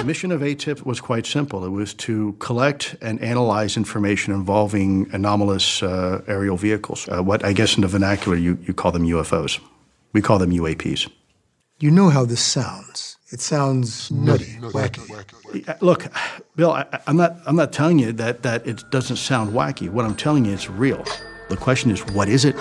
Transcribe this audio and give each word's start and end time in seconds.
The 0.00 0.06
mission 0.06 0.32
of 0.32 0.40
ATIP 0.40 0.86
was 0.86 0.98
quite 0.98 1.26
simple. 1.26 1.62
It 1.62 1.68
was 1.68 1.92
to 2.08 2.32
collect 2.38 2.96
and 3.02 3.20
analyze 3.20 3.76
information 3.76 4.32
involving 4.32 5.06
anomalous 5.12 5.82
uh, 5.82 6.22
aerial 6.26 6.56
vehicles. 6.56 7.06
Uh, 7.06 7.22
what 7.22 7.44
I 7.44 7.52
guess 7.52 7.76
in 7.76 7.82
the 7.82 7.86
vernacular 7.88 8.38
you, 8.38 8.56
you 8.62 8.72
call 8.72 8.92
them 8.92 9.04
UFOs. 9.04 9.60
We 10.14 10.22
call 10.22 10.38
them 10.38 10.52
UAPs. 10.52 11.06
You 11.80 11.90
know 11.90 12.08
how 12.08 12.24
this 12.24 12.40
sounds. 12.40 13.18
It 13.30 13.42
sounds 13.42 14.10
nutty, 14.10 14.56
wacky. 14.72 15.68
Uh, 15.68 15.74
Look, 15.82 16.06
Bill, 16.56 16.72
I, 16.72 16.86
I'm 17.06 17.18
not. 17.18 17.36
I'm 17.46 17.56
not 17.56 17.70
telling 17.70 17.98
you 17.98 18.10
that 18.12 18.42
that 18.42 18.66
it 18.66 18.82
doesn't 18.90 19.16
sound 19.16 19.52
wacky. 19.52 19.90
What 19.90 20.06
I'm 20.06 20.16
telling 20.16 20.46
you, 20.46 20.54
it's 20.54 20.70
real. 20.70 21.04
The 21.50 21.58
question 21.58 21.90
is, 21.90 22.00
what 22.14 22.30
is 22.30 22.46
it? 22.46 22.56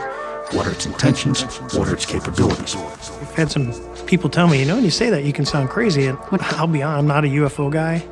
What 0.52 0.66
are 0.66 0.72
its 0.72 0.88
intentions? 0.88 1.44
What 1.76 1.88
are 1.88 1.94
its 1.94 2.08
capabilities? 2.08 2.76
I've 2.76 3.36
had 3.36 3.52
some 3.52 3.72
people 4.08 4.32
tell 4.32 4.48
me, 4.48 4.60
you 4.60 4.66
know, 4.66 4.76
when 4.76 4.84
you 4.84 4.90
say 4.90 5.12
that, 5.12 5.24
you 5.24 5.32
can 5.32 5.46
sound 5.46 5.70
crazy. 5.70 6.08
And 6.08 6.18
I'll 6.32 6.66
be 6.66 6.82
honest, 6.82 7.00
I'm 7.00 7.08
not 7.08 7.24
a 7.24 7.28
UFO 7.28 7.72
guy. 7.72 8.04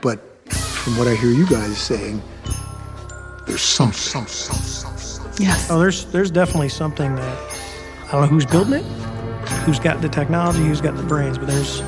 But 0.00 0.20
from 0.50 0.96
what 0.96 1.08
I 1.08 1.14
hear 1.14 1.30
you 1.30 1.46
guys 1.46 1.76
saying, 1.76 2.22
there's 3.46 3.60
some, 3.60 3.92
some, 3.92 4.26
some, 4.26 4.56
some, 4.56 4.96
some. 4.96 5.32
Yes. 5.38 5.70
Oh, 5.70 5.78
there's 5.78 6.06
there's 6.06 6.30
definitely 6.30 6.70
something 6.70 7.14
that 7.16 7.38
I 8.08 8.12
don't 8.12 8.22
know 8.22 8.26
who's 8.28 8.46
building 8.46 8.74
it, 8.74 8.84
who's 9.64 9.78
got 9.78 10.00
the 10.00 10.08
technology, 10.08 10.60
who's 10.60 10.80
got 10.80 10.96
the 10.96 11.02
brains, 11.02 11.36
but 11.36 11.48
there's 11.48 11.82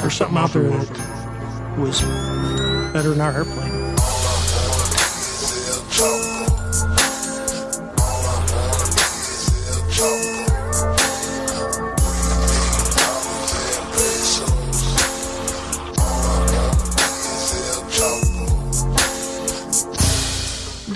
there's 0.00 0.14
something 0.14 0.36
out 0.36 0.52
there 0.52 0.64
that 0.64 1.78
was 1.78 2.02
better 2.92 3.10
than 3.10 3.20
our 3.20 3.32
airplane. 3.32 3.70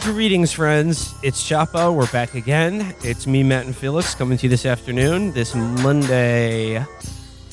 Greetings, 0.05 0.52
friends. 0.52 1.14
It's 1.22 1.42
Chapo. 1.42 1.94
We're 1.97 2.06
back 2.08 2.34
again. 2.34 2.94
It's 3.02 3.27
me, 3.27 3.42
Matt, 3.42 3.64
and 3.64 3.74
Felix 3.74 4.14
coming 4.14 4.36
to 4.36 4.42
you 4.42 4.50
this 4.50 4.66
afternoon, 4.66 5.33
this 5.33 5.55
Monday, 5.55 6.84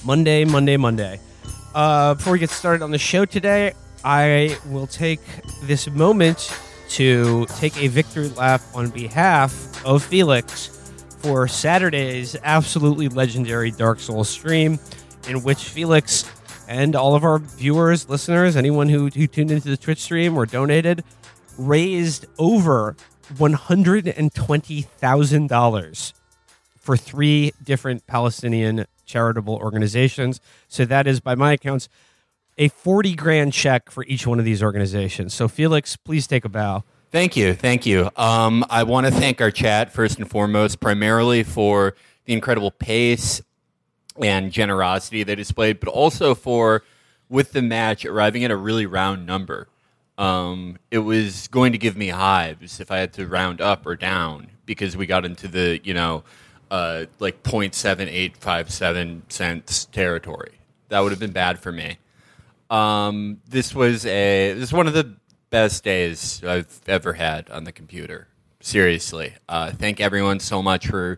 Monday, 0.04 0.44
Monday, 0.44 0.76
Monday. 0.76 1.22
Uh, 1.74 2.14
before 2.14 2.34
we 2.34 2.40
get 2.40 2.50
started 2.50 2.84
on 2.84 2.92
the 2.92 2.98
show 2.98 3.24
today, 3.24 3.72
I 4.04 4.58
will 4.68 4.86
take 4.86 5.22
this 5.64 5.90
moment 5.90 6.54
to 6.90 7.46
take 7.56 7.78
a 7.78 7.88
victory 7.88 8.28
lap 8.28 8.62
on 8.76 8.90
behalf 8.90 9.82
of 9.86 10.04
Felix 10.04 10.78
for 11.20 11.48
Saturday's 11.48 12.36
absolutely 12.44 13.08
legendary 13.08 13.72
Dark 13.72 14.02
Souls 14.02 14.28
stream, 14.28 14.78
in 15.30 15.42
which 15.42 15.64
Felix 15.64 16.30
and 16.68 16.98
all 16.98 17.16
of 17.16 17.24
our 17.24 17.40
viewers, 17.40 18.10
listeners, 18.10 18.58
anyone 18.58 18.90
who, 18.90 19.08
who 19.08 19.26
tuned 19.26 19.52
into 19.52 19.70
the 19.70 19.78
Twitch 19.78 20.02
stream 20.02 20.36
or 20.36 20.46
donated, 20.46 21.06
raised 21.68 22.26
over 22.38 22.96
$120,000 23.34 26.14
for 26.78 26.98
three 26.98 27.54
different 27.64 28.06
Palestinian 28.08 28.86
charitable 29.06 29.56
organizations. 29.56 30.42
So 30.68 30.84
that 30.86 31.08
is, 31.08 31.20
by 31.20 31.36
my 31.36 31.54
accounts, 31.54 31.88
a 32.58 32.70
40 32.70 33.14
grand 33.16 33.54
check 33.54 33.92
for 33.92 34.04
each 34.06 34.28
one 34.28 34.40
of 34.40 34.46
these 34.46 34.64
organizations. 34.64 35.34
So, 35.34 35.48
Felix, 35.48 35.96
please 35.96 36.28
take 36.28 36.46
a 36.46 36.50
bow. 36.50 36.84
Thank 37.12 37.36
you, 37.36 37.54
thank 37.54 37.86
you. 37.86 38.10
Um, 38.16 38.66
I 38.70 38.84
want 38.84 39.06
to 39.06 39.12
thank 39.12 39.42
our 39.42 39.52
chat 39.52 39.92
first 39.92 40.18
and 40.18 40.30
foremost, 40.30 40.80
primarily 40.80 41.44
for 41.44 41.96
the 42.26 42.34
incredible 42.34 42.72
pace 42.72 43.42
and 44.22 44.52
generosity 44.52 45.24
they 45.24 45.36
displayed, 45.36 45.80
but 45.80 45.90
also 45.90 46.36
for 46.36 46.84
with 47.30 47.52
the 47.52 47.62
match 47.62 48.06
arriving 48.06 48.46
at 48.46 48.52
a 48.52 48.56
really 48.56 48.86
round 48.86 49.26
number. 49.26 49.68
Um, 50.22 50.78
it 50.92 51.00
was 51.00 51.48
going 51.48 51.72
to 51.72 51.80
give 51.80 51.98
me 51.98 52.10
hives 52.10 52.80
if 52.80 52.92
I 52.92 52.98
had 53.00 53.12
to 53.14 53.26
round 53.26 53.60
up 53.60 53.88
or 53.88 53.96
down 53.96 54.52
because 54.68 54.96
we 54.96 55.08
got 55.08 55.26
into 55.26 55.48
the 55.48 55.82
you 55.84 55.96
know 55.96 56.24
uh, 56.70 57.06
like 57.18 57.42
0.7857 57.42 59.22
cents 59.30 59.86
territory. 59.86 60.60
That 60.90 61.00
would 61.00 61.12
have 61.12 61.20
been 61.20 61.32
bad 61.32 61.58
for 61.60 61.72
me. 61.72 61.98
Um, 62.70 63.42
this 63.50 63.74
was 63.74 64.06
a 64.06 64.54
this 64.54 64.66
is 64.66 64.74
one 64.74 64.86
of 64.86 64.94
the 64.94 65.16
best 65.50 65.84
days 65.84 66.44
I've 66.44 66.82
ever 66.86 67.14
had 67.14 67.50
on 67.50 67.64
the 67.64 67.72
computer. 67.72 68.28
Seriously, 68.60 69.34
uh, 69.50 69.72
thank 69.72 70.00
everyone 70.00 70.40
so 70.40 70.62
much 70.62 70.86
for 70.86 71.18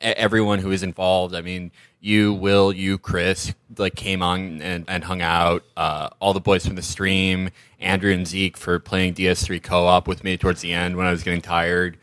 everyone 0.00 0.58
who 0.60 0.70
is 0.70 0.82
involved. 0.82 1.34
I 1.34 1.40
mean, 1.40 1.70
you, 2.00 2.32
Will, 2.32 2.72
you, 2.72 2.98
Chris, 2.98 3.54
like 3.78 3.94
came 3.94 4.22
on 4.22 4.60
and, 4.62 4.84
and 4.88 5.04
hung 5.04 5.22
out. 5.22 5.64
Uh, 5.76 6.08
all 6.20 6.32
the 6.32 6.40
boys 6.40 6.64
from 6.66 6.76
the 6.76 6.82
stream, 6.82 7.50
Andrew 7.80 8.12
and 8.12 8.26
Zeke 8.26 8.56
for 8.56 8.78
playing 8.78 9.14
DS3 9.14 9.62
co-op 9.62 10.06
with 10.06 10.22
me 10.22 10.36
towards 10.36 10.60
the 10.60 10.72
end 10.72 10.96
when 10.96 11.06
I 11.06 11.10
was 11.10 11.22
getting 11.22 11.40
tired. 11.42 11.96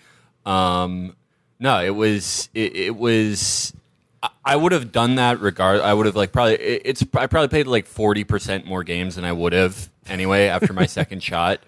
Um, 0.46 1.16
no, 1.60 1.82
it 1.84 1.92
was 1.92 2.50
it, 2.54 2.76
it 2.76 2.96
was. 2.96 3.74
I- 4.22 4.30
I 4.46 4.56
would 4.58 4.72
have 4.74 4.92
done 4.92 5.16
that 5.16 5.40
regard. 5.40 5.80
I 5.82 5.94
would 5.94 6.06
have 6.06 6.16
like 6.16 6.32
probably 6.34 6.56
it- 6.56 6.82
it's. 6.86 7.02
I 7.14 7.28
probably 7.28 7.48
played 7.48 7.68
like 7.68 7.86
forty 7.86 8.24
percent 8.26 8.66
more 8.66 8.84
games 8.84 9.16
than 9.16 9.24
I 9.24 9.32
would 9.32 9.54
have 9.54 9.90
anyway 10.08 10.48
after 10.48 10.74
my 10.74 10.86
second 10.88 11.24
shot, 11.24 11.60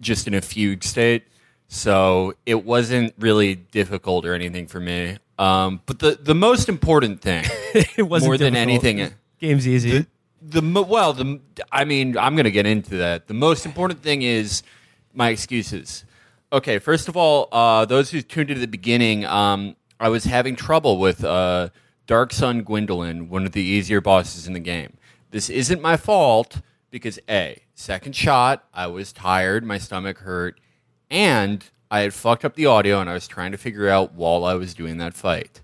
just 0.00 0.28
in 0.28 0.34
a 0.34 0.40
fugue 0.40 0.84
state. 0.84 1.24
So 1.68 2.34
it 2.44 2.64
wasn't 2.64 3.14
really 3.18 3.56
difficult 3.56 4.24
or 4.24 4.34
anything 4.34 4.68
for 4.68 4.78
me. 4.78 5.18
Um, 5.38 5.80
but 5.86 5.98
the 5.98 6.18
the 6.20 6.34
most 6.34 6.68
important 6.68 7.20
thing, 7.20 7.44
it 7.74 8.02
wasn't 8.08 8.30
more 8.30 8.38
than 8.38 8.54
difficult. 8.54 8.84
anything, 8.84 9.14
Game's 9.38 9.68
easy. 9.68 10.06
the 10.40 10.62
mo- 10.62 10.82
well, 10.82 11.12
the 11.12 11.40
I 11.70 11.84
mean, 11.84 12.16
I'm 12.16 12.34
going 12.34 12.44
to 12.44 12.50
get 12.50 12.66
into 12.66 12.96
that. 12.96 13.26
The 13.28 13.34
most 13.34 13.66
important 13.66 14.02
thing 14.02 14.22
is 14.22 14.62
my 15.12 15.28
excuses. 15.30 16.04
Okay, 16.52 16.78
first 16.78 17.08
of 17.08 17.16
all, 17.16 17.48
uh, 17.52 17.84
those 17.84 18.10
who 18.10 18.22
tuned 18.22 18.50
in 18.50 18.56
at 18.56 18.60
the 18.60 18.68
beginning, 18.68 19.24
um, 19.26 19.76
I 19.98 20.08
was 20.08 20.24
having 20.24 20.56
trouble 20.56 20.98
with 20.98 21.24
uh, 21.24 21.70
Dark 22.06 22.32
Sun 22.32 22.64
Gwyndolin, 22.64 23.28
one 23.28 23.44
of 23.44 23.52
the 23.52 23.62
easier 23.62 24.00
bosses 24.00 24.46
in 24.46 24.52
the 24.52 24.60
game. 24.60 24.96
This 25.32 25.50
isn't 25.50 25.82
my 25.82 25.96
fault 25.96 26.62
because 26.90 27.18
a 27.28 27.62
second 27.74 28.14
shot, 28.14 28.64
I 28.72 28.86
was 28.86 29.12
tired, 29.12 29.64
my 29.64 29.76
stomach 29.76 30.18
hurt, 30.18 30.60
and 31.10 31.68
I 31.90 32.00
had 32.00 32.14
fucked 32.14 32.44
up 32.44 32.54
the 32.54 32.66
audio, 32.66 33.00
and 33.00 33.08
I 33.08 33.14
was 33.14 33.28
trying 33.28 33.52
to 33.52 33.58
figure 33.58 33.88
out 33.88 34.14
while 34.14 34.44
I 34.44 34.54
was 34.54 34.74
doing 34.74 34.98
that 34.98 35.14
fight. 35.14 35.60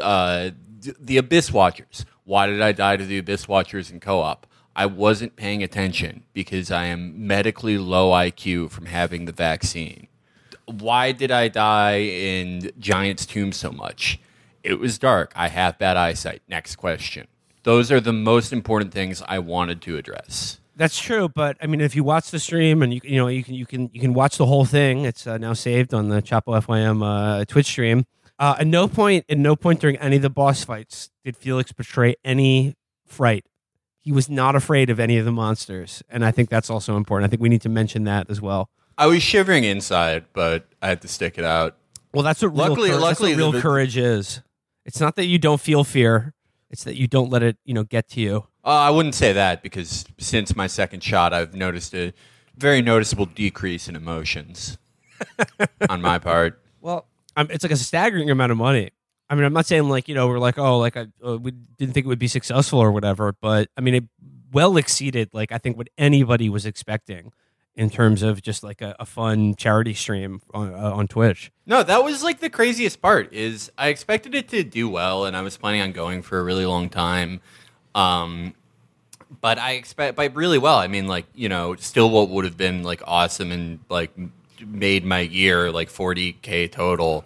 Uh, 0.00 0.50
the 0.98 1.16
Abyss 1.16 1.52
Watchers. 1.52 2.04
Why 2.24 2.46
did 2.46 2.60
I 2.60 2.72
die 2.72 2.96
to 2.96 3.04
the 3.04 3.18
Abyss 3.18 3.48
Watchers 3.48 3.90
in 3.90 4.00
co-op? 4.00 4.46
I 4.74 4.86
wasn't 4.86 5.36
paying 5.36 5.62
attention 5.62 6.24
because 6.32 6.70
I 6.70 6.86
am 6.86 7.26
medically 7.26 7.76
low 7.78 8.10
IQ 8.10 8.70
from 8.70 8.86
having 8.86 9.26
the 9.26 9.32
vaccine. 9.32 10.08
Why 10.66 11.12
did 11.12 11.30
I 11.30 11.48
die 11.48 11.98
in 11.98 12.70
Giant's 12.78 13.26
Tomb 13.26 13.52
so 13.52 13.70
much? 13.70 14.18
It 14.62 14.78
was 14.78 14.98
dark. 14.98 15.32
I 15.34 15.48
have 15.48 15.78
bad 15.78 15.96
eyesight. 15.96 16.42
Next 16.48 16.76
question. 16.76 17.26
Those 17.64 17.92
are 17.92 18.00
the 18.00 18.12
most 18.12 18.52
important 18.52 18.92
things 18.92 19.22
I 19.28 19.38
wanted 19.40 19.82
to 19.82 19.96
address. 19.96 20.58
That's 20.74 20.98
true, 20.98 21.28
but 21.28 21.56
I 21.60 21.66
mean, 21.66 21.80
if 21.80 21.94
you 21.94 22.02
watch 22.02 22.30
the 22.30 22.38
stream 22.38 22.82
and 22.82 22.94
you 22.94 23.00
you 23.04 23.16
know 23.16 23.28
you 23.28 23.44
can 23.44 23.54
you 23.54 23.66
can 23.66 23.90
you 23.92 24.00
can 24.00 24.14
watch 24.14 24.38
the 24.38 24.46
whole 24.46 24.64
thing. 24.64 25.04
It's 25.04 25.26
uh, 25.26 25.38
now 25.38 25.52
saved 25.52 25.92
on 25.92 26.08
the 26.08 26.22
Chapo 26.22 26.60
FYM 26.64 27.02
uh, 27.04 27.44
Twitch 27.44 27.66
stream. 27.66 28.04
Uh, 28.38 28.56
at 28.58 28.66
no 28.66 28.88
point, 28.88 29.24
at 29.28 29.38
no 29.38 29.54
point 29.54 29.80
during 29.80 29.96
any 29.98 30.16
of 30.16 30.22
the 30.22 30.30
boss 30.30 30.64
fights 30.64 31.10
did 31.24 31.36
Felix 31.36 31.72
portray 31.72 32.14
any 32.24 32.74
fright. 33.06 33.44
He 34.00 34.10
was 34.10 34.28
not 34.28 34.56
afraid 34.56 34.90
of 34.90 34.98
any 34.98 35.18
of 35.18 35.24
the 35.24 35.30
monsters, 35.30 36.02
and 36.08 36.24
I 36.24 36.30
think 36.32 36.48
that's 36.48 36.70
also 36.70 36.96
important. 36.96 37.28
I 37.28 37.30
think 37.30 37.42
we 37.42 37.48
need 37.48 37.62
to 37.62 37.68
mention 37.68 38.04
that 38.04 38.28
as 38.30 38.40
well. 38.40 38.68
I 38.98 39.06
was 39.06 39.22
shivering 39.22 39.64
inside, 39.64 40.24
but 40.32 40.66
I 40.80 40.88
had 40.88 41.02
to 41.02 41.08
stick 41.08 41.38
it 41.38 41.44
out. 41.44 41.76
Well, 42.12 42.22
that's 42.24 42.42
what 42.42 42.48
real, 42.48 42.68
Luckily- 42.68 42.90
that's 42.90 43.00
luckily 43.02 43.32
what 43.32 43.38
real 43.38 43.52
the- 43.52 43.60
courage 43.60 43.96
is. 43.96 44.40
It's 44.84 44.98
not 45.00 45.14
that 45.16 45.26
you 45.26 45.38
don't 45.38 45.60
feel 45.60 45.84
fear; 45.84 46.34
it's 46.70 46.82
that 46.84 46.96
you 46.96 47.06
don't 47.06 47.30
let 47.30 47.42
it, 47.42 47.58
you 47.64 47.74
know, 47.74 47.84
get 47.84 48.08
to 48.10 48.20
you. 48.20 48.46
Uh, 48.64 48.68
I 48.70 48.90
wouldn't 48.90 49.14
say 49.14 49.32
that 49.32 49.62
because 49.62 50.04
since 50.18 50.54
my 50.54 50.66
second 50.66 51.02
shot, 51.02 51.32
I've 51.32 51.54
noticed 51.54 51.94
a 51.94 52.12
very 52.56 52.82
noticeable 52.82 53.26
decrease 53.26 53.88
in 53.88 53.96
emotions 53.96 54.78
on 55.88 56.00
my 56.00 56.18
part. 56.18 56.60
Well, 56.80 57.06
um, 57.36 57.48
it's 57.50 57.64
like 57.64 57.72
a 57.72 57.76
staggering 57.76 58.30
amount 58.30 58.52
of 58.52 58.58
money. 58.58 58.90
I 59.28 59.34
mean, 59.34 59.44
I'm 59.44 59.52
not 59.52 59.66
saying 59.66 59.88
like 59.88 60.08
you 60.08 60.14
know 60.14 60.28
we're 60.28 60.38
like 60.38 60.58
oh 60.58 60.78
like 60.78 60.96
I 60.96 61.06
uh, 61.26 61.38
we 61.38 61.52
didn't 61.52 61.94
think 61.94 62.04
it 62.04 62.08
would 62.08 62.18
be 62.18 62.28
successful 62.28 62.78
or 62.78 62.92
whatever, 62.92 63.32
but 63.40 63.68
I 63.76 63.80
mean 63.80 63.94
it 63.94 64.04
well 64.52 64.76
exceeded 64.76 65.30
like 65.32 65.50
I 65.50 65.58
think 65.58 65.76
what 65.76 65.88
anybody 65.96 66.48
was 66.50 66.66
expecting 66.66 67.32
in 67.74 67.88
terms 67.88 68.22
of 68.22 68.42
just 68.42 68.62
like 68.62 68.82
a, 68.82 68.94
a 69.00 69.06
fun 69.06 69.54
charity 69.54 69.94
stream 69.94 70.42
on, 70.52 70.74
uh, 70.74 70.92
on 70.92 71.08
Twitch. 71.08 71.50
No, 71.64 71.82
that 71.82 72.04
was 72.04 72.22
like 72.22 72.40
the 72.40 72.50
craziest 72.50 73.00
part. 73.00 73.32
Is 73.32 73.72
I 73.78 73.88
expected 73.88 74.34
it 74.34 74.48
to 74.48 74.62
do 74.62 74.88
well, 74.88 75.24
and 75.24 75.36
I 75.36 75.40
was 75.40 75.56
planning 75.56 75.80
on 75.80 75.92
going 75.92 76.22
for 76.22 76.38
a 76.38 76.44
really 76.44 76.66
long 76.66 76.90
time. 76.90 77.40
Um, 77.94 78.54
but 79.40 79.58
I 79.58 79.72
expect 79.72 80.16
by 80.16 80.26
really 80.26 80.58
well. 80.58 80.78
I 80.78 80.88
mean, 80.88 81.06
like 81.06 81.26
you 81.34 81.48
know, 81.48 81.74
still 81.76 82.10
what 82.10 82.28
would 82.28 82.44
have 82.44 82.56
been 82.56 82.82
like 82.82 83.02
awesome 83.06 83.52
and 83.52 83.80
like 83.88 84.12
made 84.64 85.04
my 85.04 85.20
year 85.20 85.70
like 85.70 85.88
40k 85.88 86.70
total. 86.70 87.24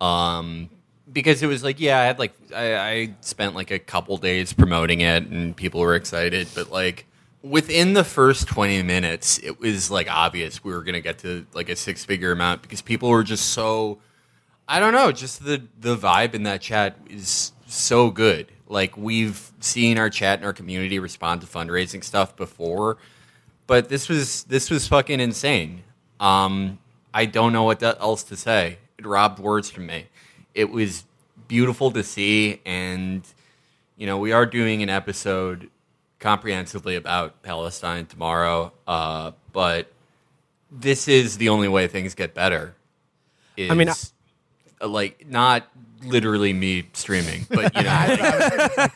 Um, 0.00 0.70
because 1.12 1.42
it 1.42 1.46
was 1.46 1.62
like 1.62 1.80
yeah, 1.80 2.00
I 2.00 2.04
had 2.04 2.18
like 2.18 2.34
I, 2.54 2.76
I 2.76 3.14
spent 3.20 3.54
like 3.54 3.70
a 3.70 3.78
couple 3.78 4.16
days 4.16 4.52
promoting 4.52 5.00
it, 5.00 5.26
and 5.26 5.56
people 5.56 5.80
were 5.80 5.94
excited, 5.94 6.48
but 6.54 6.70
like 6.70 7.06
within 7.44 7.92
the 7.92 8.04
first 8.04 8.48
20 8.48 8.82
minutes, 8.82 9.38
it 9.38 9.60
was 9.60 9.90
like 9.90 10.10
obvious 10.10 10.64
we 10.64 10.72
were 10.72 10.82
going 10.82 10.94
to 10.94 11.00
get 11.00 11.18
to 11.18 11.46
like 11.52 11.68
a 11.68 11.76
six 11.76 12.04
figure 12.04 12.32
amount 12.32 12.62
because 12.62 12.80
people 12.80 13.10
were 13.10 13.22
just 13.22 13.50
so, 13.50 13.98
I 14.66 14.80
don't 14.80 14.94
know, 14.94 15.12
just 15.12 15.44
the, 15.44 15.62
the 15.78 15.94
vibe 15.94 16.34
in 16.34 16.44
that 16.44 16.62
chat 16.62 16.96
is 17.08 17.52
so 17.66 18.10
good. 18.10 18.50
Like 18.68 18.96
we've 18.96 19.52
seen 19.60 19.98
our 19.98 20.10
chat 20.10 20.38
and 20.38 20.46
our 20.46 20.52
community 20.52 20.98
respond 20.98 21.40
to 21.42 21.46
fundraising 21.46 22.02
stuff 22.02 22.36
before, 22.36 22.96
but 23.66 23.88
this 23.88 24.08
was, 24.08 24.44
this 24.44 24.70
was 24.70 24.88
fucking 24.88 25.20
insane. 25.20 25.82
Um, 26.20 26.78
I 27.12 27.26
don't 27.26 27.52
know 27.52 27.64
what 27.64 27.82
else 27.82 28.24
to 28.24 28.36
say. 28.36 28.78
It 28.98 29.06
robbed 29.06 29.38
words 29.38 29.70
from 29.70 29.86
me. 29.86 30.06
It 30.54 30.70
was 30.70 31.04
beautiful 31.46 31.90
to 31.90 32.02
see 32.02 32.60
and 32.64 33.22
you 33.96 34.06
know, 34.06 34.18
we 34.18 34.32
are 34.32 34.46
doing 34.46 34.82
an 34.82 34.88
episode 34.88 35.70
comprehensively 36.18 36.96
about 36.96 37.42
Palestine 37.42 38.06
tomorrow, 38.06 38.72
uh, 38.86 39.32
but 39.52 39.92
this 40.70 41.06
is 41.06 41.36
the 41.36 41.48
only 41.48 41.68
way 41.68 41.86
things 41.86 42.14
get 42.14 42.34
better. 42.34 42.74
Is, 43.56 43.70
I 43.70 43.74
mean, 43.74 43.88
uh, 43.88 44.88
like 44.88 45.26
not 45.28 45.68
literally 46.06 46.52
me 46.52 46.84
streaming, 46.92 47.46
but 47.50 47.74
you 47.76 47.82
know, 47.82 48.86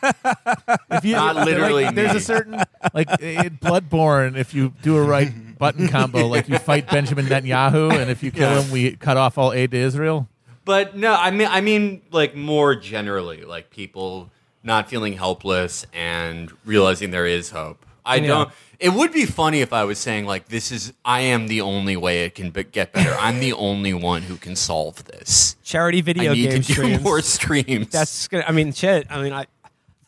If 0.91 1.05
you, 1.05 1.13
Not 1.15 1.35
literally 1.45 1.85
like, 1.85 1.95
there's 1.95 2.11
me. 2.13 2.17
a 2.17 2.21
certain 2.21 2.61
like 2.93 3.09
in 3.21 3.57
Bloodborne. 3.61 4.37
If 4.37 4.53
you 4.53 4.73
do 4.81 4.97
a 4.97 5.03
right 5.03 5.57
button 5.57 5.87
combo, 5.87 6.27
like 6.27 6.47
you 6.49 6.57
fight 6.57 6.89
Benjamin 6.89 7.25
Netanyahu, 7.27 7.91
and 7.99 8.09
if 8.09 8.23
you 8.23 8.31
kill 8.31 8.49
Yeah. 8.51 8.61
him, 8.61 8.71
we 8.71 8.95
cut 8.95 9.17
off 9.17 9.37
all 9.37 9.53
aid 9.53 9.71
to 9.71 9.77
Israel. 9.77 10.27
but 10.65 10.95
no, 10.95 11.13
I 11.13 11.31
mean, 11.31 11.47
I 11.49 11.61
mean, 11.61 12.01
like 12.11 12.35
more 12.35 12.75
generally, 12.75 13.43
like 13.43 13.69
people 13.69 14.29
not 14.63 14.89
feeling 14.89 15.13
helpless 15.13 15.85
and 15.93 16.51
realizing 16.65 17.11
there 17.11 17.25
is 17.25 17.49
hope. 17.51 17.85
I 18.05 18.15
Yeah. 18.17 18.27
don't. 18.27 18.51
It 18.79 18.93
would 18.93 19.11
be 19.11 19.25
funny 19.25 19.61
if 19.61 19.73
I 19.73 19.83
was 19.83 19.99
saying 19.99 20.25
like, 20.25 20.47
"This 20.47 20.71
is 20.71 20.93
I 21.03 21.21
am 21.21 21.47
the 21.47 21.61
only 21.61 21.97
way 21.97 22.23
it 22.23 22.35
can 22.35 22.49
be- 22.49 22.63
get 22.63 22.93
better. 22.93 23.13
I'm 23.19 23.39
the 23.39 23.53
only 23.53 23.93
one 23.93 24.21
who 24.23 24.37
can 24.37 24.55
solve 24.55 25.03
this." 25.05 25.57
Charity 25.63 26.01
video 26.01 26.31
I 26.31 26.35
need 26.35 26.49
game 26.49 26.61
to 26.61 26.67
do 26.67 26.73
streams. 26.73 27.03
more 27.03 27.21
streams. 27.21 27.89
That's 27.89 28.27
gonna. 28.27 28.45
I 28.47 28.51
mean, 28.51 28.71
shit. 28.71 29.07
I 29.09 29.21
mean, 29.21 29.33
I 29.33 29.47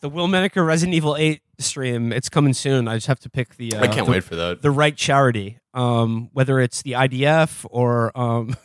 the 0.01 0.09
Will 0.09 0.27
Menaker 0.27 0.63
Resident 0.63 0.95
Evil 0.95 1.15
Eight 1.15 1.41
stream. 1.59 2.11
It's 2.11 2.29
coming 2.29 2.53
soon. 2.53 2.87
I 2.87 2.95
just 2.95 3.07
have 3.07 3.19
to 3.21 3.29
pick 3.29 3.55
the. 3.55 3.75
Uh, 3.75 3.83
I 3.83 3.87
can't 3.87 4.05
the, 4.05 4.11
wait 4.11 4.23
for 4.23 4.35
that. 4.35 4.61
the 4.61 4.71
right 4.71 4.95
charity. 4.95 5.59
Um, 5.73 6.29
whether 6.33 6.59
it's 6.59 6.81
the 6.81 6.93
IDF 6.93 7.65
or 7.69 8.17
um, 8.17 8.55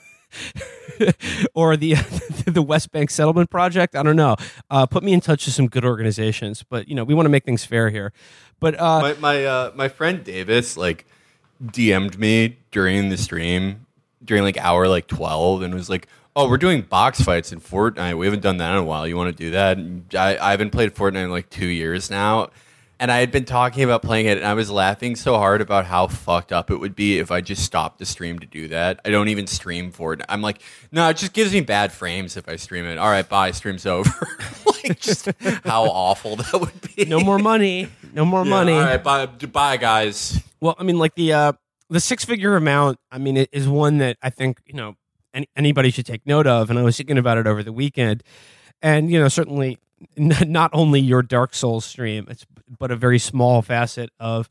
or 1.55 1.77
the 1.77 1.95
the 2.47 2.63
West 2.63 2.91
Bank 2.91 3.11
Settlement 3.11 3.51
Project. 3.51 3.95
I 3.95 4.03
don't 4.03 4.17
know. 4.17 4.37
Uh, 4.71 4.87
put 4.87 5.03
me 5.05 5.13
in 5.13 5.21
touch 5.21 5.47
with 5.47 5.55
some 5.55 5.69
good 5.69 5.85
organizations. 5.85 6.65
But 6.69 6.89
you 6.89 6.95
know, 6.95 7.05
we 7.05 7.15
want 7.15 7.27
to 7.27 7.31
make 7.31 7.45
things 7.45 7.65
fair 7.65 7.91
here. 7.91 8.13
But 8.61 8.81
uh, 8.81 9.01
my 9.01 9.15
my 9.15 9.45
uh, 9.45 9.73
my 9.75 9.89
friend 9.89 10.25
Davis 10.25 10.77
like 10.77 11.07
DM'd 11.65 12.19
me 12.19 12.59
during 12.71 13.09
the 13.09 13.17
stream 13.17 13.87
during 14.25 14.43
like 14.43 14.59
hour 14.59 14.89
like 14.89 15.07
twelve 15.07 15.63
and 15.63 15.75
was 15.75 15.91
like, 15.91 16.09
"Oh, 16.35 16.49
we're 16.49 16.57
doing 16.57 16.83
box 16.83 17.21
fights 17.21 17.53
in 17.53 17.61
Fortnite. 17.61 18.17
We 18.19 18.27
haven't 18.27 18.43
done 18.43 18.57
that 18.59 18.73
in 18.73 18.79
a 18.79 18.85
while. 18.85 19.07
You 19.07 19.17
want 19.17 19.37
to 19.37 19.45
do 19.45 19.51
that?" 19.53 19.77
And 19.79 20.07
I 20.15 20.37
I 20.39 20.51
haven't 20.53 20.71
played 20.71 20.95
Fortnite 20.95 21.25
in 21.25 21.31
like 21.31 21.51
two 21.51 21.67
years 21.67 22.11
now. 22.11 22.51
And 22.99 23.13
I 23.13 23.19
had 23.19 23.31
been 23.31 23.45
talking 23.45 23.85
about 23.85 24.01
playing 24.03 24.25
it, 24.25 24.39
and 24.39 24.47
I 24.47 24.55
was 24.55 24.71
laughing 24.71 25.17
so 25.17 25.37
hard 25.37 25.61
about 25.61 25.85
how 25.85 26.07
fucked 26.07 26.51
up 26.51 26.71
it 26.71 26.77
would 26.77 26.97
be 26.97 27.19
if 27.19 27.31
I 27.31 27.43
just 27.43 27.63
stopped 27.63 27.99
the 27.99 28.07
stream 28.07 28.39
to 28.39 28.47
do 28.47 28.69
that. 28.69 29.01
I 29.05 29.11
don't 29.11 29.29
even 29.29 29.47
stream 29.47 29.91
for 29.91 30.15
it. 30.15 30.23
I'm 30.31 30.41
like, 30.41 30.63
no, 30.93 31.07
it 31.11 31.19
just 31.19 31.35
gives 31.35 31.53
me 31.53 31.61
bad 31.61 31.93
frames 31.93 32.39
if 32.39 32.49
I 32.49 32.57
stream 32.57 32.87
it. 32.87 32.97
All 32.97 33.11
right, 33.11 33.29
bye, 33.29 33.51
stream's 33.51 33.85
over. 33.85 34.11
like, 34.67 34.99
just 34.99 35.29
how 35.65 35.85
awful 35.85 36.37
that 36.37 36.59
would 36.59 36.97
be. 36.97 37.05
no 37.05 37.21
more 37.21 37.39
money. 37.39 37.89
No 38.15 38.25
more 38.25 38.45
Yeah, 38.45 38.51
money. 38.51 38.73
All 38.73 38.81
right, 38.81 39.03
bye, 39.05 39.27
bye, 39.27 39.77
guys. 39.77 40.41
Well, 40.61 40.75
I 40.79 40.83
mean, 40.83 40.99
like 40.99 41.15
the 41.17 41.35
uh, 41.35 41.53
the 41.91 42.01
six 42.01 42.25
figure 42.25 42.57
amount. 42.57 42.99
I 43.13 43.19
mean, 43.19 43.37
it 43.37 43.51
is 43.53 43.69
one 43.69 43.99
that 43.99 44.17
I 44.23 44.31
think 44.31 44.61
you 44.65 44.73
know 44.75 44.97
any, 45.35 45.49
anybody 45.55 45.91
should 45.91 46.07
take 46.07 46.27
note 46.27 46.47
of. 46.47 46.71
And 46.71 46.79
I 46.79 46.83
was 46.83 46.97
thinking 46.97 47.19
about 47.19 47.37
it 47.37 47.47
over 47.47 47.63
the 47.63 47.75
weekend, 47.75 48.23
and 48.81 49.11
you 49.11 49.21
know, 49.21 49.29
certainly 49.29 49.77
not 50.17 50.71
only 50.73 51.01
your 51.01 51.23
Dark 51.23 51.55
Souls 51.55 51.85
stream, 51.85 52.27
it's 52.31 52.47
but 52.79 52.91
a 52.91 52.97
very 52.97 53.19
small 53.19 53.63
facet 53.63 54.11
of 54.19 54.49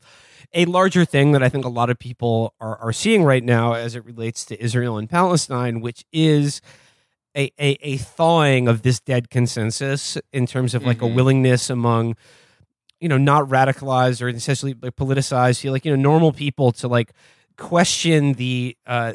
a 0.54 0.64
larger 0.64 1.04
thing 1.04 1.32
that 1.32 1.42
I 1.42 1.48
think 1.48 1.64
a 1.64 1.68
lot 1.68 1.90
of 1.90 1.98
people 1.98 2.54
are 2.60 2.76
are 2.78 2.92
seeing 2.92 3.24
right 3.24 3.42
now 3.44 3.74
as 3.74 3.94
it 3.94 4.04
relates 4.04 4.44
to 4.46 4.62
Israel 4.62 4.96
and 4.98 5.08
Palestine, 5.08 5.80
which 5.80 6.04
is. 6.12 6.60
A, 7.38 7.52
a, 7.60 7.76
a 7.82 7.96
thawing 7.98 8.66
of 8.66 8.80
this 8.80 8.98
dead 8.98 9.28
consensus 9.28 10.16
in 10.32 10.46
terms 10.46 10.74
of 10.74 10.86
like 10.86 11.02
a 11.02 11.04
Mhm. 11.04 11.14
willingness 11.16 11.68
among 11.68 12.16
you 12.98 13.10
know 13.10 13.18
not 13.18 13.46
radicalized 13.50 14.22
or 14.22 14.28
essentially 14.30 14.74
like 14.80 14.96
politicized 14.96 15.60
feel 15.60 15.70
like 15.74 15.84
you 15.84 15.94
know 15.94 16.00
normal 16.00 16.32
people 16.32 16.72
to 16.72 16.88
like 16.88 17.12
question 17.58 18.32
the 18.34 18.74
uh 18.86 19.12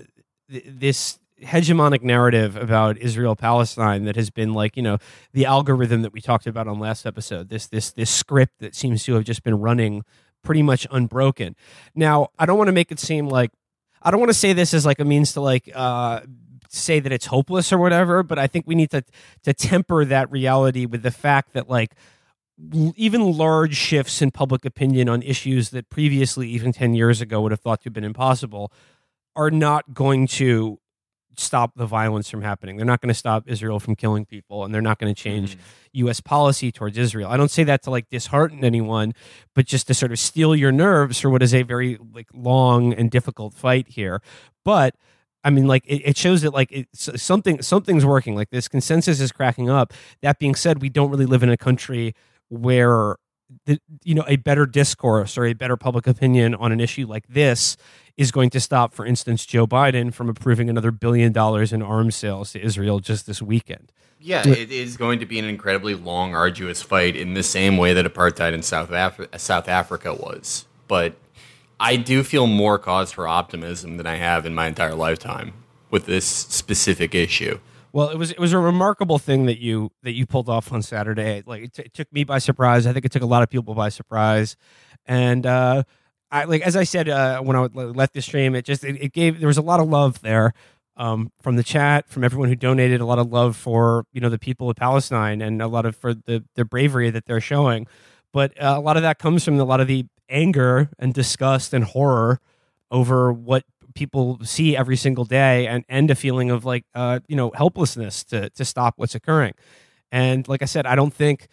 th- 0.51 0.65
this 0.68 1.18
hegemonic 1.44 2.02
narrative 2.02 2.56
about 2.56 2.98
Israel 2.98 3.36
Palestine 3.36 4.06
that 4.06 4.16
has 4.16 4.30
been 4.30 4.54
like 4.54 4.78
you 4.78 4.84
know 4.84 4.98
the 5.34 5.46
algorithm 5.46 6.02
that 6.02 6.14
we 6.14 6.22
talked 6.22 6.48
about 6.48 6.68
on 6.68 6.80
last 6.80 7.06
episode 7.06 7.50
this 7.50 7.68
this 7.68 7.92
this 7.92 8.10
script 8.10 8.60
that 8.60 8.76
seems 8.76 9.04
to 9.06 9.14
have 9.14 9.24
just 9.24 9.44
been 9.44 9.60
running 9.60 10.04
pretty 10.44 10.62
much 10.62 10.88
unbroken. 10.92 11.56
Now 11.96 12.30
i 12.38 12.46
don't 12.46 12.58
want 12.58 12.68
to 12.68 12.74
make 12.74 12.92
it 12.92 13.00
seem 13.00 13.28
like 13.28 13.52
i 14.02 14.12
don't 14.12 14.20
want 14.20 14.30
to 14.30 14.38
say 14.38 14.54
this 14.54 14.74
as 14.74 14.86
like 14.86 15.00
a 15.00 15.06
means 15.06 15.34
to 15.34 15.42
like 15.42 15.70
uh 15.74 16.22
say 16.70 17.00
that 17.00 17.12
it's 17.12 17.26
hopeless 17.26 17.74
or 17.74 17.78
whatever 17.78 18.24
but 18.24 18.40
i 18.40 18.48
think 18.48 18.66
we 18.66 18.76
need 18.76 18.90
to 18.90 19.04
to 19.44 19.54
temper 19.54 20.06
that 20.06 20.32
reality 20.32 20.86
with 20.86 21.04
the 21.04 21.12
fact 21.12 21.52
that 21.52 21.70
like 21.70 21.96
even 22.96 23.38
large 23.38 23.76
shifts 23.76 24.22
in 24.22 24.32
public 24.32 24.66
opinion 24.66 25.10
on 25.10 25.22
issues 25.24 25.70
that 25.70 25.90
previously, 25.90 26.48
even 26.50 26.72
10 26.72 26.94
years 26.94 27.22
ago, 27.22 27.42
would 27.42 27.52
have 27.52 27.62
thought 27.62 27.82
to 27.82 27.86
have 27.86 27.94
been 27.94 28.04
impossible, 28.04 28.72
are 29.36 29.52
not 29.52 29.94
going 29.94 30.28
to 30.28 30.80
stop 31.38 31.75
the 31.75 31.86
violence 31.86 32.30
from 32.30 32.42
happening. 32.42 32.78
They're 32.78 32.86
not 32.86 33.01
going 33.01 33.10
to 33.10 33.13
stop 33.13 33.44
Israel 33.48 33.80
from 33.80 33.95
killing 33.95 34.25
people, 34.25 34.63
and 34.63 34.74
they're 34.74 34.81
not 34.81 35.00
going 35.00 35.13
to 35.13 35.19
change 35.19 35.56
mm. 35.56 35.60
U.S. 35.94 36.22
policy 36.22 36.72
towards 36.72 36.98
Israel. 36.98 37.30
I 37.30 37.38
don't 37.38 37.51
say 37.51 37.63
that 37.63 37.83
to 37.83 37.92
like 37.92 38.10
dishearten 38.10 38.63
anyone, 38.63 39.13
but 39.56 39.66
just 39.66 39.88
to 39.88 39.94
sort 39.94 40.12
of 40.12 40.19
steel 40.19 40.56
your 40.56 40.72
nerves 40.72 41.19
for 41.19 41.30
what 41.30 41.42
is 41.42 41.54
a 41.54 41.63
very 41.63 41.98
like 42.13 42.28
long 42.33 42.94
and 42.94 43.10
difficult 43.10 43.54
fight 43.54 43.88
here. 43.89 44.22
But 44.63 44.95
I 45.44 45.50
mean, 45.50 45.68
like 45.68 45.86
it, 45.88 46.01
it 46.06 46.18
shows 46.18 46.42
that 46.44 46.54
like 46.54 46.88
something 46.94 47.62
something's 47.62 48.06
working. 48.06 48.36
Like 48.36 48.50
this 48.50 48.68
consensus 48.68 49.19
is 49.19 49.31
cracking 49.31 49.69
up. 49.69 49.94
That 50.22 50.39
being 50.39 50.56
said, 50.56 50.81
we 50.81 50.89
don't 50.89 51.10
really 51.10 51.25
live 51.25 51.44
in 51.44 51.50
a 51.50 51.57
country 51.57 52.13
where 52.50 53.18
the, 53.66 53.80
you 54.04 54.16
know 54.16 54.24
a 54.28 54.38
better 54.38 54.66
discourse 54.66 55.38
or 55.38 55.45
a 55.45 55.54
better 55.54 55.78
public 55.78 56.07
opinion 56.07 56.56
on 56.56 56.72
an 56.72 56.80
issue 56.80 57.06
like 57.06 57.28
this 57.28 57.78
is 58.18 58.31
going 58.31 58.49
to 58.51 58.59
stop, 58.59 58.94
for 58.94 59.06
instance, 59.06 59.45
Joe 59.45 59.68
Biden 59.68 60.13
from 60.13 60.30
approving 60.30 60.69
another 60.69 60.91
billion 60.91 61.31
dollars 61.31 61.73
in 61.73 61.81
arms 61.81 62.15
sales 62.15 62.51
to 62.53 62.61
Israel 62.61 62.99
just 62.99 63.25
this 63.25 63.41
weekend. 63.41 63.91
Yeah, 64.19 64.47
it 64.47 64.71
is 64.71 64.97
going 64.97 65.19
to 65.19 65.25
be 65.25 65.39
an 65.39 65.45
incredibly 65.45 65.95
long, 65.95 66.35
arduous 66.35 66.83
fight 66.83 67.15
in 67.15 67.33
the 67.33 67.41
same 67.41 67.77
way 67.77 67.94
that 67.94 68.06
apartheid 68.06 68.53
in 68.53 68.61
South, 68.61 68.91
Af- 68.91 69.27
South 69.37 69.68
Africa 69.68 70.13
was. 70.13 70.68
But 70.87 71.15
I 71.80 71.95
do 71.95 72.21
feel 72.23 72.45
more 72.45 72.77
cause 72.77 73.11
for 73.11 73.27
optimism 73.27 73.97
than 73.97 74.06
I 74.06 74.18
have 74.18 74.45
in 74.45 74.53
my 74.53 74.68
entire 74.68 74.94
lifetime 74.94 75.53
with 75.89 76.06
this 76.06 76.25
specific 76.25 77.15
issue. 77.15 77.59
Well, 77.94 78.09
it 78.09 78.18
was 78.18 78.31
it 78.31 78.39
was 78.39 78.53
a 78.53 78.59
remarkable 78.59 79.18
thing 79.18 79.47
that 79.47 79.59
you 79.59 79.91
that 80.03 80.13
you 80.13 80.25
pulled 80.25 80.47
off 80.47 80.71
on 80.71 80.81
Saturday. 80.81 81.44
Like 81.45 81.63
it, 81.63 81.73
t- 81.73 81.83
it 81.83 81.94
took 81.94 82.13
me 82.13 82.23
by 82.23 82.37
surprise. 82.37 82.85
I 82.85 82.94
think 82.94 83.06
it 83.06 83.11
took 83.11 83.23
a 83.23 83.25
lot 83.25 83.41
of 83.44 83.49
people 83.49 83.73
by 83.73 83.89
surprise, 83.89 84.56
and 85.06 85.45
uh, 85.45 85.83
I 86.31 86.45
like 86.45 86.61
as 86.61 86.76
I 86.76 86.83
said 86.83 87.09
uh, 87.09 87.42
when 87.42 87.56
I 87.56 87.61
let 87.73 88.14
the 88.14 88.21
stream, 88.21 88.56
it 88.56 88.66
just 88.66 88.83
it, 88.83 89.02
it 89.02 89.14
gave 89.14 89.40
there 89.40 89.47
was 89.47 89.57
a 89.57 89.61
lot 89.61 89.80
of 89.80 89.90
love 89.90 90.21
there 90.21 90.54
um, 90.97 91.31
from 91.42 91.56
the 91.56 91.64
chat, 91.64 92.07
from 92.07 92.23
everyone 92.23 92.50
who 92.50 92.56
donated, 92.56 93.02
a 93.02 93.06
lot 93.06 93.19
of 93.19 93.31
love 93.31 93.56
for 93.56 94.06
you 94.14 94.21
know 94.21 94.30
the 94.30 94.40
people 94.40 94.69
of 94.69 94.76
Palestine, 94.78 95.42
and 95.42 95.61
a 95.61 95.68
lot 95.68 95.85
of 95.85 95.95
for 95.95 96.14
the 96.14 96.44
the 96.56 96.66
bravery 96.66 97.09
that 97.09 97.26
they're 97.26 97.42
showing. 97.42 97.88
But 98.31 98.59
uh, 98.61 98.76
a 98.78 98.80
lot 98.80 98.95
of 98.97 99.04
that 99.04 99.19
comes 99.19 99.44
from 99.44 99.59
a 99.59 99.64
lot 99.66 99.81
of 99.81 99.88
the 99.88 100.06
anger 100.30 100.90
and 100.97 101.14
disgust 101.14 101.73
and 101.73 101.83
horror 101.83 102.40
over 102.90 103.31
what 103.33 103.64
people 103.94 104.40
see 104.44 104.76
every 104.76 104.95
single 104.95 105.26
day 105.26 105.68
and 105.68 105.83
and 105.90 106.09
a 106.09 106.16
feeling 106.16 106.50
of 106.50 106.64
like 106.64 106.85
uh 106.95 107.19
you 107.28 107.35
know 107.35 107.52
helplessness 107.56 108.23
to 108.23 108.50
to 108.52 108.64
stop 108.64 108.94
what's 108.95 109.16
occurring 109.16 109.54
and 110.14 110.47
like 110.47 110.61
i 110.61 110.66
said 110.66 110.85
i 110.85 110.95
don't 110.95 111.14
think 111.14 111.47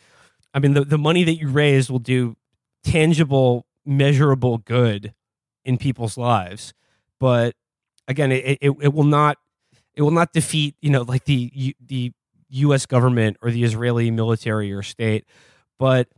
i 0.54 0.61
mean 0.61 0.75
the, 0.75 0.85
the 0.85 0.99
money 0.99 1.25
that 1.25 1.35
you 1.35 1.49
raise 1.49 1.90
will 1.90 1.99
do 1.99 2.37
tangible 2.85 3.66
measurable 3.88 4.59
good 4.59 5.14
in 5.64 5.78
people's 5.78 6.16
lives 6.16 6.75
but 7.18 7.54
again 8.07 8.30
it, 8.33 8.59
it, 8.61 8.73
it 8.80 8.92
will 8.95 9.04
not 9.04 9.38
it 9.95 10.02
will 10.02 10.11
not 10.11 10.33
defeat 10.33 10.75
you 10.80 10.90
know 10.90 11.02
like 11.02 11.25
the 11.25 11.50
U- 11.54 11.75
the 11.85 12.12
us 12.50 12.87
government 12.87 13.37
or 13.42 13.50
the 13.50 13.64
israeli 13.64 14.11
military 14.11 14.73
or 14.73 14.83
state 14.83 15.25
but 15.78 16.09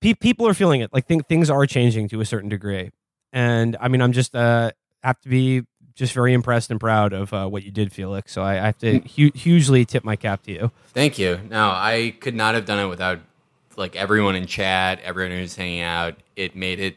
pe- 0.00 0.14
people 0.14 0.46
are 0.46 0.54
feeling 0.54 0.80
it 0.80 0.92
like 0.92 1.06
th- 1.06 1.22
things 1.28 1.50
are 1.50 1.66
changing 1.66 2.08
to 2.08 2.20
a 2.20 2.24
certain 2.24 2.48
degree 2.48 2.90
and 3.32 3.76
i 3.80 3.88
mean 3.88 4.00
i'm 4.02 4.12
just 4.12 4.34
uh 4.34 4.70
have 5.02 5.20
to 5.20 5.28
be 5.28 5.62
just 6.00 6.12
very 6.14 6.32
impressed 6.32 6.70
and 6.70 6.80
proud 6.80 7.12
of 7.12 7.32
uh, 7.34 7.46
what 7.46 7.62
you 7.62 7.70
did, 7.70 7.92
Felix. 7.92 8.32
So 8.32 8.42
I, 8.42 8.52
I 8.54 8.66
have 8.66 8.78
to 8.78 9.00
hu- 9.00 9.32
hugely 9.34 9.84
tip 9.84 10.02
my 10.02 10.16
cap 10.16 10.42
to 10.44 10.52
you. 10.52 10.70
Thank 10.94 11.18
you. 11.18 11.40
No, 11.50 11.68
I 11.70 12.14
could 12.20 12.34
not 12.34 12.54
have 12.54 12.64
done 12.64 12.78
it 12.78 12.88
without 12.88 13.18
like 13.76 13.96
everyone 13.96 14.34
in 14.34 14.46
chat, 14.46 15.00
everyone 15.02 15.36
who's 15.36 15.54
hanging 15.56 15.82
out. 15.82 16.14
It 16.36 16.56
made 16.56 16.80
it 16.80 16.96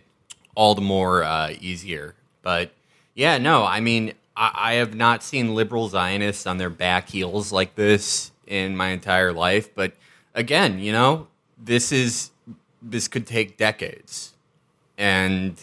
all 0.55 0.75
the 0.75 0.81
more 0.81 1.23
uh, 1.23 1.53
easier. 1.59 2.15
But 2.41 2.71
yeah, 3.15 3.37
no, 3.37 3.65
I 3.65 3.79
mean, 3.79 4.13
I, 4.35 4.51
I 4.53 4.73
have 4.73 4.95
not 4.95 5.23
seen 5.23 5.55
liberal 5.55 5.87
Zionists 5.87 6.45
on 6.45 6.57
their 6.57 6.69
back 6.69 7.09
heels 7.09 7.51
like 7.51 7.75
this 7.75 8.31
in 8.47 8.75
my 8.75 8.89
entire 8.89 9.33
life. 9.33 9.73
But 9.73 9.93
again, 10.33 10.79
you 10.79 10.91
know, 10.91 11.27
this 11.57 11.91
is 11.91 12.31
this 12.81 13.07
could 13.07 13.25
take 13.25 13.57
decades, 13.57 14.33
and 14.97 15.55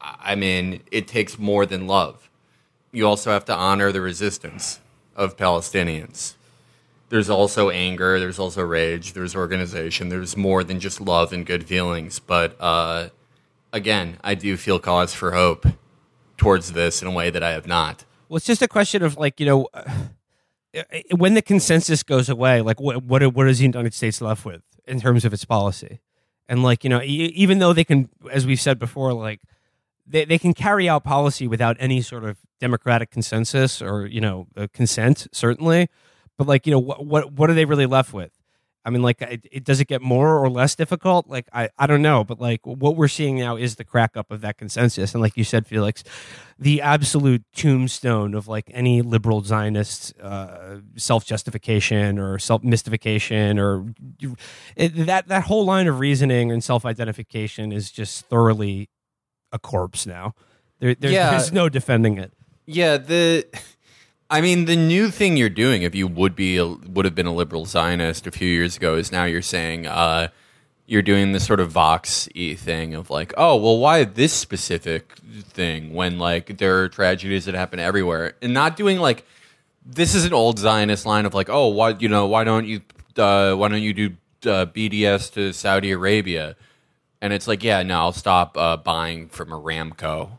I, 0.00 0.34
mean, 0.34 0.82
it 0.90 1.06
takes 1.06 1.38
more 1.38 1.64
than 1.64 1.86
love. 1.86 2.28
You 2.90 3.06
also 3.06 3.30
have 3.30 3.44
to 3.44 3.54
honor 3.54 3.92
the 3.92 4.00
resistance 4.00 4.80
of 5.14 5.36
Palestinians 5.36 6.34
there's 7.10 7.28
also 7.28 7.70
anger, 7.70 8.18
there's 8.18 8.38
also 8.38 8.62
rage, 8.62 9.12
there's 9.12 9.34
organization, 9.36 10.08
there's 10.08 10.36
more 10.36 10.64
than 10.64 10.80
just 10.80 11.00
love 11.00 11.32
and 11.32 11.44
good 11.44 11.64
feelings. 11.64 12.20
But 12.20 12.56
uh, 12.60 13.10
again, 13.72 14.18
I 14.22 14.34
do 14.34 14.56
feel 14.56 14.78
cause 14.78 15.14
for 15.14 15.32
hope 15.32 15.66
towards 16.36 16.72
this 16.72 17.02
in 17.02 17.08
a 17.08 17.10
way 17.10 17.30
that 17.30 17.42
I 17.42 17.50
have 17.50 17.66
not. 17.66 18.04
Well, 18.28 18.36
it's 18.36 18.46
just 18.46 18.62
a 18.62 18.68
question 18.68 19.02
of 19.02 19.16
like 19.16 19.40
you 19.40 19.46
know, 19.46 19.68
when 21.16 21.34
the 21.34 21.42
consensus 21.42 22.02
goes 22.02 22.28
away, 22.28 22.60
like 22.62 22.80
what 22.80 23.02
what 23.04 23.34
what 23.34 23.48
is 23.48 23.58
the 23.58 23.64
United 23.64 23.94
States 23.94 24.20
left 24.20 24.44
with 24.44 24.62
in 24.86 25.00
terms 25.00 25.24
of 25.24 25.32
its 25.32 25.44
policy? 25.44 26.00
And 26.48 26.62
like 26.62 26.84
you 26.84 26.90
know, 26.90 27.02
even 27.02 27.58
though 27.58 27.72
they 27.72 27.84
can, 27.84 28.08
as 28.30 28.46
we've 28.46 28.60
said 28.60 28.78
before, 28.78 29.12
like 29.12 29.40
they 30.06 30.24
they 30.24 30.38
can 30.38 30.54
carry 30.54 30.88
out 30.88 31.04
policy 31.04 31.46
without 31.46 31.76
any 31.78 32.02
sort 32.02 32.24
of 32.24 32.38
democratic 32.60 33.10
consensus 33.10 33.80
or 33.80 34.06
you 34.06 34.20
know 34.20 34.46
uh, 34.56 34.66
consent, 34.72 35.26
certainly. 35.32 35.88
But 36.36 36.46
like 36.46 36.66
you 36.66 36.72
know, 36.72 36.78
what 36.78 37.04
what 37.04 37.32
what 37.32 37.50
are 37.50 37.54
they 37.54 37.64
really 37.64 37.86
left 37.86 38.12
with? 38.12 38.32
I 38.84 38.90
mean, 38.90 39.02
like, 39.02 39.20
it, 39.20 39.46
it, 39.52 39.64
does 39.64 39.80
it 39.80 39.88
get 39.88 40.00
more 40.00 40.38
or 40.38 40.48
less 40.48 40.74
difficult? 40.74 41.28
Like, 41.28 41.48
I, 41.52 41.68
I 41.78 41.86
don't 41.86 42.00
know, 42.00 42.24
but 42.24 42.40
like, 42.40 42.60
what 42.64 42.96
we're 42.96 43.08
seeing 43.08 43.38
now 43.38 43.56
is 43.56 43.76
the 43.76 43.84
crack 43.84 44.16
up 44.16 44.30
of 44.30 44.40
that 44.40 44.56
consensus, 44.56 45.12
and 45.14 45.20
like 45.22 45.36
you 45.36 45.44
said, 45.44 45.66
Felix, 45.66 46.02
the 46.58 46.80
absolute 46.80 47.42
tombstone 47.54 48.34
of 48.34 48.48
like 48.48 48.70
any 48.72 49.02
liberal 49.02 49.42
Zionist 49.42 50.14
uh, 50.20 50.76
self 50.96 51.24
justification 51.24 52.18
or 52.18 52.38
self 52.38 52.62
mystification 52.62 53.58
or 53.58 53.86
it, 54.76 55.06
that 55.06 55.28
that 55.28 55.44
whole 55.44 55.64
line 55.64 55.86
of 55.86 55.98
reasoning 55.98 56.52
and 56.52 56.62
self 56.62 56.84
identification 56.84 57.72
is 57.72 57.90
just 57.90 58.26
thoroughly 58.26 58.88
a 59.52 59.58
corpse 59.58 60.06
now. 60.06 60.34
There, 60.80 60.94
Yeah. 61.00 61.30
There's 61.30 61.52
no 61.52 61.68
defending 61.68 62.18
it. 62.18 62.32
Yeah, 62.66 62.98
the 62.98 63.46
I 64.30 64.40
mean, 64.40 64.66
the 64.66 64.76
new 64.76 65.10
thing 65.10 65.36
you're 65.36 65.50
doing, 65.50 65.82
if 65.82 65.94
you 65.94 66.06
would 66.06 66.36
be 66.36 66.56
a, 66.56 66.64
would 66.64 67.04
have 67.04 67.16
been 67.16 67.26
a 67.26 67.34
liberal 67.34 67.66
Zionist 67.66 68.28
a 68.28 68.30
few 68.30 68.48
years 68.48 68.76
ago, 68.76 68.94
is 68.94 69.10
now 69.10 69.24
you're 69.24 69.42
saying 69.42 69.88
uh, 69.88 70.28
you're 70.86 71.02
doing 71.02 71.32
this 71.32 71.44
sort 71.44 71.58
of 71.58 71.72
Vox 71.72 72.28
y 72.36 72.54
thing 72.54 72.94
of 72.94 73.10
like, 73.10 73.34
oh, 73.36 73.56
well, 73.56 73.78
why 73.78 74.04
this 74.04 74.32
specific 74.32 75.14
thing 75.42 75.94
when 75.94 76.18
like 76.18 76.58
there 76.58 76.80
are 76.82 76.88
tragedies 76.88 77.46
that 77.46 77.56
happen 77.56 77.80
everywhere, 77.80 78.34
and 78.40 78.54
not 78.54 78.76
doing 78.76 79.00
like 79.00 79.24
this 79.84 80.14
is 80.14 80.24
an 80.24 80.32
old 80.32 80.60
Zionist 80.60 81.06
line 81.06 81.26
of 81.26 81.34
like, 81.34 81.48
oh, 81.50 81.66
why 81.66 81.90
you 81.90 82.08
know 82.08 82.26
why 82.28 82.44
don't 82.44 82.66
you 82.66 82.82
uh, 83.16 83.54
why 83.54 83.66
don't 83.66 83.82
you 83.82 83.92
do 83.92 84.10
uh, 84.48 84.66
BDS 84.66 85.32
to 85.32 85.52
Saudi 85.52 85.90
Arabia? 85.90 86.54
And 87.20 87.32
it's 87.32 87.46
like, 87.46 87.62
yeah, 87.62 87.82
no, 87.82 87.98
I'll 87.98 88.12
stop 88.12 88.56
uh, 88.56 88.76
buying 88.78 89.28
from 89.28 89.50
Aramco. 89.50 90.38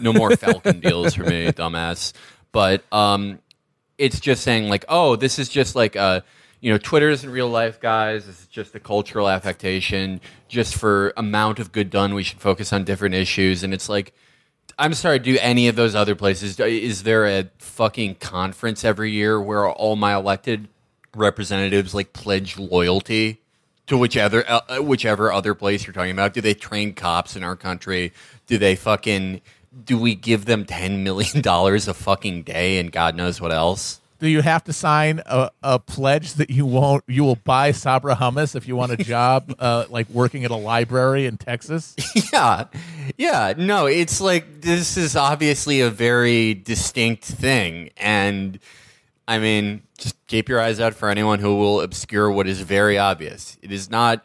No 0.00 0.12
more 0.12 0.36
Falcon 0.36 0.78
deals 0.78 1.14
for 1.14 1.24
me, 1.24 1.46
dumbass. 1.52 2.12
But 2.52 2.84
um, 2.92 3.40
it's 3.98 4.20
just 4.20 4.42
saying 4.42 4.68
like, 4.68 4.84
oh, 4.88 5.16
this 5.16 5.38
is 5.38 5.48
just 5.48 5.74
like 5.74 5.96
uh, 5.96 6.20
you 6.60 6.72
know, 6.72 6.78
Twitter 6.78 7.08
isn't 7.08 7.30
real 7.30 7.48
life, 7.48 7.80
guys. 7.80 8.26
This 8.26 8.40
is 8.40 8.46
just 8.46 8.74
a 8.74 8.80
cultural 8.80 9.28
affectation. 9.28 10.20
Just 10.48 10.74
for 10.74 11.12
amount 11.16 11.58
of 11.58 11.72
good 11.72 11.90
done, 11.90 12.14
we 12.14 12.22
should 12.22 12.40
focus 12.40 12.72
on 12.72 12.84
different 12.84 13.14
issues. 13.14 13.62
And 13.62 13.72
it's 13.72 13.88
like, 13.88 14.12
I'm 14.78 14.94
sorry, 14.94 15.18
do 15.18 15.36
any 15.40 15.68
of 15.68 15.76
those 15.76 15.94
other 15.94 16.14
places? 16.14 16.58
Is 16.58 17.04
there 17.04 17.26
a 17.26 17.48
fucking 17.58 18.16
conference 18.16 18.84
every 18.84 19.12
year 19.12 19.40
where 19.40 19.68
all 19.68 19.96
my 19.96 20.14
elected 20.14 20.68
representatives 21.14 21.94
like 21.94 22.12
pledge 22.12 22.58
loyalty 22.58 23.40
to 23.86 23.96
whichever 23.96 24.44
uh, 24.48 24.82
whichever 24.82 25.32
other 25.32 25.54
place 25.54 25.86
you're 25.86 25.94
talking 25.94 26.12
about? 26.12 26.34
Do 26.34 26.40
they 26.40 26.54
train 26.54 26.92
cops 26.92 27.36
in 27.36 27.44
our 27.44 27.56
country? 27.56 28.12
Do 28.46 28.58
they 28.58 28.74
fucking 28.74 29.42
do 29.84 29.98
we 29.98 30.14
give 30.14 30.44
them 30.44 30.64
ten 30.64 31.04
million 31.04 31.40
dollars 31.42 31.88
a 31.88 31.94
fucking 31.94 32.42
day 32.42 32.78
and 32.78 32.90
God 32.92 33.14
knows 33.14 33.40
what 33.40 33.52
else? 33.52 34.00
Do 34.20 34.26
you 34.26 34.42
have 34.42 34.64
to 34.64 34.72
sign 34.72 35.22
a, 35.26 35.50
a 35.62 35.78
pledge 35.78 36.34
that 36.34 36.50
you 36.50 36.66
won't 36.66 37.04
you 37.06 37.22
will 37.22 37.36
buy 37.36 37.70
Sabra 37.70 38.16
hummus 38.16 38.56
if 38.56 38.66
you 38.66 38.74
want 38.74 38.92
a 38.92 38.96
job 39.04 39.54
uh, 39.58 39.84
like 39.90 40.08
working 40.10 40.44
at 40.44 40.50
a 40.50 40.56
library 40.56 41.26
in 41.26 41.36
Texas? 41.36 41.94
yeah 42.32 42.64
yeah 43.16 43.54
no 43.56 43.86
it's 43.86 44.20
like 44.20 44.60
this 44.60 44.96
is 44.96 45.16
obviously 45.16 45.80
a 45.80 45.90
very 45.90 46.54
distinct 46.54 47.24
thing 47.24 47.90
and 47.96 48.58
i 49.26 49.38
mean 49.38 49.82
just 49.98 50.14
keep 50.26 50.48
your 50.48 50.60
eyes 50.60 50.80
out 50.80 50.94
for 50.94 51.08
anyone 51.08 51.38
who 51.38 51.56
will 51.56 51.80
obscure 51.80 52.30
what 52.30 52.46
is 52.46 52.60
very 52.60 52.98
obvious 52.98 53.56
it 53.62 53.72
is 53.72 53.90
not 53.90 54.24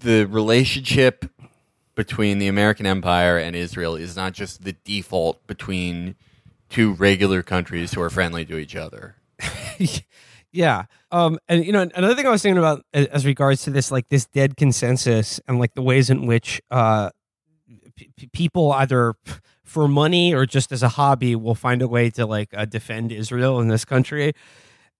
the 0.00 0.24
relationship 0.26 1.24
between 1.96 2.38
the 2.38 2.46
american 2.46 2.86
empire 2.86 3.36
and 3.36 3.56
israel 3.56 3.96
is 3.96 4.14
not 4.14 4.32
just 4.32 4.62
the 4.62 4.72
default 4.84 5.44
between 5.48 6.14
two 6.68 6.92
regular 6.92 7.42
countries 7.42 7.92
who 7.92 8.00
are 8.00 8.10
friendly 8.10 8.44
to 8.44 8.56
each 8.56 8.76
other 8.76 9.16
yeah. 10.52 10.84
Um, 11.10 11.38
and 11.48 11.64
you 11.64 11.72
know, 11.72 11.88
another 11.94 12.14
thing 12.14 12.26
I 12.26 12.30
was 12.30 12.42
thinking 12.42 12.58
about 12.58 12.84
as, 12.92 13.06
as 13.06 13.26
regards 13.26 13.62
to 13.64 13.70
this, 13.70 13.90
like 13.90 14.08
this 14.08 14.26
dead 14.26 14.56
consensus 14.56 15.40
and 15.46 15.58
like 15.58 15.74
the 15.74 15.82
ways 15.82 16.10
in 16.10 16.26
which 16.26 16.60
uh, 16.70 17.10
p- 17.94 18.28
people 18.32 18.72
either 18.72 19.14
for 19.64 19.88
money 19.88 20.34
or 20.34 20.46
just 20.46 20.72
as 20.72 20.82
a 20.82 20.88
hobby 20.88 21.36
will 21.36 21.54
find 21.54 21.82
a 21.82 21.88
way 21.88 22.10
to 22.10 22.24
like 22.24 22.48
uh, 22.54 22.64
defend 22.64 23.12
Israel 23.12 23.60
in 23.60 23.68
this 23.68 23.84
country. 23.84 24.32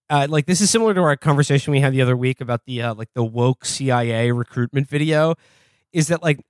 Uh, 0.08 0.26
like 0.28 0.46
this 0.46 0.60
is 0.60 0.70
similar 0.70 0.94
to 0.94 1.00
our 1.00 1.16
conversation 1.16 1.72
we 1.72 1.80
had 1.80 1.92
the 1.92 2.02
other 2.02 2.16
week 2.16 2.40
about 2.40 2.64
the 2.66 2.82
uh, 2.82 2.94
like 2.94 3.08
the 3.14 3.24
woke 3.24 3.64
CIA 3.64 4.30
recruitment 4.30 4.88
video. 4.88 5.34
Is 5.92 6.08
that 6.08 6.22
like 6.22 6.40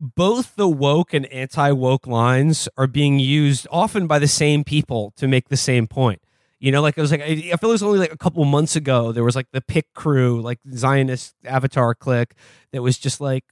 both 0.00 0.56
the 0.56 0.68
woke 0.68 1.14
and 1.14 1.26
anti 1.26 1.70
woke 1.72 2.06
lines 2.06 2.68
are 2.76 2.86
being 2.86 3.18
used 3.18 3.66
often 3.70 4.06
by 4.06 4.18
the 4.18 4.28
same 4.28 4.64
people 4.64 5.12
to 5.16 5.26
make 5.26 5.48
the 5.48 5.56
same 5.56 5.86
point. 5.86 6.20
You 6.58 6.72
know, 6.72 6.80
like 6.80 6.96
it 6.96 7.00
was 7.00 7.10
like 7.10 7.20
I 7.20 7.56
feel 7.56 7.68
it 7.68 7.74
was 7.74 7.82
only 7.82 7.98
like 7.98 8.12
a 8.12 8.16
couple 8.16 8.42
months 8.44 8.76
ago 8.76 9.12
there 9.12 9.24
was 9.24 9.36
like 9.36 9.48
the 9.52 9.60
pick 9.60 9.92
crew, 9.92 10.40
like 10.40 10.58
Zionist 10.72 11.34
avatar 11.44 11.94
click 11.94 12.34
that 12.72 12.82
was 12.82 12.98
just 12.98 13.20
like 13.20 13.44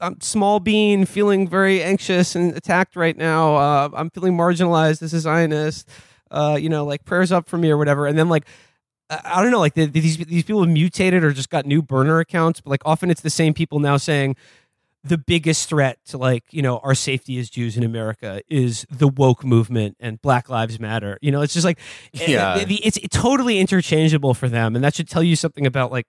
I'm 0.00 0.20
small 0.20 0.58
bean, 0.58 1.06
feeling 1.06 1.48
very 1.48 1.82
anxious 1.82 2.34
and 2.34 2.56
attacked 2.56 2.96
right 2.96 3.16
now. 3.16 3.56
Uh, 3.56 3.90
I'm 3.94 4.10
feeling 4.10 4.36
marginalized. 4.36 4.98
This 4.98 5.12
is 5.12 5.22
Zionist. 5.22 5.88
Uh, 6.30 6.58
you 6.60 6.68
know, 6.68 6.84
like 6.84 7.04
prayers 7.04 7.30
up 7.30 7.48
for 7.48 7.58
me 7.58 7.70
or 7.70 7.76
whatever. 7.76 8.06
And 8.06 8.18
then 8.18 8.28
like 8.28 8.46
I 9.24 9.42
don't 9.42 9.50
know, 9.50 9.60
like 9.60 9.74
the, 9.74 9.86
these 9.86 10.16
these 10.16 10.44
people 10.44 10.62
have 10.62 10.72
mutated 10.72 11.22
or 11.22 11.32
just 11.32 11.50
got 11.50 11.66
new 11.66 11.82
burner 11.82 12.18
accounts, 12.20 12.60
but 12.60 12.70
like 12.70 12.82
often 12.84 13.10
it's 13.10 13.20
the 13.20 13.30
same 13.30 13.52
people 13.52 13.78
now 13.78 13.98
saying 13.98 14.36
the 15.04 15.18
biggest 15.18 15.68
threat 15.68 15.98
to 16.06 16.18
like 16.18 16.44
you 16.52 16.62
know 16.62 16.78
our 16.78 16.94
safety 16.94 17.38
as 17.38 17.50
Jews 17.50 17.76
in 17.76 17.82
America 17.82 18.40
is 18.48 18.86
the 18.90 19.08
woke 19.08 19.44
movement 19.44 19.96
and 20.00 20.20
Black 20.22 20.48
Lives 20.48 20.78
Matter. 20.78 21.18
You 21.20 21.32
know, 21.32 21.40
it's 21.42 21.54
just 21.54 21.64
like 21.64 21.78
Yeah. 22.12 22.58
the- 22.58 22.64
the- 22.66 22.86
it's 22.86 22.98
totally 23.10 23.58
interchangeable 23.58 24.34
for 24.34 24.48
them, 24.48 24.74
and 24.76 24.84
that 24.84 24.94
should 24.94 25.08
tell 25.08 25.22
you 25.22 25.34
something 25.36 25.66
about 25.66 25.90
like 25.90 26.06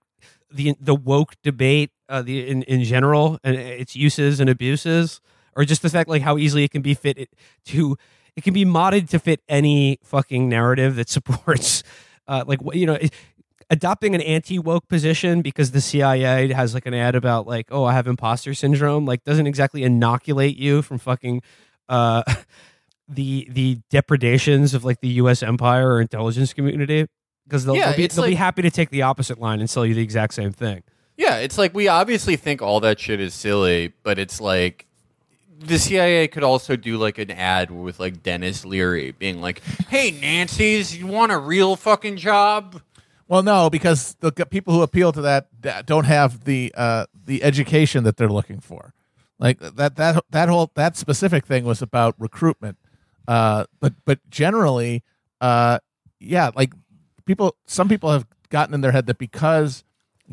the 0.51 0.75
the 0.79 0.93
woke 0.95 1.33
debate 1.43 1.89
uh, 2.09 2.21
the 2.21 2.47
in 2.47 2.62
in 2.63 2.83
general 2.83 3.39
and 3.43 3.55
its 3.55 3.95
uses 3.95 4.39
and 4.39 4.50
abuses, 4.50 5.19
or 5.55 5.65
just 5.65 5.81
the 5.81 5.89
fact 5.89 6.07
like 6.07 6.21
how 6.21 6.38
easily 6.38 6.63
it 6.63 6.69
can 6.71 6.83
be 6.83 6.93
fit 6.93 7.27
to 7.65 7.97
it 8.35 8.43
can 8.43 8.53
be 8.53 8.65
modded 8.65 9.09
to 9.09 9.17
fit 9.19 9.41
any 9.50 9.97
fucking 10.03 10.47
narrative 10.50 10.95
that 10.97 11.09
supports 11.09 11.81
uh, 12.27 12.43
like 12.45 12.62
what 12.62 12.75
you 12.75 12.85
know. 12.85 12.97
Adopting 13.70 14.15
an 14.15 14.22
anti 14.22 14.60
woke 14.60 14.88
position 14.88 15.41
because 15.41 15.72
the 15.72 15.82
CIA 15.82 16.51
has 16.53 16.74
like 16.74 16.86
an 16.86 16.93
ad 16.93 17.15
about 17.15 17.48
like 17.48 17.67
oh 17.72 17.84
I 17.84 17.93
have 17.93 18.08
imposter 18.08 18.53
syndrome 18.53 19.05
like 19.05 19.24
doesn't 19.24 19.48
exactly 19.48 19.84
inoculate 19.84 20.58
you 20.58 20.82
from 20.82 20.98
fucking 20.98 21.41
uh 21.89 22.24
the 23.08 23.48
the 23.50 23.79
depredations 23.89 24.74
of 24.74 24.84
like 24.84 25.01
the 25.01 25.10
U.S. 25.10 25.43
empire 25.43 25.93
or 25.93 26.01
intelligence 26.01 26.53
community 26.53 27.08
because 27.46 27.65
they'll, 27.65 27.75
Yeah, 27.75 27.91
they'll, 27.91 27.98
be, 27.98 28.08
they'll 28.08 28.25
be 28.25 28.36
happy 28.36 28.62
to 28.62 28.72
take 28.72 28.89
the 28.89 29.01
opposite 29.03 29.39
line 29.39 29.60
and 29.60 29.70
sell 29.70 29.86
you 29.86 29.93
the 29.93 30.01
exact 30.01 30.34
same 30.34 30.51
thing. 30.51 30.84
Yeah, 31.17 31.38
it's 31.38 31.58
like 31.58 31.74
we 31.74 31.88
obviously 31.88 32.36
think 32.36 32.62
all 32.62 32.79
that 32.79 33.00
shit 33.00 33.20
is 33.20 33.34
silly, 33.34 33.93
but 34.03 34.17
it's 34.17 34.41
like 34.41 34.88
the 35.60 35.77
CIA 35.77 36.27
could 36.27 36.43
also 36.43 36.75
do 36.75 36.98
like 36.98 37.17
an 37.17 37.32
ad 37.32 37.70
with 37.70 38.00
like 38.00 38.24
Denis 38.24 38.65
Leary 38.65 39.12
being 39.12 39.39
like, 39.39 39.62
"Hey 39.89 40.12
Nancy's, 40.12 40.98
you 40.98 41.05
want 41.05 41.32
a 41.32 41.38
real 41.38 41.75
fucking 41.75 42.17
job?" 42.17 42.82
Well, 43.27 43.44
no, 43.44 43.70
because 43.70 44.15
the 44.20 44.32
people 44.32 44.74
who 44.74 44.82
appeal 44.82 45.12
to 45.13 45.22
that 45.22 45.86
don't 45.86 46.06
have 46.06 46.44
the 46.44 46.74
uh, 46.75 47.06
the 47.25 47.44
education 47.44 48.03
that 48.03 48.18
they're 48.18 48.30
looking 48.30 48.60
for. 48.60 48.94
Like 49.39 49.60
that 49.60 49.96
that 49.96 50.24
that 50.30 50.50
whole 50.50 50.72
that 50.75 50.98
specific 50.98 51.46
thing 51.46 51.63
was 51.63 51.82
about 51.82 52.15
recruitment. 52.18 52.77
Uh, 53.27 53.65
but 53.80 53.94
but 54.06 54.20
generally, 54.30 55.03
uh, 55.42 55.80
yeah, 56.20 56.51
like 56.56 56.74
people, 57.25 57.56
some 57.65 57.89
people 57.89 58.12
have 58.12 58.25
gotten 58.50 58.74
in 58.74 58.82
their 58.82 58.92
head 58.92 59.06
that 59.08 59.18
because 59.18 59.84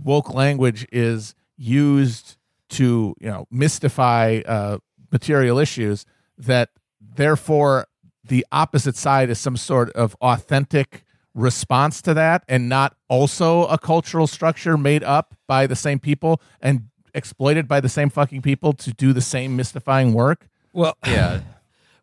woke 0.05 0.33
language 0.35 0.87
is 0.93 1.35
used 1.57 2.37
to 2.71 3.15
you 3.21 3.29
know 3.29 3.47
mystify 3.51 4.41
uh, 4.47 4.79
material 5.11 5.59
issues 5.59 6.07
that 6.39 6.71
therefore 7.01 7.87
the 8.25 8.47
opposite 8.53 8.97
side 8.97 9.31
is 9.31 9.39
some 9.39 9.57
sort 9.57 9.91
of 9.93 10.17
authentic 10.21 11.05
response 11.35 12.03
to 12.03 12.15
that 12.15 12.45
and 12.49 12.69
not 12.69 12.97
also 13.09 13.67
a 13.67 13.79
cultural 13.79 14.27
structure 14.27 14.77
made 14.77 15.05
up 15.05 15.35
by 15.47 15.67
the 15.67 15.77
same 15.77 15.99
people 15.99 16.41
and 16.61 16.89
exploited 17.15 17.67
by 17.69 17.81
the 17.81 17.89
same 17.89 18.11
fucking 18.11 18.43
people 18.43 18.73
to 18.73 18.93
do 18.93 19.13
the 19.13 19.21
same 19.21 19.57
mystifying 19.57 20.13
work. 20.13 20.49
Well, 20.73 20.97
Yeah. 21.07 21.41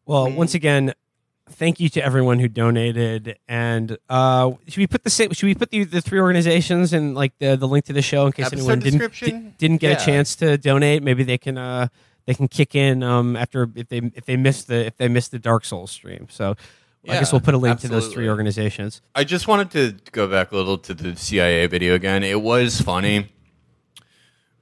Well, 0.05 0.31
once 0.31 0.53
again, 0.53 0.93
thank 1.49 1.81
you 1.81 1.89
to 1.89 2.01
everyone 2.01 2.39
who 2.39 2.47
donated. 2.47 3.37
And 3.45 3.97
uh, 4.09 4.51
should 4.69 4.77
we 4.77 4.87
put 4.87 5.03
the 5.03 5.09
same? 5.09 5.33
Should 5.33 5.47
we 5.47 5.53
put 5.53 5.69
the, 5.69 5.83
the 5.83 5.99
three 5.99 6.21
organizations 6.21 6.93
and 6.93 7.13
like 7.13 7.37
the, 7.39 7.57
the 7.57 7.67
link 7.67 7.83
to 7.85 7.93
the 7.93 8.01
show 8.01 8.25
in 8.25 8.31
case 8.31 8.45
Episode 8.45 8.57
anyone 8.61 8.79
didn't 8.79 8.99
description? 8.99 9.41
di- 9.49 9.53
didn't 9.57 9.77
get 9.81 9.89
Yeah. 9.91 10.01
a 10.01 10.05
chance 10.05 10.35
to 10.37 10.57
donate? 10.57 11.03
Maybe 11.03 11.23
they 11.25 11.37
can 11.37 11.57
uh, 11.57 11.89
they 12.25 12.35
can 12.35 12.47
kick 12.47 12.73
in 12.73 13.03
um, 13.03 13.35
after 13.35 13.69
if 13.75 13.89
they 13.89 13.97
if 14.15 14.23
they 14.23 14.37
missed 14.37 14.67
the 14.69 14.85
if 14.85 14.95
they 14.95 15.09
missed 15.09 15.31
the 15.31 15.39
Dark 15.39 15.65
Souls 15.65 15.91
stream. 15.91 16.27
So 16.29 16.55
I 17.07 17.19
guess 17.19 17.31
we'll 17.31 17.41
put 17.41 17.53
a 17.53 17.57
link 17.57 17.79
to 17.81 17.87
those 17.87 18.07
three 18.13 18.27
organizations. 18.29 19.01
I 19.15 19.23
just 19.23 19.47
wanted 19.47 19.71
to 19.71 20.11
go 20.11 20.27
back 20.27 20.51
a 20.51 20.55
little 20.55 20.77
to 20.79 20.93
the 20.93 21.15
CIA 21.15 21.65
video 21.67 21.93
again. 21.95 22.23
It 22.23 22.41
was 22.41 22.81
funny 22.81 23.29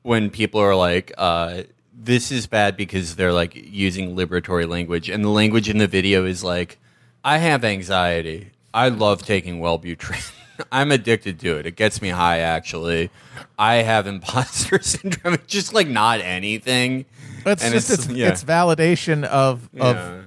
when 0.01 0.29
people 0.29 0.59
are 0.61 0.75
like, 0.75 1.11
uh, 1.17 1.63
this 1.93 2.31
is 2.31 2.45
bad 2.47 2.77
because 2.77 3.15
they're 3.15 3.33
like 3.33 3.53
using 3.55 4.15
liberatory 4.15 4.67
language. 4.67 5.09
And 5.09 5.23
the 5.23 5.29
language 5.29 5.69
in 5.69 5.77
the 5.77 5.87
video 5.87 6.25
is 6.25 6.43
like, 6.43 6.77
I 7.23 7.37
have 7.39 7.63
anxiety. 7.63 8.51
I 8.73 8.89
love 8.89 9.23
taking 9.23 9.59
Wellbutrin. 9.59 10.31
I'm 10.71 10.91
addicted 10.91 11.39
to 11.39 11.57
it. 11.57 11.65
It 11.65 11.75
gets 11.75 12.01
me 12.01 12.09
high, 12.09 12.39
actually. 12.39 13.09
I 13.57 13.75
have 13.75 14.05
imposter 14.07 14.79
syndrome. 14.83 15.33
It's 15.35 15.47
just 15.47 15.73
like 15.73 15.87
not 15.87 16.21
anything. 16.21 17.05
It's 17.45 17.63
And 17.63 17.73
just 17.73 17.89
it's- 17.89 18.05
it's, 18.07 18.13
yeah. 18.15 18.27
it's 18.29 18.43
validation 18.43 19.23
of 19.23 19.69
of 19.79 19.95
uh, 19.97 20.17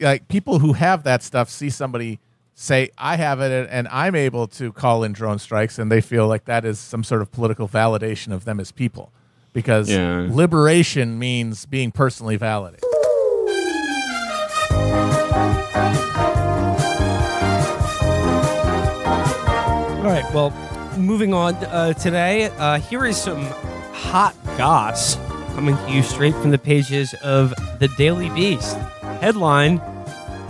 like 0.00 0.28
people 0.28 0.58
who 0.58 0.72
have 0.74 1.02
that 1.04 1.22
stuff 1.22 1.48
see 1.50 1.70
somebody 1.70 2.18
say 2.54 2.90
I 2.98 3.16
have 3.16 3.40
it 3.40 3.68
and 3.70 3.88
I'm 3.88 4.14
able 4.14 4.46
to 4.48 4.72
call 4.72 5.02
in 5.04 5.12
drone 5.12 5.38
strikes 5.38 5.78
and 5.78 5.90
they 5.90 6.00
feel 6.00 6.26
like 6.28 6.44
that 6.44 6.64
is 6.64 6.78
some 6.78 7.02
sort 7.04 7.22
of 7.22 7.30
political 7.32 7.68
validation 7.68 8.32
of 8.32 8.44
them 8.44 8.60
as 8.60 8.70
people 8.72 9.12
because 9.52 9.88
Yeah. 9.90 10.28
liberation 10.30 11.18
means 11.18 11.64
being 11.66 11.90
personally 11.90 12.36
validated. 12.36 12.84
All 18.72 20.06
right. 20.06 20.24
Well, 20.32 20.50
moving 20.96 21.34
on 21.34 21.54
uh, 21.56 21.92
today, 21.94 22.44
uh, 22.58 22.78
here 22.78 23.04
is 23.04 23.16
some 23.20 23.42
hot 23.92 24.34
goss 24.56 25.16
coming 25.54 25.76
to 25.76 25.90
you 25.90 26.02
straight 26.02 26.34
from 26.36 26.50
the 26.50 26.58
pages 26.58 27.14
of 27.22 27.52
the 27.80 27.88
Daily 27.98 28.30
Beast. 28.30 28.76
Headline 29.20 29.80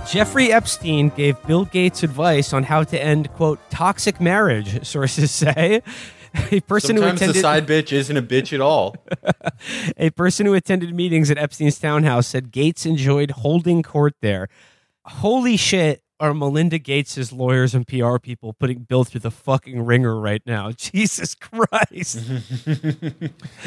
Jeffrey 0.08 0.52
Epstein 0.52 1.10
gave 1.10 1.40
Bill 1.46 1.66
Gates 1.66 2.02
advice 2.02 2.52
on 2.52 2.64
how 2.64 2.82
to 2.82 3.00
end, 3.00 3.32
quote, 3.34 3.60
toxic 3.70 4.20
marriage, 4.20 4.84
sources 4.86 5.30
say. 5.30 5.82
A 6.50 6.60
person 6.60 6.96
Sometimes 6.96 7.20
who 7.20 7.32
the 7.32 7.34
side 7.34 7.66
bitch 7.66 7.92
isn't 7.92 8.16
a 8.16 8.22
bitch 8.22 8.52
at 8.52 8.60
all. 8.60 8.96
a 9.96 10.10
person 10.10 10.46
who 10.46 10.54
attended 10.54 10.94
meetings 10.94 11.30
at 11.30 11.38
Epstein's 11.38 11.78
townhouse 11.78 12.28
said 12.28 12.50
Gates 12.50 12.86
enjoyed 12.86 13.32
holding 13.32 13.82
court 13.82 14.14
there. 14.20 14.48
Holy 15.04 15.56
shit, 15.56 16.02
are 16.20 16.34
Melinda 16.34 16.78
Gates' 16.78 17.32
lawyers 17.32 17.74
and 17.74 17.86
PR 17.86 18.18
people 18.18 18.52
putting 18.52 18.80
Bill 18.80 19.04
through 19.04 19.20
the 19.20 19.30
fucking 19.30 19.84
ringer 19.84 20.18
right 20.18 20.42
now? 20.46 20.70
Jesus 20.76 21.34
Christ. 21.34 22.20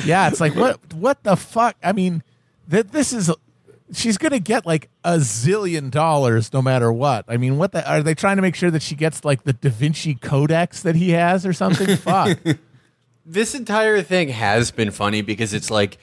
Yeah, 0.05 0.27
it's 0.29 0.39
like 0.39 0.55
what 0.55 0.93
what 0.93 1.23
the 1.23 1.35
fuck? 1.35 1.75
I 1.83 1.91
mean, 1.91 2.23
that 2.67 2.91
this 2.91 3.11
is 3.11 3.31
she's 3.93 4.17
going 4.17 4.31
to 4.31 4.39
get 4.39 4.65
like 4.65 4.89
a 5.03 5.17
zillion 5.17 5.89
dollars 5.89 6.51
no 6.53 6.61
matter 6.61 6.91
what. 6.91 7.25
I 7.27 7.37
mean, 7.37 7.57
what 7.57 7.71
the 7.71 7.89
are 7.89 8.03
they 8.03 8.15
trying 8.15 8.35
to 8.37 8.41
make 8.41 8.55
sure 8.55 8.71
that 8.71 8.81
she 8.81 8.95
gets 8.95 9.23
like 9.23 9.43
the 9.43 9.53
Da 9.53 9.69
Vinci 9.69 10.15
Codex 10.15 10.81
that 10.83 10.95
he 10.95 11.11
has 11.11 11.45
or 11.45 11.53
something? 11.53 11.95
fuck. 11.97 12.37
this 13.25 13.55
entire 13.55 14.01
thing 14.01 14.29
has 14.29 14.71
been 14.71 14.91
funny 14.91 15.21
because 15.21 15.53
it's 15.53 15.71
like 15.71 15.97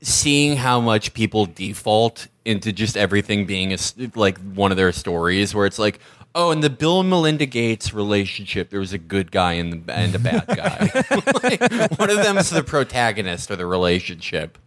seeing 0.00 0.56
how 0.56 0.80
much 0.80 1.14
people 1.14 1.46
default 1.46 2.28
into 2.44 2.72
just 2.72 2.96
everything 2.96 3.46
being 3.46 3.72
a 3.72 3.78
like 4.14 4.38
one 4.38 4.70
of 4.70 4.76
their 4.76 4.92
stories 4.92 5.54
where 5.54 5.66
it's 5.66 5.78
like 5.78 5.98
oh 6.34 6.50
in 6.50 6.60
the 6.60 6.70
bill 6.70 7.00
and 7.00 7.10
melinda 7.10 7.46
gates 7.46 7.92
relationship 7.92 8.70
there 8.70 8.78
was 8.78 8.92
a 8.92 8.98
good 8.98 9.32
guy 9.32 9.54
and, 9.54 9.86
the, 9.86 9.92
and 9.92 10.14
a 10.14 10.18
bad 10.18 10.46
guy 10.46 10.90
like, 11.42 11.98
one 11.98 12.10
of 12.10 12.18
them 12.18 12.36
is 12.38 12.50
the 12.50 12.62
protagonist 12.62 13.50
of 13.50 13.58
the 13.58 13.66
relationship 13.66 14.58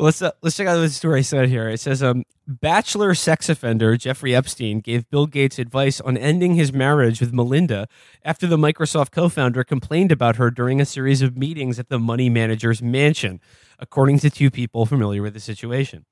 Let's 0.00 0.22
uh, 0.22 0.30
let's 0.42 0.56
check 0.56 0.68
out 0.68 0.76
the 0.76 0.88
story 0.90 1.18
I 1.18 1.22
said 1.22 1.48
here. 1.48 1.68
It 1.68 1.80
says, 1.80 2.04
um, 2.04 2.22
bachelor 2.46 3.16
sex 3.16 3.48
offender 3.48 3.96
Jeffrey 3.96 4.32
Epstein 4.32 4.78
gave 4.78 5.10
Bill 5.10 5.26
Gates 5.26 5.58
advice 5.58 6.00
on 6.00 6.16
ending 6.16 6.54
his 6.54 6.72
marriage 6.72 7.20
with 7.20 7.32
Melinda 7.32 7.88
after 8.24 8.46
the 8.46 8.56
Microsoft 8.56 9.10
co-founder 9.10 9.64
complained 9.64 10.12
about 10.12 10.36
her 10.36 10.52
during 10.52 10.80
a 10.80 10.84
series 10.84 11.20
of 11.20 11.36
meetings 11.36 11.80
at 11.80 11.88
the 11.88 11.98
money 11.98 12.30
manager's 12.30 12.80
mansion, 12.80 13.40
according 13.80 14.20
to 14.20 14.30
two 14.30 14.52
people 14.52 14.86
familiar 14.86 15.20
with 15.20 15.34
the 15.34 15.40
situation. 15.40 16.04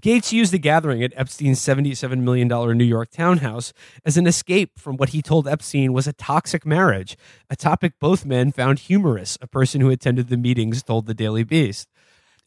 Gates 0.00 0.32
used 0.32 0.52
the 0.52 0.58
gathering 0.58 1.02
at 1.02 1.12
Epstein's 1.14 1.60
$77 1.60 2.20
million 2.20 2.48
New 2.48 2.84
York 2.84 3.10
townhouse 3.10 3.74
as 4.04 4.16
an 4.16 4.26
escape 4.26 4.78
from 4.78 4.96
what 4.96 5.10
he 5.10 5.20
told 5.20 5.46
Epstein 5.46 5.92
was 5.92 6.06
a 6.06 6.14
toxic 6.14 6.64
marriage, 6.64 7.18
a 7.50 7.56
topic 7.56 7.94
both 8.00 8.24
men 8.24 8.50
found 8.50 8.78
humorous, 8.78 9.36
a 9.42 9.46
person 9.46 9.82
who 9.82 9.90
attended 9.90 10.28
the 10.28 10.36
meetings 10.38 10.82
told 10.82 11.06
the 11.06 11.14
Daily 11.14 11.44
Beast. 11.44 11.88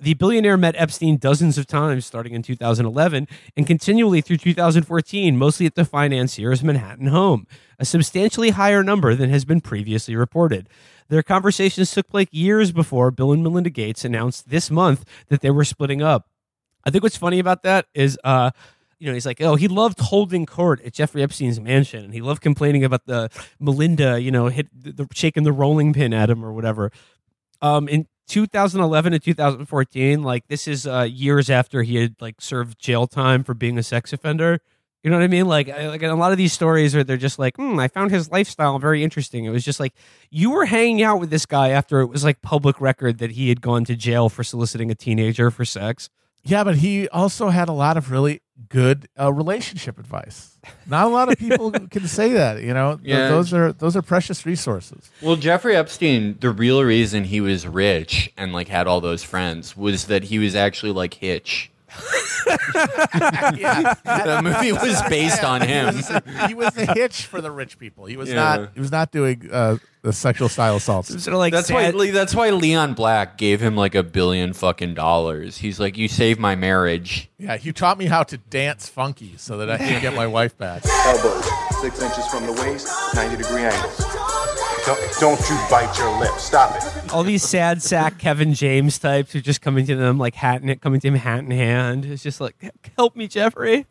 The 0.02 0.14
billionaire 0.14 0.56
met 0.56 0.76
Epstein 0.78 1.18
dozens 1.18 1.58
of 1.58 1.68
times 1.68 2.06
starting 2.06 2.34
in 2.34 2.42
2011 2.42 3.28
and 3.58 3.68
continually 3.68 4.22
through 4.22 4.38
2014, 4.38 5.38
mostly 5.38 5.66
at 5.66 5.76
the 5.76 5.84
financier's 5.84 6.64
Manhattan 6.64 7.08
home, 7.08 7.46
a 7.78 7.84
substantially 7.84 8.52
higher 8.52 8.82
number 8.82 9.14
than 9.14 9.30
has 9.30 9.44
been 9.44 9.60
previously 9.60 10.16
reported. 10.16 10.70
Their 11.10 11.22
conversations 11.22 11.92
took 11.92 12.08
place 12.08 12.30
years 12.32 12.72
before 12.72 13.12
Bill 13.12 13.34
and 13.34 13.44
Melinda 13.44 13.70
Gates 13.70 14.06
announced 14.06 14.50
this 14.50 14.72
month 14.72 15.04
that 15.28 15.42
they 15.42 15.50
were 15.50 15.66
splitting 15.66 16.02
up. 16.02 16.30
I 16.86 16.92
think 16.92 17.04
what's 17.04 17.18
funny 17.18 17.40
about 17.40 17.64
that 17.64 17.88
is, 17.94 18.18
uh, 18.24 18.52
you 19.00 19.08
know, 19.08 19.14
he's 19.14 19.26
like, 19.26 19.42
oh, 19.42 19.56
he 19.56 19.68
loved 19.68 20.00
holding 20.00 20.46
court 20.46 20.82
at 20.86 20.94
Jeffrey 20.94 21.24
Epstein's 21.24 21.60
mansion, 21.60 22.06
and 22.06 22.14
he 22.14 22.22
loved 22.22 22.42
complaining 22.42 22.86
about 22.86 23.06
the 23.06 23.30
Melinda, 23.60 24.22
you 24.22 24.32
know, 24.32 24.48
hit 24.48 24.68
the, 24.74 24.94
the 24.94 25.08
shaking 25.14 25.44
the 25.44 25.52
rolling 25.52 25.92
pin 25.92 26.14
at 26.14 26.30
him 26.30 26.46
or 26.46 26.54
whatever. 26.54 26.90
Um, 27.62 27.90
in 27.90 28.08
2011 28.30 29.12
to 29.14 29.20
2014, 29.20 30.24
like 30.24 30.48
this 30.48 30.68
is 30.68 30.88
uh, 30.88 31.02
years 31.10 31.50
after 31.50 31.84
he 31.84 31.96
had 31.98 32.16
like 32.22 32.40
served 32.40 32.80
jail 32.80 33.08
time 33.08 33.44
for 33.44 33.54
being 33.54 33.78
a 33.78 33.84
sex 33.84 34.14
offender. 34.14 34.60
You 35.04 35.10
know 35.10 35.18
what 35.18 35.24
I 35.24 35.28
mean? 35.28 35.48
Like, 35.48 35.70
I- 35.70 35.88
like 35.88 36.04
a 36.04 36.14
lot 36.14 36.32
of 36.32 36.38
these 36.38 36.54
stories 36.54 36.94
where 36.94 37.04
they're 37.04 37.18
just 37.18 37.40
like, 37.40 37.56
hmm, 37.58 37.80
I 37.80 37.88
found 37.88 38.12
his 38.12 38.30
lifestyle 38.32 38.78
very 38.80 39.04
interesting. 39.04 39.46
It 39.46 39.50
was 39.50 39.66
just 39.66 39.80
like 39.80 39.94
you 40.30 40.52
were 40.52 40.66
hanging 40.66 41.02
out 41.02 41.20
with 41.20 41.30
this 41.32 41.46
guy 41.46 41.70
after 41.70 42.02
it 42.02 42.08
was 42.08 42.24
like 42.24 42.42
public 42.42 42.80
record 42.80 43.18
that 43.18 43.32
he 43.32 43.50
had 43.50 43.62
gone 43.62 43.84
to 43.86 43.96
jail 43.96 44.30
for 44.30 44.44
soliciting 44.44 44.92
a 44.92 44.96
teenager 44.96 45.50
for 45.52 45.66
sex. 45.66 46.10
Yeah, 46.44 46.64
but 46.64 46.78
he 46.78 47.08
also 47.10 47.50
had 47.50 47.70
a 47.70 47.74
lot 47.74 47.98
of 47.98 48.12
really 48.12 48.42
good 48.70 49.08
uh, 49.20 49.32
relationship 49.32 49.98
advice. 50.00 50.58
Not 50.88 51.06
a 51.06 51.10
lot 51.10 51.32
of 51.32 51.38
people 51.38 51.72
can 51.92 52.08
say 52.08 52.34
that. 52.34 52.62
You 52.62 52.74
know, 52.74 52.96
Th- 52.98 53.08
Yeah. 53.08 53.30
those 53.30 53.54
are 53.54 53.72
those 53.74 53.96
are 53.96 54.02
precious 54.02 54.46
resources. 54.46 55.10
well 55.22 55.36
jeffrey 55.36 55.76
epstein 55.76 56.38
the 56.40 56.50
real 56.52 56.84
reason 56.84 57.24
he 57.26 57.42
was 57.42 57.66
rich 57.68 58.32
and 58.38 58.52
like 58.54 58.68
had 58.68 58.88
all 58.88 59.02
those 59.02 59.24
friends 59.24 59.76
was 59.78 60.06
that 60.08 60.24
he 60.26 60.40
was 60.40 60.56
actually 60.56 60.92
like 60.92 61.14
hitch 61.16 61.72
yeah, 63.58 63.94
the 64.04 64.42
movie 64.44 64.72
was 64.72 65.02
based 65.10 65.44
on 65.44 65.62
him 65.62 65.96
he 66.48 66.54
was 66.54 66.76
a 66.78 66.94
hitch 66.94 67.24
for 67.26 67.42
the 67.42 67.52
rich 67.52 67.78
people. 67.80 68.06
He 68.06 68.18
was 68.18 68.30
Yeah. 68.30 68.36
not. 68.36 68.70
He 68.74 68.80
was 68.80 68.92
not 68.92 69.12
doing 69.12 69.50
uh, 69.52 69.78
the 70.02 70.14
sexual 70.14 70.50
style 70.50 70.78
assaults. 70.78 71.10
Sort 71.10 71.28
of 71.34 71.40
like 71.40 71.52
That's 71.54 71.68
sad- 71.68 71.96
why. 71.96 72.12
That's 72.12 72.34
why 72.36 72.50
Leon 72.52 72.94
Black 72.94 73.38
gave 73.38 73.62
him 73.62 73.76
like 73.76 73.96
a 73.96 74.04
billion 74.04 74.54
fucking 74.54 74.94
dollars. 74.94 75.58
He's 75.58 75.80
like, 75.80 75.98
you 75.98 76.08
saved 76.08 76.40
my 76.40 76.56
marriage. 76.56 77.30
Yeah, 77.38 77.58
he 77.58 77.72
taught 77.74 77.98
me 77.98 78.06
how 78.06 78.24
to 78.24 78.38
dance 78.38 78.88
funky 78.90 79.36
so 79.38 79.58
that 79.58 79.70
I 79.70 79.78
can 79.78 80.02
get 80.02 80.14
my 80.14 80.28
wife 80.28 80.58
back. 80.58 80.84
Elbows, 81.06 81.46
six 81.82 82.02
inches 82.02 82.26
from 82.28 82.46
the 82.46 82.54
waist, 82.54 82.88
90 83.16 83.38
degree 83.38 83.64
angles. 83.64 83.98
Don't, 84.90 85.20
don't 85.20 85.50
you 85.52 85.56
bite 85.70 85.96
your 86.00 86.20
lip. 86.20 86.34
Stop 86.40 86.76
it. 86.76 87.14
all 87.14 87.22
these 87.22 87.44
sad 87.44 87.84
sack 87.84 88.18
Kevin 88.18 88.56
James 88.56 88.98
types 88.98 89.36
are 89.36 89.42
just 89.42 89.62
coming 89.62 89.86
to 89.86 89.96
them 89.96 90.18
like 90.18 90.34
hat 90.34 90.64
in 90.64 90.80
coming 90.80 91.00
to 91.02 91.10
him 91.10 91.14
hat 91.14 91.42
in 91.42 91.52
hand. 91.52 92.06
It's 92.06 92.24
just 92.24 92.42
like, 92.42 92.56
help 92.98 93.16
me, 93.16 93.28
Jeffrey. 93.28 93.86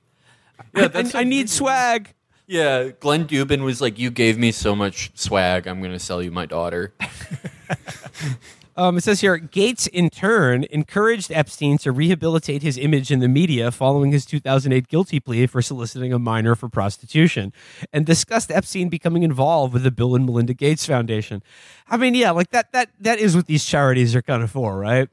Yeah, 0.75 0.87
I, 0.87 0.89
that's 0.89 1.15
I 1.15 1.23
need 1.23 1.49
swag. 1.51 2.13
Yeah, 2.49 2.89
Glenn 2.99 3.29
Dubin 3.29 3.63
was 3.63 3.81
like, 3.81 3.97
you 3.97 4.11
gave 4.11 4.39
me 4.39 4.51
so 4.51 4.75
much 4.75 5.13
swag. 5.17 5.69
I'm 5.69 5.81
gonna 5.81 6.01
sell 6.01 6.21
you 6.21 6.33
my 6.33 6.47
daughter. 6.47 6.93
Um, 8.79 8.97
it 8.97 9.03
says 9.03 9.21
here 9.23 9.37
Gates, 9.39 9.89
in 9.89 10.09
turn, 10.09 10.65
encouraged 10.71 11.33
Epstein 11.33 11.79
to 11.79 11.91
rehabilitate 11.91 12.63
his 12.63 12.79
image 12.79 13.11
in 13.11 13.19
the 13.19 13.27
media 13.27 13.73
following 13.73 14.13
his 14.13 14.25
2008 14.25 14.87
guilty 14.87 15.19
plea 15.19 15.49
for 15.49 15.61
soliciting 15.61 16.13
a 16.13 16.19
minor 16.21 16.55
for 16.55 16.69
prostitution, 16.69 17.53
and 17.93 18.07
discussed 18.07 18.53
Epstein 18.53 18.89
becoming 18.89 19.25
involved 19.25 19.73
with 19.75 19.83
the 19.83 19.91
Bill 19.91 20.15
and 20.15 20.25
Melinda 20.25 20.55
Gates 20.55 20.87
Foundation. 20.87 21.43
I 21.89 21.97
mean, 21.97 22.15
yeah, 22.15 22.31
like 22.31 22.51
that 22.51 22.71
that 22.71 22.91
that 23.01 23.19
is 23.19 23.35
what 23.35 23.47
these 23.47 23.65
charities 23.65 24.15
are 24.15 24.23
kind 24.23 24.45
of 24.45 24.51
for, 24.53 24.79
right? 24.79 25.09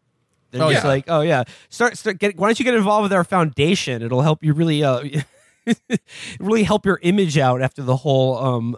They're 0.52 0.62
Oh, 0.62 0.72
just 0.72 0.84
yeah. 0.84 0.88
like, 0.90 1.06
oh 1.08 1.22
yeah, 1.22 1.44
start 1.70 1.98
start 1.98 2.20
get. 2.20 2.38
Why 2.38 2.48
don't 2.48 2.60
you 2.60 2.66
get 2.66 2.76
involved 2.76 3.04
with 3.04 3.14
our 3.14 3.24
foundation? 3.24 4.04
It'll 4.04 4.22
help 4.22 4.44
you 4.44 4.54
really, 4.54 4.84
uh, 4.84 5.04
really 6.40 6.64
help 6.64 6.86
your 6.86 7.00
image 7.02 7.36
out 7.38 7.64
after 7.64 7.82
the 7.82 7.98
whole 7.98 8.38
um, 8.38 8.78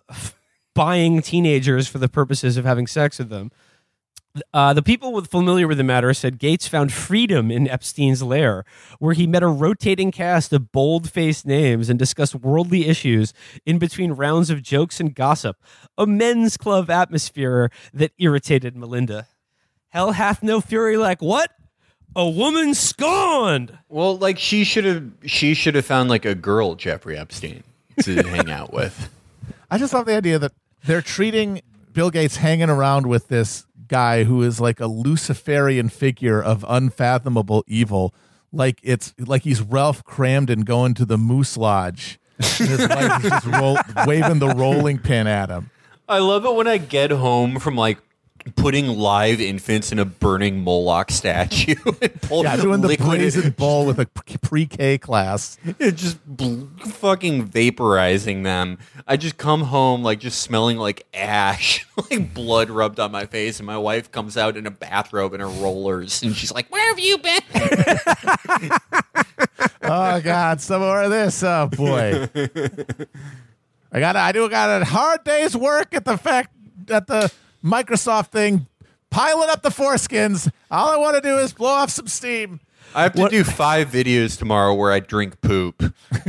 buying 0.73 1.21
teenagers 1.21 1.89
for 1.89 1.97
the 1.97 2.08
purposes 2.08 2.56
of 2.56 2.63
having 2.63 2.88
sex 2.88 3.19
with 3.19 3.28
them. 3.30 3.52
Uh, 4.54 4.73
the 4.73 4.82
people 4.82 5.13
with 5.13 5.30
familiar 5.30 5.67
with 5.67 5.78
the 5.78 5.84
matter 5.84 6.13
said 6.13 6.39
Gates 6.39 6.67
found 6.67 6.91
freedom 6.91 7.52
in 7.52 7.67
Epstein's 7.67 8.23
lair, 8.23 8.65
where 9.00 9.13
he 9.13 9.28
met 9.28 9.43
a 9.43 9.47
rotating 9.47 10.12
cast 10.12 10.52
of 10.54 10.71
bold-faced 10.71 11.45
names 11.45 11.89
and 11.89 12.00
discussed 12.00 12.36
worldly 12.36 12.88
issues 12.88 13.34
in 13.65 13.78
between 13.78 14.12
rounds 14.13 14.50
of 14.50 14.62
jokes 14.62 15.00
and 15.00 15.15
gossip. 15.15 15.58
A 15.97 16.06
men's 16.06 16.58
club 16.58 16.89
atmosphere 16.89 17.69
that 17.93 18.12
irritated 18.17 18.76
Melinda. 18.76 19.28
Hell 19.89 20.12
hath 20.13 20.43
no 20.43 20.62
fury 20.62 20.97
like 20.97 21.21
what? 21.21 21.52
A 22.15 22.28
woman 22.28 22.73
scorned. 22.73 23.78
Well, 23.89 24.17
like 24.17 24.39
she 24.39 24.63
should 24.63 24.86
have 24.86 25.12
she 25.26 25.54
should 25.54 25.76
have 25.76 25.86
found 25.86 26.10
like 26.10 26.26
a 26.26 26.34
girl 26.34 26.76
Jeffrey 26.76 27.17
Epstein 27.17 27.63
to 28.02 28.15
hang 28.28 28.50
out 28.50 28.73
with. 28.73 29.10
I 29.69 29.78
just 29.78 29.93
love 29.93 30.06
the 30.06 30.15
idea 30.15 30.39
that 30.39 30.54
they're 30.84 31.02
treating 31.02 31.62
Bill 31.93 32.10
Gates 32.10 32.38
hanging 32.38 32.69
around 32.69 33.08
with 33.08 33.28
this 33.28 33.66
guy 33.88 34.23
who 34.23 34.43
is 34.43 34.60
like 34.60 34.80
a 34.80 34.88
Luciferian 34.88 35.89
figure 35.89 36.41
of 36.41 36.65
unfathomable 36.67 37.63
evil, 37.67 38.13
like 38.52 38.80
it's 38.84 39.13
like 39.19 39.43
he's 39.43 39.62
Ralph 39.62 40.04
Kramden 40.04 40.65
going 40.65 40.93
to 40.95 41.06
the 41.06 41.17
Moose 41.17 41.58
Lodge. 41.58 42.19
His 42.39 42.88
wife 42.88 43.23
is 43.23 43.30
just 43.32 43.45
roll, 43.47 43.78
waving 44.06 44.39
the 44.39 44.50
rolling 44.50 45.00
pin 45.00 45.28
at 45.28 45.50
him. 45.50 45.71
I 46.08 46.19
love 46.19 46.45
it 46.45 46.54
when 46.54 46.67
I 46.67 46.78
get 46.78 47.12
home 47.12 47.60
from 47.60 47.76
like 47.76 47.97
putting 48.56 48.88
live 48.88 49.39
infants 49.41 49.91
in 49.91 50.00
a 50.00 50.06
burning 50.06 50.62
Moloch 50.63 51.12
statue 51.12 51.76
and 52.02 52.21
pull 52.21 52.43
Yeah, 52.43 52.56
doing 52.58 52.82
the 52.82 52.97
brazen 52.97 53.52
bull 53.52 53.86
with 53.86 54.00
a 54.00 54.06
pre-K 54.06 54.97
class. 54.97 55.58
It's 55.80 56.02
just 56.02 56.26
bl- 56.26 56.65
fucking 56.86 57.50
vaporizing 57.50 58.43
them. 58.43 58.78
I 59.08 59.17
just 59.17 59.38
come 59.38 59.63
home 59.63 60.04
like 60.04 60.19
just 60.19 60.41
smelling 60.41 60.78
like 60.78 61.06
ash, 61.13 61.86
like 62.12 62.34
blood 62.34 62.69
rubbed 62.69 63.00
on 63.00 63.12
my 63.12 63.26
face, 63.26 63.60
and 63.60 63.67
my 63.67 63.78
wife 63.78 64.12
comes 64.12 64.38
out 64.38 64.58
in 64.58 64.65
a 64.65 64.71
bathrobe 64.71 65.34
and 65.34 65.41
her 65.41 65.47
rollers, 65.47 66.21
and 66.23 66.36
she's 66.36 66.52
like, 66.52 66.69
"Where 66.71 66.88
have 66.88 67.00
you 67.00 67.17
been?" 67.17 67.41
Oh 69.89 70.19
God, 70.21 70.60
some 70.60 70.82
more 70.82 71.04
of 71.04 71.12
this. 71.12 71.41
Oh 71.43 71.67
boy. 71.71 72.28
I 73.91 74.00
got 74.00 74.15
I 74.15 74.32
do 74.34 74.50
got 74.50 74.82
a 74.82 74.86
hard 74.86 75.23
day's 75.23 75.56
work 75.56 75.93
at 75.93 76.04
the 76.04 76.17
fact 76.17 76.52
at 76.89 77.08
the 77.08 77.32
Microsoft 77.63 78.28
thing, 78.28 78.67
piling 79.10 79.50
up 79.50 79.62
the 79.62 79.70
foreskins. 79.70 80.52
All 80.72 80.89
I 80.89 80.98
want 80.98 81.15
to 81.15 81.22
do 81.22 81.38
is 81.38 81.54
blow 81.54 81.70
off 81.70 81.89
some 81.89 82.08
steam. 82.08 82.60
I 82.96 83.04
have 83.04 83.13
to 83.13 83.28
do 83.30 83.43
five 83.43 83.89
videos 83.89 84.38
tomorrow 84.38 84.74
where 84.74 84.91
I 84.91 85.00
drink 85.00 85.41
poop 85.41 85.84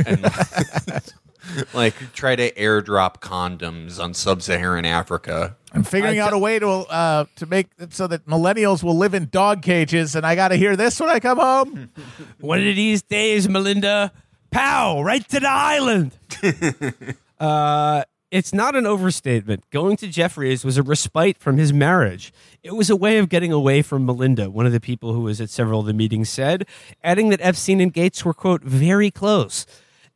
and 0.05 0.23
like 1.73 1.95
try 2.13 2.35
to 2.35 2.51
airdrop 2.51 3.21
condoms 3.21 4.01
on 4.01 4.13
sub-Saharan 4.13 4.85
Africa. 4.85 5.55
I'm 5.73 5.83
figuring 5.83 6.19
I 6.19 6.23
out 6.23 6.29
t- 6.29 6.35
a 6.35 6.39
way 6.39 6.59
to 6.59 6.67
uh, 6.69 7.25
to 7.35 7.45
make 7.45 7.67
it 7.77 7.93
so 7.93 8.07
that 8.07 8.25
millennials 8.25 8.83
will 8.83 8.97
live 8.97 9.13
in 9.13 9.29
dog 9.29 9.61
cages, 9.61 10.15
and 10.15 10.25
I 10.25 10.35
got 10.35 10.49
to 10.49 10.55
hear 10.55 10.75
this 10.75 10.99
when 10.99 11.09
I 11.09 11.19
come 11.19 11.37
home. 11.37 11.91
One 12.39 12.59
of 12.59 12.75
these 12.75 13.01
days, 13.03 13.47
Melinda, 13.47 14.11
pow, 14.51 15.01
right 15.01 15.27
to 15.29 15.39
the 15.39 15.49
island. 15.49 16.11
uh, 17.39 18.03
it's 18.31 18.53
not 18.53 18.75
an 18.75 18.85
overstatement. 18.85 19.69
Going 19.71 19.97
to 19.97 20.07
Jeffrey's 20.07 20.63
was 20.63 20.77
a 20.77 20.83
respite 20.83 21.37
from 21.37 21.57
his 21.57 21.73
marriage. 21.73 22.31
It 22.61 22.75
was 22.75 22.89
a 22.89 22.95
way 22.95 23.17
of 23.17 23.29
getting 23.29 23.51
away 23.51 23.81
from 23.81 24.05
Melinda, 24.05 24.49
one 24.49 24.65
of 24.65 24.71
the 24.71 24.79
people 24.79 25.13
who 25.13 25.21
was 25.21 25.41
at 25.41 25.49
several 25.49 25.79
of 25.79 25.85
the 25.87 25.93
meetings 25.93 26.29
said, 26.29 26.67
adding 27.03 27.29
that 27.29 27.41
Epstein 27.41 27.81
and 27.81 27.91
Gates 27.91 28.23
were, 28.23 28.33
quote, 28.33 28.61
very 28.61 29.09
close. 29.09 29.65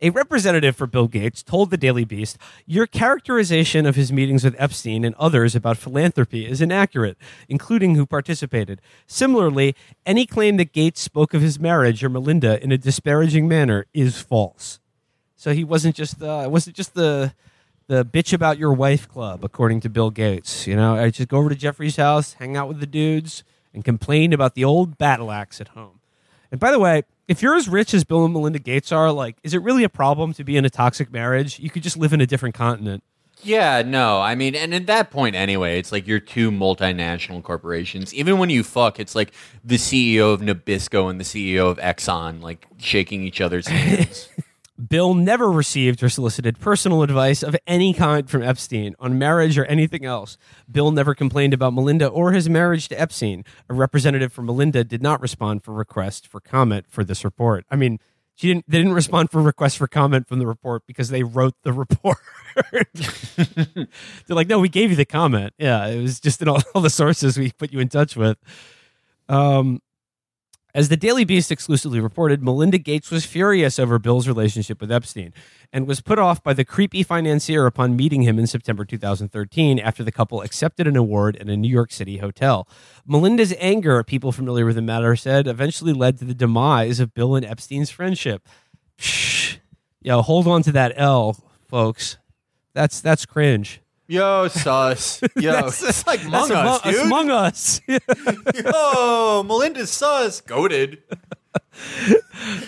A 0.01 0.09
representative 0.09 0.75
for 0.75 0.85
Bill 0.85 1.07
Gates 1.07 1.41
told 1.41 1.69
the 1.71 1.77
Daily 1.77 2.03
Beast, 2.03 2.37
Your 2.65 2.85
characterization 2.85 3.85
of 3.85 3.95
his 3.95 4.11
meetings 4.11 4.43
with 4.43 4.55
Epstein 4.59 5.05
and 5.05 5.15
others 5.15 5.55
about 5.55 5.77
philanthropy 5.77 6.45
is 6.45 6.61
inaccurate, 6.61 7.17
including 7.47 7.95
who 7.95 8.05
participated. 8.05 8.81
Similarly, 9.07 9.75
any 10.05 10.25
claim 10.25 10.57
that 10.57 10.73
Gates 10.73 10.99
spoke 10.99 11.33
of 11.33 11.41
his 11.41 11.57
marriage 11.57 12.03
or 12.03 12.09
Melinda 12.09 12.61
in 12.61 12.71
a 12.71 12.77
disparaging 12.77 13.47
manner 13.47 13.85
is 13.93 14.19
false. 14.19 14.81
So 15.37 15.53
he 15.53 15.63
wasn't 15.63 15.95
just 15.95 16.19
the 16.19 16.47
wasn't 16.49 16.75
just 16.75 16.95
the 16.95 17.33
the 17.87 18.05
bitch 18.05 18.33
about 18.33 18.57
your 18.57 18.73
wife 18.73 19.07
club, 19.07 19.43
according 19.43 19.81
to 19.81 19.89
Bill 19.89 20.09
Gates. 20.09 20.67
You 20.67 20.75
know, 20.75 20.95
I 20.95 21.09
just 21.09 21.29
go 21.29 21.37
over 21.37 21.49
to 21.49 21.55
Jeffrey's 21.55 21.97
house, 21.97 22.33
hang 22.33 22.55
out 22.55 22.67
with 22.67 22.79
the 22.79 22.87
dudes, 22.87 23.43
and 23.73 23.83
complain 23.83 24.33
about 24.33 24.55
the 24.55 24.63
old 24.63 24.97
battle 24.97 25.31
axe 25.31 25.59
at 25.59 25.69
home. 25.69 25.99
And 26.51 26.59
by 26.59 26.71
the 26.71 26.79
way, 26.79 27.03
if 27.27 27.41
you're 27.41 27.55
as 27.55 27.67
rich 27.67 27.93
as 27.93 28.03
Bill 28.03 28.25
and 28.25 28.33
Melinda 28.33 28.59
Gates 28.59 28.91
are, 28.91 29.11
like, 29.11 29.37
is 29.43 29.53
it 29.53 29.61
really 29.61 29.83
a 29.83 29.89
problem 29.89 30.33
to 30.33 30.43
be 30.43 30.57
in 30.57 30.65
a 30.65 30.69
toxic 30.69 31.11
marriage? 31.11 31.59
You 31.59 31.69
could 31.69 31.83
just 31.83 31.97
live 31.97 32.13
in 32.13 32.21
a 32.21 32.27
different 32.27 32.55
continent. 32.55 33.03
Yeah, 33.41 33.81
no, 33.81 34.21
I 34.21 34.35
mean, 34.35 34.55
and 34.55 34.73
at 34.73 34.85
that 34.87 35.11
point 35.11 35.35
anyway, 35.35 35.77
it's 35.77 35.91
like 35.91 36.07
you're 36.07 36.19
two 36.19 36.49
multinational 36.49 37.43
corporations. 37.43 38.13
Even 38.13 38.37
when 38.37 38.49
you 38.49 38.63
fuck, 38.63 38.99
it's 38.99 39.15
like 39.15 39.33
the 39.65 39.75
CEO 39.75 40.33
of 40.33 40.41
Nabisco 40.41 41.09
and 41.09 41.19
the 41.19 41.25
CEO 41.25 41.69
of 41.69 41.77
Exxon, 41.77 42.41
like 42.41 42.67
shaking 42.77 43.23
each 43.23 43.41
other's 43.41 43.67
hands. 43.69 44.29
Bill 44.89 45.13
never 45.13 45.51
received 45.51 46.01
or 46.01 46.09
solicited 46.09 46.59
personal 46.59 47.03
advice 47.03 47.43
of 47.43 47.55
any 47.67 47.93
kind 47.93 48.27
from 48.29 48.41
Epstein 48.41 48.95
on 48.99 49.19
marriage 49.19 49.57
or 49.57 49.65
anything 49.65 50.03
else. 50.03 50.37
Bill 50.71 50.91
never 50.91 51.13
complained 51.13 51.53
about 51.53 51.73
Melinda 51.73 52.07
or 52.07 52.31
his 52.31 52.49
marriage 52.49 52.87
to 52.87 52.99
Epstein. 52.99 53.45
A 53.69 53.73
representative 53.73 54.33
for 54.33 54.41
Melinda 54.41 54.83
did 54.83 55.01
not 55.01 55.21
respond 55.21 55.63
for 55.63 55.73
request 55.73 56.27
for 56.27 56.39
comment 56.39 56.85
for 56.89 57.03
this 57.03 57.23
report. 57.23 57.65
I 57.69 57.75
mean, 57.75 57.99
she 58.35 58.47
didn't. 58.47 58.65
They 58.67 58.79
didn't 58.79 58.93
respond 58.93 59.29
for 59.29 59.41
request 59.43 59.77
for 59.77 59.87
comment 59.87 60.27
from 60.27 60.39
the 60.39 60.47
report 60.47 60.83
because 60.87 61.09
they 61.09 61.21
wrote 61.21 61.53
the 61.61 61.71
report. 61.71 62.17
They're 63.35 63.87
like, 64.27 64.47
no, 64.47 64.59
we 64.59 64.69
gave 64.69 64.89
you 64.89 64.95
the 64.95 65.05
comment. 65.05 65.53
Yeah, 65.59 65.85
it 65.85 66.01
was 66.01 66.19
just 66.19 66.41
in 66.41 66.47
all, 66.47 66.61
all 66.73 66.81
the 66.81 66.89
sources 66.89 67.37
we 67.37 67.51
put 67.51 67.71
you 67.71 67.79
in 67.79 67.89
touch 67.89 68.15
with. 68.15 68.37
Um, 69.29 69.81
as 70.75 70.89
the 70.89 70.97
Daily 70.97 71.23
Beast 71.23 71.51
exclusively 71.51 71.99
reported, 71.99 72.41
Melinda 72.41 72.79
Gates 72.79 73.11
was 73.11 73.25
furious 73.25 73.77
over 73.77 73.99
Bill's 73.99 74.27
relationship 74.27 74.81
with 74.81 74.91
Epstein 74.91 75.31
and 75.71 75.85
was 75.85 76.01
put 76.01 76.17
off 76.17 76.41
by 76.41 76.53
the 76.53 76.65
creepy 76.65 77.03
financier 77.03 77.67
upon 77.67 77.95
meeting 77.95 78.23
him 78.23 78.39
in 78.39 78.47
September 78.47 78.83
2013 78.83 79.77
after 79.77 80.03
the 80.03 80.11
couple 80.11 80.41
accepted 80.41 80.87
an 80.87 80.95
award 80.95 81.35
in 81.35 81.47
a 81.47 81.55
New 81.55 81.69
York 81.69 81.91
City 81.91 82.17
hotel. 82.17 82.67
Melinda's 83.05 83.53
anger, 83.59 84.03
people 84.03 84.31
familiar 84.31 84.65
with 84.65 84.75
the 84.75 84.81
matter 84.81 85.15
said, 85.15 85.47
eventually 85.47 85.93
led 85.93 86.17
to 86.17 86.25
the 86.25 86.33
demise 86.33 86.99
of 86.99 87.13
Bill 87.13 87.35
and 87.35 87.45
Epstein's 87.45 87.91
friendship. 87.91 88.47
Shh. 88.97 89.57
Yo, 90.01 90.23
hold 90.23 90.47
on 90.47 90.63
to 90.63 90.71
that 90.71 90.93
L, 90.95 91.37
folks. 91.67 92.17
That's 92.73 92.99
that's 92.99 93.27
cringe. 93.27 93.82
Yo, 94.07 94.47
sus. 94.49 95.21
Yo, 95.35 95.67
it's 95.67 96.05
like 96.05 96.23
among 96.25 96.51
us, 96.51 96.81
dude. 96.81 96.95
among 97.05 97.29
us. 97.31 97.81
Yo, 97.87 99.43
Melinda's 99.47 99.91
sus. 99.91 100.41
Goaded. 100.41 101.01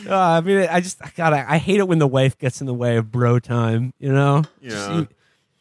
Uh, 0.07 0.15
I 0.15 0.41
mean, 0.41 0.67
I 0.69 0.79
just 0.79 0.99
God, 1.15 1.33
I, 1.33 1.53
I 1.55 1.57
hate 1.57 1.79
it 1.79 1.87
when 1.87 1.99
the 1.99 2.07
wife 2.07 2.37
gets 2.37 2.59
in 2.61 2.67
the 2.67 2.73
way 2.73 2.97
of 2.97 3.11
bro 3.11 3.39
time. 3.39 3.93
You 3.99 4.11
know, 4.13 4.43
Just 4.63 4.89
Yeah. 4.89 4.97
you- 4.99 5.07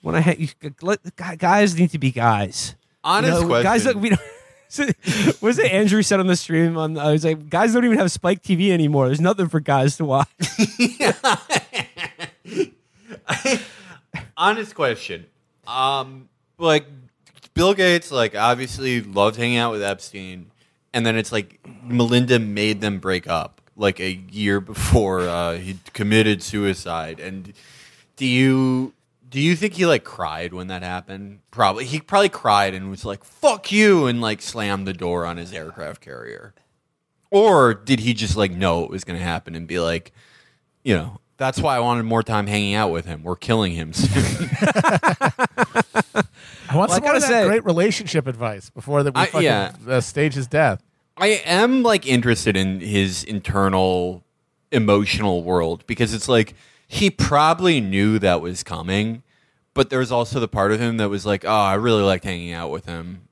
when 0.03 0.15
I 0.15 0.21
ha- 0.21 0.35
you, 0.39 0.49
let, 0.83 1.03
gu- 1.17 1.37
guys 1.37 1.79
need 1.79 1.91
to 1.91 1.99
be 1.99 2.11
guys. 2.11 2.75
Honest 3.03 3.35
You 3.35 3.41
know, 3.43 3.47
question. 3.49 3.63
Guys, 3.65 3.85
look, 3.87 3.97
we 3.97 4.09
don't. 4.11 4.21
what 4.77 5.43
was 5.43 5.59
it 5.59 5.73
Andrew 5.73 6.03
said 6.03 6.21
on 6.21 6.27
the 6.27 6.37
stream? 6.37 6.77
On 6.79 6.97
I 6.99 7.13
was 7.13 7.25
like, 7.25 7.49
guys 7.49 7.73
don't 7.73 7.85
even 7.85 7.99
have 7.99 8.11
Spike 8.11 8.43
TV 8.43 8.71
anymore. 8.71 9.07
There's 9.07 9.21
nothing 9.21 9.49
for 9.49 9.61
guys 9.61 9.97
to 9.99 10.05
watch. 10.05 10.29
honest 14.37 14.75
question. 14.75 15.27
Um, 15.67 16.29
like 16.59 16.87
Bill 17.55 17.75
Gates, 17.75 18.11
like 18.11 18.35
obviously 18.35 19.01
loved 19.01 19.37
hanging 19.37 19.59
out 19.59 19.73
with 19.73 19.83
Epstein, 19.83 20.51
and 20.93 21.05
then 21.05 21.17
it's 21.17 21.33
like 21.33 21.61
Melinda 21.85 22.39
made 22.39 22.81
them 22.81 22.99
break 22.99 23.27
up 23.27 23.61
like 23.77 24.01
a 24.01 24.13
year 24.31 24.61
before 24.61 25.21
uh, 25.21 25.57
he 25.59 25.79
committed 25.93 26.43
suicide. 26.43 27.21
And 27.21 27.53
do 28.17 28.27
you 28.27 28.93
do 29.29 29.41
you 29.41 29.57
think 29.57 29.75
he 29.75 29.87
like 29.87 30.05
cried 30.05 30.53
when 30.53 30.69
that 30.69 30.83
happened? 30.83 31.41
Probably. 31.51 31.85
He 31.85 32.01
probably 32.01 32.29
cried 32.29 32.75
and 32.75 32.91
was 32.91 33.05
like 33.05 33.25
"fuck 33.25 33.73
you" 33.73 34.07
and 34.07 34.21
like 34.21 34.43
slammed 34.43 34.87
the 34.87 34.93
door 34.93 35.25
on 35.27 35.37
his 35.37 35.53
aircraft 35.53 36.01
carrier. 36.01 36.55
Or 37.31 37.75
did 37.75 38.01
he 38.01 38.15
just 38.15 38.37
like 38.37 38.53
know 38.53 38.85
it 38.85 38.91
was 38.91 39.03
going 39.03 39.19
to 39.19 39.25
happen 39.25 39.57
and 39.57 39.67
be 39.67 39.81
like, 39.81 40.13
you 40.85 40.95
know, 40.95 41.19
that's 41.37 41.59
why 41.59 41.75
I 41.75 41.81
wanted 41.81 42.05
more 42.05 42.23
time 42.23 42.47
hanging 42.47 42.75
out 42.75 42.93
with 42.93 43.07
him. 43.07 43.25
We're 43.25 43.35
killing 43.35 43.73
him 43.73 43.93
soon. 43.93 44.51
I 46.75 46.77
want 46.77 46.89
Well, 46.91 46.97
I 46.97 46.99
some 46.99 47.05
more 47.05 47.15
of 47.17 47.23
that 47.23 47.29
say- 47.29 47.47
great 47.47 47.65
relationship 47.65 48.27
advice 48.27 48.71
before 48.71 49.03
that 49.03 49.15
we 49.15 49.21
I- 49.23 49.27
fucking 49.27 49.43
yeah. 49.45 49.73
uh, 49.89 50.01
stage 50.01 50.35
his 50.35 50.47
death. 50.47 50.83
I 51.17 51.41
am 51.45 51.83
like 51.83 52.07
interested 52.07 52.57
in 52.57 52.81
his 52.81 53.23
internal 53.25 54.25
emotional 54.73 55.45
world 55.45 55.85
because 55.87 56.13
it's 56.13 56.29
like 56.29 56.55
he 56.89 57.09
probably 57.11 57.81
knew 57.81 58.19
that 58.19 58.41
was 58.41 58.63
coming, 58.65 59.23
but 59.75 59.91
there 59.91 60.01
was 60.01 60.11
also 60.11 60.41
the 60.41 60.49
part 60.49 60.73
of 60.73 60.81
him 60.81 60.97
that 60.97 61.09
was 61.09 61.25
like, 61.25 61.45
"Oh, 61.45 61.49
I 61.51 61.75
really 61.75 62.03
liked 62.03 62.25
hanging 62.25 62.53
out 62.53 62.71
with 62.73 62.87
him," 62.87 63.29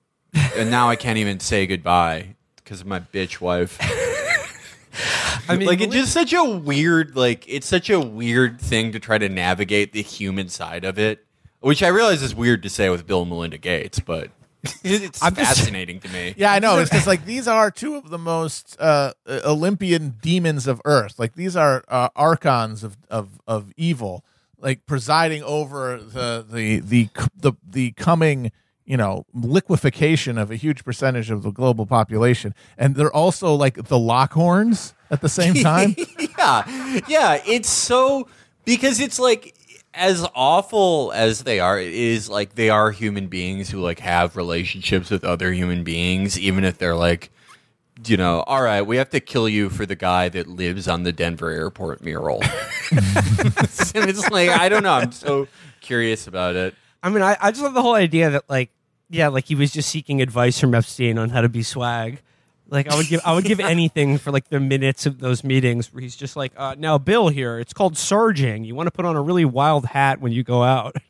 and 0.57 0.71
now 0.71 0.89
I 0.89 0.95
can't 0.97 1.19
even 1.19 1.41
say 1.41 1.67
goodbye 1.67 2.37
because 2.57 2.81
of 2.81 2.87
my 2.87 3.01
bitch 3.01 3.41
wife. 3.41 3.77
I 5.49 5.57
mean, 5.57 5.67
like 5.67 5.81
it's 5.81 5.93
just 5.95 6.13
such 6.13 6.33
a 6.33 6.45
weird 6.45 7.17
like 7.17 7.45
it's 7.49 7.67
such 7.67 7.91
a 7.91 7.99
weird 7.99 8.61
thing 8.61 8.93
to 8.93 9.01
try 9.01 9.19
to 9.19 9.29
navigate 9.29 9.93
the 9.93 10.03
human 10.03 10.49
side 10.49 10.85
of 10.85 10.99
it 10.99 11.25
which 11.63 11.83
i 11.83 11.89
realize 11.89 12.23
is 12.23 12.35
weird 12.35 12.63
to 12.63 12.69
say 12.69 12.89
with 12.91 13.07
bill 13.07 13.23
and 13.23 13.31
melinda 13.31 13.57
gates 13.59 13.99
but 13.99 14.31
it's 14.85 15.21
I'm 15.23 15.35
just- 15.35 15.59
fascinating 15.59 15.99
to 16.01 16.09
me 16.11 16.35
Yeah, 16.37 16.53
I 16.53 16.61
know. 16.61 16.79
It's 16.79 16.89
just 16.91 17.07
like 17.13 17.25
these 17.25 17.49
are 17.49 17.69
two 17.73 17.97
of 17.97 18.11
the 18.11 18.19
most 18.19 18.77
uh, 18.79 19.13
Olympian 19.29 20.15
demons 20.23 20.69
of 20.69 20.81
Earth. 20.85 21.19
Like 21.19 21.35
these 21.35 21.57
are 21.57 21.83
uh, 21.89 22.11
archons 22.15 22.85
of, 22.85 22.97
of, 23.11 23.41
of 23.49 23.73
evil, 23.77 24.25
like 24.61 24.87
presiding 24.87 25.43
over 25.43 25.97
the 25.99 26.47
the 26.49 26.79
the 26.79 27.09
the 27.37 27.55
the 27.69 27.91
coming 27.93 28.53
you 28.85 28.97
know 28.97 29.27
liquefaction 29.35 30.39
of 30.39 30.53
a 30.53 30.57
huge 30.57 30.85
percentage 30.85 31.29
of 31.33 31.43
the 31.43 31.51
global 31.51 31.85
population, 31.85 32.55
and 32.79 32.95
they're 32.95 33.13
also 33.13 33.57
like 33.57 33.75
the 33.75 33.99
Lockhorns 33.99 34.95
at 35.11 35.23
the 35.23 35.29
same 35.29 35.55
time. 35.71 35.97
yeah 36.39 37.01
yeah 37.09 37.41
it's 37.45 37.69
so 37.69 38.29
because 38.65 39.01
it's 39.01 39.19
like 39.19 39.55
as 39.95 40.27
awful 40.35 41.13
as 41.15 41.43
they 41.45 41.61
are 41.61 41.79
it 41.79 41.93
is 41.93 42.29
like 42.29 42.55
they 42.55 42.71
are 42.71 42.91
human 42.91 43.27
beings 43.27 43.69
who 43.71 43.81
like 43.81 43.99
have 43.99 44.37
relationships 44.37 45.11
with 45.11 45.23
other 45.25 45.53
human 45.53 45.85
beings 45.85 46.39
even 46.39 46.65
if 46.65 46.79
they're 46.79 46.95
like 46.95 47.31
you 48.07 48.17
know 48.17 48.43
all 48.47 48.63
right 48.63 48.83
we 48.83 48.97
have 48.97 49.11
to 49.11 49.21
kill 49.21 49.49
you 49.49 49.69
for 49.69 49.85
the 49.85 49.95
guy 49.95 50.29
that 50.31 50.47
lives 50.47 50.89
on 50.89 51.03
the 51.03 51.13
denver 51.13 51.51
airport 51.51 52.03
mural. 52.03 52.43
And 53.95 54.09
it's 54.09 54.31
like 54.31 54.49
i 54.49 54.69
don't 54.69 54.83
know. 54.83 54.95
I'm 54.95 55.13
so 55.13 55.49
curious 55.83 56.27
about 56.27 56.57
it. 56.57 56.75
I 57.03 57.11
mean, 57.11 57.23
I, 57.23 57.37
I 57.41 57.51
just 57.51 57.63
love 57.63 57.75
the 57.75 57.83
whole 57.83 57.95
idea 57.95 58.31
that 58.31 58.49
like, 58.49 58.71
yeah, 59.11 59.29
like 59.29 59.45
he 59.47 59.55
was 59.55 59.73
just 59.73 59.91
seeking 59.91 60.23
advice 60.23 60.59
from 60.59 60.75
Epstein 60.75 61.19
on 61.19 61.29
how 61.31 61.43
to 61.43 61.49
be 61.49 61.63
swag. 61.63 62.21
Like 62.73 62.89
I 62.89 62.97
would 62.97 63.07
give, 63.07 63.21
I 63.25 63.35
would 63.35 63.45
give 63.45 63.61
anything 63.61 64.17
for 64.19 64.33
like 64.33 64.49
the 64.49 64.59
minutes 64.59 65.05
of 65.07 65.19
those 65.21 65.45
meetings 65.45 65.93
where 65.93 66.01
he's 66.01 66.17
just 66.17 66.35
like, 66.37 66.53
uh, 66.57 66.75
now 66.79 66.97
Bill 66.99 67.29
here, 67.29 67.59
it's 67.59 67.73
called 67.75 67.97
surging. 67.99 68.65
You 68.65 68.75
want 68.75 68.87
to 68.87 68.91
put 68.91 69.05
on 69.05 69.15
a 69.15 69.21
really 69.23 69.45
wild 69.45 69.85
hat 69.85 70.21
when 70.21 70.33
you 70.33 70.43
go 70.43 70.63
out. 70.65 70.97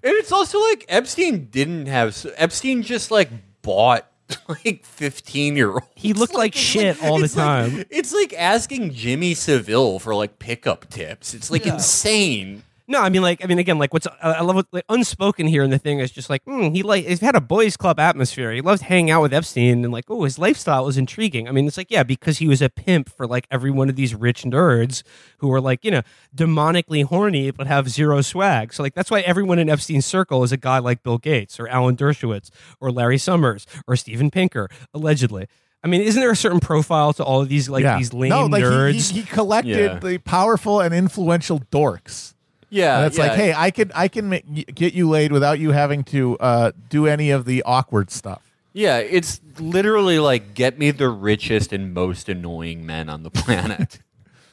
And 0.00 0.12
it's 0.14 0.30
also 0.30 0.60
like 0.60 0.84
Epstein 0.88 1.46
didn't 1.46 1.86
have 1.86 2.24
Epstein 2.36 2.82
just 2.84 3.10
like 3.10 3.30
bought 3.62 4.06
like 4.48 4.84
15 4.84 5.56
year 5.56 5.72
old. 5.72 5.82
He 5.96 6.12
looked 6.12 6.34
like 6.34 6.54
shit 6.54 7.02
all 7.02 7.18
the 7.18 7.24
it's 7.24 7.34
like- 7.36 7.72
time. 7.72 7.84
it's 7.90 8.12
like 8.14 8.32
asking 8.34 8.92
Jimmy 8.92 9.34
Savile 9.34 9.98
for 9.98 10.14
like 10.14 10.38
pickup 10.38 10.88
tips. 10.88 11.34
It's 11.34 11.50
like 11.50 11.66
insane. 11.66 12.62
No, 12.90 13.02
I 13.02 13.10
mean, 13.10 13.20
like, 13.20 13.44
I 13.44 13.46
mean, 13.46 13.58
again, 13.58 13.78
like, 13.78 13.92
what's 13.92 14.06
uh, 14.06 14.12
I 14.22 14.40
love 14.40 14.56
what 14.56 14.66
like, 14.72 14.84
unspoken 14.88 15.46
here 15.46 15.62
in 15.62 15.68
the 15.68 15.78
thing 15.78 15.98
is 16.00 16.10
just 16.10 16.30
like, 16.30 16.42
mm, 16.46 16.74
he 16.74 16.82
like 16.82 17.04
he's 17.04 17.20
had 17.20 17.36
a 17.36 17.40
boys' 17.40 17.76
club 17.76 18.00
atmosphere. 18.00 18.50
He 18.50 18.62
loved 18.62 18.80
hanging 18.82 19.10
out 19.10 19.20
with 19.20 19.34
Epstein, 19.34 19.84
and 19.84 19.92
like, 19.92 20.06
oh, 20.08 20.24
his 20.24 20.38
lifestyle 20.38 20.86
was 20.86 20.96
intriguing. 20.96 21.46
I 21.48 21.52
mean, 21.52 21.66
it's 21.66 21.76
like, 21.76 21.90
yeah, 21.90 22.02
because 22.02 22.38
he 22.38 22.48
was 22.48 22.62
a 22.62 22.70
pimp 22.70 23.10
for 23.10 23.26
like 23.26 23.46
every 23.50 23.70
one 23.70 23.90
of 23.90 23.96
these 23.96 24.14
rich 24.14 24.42
nerds 24.44 25.02
who 25.38 25.48
were 25.48 25.60
like, 25.60 25.84
you 25.84 25.90
know, 25.90 26.00
demonically 26.34 27.04
horny 27.04 27.50
but 27.50 27.66
have 27.66 27.88
zero 27.90 28.20
swag. 28.22 28.72
So 28.72 28.82
like, 28.82 28.94
that's 28.94 29.10
why 29.10 29.20
everyone 29.20 29.58
in 29.58 29.68
Epstein's 29.68 30.06
circle 30.06 30.42
is 30.42 30.52
a 30.52 30.56
guy 30.56 30.78
like 30.78 31.02
Bill 31.02 31.18
Gates 31.18 31.60
or 31.60 31.68
Alan 31.68 31.94
Dershowitz 31.96 32.50
or 32.80 32.90
Larry 32.90 33.18
Summers 33.18 33.66
or 33.86 33.96
Steven 33.96 34.30
Pinker, 34.30 34.68
allegedly. 34.94 35.46
I 35.84 35.88
mean, 35.88 36.00
isn't 36.00 36.20
there 36.20 36.30
a 36.32 36.36
certain 36.36 36.58
profile 36.60 37.12
to 37.12 37.22
all 37.24 37.40
of 37.42 37.48
these 37.48 37.68
like 37.68 37.84
these 37.98 38.12
lame 38.12 38.30
no, 38.30 38.46
like 38.46 38.64
he- 38.64 38.68
nerds? 38.70 39.10
He, 39.12 39.20
he 39.20 39.26
collected 39.26 39.76
Yeah. 39.76 39.98
the 39.98 40.18
powerful 40.18 40.80
and 40.80 40.94
influential 40.94 41.60
dorks. 41.70 42.34
Yeah, 42.70 42.98
And 42.98 43.06
it's 43.06 43.16
like, 43.18 43.32
hey, 43.32 43.54
I 43.56 43.70
can 43.70 43.90
I 43.94 44.08
can 44.08 44.28
make, 44.28 44.74
get 44.74 44.92
you 44.94 45.08
laid 45.08 45.32
without 45.32 45.58
you 45.58 45.70
having 45.72 46.04
to 46.04 46.36
uh, 46.38 46.72
do 46.90 47.06
any 47.06 47.30
of 47.30 47.44
the 47.46 47.62
awkward 47.64 48.10
stuff. 48.10 48.42
yeah, 48.74 48.98
it's 48.98 49.40
literally 49.58 50.18
like 50.18 50.54
get 50.54 50.78
me 50.78 50.90
the 50.90 51.08
richest 51.08 51.72
and 51.72 51.94
most 51.94 52.28
annoying 52.28 52.84
men 52.86 53.08
on 53.08 53.22
the 53.22 53.30
planet. 53.42 54.00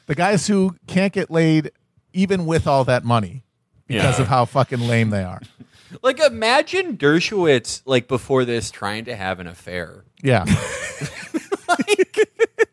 The 0.06 0.14
guys 0.14 0.46
who 0.46 0.76
can't 0.86 1.12
get 1.12 1.30
laid 1.30 1.70
even 2.12 2.46
with 2.46 2.66
all 2.66 2.84
that 2.84 3.04
money 3.04 3.42
because 3.86 4.16
Yeah. 4.18 4.22
of 4.22 4.28
how 4.28 4.44
fucking 4.46 4.80
lame 4.80 5.10
they 5.10 5.22
are. 5.22 5.42
like 6.02 6.18
imagine 6.18 6.96
Dershowitz 6.96 7.82
like 7.84 8.08
before 8.08 8.44
this 8.46 8.70
trying 8.70 9.04
to 9.04 9.14
have 9.16 9.40
an 9.40 9.46
affair. 9.46 10.04
Yeah. 10.22 10.44
like, 11.68 12.18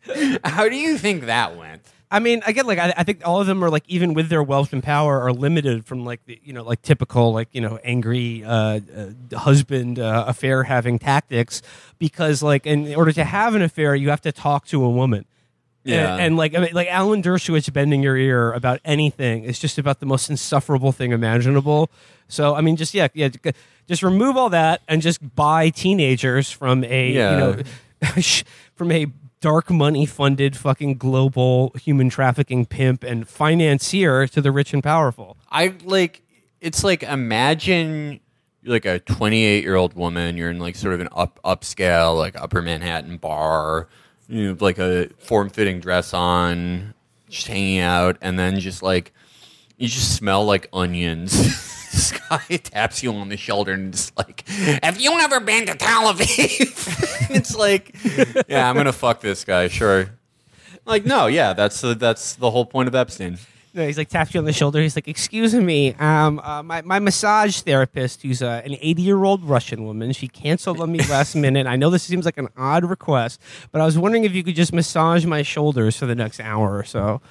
How 0.43 0.69
do 0.69 0.75
you 0.75 0.97
think 0.97 1.25
that 1.25 1.58
went? 1.58 1.82
I 2.13 2.19
mean, 2.19 2.43
again, 2.45 2.67
like 2.67 2.78
I, 2.78 2.93
I 2.95 3.04
think 3.04 3.26
all 3.26 3.41
of 3.41 3.47
them 3.47 3.63
are 3.63 3.71
like 3.71 3.86
even 3.88 4.13
with 4.13 4.30
their 4.30 4.43
wealth 4.43 4.71
and 4.71 4.84
power 4.84 5.19
are 5.21 5.34
limited 5.34 5.88
from 5.88 6.06
like 6.06 6.23
the 6.28 6.39
you 6.43 6.54
know 6.54 6.62
like 6.62 6.84
typical 6.84 7.34
like 7.34 7.49
you 7.54 7.60
know 7.60 7.80
angry 7.84 8.43
uh, 8.45 8.80
uh, 8.95 9.38
husband 9.39 9.97
uh, 9.97 10.26
affair 10.28 10.62
having 10.62 10.99
tactics 10.99 11.63
because 11.97 12.43
like 12.43 12.67
in 12.67 12.93
order 12.93 13.12
to 13.12 13.23
have 13.23 13.56
an 13.56 13.63
affair 13.63 13.95
you 13.95 14.12
have 14.12 14.21
to 14.21 14.32
talk 14.32 14.67
to 14.67 14.86
a 14.86 14.89
woman. 14.89 15.26
Yeah. 15.84 16.13
And, 16.13 16.21
and, 16.21 16.38
like 16.38 16.56
I 16.56 16.60
mean, 16.60 16.69
like 16.73 16.88
Alan 16.88 17.23
Dershowitz 17.23 17.73
bending 17.73 18.04
your 18.04 18.15
ear 18.15 18.54
about 18.54 18.80
anything 18.86 19.43
is 19.43 19.58
just 19.58 19.80
about 19.80 19.99
the 19.99 20.06
most 20.06 20.30
insufferable 20.30 20.91
thing 20.91 21.13
imaginable. 21.13 21.89
So 22.28 22.54
I 22.54 22.62
mean, 22.62 22.76
just 22.76 22.93
yeah, 22.93 23.08
yeah, 23.15 23.30
just 23.88 24.04
remove 24.04 24.38
all 24.38 24.49
that 24.49 24.82
and 24.88 25.02
just 25.02 25.36
buy 25.36 25.71
teenagers 25.71 26.52
from 26.52 26.84
a 26.84 27.12
Yeah. 27.12 27.32
you 27.32 27.38
know 27.39 27.63
from 28.76 28.91
a 28.91 29.08
dark 29.43 29.69
money 29.69 30.06
funded 30.06 30.56
fucking 30.56 30.95
global 30.95 31.73
human 31.75 32.10
trafficking 32.10 32.65
pimp 32.65 33.03
and 33.03 33.27
financier 33.27 34.25
to 34.25 34.39
the 34.39 34.53
rich 34.53 34.73
and 34.73 34.82
powerful. 34.82 35.36
I 35.51 35.75
like 35.84 36.21
it's 36.62 36.82
like 36.82 37.03
imagine 37.03 38.21
you're 38.62 38.73
like 38.73 38.86
a 38.86 38.99
28 38.99 39.62
year 39.62 39.75
old 39.75 39.95
woman. 39.95 40.38
You're 40.38 40.49
in 40.49 40.60
like 40.60 40.77
sort 40.77 40.93
of 40.93 41.01
an 41.01 41.10
up 41.12 41.41
upscale 41.43 42.17
like 42.17 42.39
Upper 42.39 42.62
Manhattan 42.62 43.17
bar. 43.17 43.89
You 44.29 44.47
have 44.47 44.62
like 44.62 44.79
a 44.79 45.10
form 45.19 45.49
fitting 45.49 45.82
dress 45.82 46.13
on, 46.13 46.93
just 47.29 47.47
hanging 47.47 47.79
out, 47.79 48.15
and 48.21 48.39
then 48.39 48.62
just 48.62 48.82
like 48.82 49.12
you 49.75 49.89
just 49.89 50.15
smell 50.15 50.45
like 50.45 50.69
onions. 50.71 51.34
this 51.93 52.12
guy 52.12 52.38
taps 52.63 53.03
you 53.03 53.13
on 53.13 53.29
the 53.29 53.38
shoulder 53.38 53.73
and 53.73 53.93
just 53.93 54.17
like, 54.17 54.47
"Have 54.84 54.99
you 54.99 55.15
never 55.17 55.39
been 55.39 55.65
to 55.67 55.75
Tel 55.75 56.13
Aviv?" 56.13 57.29
it's 57.36 57.56
like, 57.56 57.95
yeah, 58.47 58.69
I'm 58.69 58.75
gonna 58.75 58.91
fuck 58.91 59.21
this 59.21 59.45
guy, 59.45 59.67
sure. 59.67 60.10
Like, 60.86 61.06
no, 61.06 61.27
yeah, 61.27 61.53
that's 61.53 61.82
the 61.82 61.95
that's 61.95 62.36
the 62.36 62.51
whole 62.51 62.65
point 62.65 62.88
of 62.88 62.95
Epstein. 62.95 63.38
No, 63.75 63.88
he's 63.88 63.97
like 63.97 64.10
taps 64.10 64.34
you 64.36 64.39
on 64.39 64.45
the 64.45 64.53
shoulder. 64.53 64.82
He's 64.82 64.95
like, 64.95 65.08
"Excuse 65.08 65.56
me, 65.56 65.93
um, 65.95 66.39
uh, 66.39 66.62
my 66.62 66.82
my 66.84 66.99
massage 66.99 67.62
therapist, 67.62 68.21
who's 68.21 68.43
uh, 68.43 68.62
an 68.63 68.75
eighty 68.82 69.01
year 69.01 69.23
old 69.23 69.43
Russian 69.43 69.84
woman. 69.84 70.12
She 70.13 70.27
canceled 70.27 70.79
on 70.79 70.91
me 70.91 70.99
last 71.10 71.36
minute. 71.36 71.65
I 71.65 71.75
know 71.75 71.89
this 71.89 72.03
seems 72.03 72.25
like 72.25 72.38
an 72.38 72.49
odd 72.56 72.86
request, 72.86 73.41
but 73.71 73.82
I 73.82 73.86
was 73.86 73.97
wondering 73.97 74.25
if 74.25 74.34
you 74.34 74.43
could 74.43 74.56
just 74.56 74.73
massage 74.73 75.25
my 75.25 75.41
shoulders 75.41 75.97
for 75.97 76.06
the 76.06 76.15
next 76.15 76.39
hour 76.39 76.77
or 76.77 76.84
so." 76.84 77.21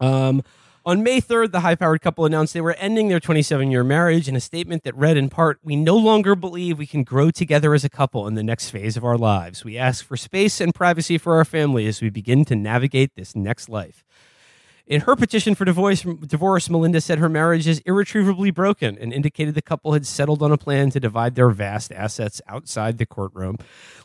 um, 0.00 0.42
on 0.86 1.02
May 1.02 1.20
3rd, 1.20 1.50
the 1.50 1.60
high 1.60 1.74
powered 1.74 2.00
couple 2.00 2.24
announced 2.24 2.54
they 2.54 2.60
were 2.60 2.74
ending 2.74 3.08
their 3.08 3.18
27 3.18 3.72
year 3.72 3.82
marriage 3.82 4.28
in 4.28 4.36
a 4.36 4.40
statement 4.40 4.84
that 4.84 4.94
read 4.96 5.16
in 5.16 5.28
part 5.28 5.58
We 5.64 5.74
no 5.74 5.96
longer 5.96 6.36
believe 6.36 6.78
we 6.78 6.86
can 6.86 7.02
grow 7.02 7.32
together 7.32 7.74
as 7.74 7.84
a 7.84 7.88
couple 7.88 8.28
in 8.28 8.34
the 8.34 8.44
next 8.44 8.70
phase 8.70 8.96
of 8.96 9.04
our 9.04 9.18
lives. 9.18 9.64
We 9.64 9.76
ask 9.76 10.04
for 10.04 10.16
space 10.16 10.60
and 10.60 10.72
privacy 10.72 11.18
for 11.18 11.34
our 11.34 11.44
family 11.44 11.88
as 11.88 12.00
we 12.00 12.08
begin 12.08 12.44
to 12.44 12.54
navigate 12.54 13.16
this 13.16 13.34
next 13.34 13.68
life. 13.68 14.04
In 14.86 15.00
her 15.00 15.16
petition 15.16 15.56
for 15.56 15.64
divorce, 15.64 16.02
divorce, 16.02 16.70
Melinda 16.70 17.00
said 17.00 17.18
her 17.18 17.28
marriage 17.28 17.66
is 17.66 17.80
irretrievably 17.80 18.52
broken 18.52 18.96
and 19.00 19.12
indicated 19.12 19.56
the 19.56 19.62
couple 19.62 19.94
had 19.94 20.06
settled 20.06 20.44
on 20.44 20.52
a 20.52 20.56
plan 20.56 20.90
to 20.90 21.00
divide 21.00 21.34
their 21.34 21.50
vast 21.50 21.90
assets 21.90 22.40
outside 22.46 22.98
the 22.98 23.06
courtroom. 23.06 23.56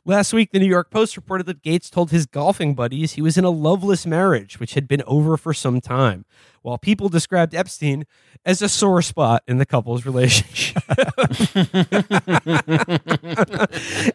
Last 0.05 0.33
week, 0.33 0.51
the 0.51 0.57
New 0.57 0.65
York 0.65 0.89
Post 0.89 1.15
reported 1.15 1.45
that 1.45 1.61
Gates 1.61 1.91
told 1.91 2.09
his 2.09 2.25
golfing 2.25 2.73
buddies 2.73 3.11
he 3.11 3.21
was 3.21 3.37
in 3.37 3.43
a 3.43 3.51
loveless 3.51 4.07
marriage, 4.07 4.59
which 4.59 4.73
had 4.73 4.87
been 4.87 5.03
over 5.05 5.37
for 5.37 5.53
some 5.53 5.81
time, 5.81 6.25
while 6.63 6.79
people 6.79 7.09
described 7.09 7.53
Epstein 7.53 8.07
as 8.43 8.63
a 8.63 8.69
sore 8.69 9.03
spot 9.03 9.43
in 9.47 9.59
the 9.59 9.67
couple's 9.67 10.03
relationship. 10.03 10.81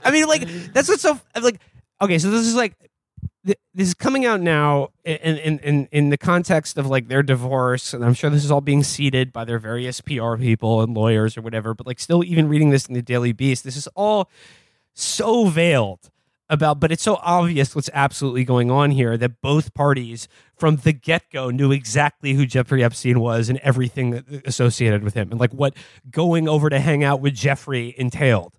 I 0.04 0.10
mean, 0.10 0.26
like, 0.26 0.48
that's 0.72 0.88
what's 0.88 1.02
so, 1.02 1.20
like, 1.40 1.60
okay, 2.02 2.18
so 2.18 2.28
this 2.28 2.44
is 2.44 2.56
like, 2.56 2.74
th- 3.46 3.58
this 3.74 3.88
is 3.88 3.94
coming 3.94 4.26
out 4.26 4.40
now 4.40 4.88
in, 5.04 5.36
in 5.36 5.58
in 5.60 5.88
in 5.92 6.10
the 6.10 6.18
context 6.18 6.76
of 6.76 6.86
like 6.86 7.08
their 7.08 7.22
divorce, 7.22 7.94
and 7.94 8.04
I'm 8.04 8.14
sure 8.14 8.28
this 8.28 8.44
is 8.44 8.50
all 8.50 8.60
being 8.60 8.82
seeded 8.82 9.32
by 9.32 9.44
their 9.44 9.58
various 9.58 10.00
PR 10.00 10.36
people 10.36 10.82
and 10.82 10.94
lawyers 10.94 11.36
or 11.36 11.42
whatever. 11.42 11.72
But 11.74 11.86
like, 11.86 12.00
still, 12.00 12.24
even 12.24 12.48
reading 12.48 12.70
this 12.70 12.86
in 12.86 12.94
the 12.94 13.02
Daily 13.02 13.32
Beast, 13.32 13.64
this 13.64 13.76
is 13.76 13.86
all 13.94 14.28
so 14.92 15.46
veiled 15.46 16.10
about, 16.48 16.78
but 16.78 16.92
it's 16.92 17.02
so 17.02 17.18
obvious 17.22 17.74
what's 17.74 17.90
absolutely 17.92 18.44
going 18.44 18.70
on 18.70 18.90
here 18.90 19.16
that 19.16 19.40
both 19.40 19.74
parties 19.74 20.28
from 20.56 20.76
the 20.76 20.92
get 20.92 21.24
go 21.32 21.50
knew 21.50 21.72
exactly 21.72 22.34
who 22.34 22.46
Jeffrey 22.46 22.84
Epstein 22.84 23.20
was 23.20 23.48
and 23.48 23.58
everything 23.60 24.42
associated 24.44 25.02
with 25.02 25.14
him, 25.14 25.30
and 25.30 25.40
like 25.40 25.52
what 25.52 25.74
going 26.10 26.48
over 26.48 26.70
to 26.70 26.78
hang 26.78 27.02
out 27.04 27.20
with 27.20 27.34
Jeffrey 27.34 27.94
entailed. 27.96 28.58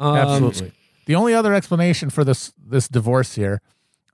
Um, 0.00 0.16
Absolutely. 0.16 0.72
The 1.06 1.14
only 1.14 1.34
other 1.34 1.54
explanation 1.54 2.10
for 2.10 2.24
this 2.24 2.52
this 2.62 2.88
divorce 2.88 3.34
here, 3.34 3.60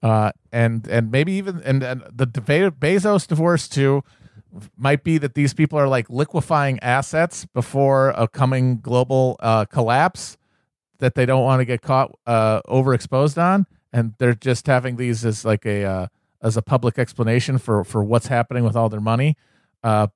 uh, 0.05 0.33
and 0.53 0.87
and 0.89 1.11
maybe 1.11 1.33
even 1.33 1.63
and, 1.65 1.83
and 1.83 2.03
the 2.15 2.27
Be- 2.27 2.71
Bezos 2.71 3.27
divorce 3.27 3.69
too, 3.69 4.05
might 4.77 5.03
be 5.03 5.19
that 5.19 5.35
these 5.35 5.55
people 5.55 5.79
are 5.79 5.89
like 5.89 6.11
liquefying 6.11 6.79
assets 6.83 7.47
before 7.47 8.11
a 8.11 8.29
coming 8.29 8.81
global 8.81 9.37
uh, 9.41 9.65
collapse. 9.65 10.37
that 11.01 11.15
they 11.17 11.27
don't 11.27 11.45
want 11.45 11.61
to 11.61 11.65
get 11.67 11.83
caught 11.83 12.13
uh, 12.27 12.61
overexposed 12.69 13.39
on, 13.43 13.67
and 13.93 14.15
they're 14.19 14.35
just 14.35 14.67
having 14.67 14.97
these 14.97 15.25
as 15.25 15.45
like 15.45 15.67
a 15.67 15.85
uh, 15.85 16.07
as 16.43 16.57
a 16.57 16.63
public 16.63 16.99
explanation 16.99 17.59
for 17.59 17.85
for 17.85 18.05
what's 18.05 18.29
happening 18.29 18.65
with 18.65 18.77
all 18.77 18.91
their 18.91 19.01
money. 19.01 19.37
Uh, 19.83 20.09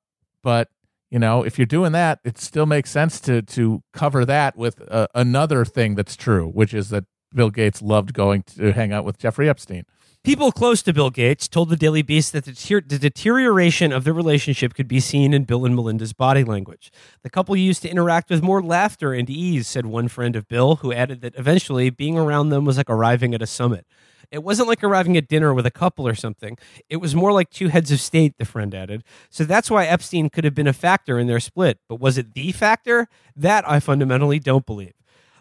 but 0.42 0.68
you 1.11 1.18
know, 1.18 1.42
if 1.44 1.59
you're 1.59 1.66
doing 1.66 1.92
that, 1.92 2.20
it 2.24 2.38
still 2.38 2.66
makes 2.66 2.90
sense 2.90 3.20
to 3.20 3.42
to 3.42 3.83
cover 3.94 4.27
that 4.27 4.57
with 4.57 4.83
uh, 4.90 5.09
another 5.14 5.64
thing 5.64 5.94
that's 5.96 6.16
true, 6.16 6.48
which 6.48 6.74
is 6.74 6.90
that 6.90 7.05
Bill 7.35 7.51
Gates 7.51 7.83
loved 7.83 8.12
going 8.12 8.43
to 8.57 8.73
hang 8.73 8.93
out 8.93 9.05
with 9.05 9.19
Jeffrey 9.19 9.49
Epstein. 9.49 9.85
People 10.25 10.51
close 10.51 10.83
to 10.83 10.93
Bill 10.93 11.11
Gates 11.11 11.47
told 11.47 11.71
the 11.71 11.77
Daily 11.77 12.03
Beast 12.03 12.33
that 12.33 12.45
the, 12.45 12.53
deter- 12.53 12.83
the 12.83 12.99
deterioration 12.99 13.93
of 13.93 14.05
the 14.05 14.12
relationship 14.12 14.75
could 14.75 14.88
be 14.88 15.01
seen 15.01 15.33
in 15.33 15.45
Bill 15.45 15.64
and 15.64 15.77
Melinda's 15.77 16.12
body 16.12 16.45
language. 16.45 16.91
The 17.23 17.31
couple 17.31 17.57
used 17.57 17.83
to 17.83 17.88
interact 17.88 18.29
with 18.29 18.43
more 18.43 18.61
laughter 18.62 19.12
and 19.12 19.31
ease, 19.31 19.69
said 19.69 19.87
one 19.87 20.09
friend 20.09 20.35
of 20.35 20.49
Bill, 20.49 20.77
who 20.77 20.93
added 20.93 21.21
that 21.23 21.37
eventually 21.37 21.88
being 21.88 22.19
around 22.19 22.49
them 22.49 22.64
was 22.64 22.77
like 22.77 22.91
arriving 22.91 23.33
at 23.33 23.43
a 23.43 23.47
summit. 23.47 23.87
It 24.31 24.43
wasn't 24.43 24.69
like 24.69 24.85
arriving 24.85 25.17
at 25.17 25.29
dinner 25.29 25.55
with 25.55 25.64
a 25.64 25.71
couple 25.71 26.07
or 26.07 26.14
something. 26.14 26.59
It 26.91 26.97
was 26.97 27.14
more 27.14 27.33
like 27.33 27.49
two 27.49 27.69
heads 27.69 27.91
of 27.91 28.01
state, 28.01 28.37
the 28.38 28.45
friend 28.45 28.75
added. 28.75 29.05
So 29.31 29.45
that's 29.45 29.71
why 29.71 29.87
Epstein 29.87 30.29
could 30.29 30.45
have 30.45 30.55
been 30.55 30.67
a 30.67 30.75
factor 30.75 31.19
in 31.19 31.29
their 31.29 31.41
split. 31.41 31.79
But 31.88 32.01
was 32.01 32.19
it 32.19 32.35
the 32.35 32.53
factor? 32.53 33.09
That 33.35 33.67
I 33.67 33.81
fundamentally 33.81 34.38
don't 34.38 34.67
believe. 34.67 34.98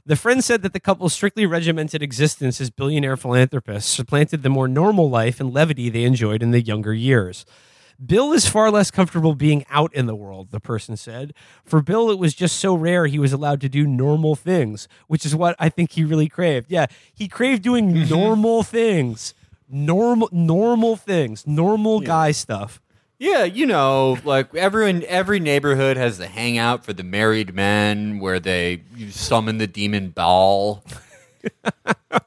The 0.08 0.16
friend 0.16 0.42
said 0.42 0.62
that 0.62 0.72
the 0.72 0.80
couple's 0.80 1.12
strictly 1.12 1.46
regimented 1.46 2.02
existence 2.02 2.62
as 2.62 2.70
billionaire 2.70 3.18
philanthropists 3.18 3.94
supplanted 3.94 4.42
the 4.42 4.50
more 4.50 4.70
normal 4.70 5.10
life 5.10 5.42
and 5.42 5.54
levity 5.54 5.90
they 5.90 6.06
enjoyed 6.06 6.42
in 6.42 6.52
the 6.52 6.62
younger 6.62 6.94
years. 6.94 7.46
Bill 8.04 8.32
is 8.32 8.48
far 8.48 8.72
less 8.72 8.90
comfortable 8.90 9.36
being 9.36 9.66
out 9.70 9.94
in 9.94 10.06
the 10.06 10.16
world, 10.16 10.52
the 10.52 10.62
person 10.62 10.96
said. 10.96 11.34
For 11.66 11.82
Bill, 11.82 12.10
it 12.10 12.18
was 12.18 12.34
just 12.34 12.58
so 12.58 12.74
rare 12.74 13.08
he 13.08 13.20
was 13.20 13.34
allowed 13.34 13.60
to 13.60 13.68
do 13.68 13.86
normal 13.86 14.38
things, 14.38 14.88
which 15.08 15.26
is 15.26 15.36
what 15.36 15.58
I 15.60 15.68
think 15.68 15.92
he 15.92 16.06
really 16.06 16.30
craved. 16.30 16.72
Yeah, 16.72 16.86
he 17.14 17.28
craved 17.28 17.64
doing 17.64 17.92
mm-hmm. 17.92 18.10
normal 18.10 18.64
things. 18.64 19.34
Normal 19.68 20.30
normal 20.32 20.96
things, 20.96 21.46
normal 21.46 22.00
guy 22.00 22.32
stuff. 22.32 22.80
Yeah, 23.20 23.46
you 23.46 23.66
know, 23.66 24.18
like 24.24 24.54
everyone, 24.54 25.04
every 25.08 25.40
neighborhood 25.40 25.98
has 25.98 26.20
the 26.20 26.28
hangout 26.28 26.86
for 26.86 26.94
the 26.94 27.04
married 27.04 27.54
men 27.56 28.20
where 28.20 28.40
they 28.40 28.84
you 28.96 29.10
summon 29.10 29.58
the 29.58 29.66
demon 29.68 30.10
ball. 30.10 30.84
You 31.44 31.50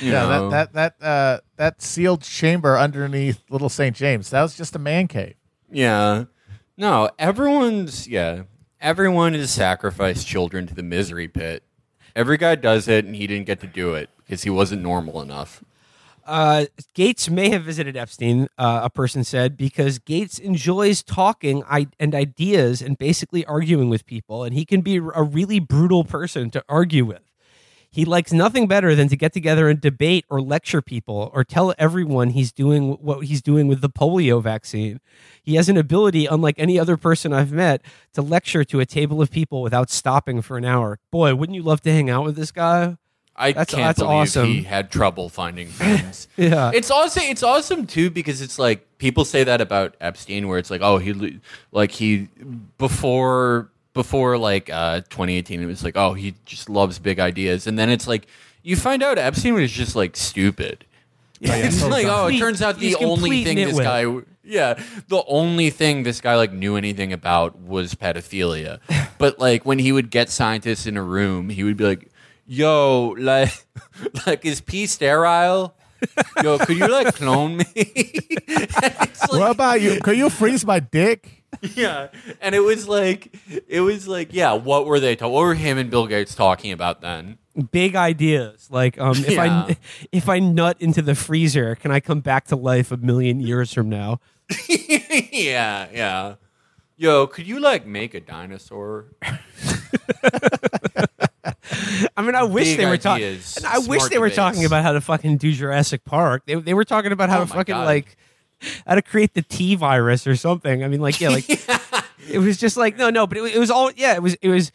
Yeah, 0.00 0.10
know. 0.28 0.50
that 0.50 0.72
that 0.72 0.98
that 1.00 1.06
uh, 1.06 1.40
that 1.56 1.82
sealed 1.82 2.22
chamber 2.22 2.78
underneath 2.78 3.42
Little 3.50 3.68
St. 3.68 3.94
James. 3.96 4.30
That 4.30 4.42
was 4.42 4.56
just 4.56 4.76
a 4.76 4.78
man 4.78 5.08
cave. 5.08 5.34
Yeah. 5.70 6.24
No, 6.76 7.10
everyone's 7.18 8.06
yeah. 8.06 8.42
Everyone 8.80 9.34
has 9.34 9.50
sacrificed 9.50 10.26
children 10.28 10.66
to 10.68 10.74
the 10.74 10.82
misery 10.82 11.26
pit. 11.28 11.64
Every 12.14 12.36
guy 12.36 12.54
does 12.54 12.86
it, 12.88 13.04
and 13.04 13.16
he 13.16 13.26
didn't 13.26 13.46
get 13.46 13.60
to 13.60 13.66
do 13.66 13.94
it 13.94 14.10
because 14.18 14.44
he 14.44 14.50
wasn't 14.50 14.82
normal 14.82 15.20
enough. 15.20 15.64
Uh, 16.26 16.66
Gates 16.92 17.30
may 17.30 17.50
have 17.50 17.62
visited 17.62 17.96
Epstein, 17.96 18.48
uh, 18.58 18.80
a 18.82 18.90
person 18.90 19.22
said, 19.22 19.56
because 19.56 20.00
Gates 20.00 20.40
enjoys 20.40 21.04
talking 21.04 21.62
I- 21.70 21.86
and 22.00 22.16
ideas 22.16 22.82
and 22.82 22.98
basically 22.98 23.44
arguing 23.44 23.88
with 23.88 24.04
people, 24.06 24.42
and 24.42 24.52
he 24.52 24.64
can 24.64 24.80
be 24.80 24.96
a 24.96 25.22
really 25.22 25.60
brutal 25.60 26.02
person 26.02 26.50
to 26.50 26.64
argue 26.68 27.04
with. 27.04 27.22
He 27.88 28.04
likes 28.04 28.32
nothing 28.32 28.66
better 28.66 28.94
than 28.96 29.08
to 29.08 29.16
get 29.16 29.32
together 29.32 29.68
and 29.68 29.80
debate 29.80 30.24
or 30.28 30.42
lecture 30.42 30.82
people 30.82 31.30
or 31.32 31.44
tell 31.44 31.72
everyone 31.78 32.30
he's 32.30 32.52
doing 32.52 32.94
what 32.94 33.24
he's 33.24 33.40
doing 33.40 33.68
with 33.68 33.80
the 33.80 33.88
polio 33.88 34.42
vaccine. 34.42 35.00
He 35.42 35.54
has 35.54 35.68
an 35.68 35.76
ability, 35.76 36.26
unlike 36.26 36.56
any 36.58 36.78
other 36.78 36.96
person 36.96 37.32
I've 37.32 37.52
met, 37.52 37.80
to 38.14 38.20
lecture 38.20 38.64
to 38.64 38.80
a 38.80 38.84
table 38.84 39.22
of 39.22 39.30
people 39.30 39.62
without 39.62 39.90
stopping 39.90 40.42
for 40.42 40.58
an 40.58 40.64
hour. 40.64 40.98
Boy, 41.12 41.34
wouldn't 41.36 41.54
you 41.56 41.62
love 41.62 41.82
to 41.82 41.92
hang 41.92 42.10
out 42.10 42.24
with 42.24 42.36
this 42.36 42.50
guy? 42.50 42.96
I 43.38 43.52
That's- 43.52 43.66
can't 43.74 43.82
that's 43.82 43.98
believe 43.98 44.12
awesome. 44.12 44.46
he 44.46 44.62
had 44.62 44.90
trouble 44.90 45.28
finding 45.28 45.68
friends. 45.68 46.28
Yeah. 46.38 46.70
it's 46.74 46.90
also 46.90 47.20
it's 47.22 47.42
awesome 47.42 47.86
too 47.86 48.08
because 48.10 48.40
it's 48.40 48.58
like 48.58 48.86
people 48.98 49.24
say 49.24 49.44
that 49.44 49.60
about 49.60 49.94
Epstein, 50.00 50.48
where 50.48 50.58
it's 50.58 50.70
like, 50.70 50.80
oh, 50.82 50.98
he 50.98 51.12
lo- 51.12 51.38
like 51.72 51.90
he 51.90 52.28
before 52.78 53.70
before 53.94 54.36
like 54.38 54.68
uh, 54.70 55.00
2018, 55.00 55.62
it 55.62 55.66
was 55.66 55.82
like, 55.84 55.96
oh, 55.96 56.12
he 56.14 56.34
just 56.44 56.68
loves 56.68 56.98
big 56.98 57.18
ideas, 57.18 57.66
and 57.66 57.78
then 57.78 57.88
it's 57.90 58.06
like 58.06 58.26
you 58.62 58.76
find 58.76 59.02
out 59.02 59.18
Epstein 59.18 59.54
was 59.54 59.70
just 59.72 59.96
like 59.96 60.16
stupid. 60.16 60.84
it's 61.40 61.82
like, 61.84 62.06
oh, 62.06 62.28
it 62.28 62.38
turns 62.38 62.62
out 62.62 62.78
the 62.78 62.86
he's 62.86 62.94
only 62.96 63.14
complete 63.14 63.44
thing 63.44 63.56
this 63.56 63.74
nitwit. 63.78 63.82
guy, 64.24 64.26
yeah, 64.44 64.82
the 65.08 65.22
only 65.26 65.68
thing 65.70 66.02
this 66.02 66.20
guy 66.20 66.36
like 66.36 66.52
knew 66.52 66.76
anything 66.76 67.12
about 67.12 67.58
was 67.58 67.94
pedophilia. 67.94 68.80
but 69.18 69.38
like 69.38 69.66
when 69.66 69.78
he 69.78 69.92
would 69.92 70.10
get 70.10 70.30
scientists 70.30 70.86
in 70.86 70.96
a 70.96 71.02
room, 71.02 71.50
he 71.50 71.62
would 71.64 71.76
be 71.76 71.84
like, 71.84 72.08
"Yo, 72.46 73.14
like, 73.18 73.52
like 74.26 74.44
is 74.44 74.60
pee 74.60 74.86
sterile? 74.86 75.74
Yo, 76.42 76.58
could 76.58 76.76
you 76.76 76.88
like 76.88 77.14
clone 77.14 77.58
me?" 77.58 77.64
Like- 78.82 79.32
what 79.32 79.50
about 79.50 79.80
you? 79.80 80.00
Could 80.00 80.16
you 80.16 80.30
freeze 80.30 80.64
my 80.64 80.78
dick? 80.80 81.44
yeah, 81.74 82.08
and 82.40 82.54
it 82.54 82.60
was 82.60 82.86
like, 82.88 83.34
it 83.68 83.80
was 83.80 84.06
like, 84.06 84.28
yeah, 84.32 84.52
what 84.52 84.84
were 84.86 85.00
they? 85.00 85.16
Ta- 85.16 85.28
what 85.28 85.40
were 85.42 85.54
him 85.54 85.78
and 85.78 85.90
Bill 85.90 86.06
Gates 86.06 86.34
talking 86.34 86.72
about 86.72 87.00
then? 87.00 87.38
big 87.72 87.96
ideas 87.96 88.68
like 88.70 89.00
um 89.00 89.12
if 89.16 89.30
Yeah. 89.30 89.64
i 89.70 89.76
if 90.12 90.28
i 90.28 90.38
nut 90.38 90.76
into 90.78 91.00
the 91.00 91.14
freezer 91.14 91.74
can 91.74 91.90
i 91.90 92.00
come 92.00 92.20
back 92.20 92.44
to 92.48 92.54
life 92.56 92.92
a 92.92 92.98
million 92.98 93.40
years 93.40 93.72
from 93.72 93.88
now 93.88 94.20
yeah, 94.68 95.86
yeah. 95.90 96.34
Yo, 96.98 97.26
could 97.26 97.46
you 97.46 97.58
like 97.58 97.86
make 97.86 98.12
a 98.12 98.20
dinosaur? 98.20 99.06
I 102.16 102.22
mean 102.22 102.34
i 102.34 102.42
wish 102.42 102.66
Big 102.68 102.78
they 102.78 102.86
were 102.86 102.96
talking 102.96 103.38
i 103.66 103.78
wish 103.78 104.04
they 104.04 104.18
were 104.18 104.26
debates. 104.26 104.36
talking 104.36 104.64
about 104.64 104.82
how 104.82 104.92
to 104.92 105.00
fucking 105.00 105.36
do 105.38 105.52
jurassic 105.52 106.04
park. 106.04 106.42
They, 106.46 106.54
they 106.54 106.74
were 106.74 106.84
talking 106.84 107.12
about 107.12 107.28
how 107.28 107.38
Oh 107.38 107.44
to 107.44 107.46
fucking 107.52 107.74
God. 107.74 107.84
like 107.86 108.16
how 108.86 108.94
to 108.94 109.02
create 109.02 109.34
the 109.34 109.42
t 109.42 109.74
virus 109.74 110.26
or 110.26 110.36
something. 110.36 110.82
I 110.84 110.88
mean 110.88 111.00
like 111.00 111.20
yeah 111.20 111.28
like 111.30 111.48
it 112.28 112.38
was 112.38 112.56
just 112.58 112.76
like 112.76 112.96
no 112.96 113.10
no 113.10 113.26
but 113.26 113.38
it, 113.38 113.56
it 113.56 113.58
was 113.58 113.70
all 113.70 113.90
yeah 113.92 114.14
it 114.14 114.22
was 114.22 114.34
it 114.42 114.48
was 114.48 114.72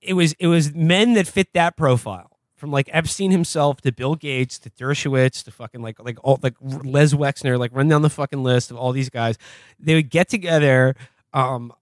it 0.00 0.14
was 0.14 0.32
it 0.38 0.46
was 0.48 0.74
men 0.74 1.14
that 1.14 1.26
fit 1.26 1.52
that 1.54 1.76
profile. 1.76 2.30
From 2.56 2.70
like 2.70 2.88
Epstein 2.92 3.30
himself 3.30 3.82
to 3.82 3.92
Bill 3.92 4.14
Gates 4.14 4.58
to 4.60 4.70
Dershowitz 4.70 5.44
to 5.44 5.50
fucking 5.50 5.82
like 5.82 6.02
like 6.02 6.16
all 6.24 6.38
like 6.42 6.54
Les 6.62 7.12
Wexner 7.12 7.58
like 7.58 7.70
run 7.74 7.88
down 7.88 8.00
the 8.00 8.08
fucking 8.08 8.42
list 8.42 8.70
of 8.70 8.78
all 8.78 8.92
these 8.92 9.10
guys. 9.10 9.36
They 9.78 9.94
would 9.94 10.08
get 10.08 10.30
together 10.30 10.94
um 11.34 11.72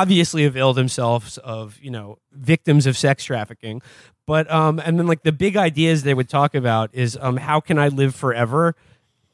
obviously 0.00 0.44
avail 0.44 0.72
themselves 0.72 1.38
of 1.38 1.78
you 1.80 1.90
know 1.90 2.18
victims 2.32 2.86
of 2.86 2.96
sex 2.96 3.24
trafficking 3.24 3.80
but 4.26 4.50
um 4.50 4.80
and 4.84 4.98
then 4.98 5.06
like 5.06 5.22
the 5.22 5.32
big 5.32 5.56
ideas 5.56 6.02
they 6.02 6.14
would 6.14 6.28
talk 6.28 6.54
about 6.54 6.90
is 6.92 7.16
um 7.20 7.36
how 7.36 7.60
can 7.60 7.78
I 7.78 7.88
live 7.88 8.14
forever 8.14 8.74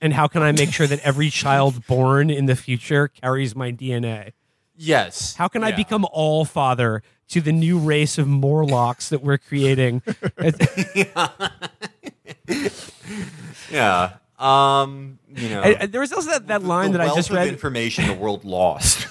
and 0.03 0.13
how 0.13 0.27
can 0.29 0.43
I 0.43 0.53
make 0.53 0.73
sure 0.73 0.87
that 0.87 1.01
every 1.01 1.31
child 1.31 1.87
born 1.93 2.31
in 2.31 2.47
the 2.47 2.57
future 2.57 3.09
carries 3.09 3.55
my 3.57 3.73
DNA 3.73 4.33
Yes. 4.77 5.35
how 5.37 5.49
can 5.49 5.65
I 5.65 5.73
become 5.73 6.07
all 6.13 6.45
father 6.45 7.03
to 7.29 7.41
the 7.41 7.53
new 7.53 7.79
race 7.79 8.19
of 8.19 8.27
Morlocks 8.27 9.09
that 9.11 9.23
we're 9.23 9.39
creating? 9.39 10.03
Yeah. 13.71 14.13
Um. 14.39 15.19
You 15.35 15.49
know. 15.49 15.63
And- 15.63 15.83
and 15.83 15.93
there 15.93 16.01
was 16.01 16.13
also 16.13 16.31
that, 16.31 16.47
that 16.49 16.63
line 16.65 16.93
the 16.93 16.99
that 16.99 17.11
I 17.11 17.15
just 17.15 17.31
read. 17.31 17.49
Information 17.49 18.07
the 18.07 18.15
world 18.15 18.45
lost. 18.45 19.07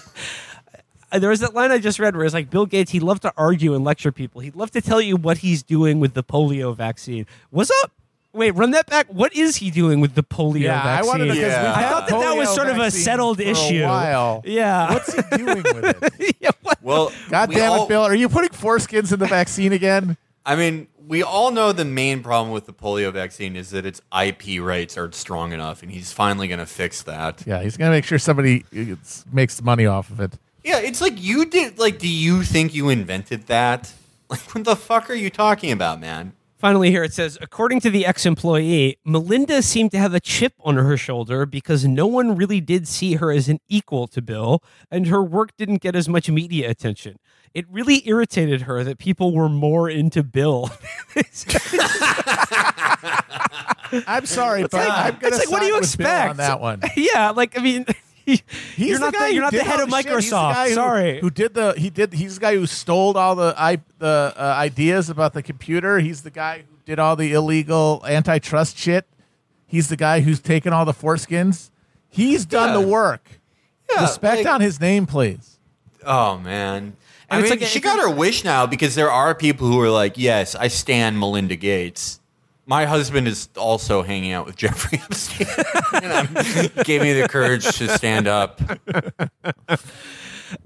Uh, 1.11 1.19
There 1.19 1.29
was 1.29 1.39
that 1.41 1.53
line 1.53 1.71
I 1.71 1.77
just 1.79 1.99
read 1.99 2.15
where 2.15 2.25
it's 2.25 2.33
like 2.33 2.49
Bill 2.49 2.65
Gates. 2.65 2.91
He 2.91 2.99
loved 2.99 3.21
to 3.23 3.33
argue 3.37 3.73
and 3.75 3.83
lecture 3.83 4.11
people. 4.11 4.41
He'd 4.41 4.55
love 4.55 4.71
to 4.71 4.81
tell 4.81 5.01
you 5.01 5.15
what 5.17 5.39
he's 5.39 5.63
doing 5.63 5.99
with 5.99 6.13
the 6.13 6.23
polio 6.23 6.75
vaccine. 6.75 7.25
What's 7.49 7.71
up? 7.83 7.91
Wait, 8.31 8.51
run 8.51 8.71
that 8.71 8.85
back. 8.85 9.07
What 9.07 9.33
is 9.35 9.55
he 9.55 9.71
doing 9.71 10.01
with 10.01 10.13
the 10.13 10.21
polio 10.23 10.59
Yeah, 10.61 10.79
I 10.79 10.83
vaccine? 10.83 11.07
wanted 11.07 11.25
to. 11.25 11.29
'cause 11.31 11.39
Yeah. 11.39 11.73
I 11.75 11.83
thought 11.89 12.07
that 12.09 12.19
that 12.19 12.37
was 12.37 12.49
sort 12.53 12.67
of 12.69 12.77
a 12.77 12.91
settled 12.91 13.37
for 13.37 13.43
issue. 13.43 13.83
A 13.83 13.87
while. 13.87 14.41
Yeah. 14.45 14.93
What's 14.93 15.13
he 15.13 15.21
doing 15.37 15.63
with 15.63 16.03
it? 16.19 16.35
yeah, 16.39 16.51
what? 16.61 16.77
well, 16.83 17.11
God 17.29 17.49
we 17.49 17.55
damn 17.55 17.71
all- 17.71 17.85
it, 17.85 17.89
Bill! 17.89 18.01
Are 18.03 18.13
you 18.13 18.29
putting 18.29 18.51
foreskins 18.51 19.11
in 19.11 19.17
the 19.19 19.25
vaccine 19.25 19.73
again? 19.73 20.15
I 20.45 20.55
mean, 20.55 20.87
we 21.07 21.23
all 21.23 21.49
know 21.49 21.71
the 21.71 21.85
main 21.85 22.21
problem 22.21 22.53
with 22.53 22.67
the 22.67 22.73
polio 22.73 23.11
vaccine 23.11 23.55
is 23.55 23.71
that 23.71 23.83
its 23.83 23.99
IP 24.15 24.59
rights 24.61 24.95
aren't 24.95 25.15
strong 25.15 25.51
enough, 25.51 25.81
and 25.81 25.91
he's 25.91 26.11
finally 26.11 26.47
going 26.47 26.59
to 26.59 26.67
fix 26.67 27.01
that. 27.03 27.41
Yeah, 27.47 27.63
he's 27.63 27.77
gonna 27.77 27.89
make 27.91 28.05
sure 28.05 28.19
somebody 28.19 28.63
gets, 28.71 29.25
makes 29.31 29.59
money 29.61 29.87
off 29.87 30.11
of 30.11 30.19
it. 30.19 30.33
Yeah, 30.69 30.77
it's 30.77 31.01
like 31.01 31.19
you 31.19 31.45
did. 31.45 31.79
Like, 31.79 31.97
do 31.97 32.07
you 32.07 32.43
think 32.43 32.75
you 32.75 32.89
invented 32.89 33.47
that? 33.47 33.91
Like, 34.29 34.53
what 34.53 34.63
the 34.63 34.75
fuck 34.75 35.09
are 35.09 35.15
you 35.15 35.31
talking 35.31 35.71
about, 35.71 35.99
man? 35.99 36.33
Finally, 36.59 36.91
here 36.91 37.03
it 37.03 37.13
says, 37.13 37.35
according 37.41 37.79
to 37.79 37.89
the 37.89 38.05
ex 38.05 38.27
employee, 38.27 38.99
Melinda 39.03 39.63
seemed 39.63 39.89
to 39.93 39.97
have 39.97 40.13
a 40.13 40.19
chip 40.19 40.53
on 40.59 40.75
her 40.75 40.95
shoulder 40.97 41.47
because 41.47 41.87
no 41.87 42.05
one 42.05 42.35
really 42.35 42.61
did 42.61 42.87
see 42.87 43.15
her 43.15 43.31
as 43.31 43.49
an 43.49 43.59
equal 43.69 44.05
to 44.09 44.21
Bill, 44.21 44.61
and 44.91 45.07
her 45.07 45.23
work 45.23 45.57
didn't 45.57 45.81
get 45.81 45.95
as 45.95 46.07
much 46.07 46.29
media 46.29 46.69
attention. 46.69 47.17
It 47.55 47.65
really 47.71 48.07
irritated 48.07 48.61
her 48.61 48.83
that 48.83 48.99
people 48.99 49.33
were 49.33 49.49
more 49.49 49.89
into 49.89 50.21
Bill. 50.21 50.69
I'm 54.05 54.27
sorry, 54.27 54.61
but 54.61 54.73
like- 54.73 54.91
I'm 54.91 55.17
gonna 55.17 55.35
it's 55.35 55.39
like, 55.39 55.49
what 55.49 55.61
do 55.61 55.65
you 55.65 55.77
expect? 55.79 56.29
on 56.29 56.37
that 56.37 56.61
one? 56.61 56.83
yeah, 56.95 57.31
like, 57.31 57.57
I 57.57 57.63
mean, 57.63 57.87
He's 58.35 58.41
You're 58.77 58.99
the 58.99 59.05
not 59.05 59.13
the- 59.13 59.17
guy 59.19 59.27
you're 59.29 59.41
not 59.43 59.51
the 59.51 59.63
head 59.63 59.79
all 59.79 59.85
of 59.85 59.89
shit. 60.03 60.05
He's 60.13 60.29
the 60.29 60.35
Microsoft. 60.35 60.53
guy 60.53 60.69
who- 60.69 60.75
Sorry. 60.75 61.19
Who 61.21 61.29
did 61.29 61.53
the 61.53 61.73
he 61.77 61.89
did 61.89 62.13
he's 62.13 62.35
the 62.35 62.41
guy 62.41 62.55
who 62.55 62.65
stole 62.65 63.17
all 63.17 63.35
the 63.35 63.53
i 63.57 63.79
the 63.99 64.33
uh, 64.37 64.41
ideas 64.57 65.09
about 65.09 65.33
the 65.33 65.41
computer. 65.43 65.99
He's 65.99 66.21
the 66.23 66.29
guy 66.31 66.59
who 66.59 66.75
did 66.85 66.99
all 66.99 67.15
the 67.15 67.33
illegal 67.33 68.03
antitrust 68.07 68.77
shit. 68.77 69.05
He's 69.67 69.87
the 69.89 69.95
guy 69.97 70.21
who's 70.21 70.39
taken 70.39 70.73
all 70.73 70.85
the 70.85 70.93
foreskins. 70.93 71.69
He's 72.09 72.45
done 72.45 72.69
Yeah. 72.69 72.81
the 72.81 72.87
work. 72.87 73.27
Yeah, 73.91 74.01
Respect 74.03 74.43
like- 74.45 74.53
on 74.53 74.61
his 74.61 74.79
name, 74.79 75.05
please. 75.05 75.57
Oh 76.05 76.37
man. 76.39 76.93
I 77.31 77.35
And 77.37 77.45
it's 77.45 77.51
mean, 77.51 77.59
like- 77.59 77.69
she 77.69 77.79
got 77.79 77.99
her 77.99 78.09
wish 78.09 78.43
now 78.43 78.65
because 78.65 78.95
there 78.95 79.11
are 79.11 79.35
people 79.35 79.67
who 79.67 79.79
are 79.81 79.89
like, 79.91 80.17
"Yes, 80.17 80.55
I 80.55 80.67
stand 80.67 81.19
Melinda 81.19 81.55
Gates." 81.55 82.18
My 82.69 82.85
husband 82.85 83.27
is 83.27 83.49
also 83.57 84.03
hanging 84.03 84.31
out 84.31 84.45
with 84.45 84.55
Jeffrey 84.55 84.99
Epstein, 85.03 85.47
gave 86.83 87.01
me 87.01 87.19
the 87.19 87.27
courage 87.27 87.65
to 87.77 87.87
stand 87.97 88.27
up. 88.27 88.61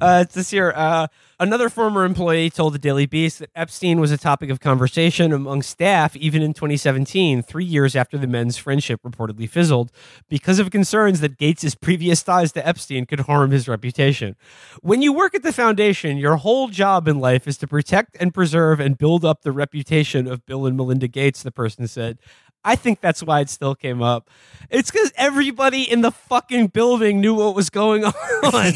Uh, 0.01 0.23
it's 0.25 0.35
this 0.35 0.51
year, 0.51 0.73
uh, 0.75 1.07
another 1.43 1.69
former 1.69 2.05
employee 2.05 2.49
told 2.49 2.73
the 2.73 2.79
Daily 2.79 3.05
Beast 3.05 3.39
that 3.39 3.49
Epstein 3.53 3.99
was 3.99 4.11
a 4.11 4.17
topic 4.17 4.49
of 4.49 4.61
conversation 4.61 5.33
among 5.33 5.61
staff 5.61 6.15
even 6.15 6.41
in 6.41 6.53
2017, 6.53 7.43
three 7.43 7.65
years 7.65 7.95
after 7.95 8.17
the 8.17 8.25
men's 8.25 8.57
friendship 8.57 9.01
reportedly 9.03 9.47
fizzled, 9.47 9.91
because 10.29 10.57
of 10.57 10.71
concerns 10.71 11.19
that 11.19 11.37
Gates' 11.37 11.75
previous 11.75 12.23
ties 12.23 12.53
to 12.53 12.65
Epstein 12.65 13.05
could 13.05 13.21
harm 13.21 13.51
his 13.51 13.67
reputation. 13.67 14.35
When 14.81 15.01
you 15.01 15.11
work 15.11 15.35
at 15.35 15.43
the 15.43 15.51
foundation, 15.51 16.17
your 16.17 16.37
whole 16.37 16.69
job 16.69 17.07
in 17.07 17.19
life 17.19 17.47
is 17.47 17.57
to 17.57 17.67
protect 17.67 18.15
and 18.19 18.33
preserve 18.33 18.79
and 18.79 18.97
build 18.97 19.25
up 19.25 19.41
the 19.41 19.51
reputation 19.51 20.27
of 20.27 20.45
Bill 20.45 20.65
and 20.65 20.77
Melinda 20.77 21.09
Gates, 21.09 21.43
the 21.43 21.51
person 21.51 21.87
said. 21.87 22.19
I 22.65 22.75
think 22.75 23.01
that's 23.01 23.21
why 23.21 23.41
it 23.41 23.49
still 23.49 23.75
came 23.75 24.01
up. 24.01 24.29
It's 24.69 24.89
because 24.89 25.11
everybody 25.15 25.83
in 25.83 26.01
the 26.01 26.11
fucking 26.11 26.67
building 26.67 27.19
knew 27.19 27.35
what 27.35 27.55
was 27.55 27.69
going 27.69 28.05
on. 28.05 28.73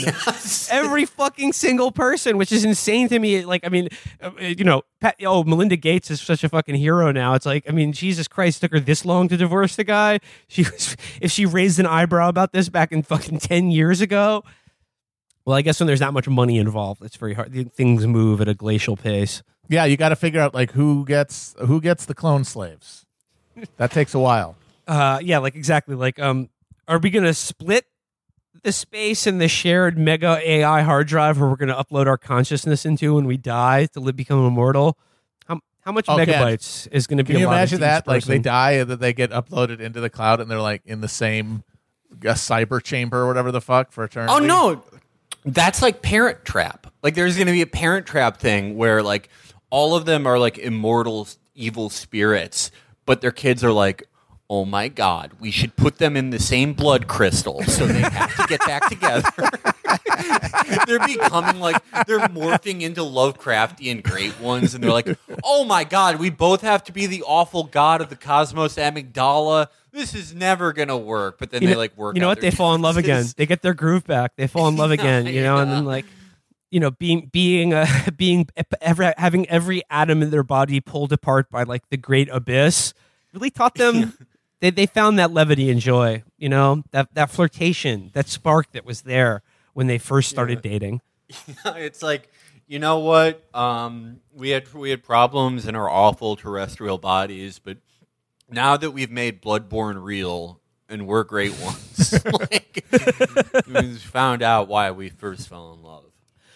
Every 0.70 1.06
fucking 1.06 1.54
single 1.54 1.92
person, 1.92 2.38
which 2.38 2.52
is 2.52 2.66
insane 2.66 3.08
to 3.10 3.18
me. 3.18 3.46
Like, 3.46 3.66
I 3.66 3.70
mean, 3.70 3.90
uh, 4.22 4.32
you 4.40 4.64
know, 4.64 4.84
Pat, 5.00 5.16
oh, 5.26 5.44
Melinda 5.44 5.78
Gates 5.78 6.12
is 6.12 6.22
such 6.22 6.44
a 6.44 6.50
fucking 6.50 6.76
hero 6.76 7.12
now. 7.12 7.34
It's 7.34 7.46
like, 7.46 7.64
I 7.68 7.72
mean, 7.72 7.94
Jesus 7.94 8.28
Christ, 8.28 8.62
took 8.62 8.72
her 8.72 8.80
this 8.80 9.06
long 9.06 9.28
to 9.30 9.38
divorce 9.38 9.76
the 9.76 9.84
guy. 9.84 10.20
She 10.48 10.64
was, 10.64 10.96
if 11.22 11.32
she 11.32 11.46
raised 11.46 11.80
an 11.80 11.86
eyebrow 11.86 12.30
about 12.30 12.52
this 12.54 12.70
back 12.70 12.92
in 12.92 13.04
fucking 13.04 13.40
ten 13.40 13.72
years 13.72 14.02
ago. 14.02 14.44
Well, 15.46 15.56
I 15.56 15.62
guess 15.62 15.80
when 15.80 15.88
there's 15.88 16.02
that 16.02 16.12
much 16.12 16.28
money 16.28 16.58
involved, 16.58 17.02
it's 17.02 17.16
very 17.16 17.34
hard. 17.34 17.74
Things 17.74 18.06
move 18.06 18.42
at 18.42 18.50
a 18.50 18.54
glacial 18.54 18.98
pace. 18.98 19.42
Yeah, 19.70 19.86
you 19.86 19.96
got 19.96 20.10
to 20.10 20.16
figure 20.18 20.42
out 20.42 20.54
like 20.54 20.72
who 20.72 21.06
gets 21.06 21.56
who 21.60 21.80
gets 21.80 22.06
the 22.06 22.14
clone 22.14 22.44
slaves. 22.44 23.06
That 23.78 23.92
takes 23.92 24.14
a 24.14 24.20
while. 24.20 24.56
Uh, 24.88 25.20
yeah, 25.22 25.40
like 25.40 25.56
exactly. 25.56 25.96
Like, 25.96 26.20
um, 26.20 26.50
are 26.88 27.00
we 27.00 27.10
gonna 27.10 27.34
split 27.34 27.86
the 28.64 28.72
space 28.72 29.28
in 29.28 29.38
the 29.38 29.48
shared 29.48 29.98
mega 29.98 30.40
AI 30.44 30.82
hard 30.82 31.08
drive 31.08 31.40
where 31.40 31.50
we're 31.50 31.56
gonna 31.56 31.76
upload 31.76 32.08
our 32.08 32.18
consciousness 32.18 32.86
into 32.86 33.16
when 33.16 33.26
we 33.26 33.38
die 33.38 33.88
to 33.88 34.00
live, 34.00 34.16
become 34.16 34.46
immortal? 34.46 34.98
How 35.48 35.60
how 35.82 35.92
much 35.92 36.06
Ken, 36.06 36.18
megabytes 36.18 36.88
is 36.92 37.08
gonna 37.08 37.24
be? 37.24 37.34
Can 37.34 37.42
you 37.42 37.48
allotted 37.48 37.60
imagine 37.60 37.80
to 37.80 37.86
each 37.86 37.90
that? 37.90 38.08
Like 38.08 38.24
they 38.24 38.40
die 38.40 38.72
and 38.72 38.90
then 38.90 39.00
they 39.00 39.14
get 39.14 39.32
uploaded 39.32 39.80
into 39.80 40.00
the 40.00 40.10
cloud 40.10 40.40
and 40.40 40.50
they're 40.50 40.62
like 40.62 40.82
in 40.86 41.02
the 41.02 41.08
same 41.08 41.64
uh, 42.12 42.34
cyber 42.34 42.82
chamber 42.82 43.20
or 43.20 43.28
whatever 43.28 43.52
the 43.52 43.62
fuck 43.62 43.92
for 43.92 44.04
eternity. 44.04 44.34
Oh 44.34 44.40
no, 44.40 44.84
that's 45.46 45.82
like 45.82 46.02
Parent 46.02 46.46
Trap. 46.46 46.88
Like 47.04 47.16
there's 47.16 47.36
going 47.36 47.48
to 47.48 47.54
be 47.54 47.62
a 47.62 47.68
Parent 47.68 48.06
Trap 48.06 48.38
thing 48.38 48.78
where 48.78 49.02
like 49.02 49.30
all 49.70 49.96
of 49.96 50.06
them 50.06 50.28
are 50.28 50.40
like 50.40 50.58
immortal 50.58 51.28
evil 51.56 51.90
spirits, 51.90 52.72
but 53.08 53.22
their 53.22 53.32
kids 53.32 53.64
are 53.64 53.72
like, 53.72 54.08
"Oh 54.48 54.66
my 54.66 54.88
god, 54.90 55.32
we 55.40 55.50
should 55.50 55.76
put 55.76 55.98
them 55.98 56.16
in 56.16 56.30
the 56.30 56.38
same 56.40 56.74
blood 56.74 57.08
crystal 57.08 57.64
so 57.64 57.88
they 57.88 58.02
have 58.02 58.36
to 58.36 58.46
get 58.46 58.60
back 58.60 58.88
together." 58.88 59.32
they're 60.86 61.00
becoming 61.00 61.60
like 61.60 61.82
they're 62.06 62.20
morphing 62.20 62.82
into 62.82 63.02
Lovecraftian 63.02 64.04
great 64.04 64.40
ones, 64.40 64.76
and 64.76 64.84
they're 64.84 64.92
like, 64.92 65.18
"Oh 65.44 65.64
my 65.64 65.84
god, 65.84 66.18
we 66.18 66.30
both 66.30 66.62
have 66.62 66.84
to 66.84 66.92
be 66.92 67.08
the 67.08 67.24
awful 67.24 67.64
god 67.64 68.02
of 68.02 68.10
the 68.10 68.16
cosmos, 68.16 68.76
amygdala." 68.76 69.68
This 69.92 70.14
is 70.14 70.36
never 70.36 70.74
gonna 70.74 70.98
work, 70.98 71.40
but 71.40 71.50
then 71.50 71.64
you 71.64 71.70
they 71.70 71.74
know, 71.74 71.80
like 71.80 71.98
work. 71.98 72.16
You 72.16 72.22
know 72.22 72.28
what? 72.28 72.42
They 72.42 72.52
fall 72.52 72.76
in 72.76 72.82
love 72.84 72.98
again. 72.98 73.26
They 73.36 73.48
get 73.48 73.64
their 73.64 73.74
groove 73.74 74.06
back. 74.06 74.36
They 74.36 74.46
fall 74.46 74.68
in 74.68 74.76
love 74.76 74.92
again. 75.00 75.26
You 75.26 75.42
know, 75.42 75.58
and 75.58 75.72
then 75.72 75.86
like, 75.86 76.06
you 76.70 76.80
know, 76.80 76.92
being 76.92 77.30
being 77.32 77.74
uh, 77.74 77.88
being 78.18 78.48
every, 78.82 79.14
having 79.18 79.48
every 79.50 79.84
atom 79.90 80.22
in 80.22 80.30
their 80.30 80.44
body 80.44 80.80
pulled 80.80 81.12
apart 81.14 81.50
by 81.50 81.64
like 81.64 81.90
the 81.90 81.98
great 81.98 82.30
abyss 82.30 82.94
really 83.34 83.50
taught 83.50 83.76
them. 83.76 84.14
They 84.60 84.72
they 84.72 84.88
found 84.88 85.20
that 85.20 85.30
levity 85.30 85.70
and 85.70 85.80
joy. 85.80 86.24
You 86.40 86.50
know, 86.50 86.82
that 86.90 87.14
that 87.14 87.30
flirtation, 87.30 88.10
that 88.16 88.28
spark 88.28 88.72
that 88.72 88.86
was 88.86 89.04
there 89.04 89.44
when 89.74 89.86
they 89.86 90.00
first 90.00 90.32
started 90.32 90.64
dating. 90.64 91.02
it's 91.66 92.02
like 92.02 92.32
you 92.68 92.80
know 92.80 93.00
what 93.00 93.44
um, 93.56 94.20
we 94.34 94.50
had 94.50 94.72
we 94.74 94.90
had 94.90 95.04
problems 95.04 95.68
in 95.68 95.76
our 95.76 95.90
awful 95.90 96.36
terrestrial 96.36 96.98
bodies 96.98 97.60
but 97.60 97.78
now 98.50 98.78
that 98.78 98.92
we've 98.92 99.12
made 99.12 99.42
bloodborne 99.42 100.04
real 100.04 100.60
and 100.90 101.08
we're 101.08 101.24
great 101.24 101.58
ones 101.60 102.14
like 102.34 102.86
we 103.68 103.96
found 103.96 104.42
out 104.42 104.68
why 104.68 104.92
we 104.92 105.10
first 105.10 105.48
fell 105.48 105.74
in 105.74 105.82
love 105.82 106.07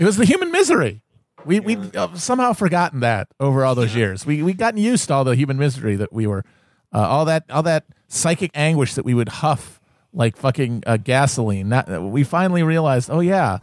It 0.01 0.05
was 0.05 0.17
the 0.17 0.25
human 0.25 0.51
misery. 0.51 1.03
We 1.45 1.59
we 1.59 1.75
uh, 1.75 2.15
somehow 2.15 2.53
forgotten 2.53 3.01
that 3.01 3.27
over 3.39 3.63
all 3.63 3.75
those 3.75 3.93
years. 3.93 4.25
We 4.25 4.41
we 4.41 4.53
gotten 4.53 4.79
used 4.79 5.09
to 5.09 5.13
all 5.13 5.23
the 5.23 5.35
human 5.35 5.57
misery 5.57 5.95
that 5.95 6.11
we 6.11 6.25
were, 6.25 6.43
uh, 6.91 7.07
all 7.07 7.25
that 7.25 7.43
all 7.51 7.61
that 7.61 7.85
psychic 8.07 8.49
anguish 8.55 8.95
that 8.95 9.05
we 9.05 9.13
would 9.13 9.29
huff 9.29 9.79
like 10.11 10.37
fucking 10.37 10.85
uh, 10.87 10.97
gasoline. 10.97 11.69
Not, 11.69 12.01
we 12.01 12.23
finally 12.23 12.63
realized, 12.63 13.11
oh 13.11 13.19
yeah, 13.19 13.59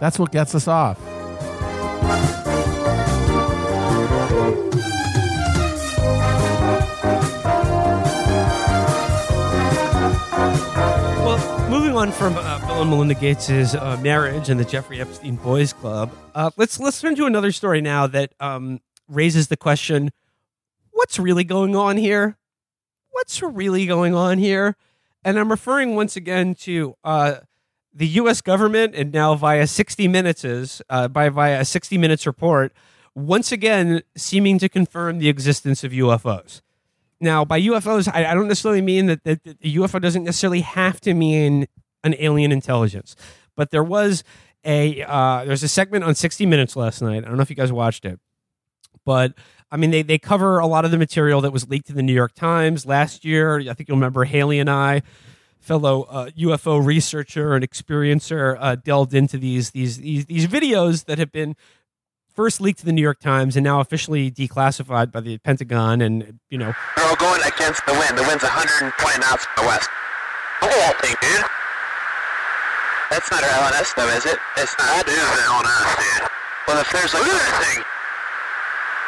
that's 0.00 0.18
what 0.18 0.32
gets 0.32 0.56
us 0.56 0.66
off. 0.66 0.98
Well, 12.00 12.06
moving 12.06 12.22
on 12.24 12.34
from 12.34 12.46
uh, 12.46 12.66
Bill 12.66 12.80
and 12.80 12.90
Melinda 12.90 13.14
Gates' 13.14 13.74
uh, 13.74 13.98
marriage 14.00 14.48
and 14.48 14.58
the 14.58 14.64
Jeffrey 14.64 15.02
Epstein 15.02 15.36
Boys 15.36 15.74
Club, 15.74 16.10
uh, 16.34 16.50
let's 16.56 16.80
let's 16.80 16.98
turn 16.98 17.14
to 17.16 17.26
another 17.26 17.52
story 17.52 17.82
now 17.82 18.06
that 18.06 18.32
um, 18.40 18.80
raises 19.06 19.48
the 19.48 19.56
question: 19.58 20.10
What's 20.92 21.18
really 21.18 21.44
going 21.44 21.76
on 21.76 21.98
here? 21.98 22.38
What's 23.10 23.42
really 23.42 23.84
going 23.84 24.14
on 24.14 24.38
here? 24.38 24.76
And 25.26 25.38
I'm 25.38 25.50
referring 25.50 25.94
once 25.94 26.16
again 26.16 26.54
to 26.60 26.96
uh, 27.04 27.40
the 27.92 28.06
U.S. 28.06 28.40
government, 28.40 28.94
and 28.94 29.12
now 29.12 29.34
via 29.34 29.66
60 29.66 30.08
Minutes, 30.08 30.80
uh, 30.88 31.08
by 31.08 31.28
via 31.28 31.60
a 31.60 31.66
60 31.66 31.98
Minutes 31.98 32.26
report, 32.26 32.72
once 33.14 33.52
again 33.52 34.00
seeming 34.16 34.58
to 34.60 34.70
confirm 34.70 35.18
the 35.18 35.28
existence 35.28 35.84
of 35.84 35.92
UFOs. 35.92 36.62
Now, 37.20 37.44
by 37.44 37.60
UFOs, 37.60 38.10
I, 38.10 38.24
I 38.24 38.32
don't 38.32 38.48
necessarily 38.48 38.80
mean 38.80 39.04
that 39.04 39.24
the 39.24 39.36
UFO 39.36 40.00
doesn't 40.00 40.24
necessarily 40.24 40.62
have 40.62 40.98
to 41.02 41.12
mean 41.12 41.66
an 42.04 42.14
alien 42.18 42.52
intelligence, 42.52 43.16
but 43.56 43.70
there 43.70 43.84
was 43.84 44.24
a 44.64 45.02
uh, 45.02 45.44
there's 45.44 45.62
a 45.62 45.68
segment 45.68 46.04
on 46.04 46.14
60 46.14 46.46
Minutes 46.46 46.76
last 46.76 47.02
night. 47.02 47.24
I 47.24 47.28
don't 47.28 47.36
know 47.36 47.42
if 47.42 47.50
you 47.50 47.56
guys 47.56 47.72
watched 47.72 48.04
it, 48.04 48.18
but 49.04 49.34
I 49.70 49.76
mean 49.76 49.90
they 49.90 50.02
they 50.02 50.18
cover 50.18 50.58
a 50.58 50.66
lot 50.66 50.84
of 50.84 50.90
the 50.90 50.98
material 50.98 51.40
that 51.42 51.52
was 51.52 51.68
leaked 51.68 51.86
to 51.88 51.92
the 51.92 52.02
New 52.02 52.12
York 52.14 52.34
Times 52.34 52.86
last 52.86 53.24
year. 53.24 53.60
I 53.60 53.74
think 53.74 53.88
you'll 53.88 53.96
remember 53.96 54.24
Haley 54.24 54.58
and 54.58 54.68
I, 54.68 55.02
fellow 55.58 56.02
uh, 56.02 56.30
UFO 56.38 56.84
researcher 56.84 57.54
and 57.54 57.68
experiencer, 57.68 58.56
uh, 58.60 58.76
delved 58.76 59.14
into 59.14 59.38
these 59.38 59.70
these 59.70 59.98
these 59.98 60.26
these 60.26 60.46
videos 60.46 61.06
that 61.06 61.18
have 61.18 61.32
been 61.32 61.56
first 62.34 62.60
leaked 62.60 62.78
to 62.80 62.86
the 62.86 62.92
New 62.92 63.02
York 63.02 63.20
Times 63.20 63.56
and 63.56 63.64
now 63.64 63.80
officially 63.80 64.30
declassified 64.30 65.10
by 65.12 65.20
the 65.20 65.38
Pentagon 65.38 66.00
and 66.00 66.38
you 66.48 66.58
know 66.58 66.72
They're 66.96 67.06
all 67.06 67.16
going 67.16 67.42
against 67.42 67.84
the 67.86 67.92
wind. 67.92 68.18
The 68.18 68.22
wind's 68.22 68.42
120 68.42 69.18
knots 69.20 69.46
from 69.46 69.64
the 69.64 69.68
west. 69.68 69.88
That 70.60 71.00
thing, 71.00 71.14
dude. 71.20 71.49
That's 73.10 73.30
not 73.30 73.42
our 73.42 73.50
LNS, 73.50 73.94
though, 73.96 74.08
is 74.08 74.26
it? 74.26 74.38
It's 74.56 74.76
not. 74.78 75.04
That 75.04 75.08
is 75.08 75.16
the 75.18 75.42
LNS, 75.50 76.20
dude. 76.20 76.28
Well, 76.68 76.80
if 76.80 76.90
there's 76.92 77.12
like... 77.14 77.22
Look 77.24 77.32
at 77.32 77.50
that 77.50 77.74
thing. 77.74 77.84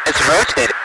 It's 0.07 0.29
rotating. 0.29 0.77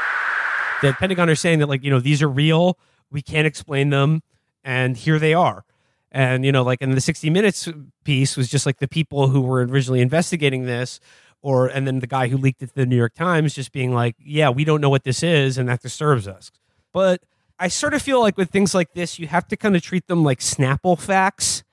the 0.81 0.93
Pentagon 0.93 1.29
are 1.29 1.35
saying 1.35 1.59
that 1.59 1.67
like 1.67 1.83
you 1.83 1.89
know 1.89 1.99
these 1.99 2.21
are 2.21 2.29
real, 2.29 2.77
we 3.11 3.21
can't 3.21 3.47
explain 3.47 3.89
them, 3.89 4.21
and 4.63 4.95
here 4.95 5.19
they 5.19 5.33
are. 5.33 5.63
And 6.11 6.45
you 6.45 6.51
know, 6.51 6.63
like 6.63 6.81
in 6.81 6.91
the 6.91 7.01
60 7.01 7.29
Minutes 7.29 7.67
piece 8.03 8.37
was 8.37 8.47
just 8.47 8.65
like 8.65 8.77
the 8.77 8.87
people 8.87 9.27
who 9.27 9.41
were 9.41 9.65
originally 9.65 10.01
investigating 10.01 10.65
this, 10.65 10.99
or 11.41 11.67
and 11.67 11.87
then 11.87 11.99
the 11.99 12.07
guy 12.07 12.27
who 12.27 12.37
leaked 12.37 12.61
it 12.61 12.67
to 12.69 12.75
the 12.75 12.85
New 12.85 12.95
York 12.95 13.15
Times 13.15 13.53
just 13.53 13.71
being 13.71 13.93
like, 13.93 14.15
yeah, 14.19 14.49
we 14.49 14.63
don't 14.63 14.81
know 14.81 14.89
what 14.89 15.03
this 15.03 15.23
is, 15.23 15.57
and 15.57 15.67
that 15.67 15.81
disturbs 15.81 16.27
us. 16.27 16.51
But 16.93 17.21
I 17.59 17.69
sort 17.69 17.93
of 17.93 18.01
feel 18.01 18.21
like 18.21 18.37
with 18.37 18.51
things 18.51 18.75
like 18.75 18.93
this, 18.93 19.17
you 19.17 19.27
have 19.27 19.47
to 19.47 19.57
kind 19.57 19.75
of 19.75 19.81
treat 19.81 20.05
them 20.07 20.23
like 20.23 20.39
Snapple 20.39 20.99
facts, 20.99 21.63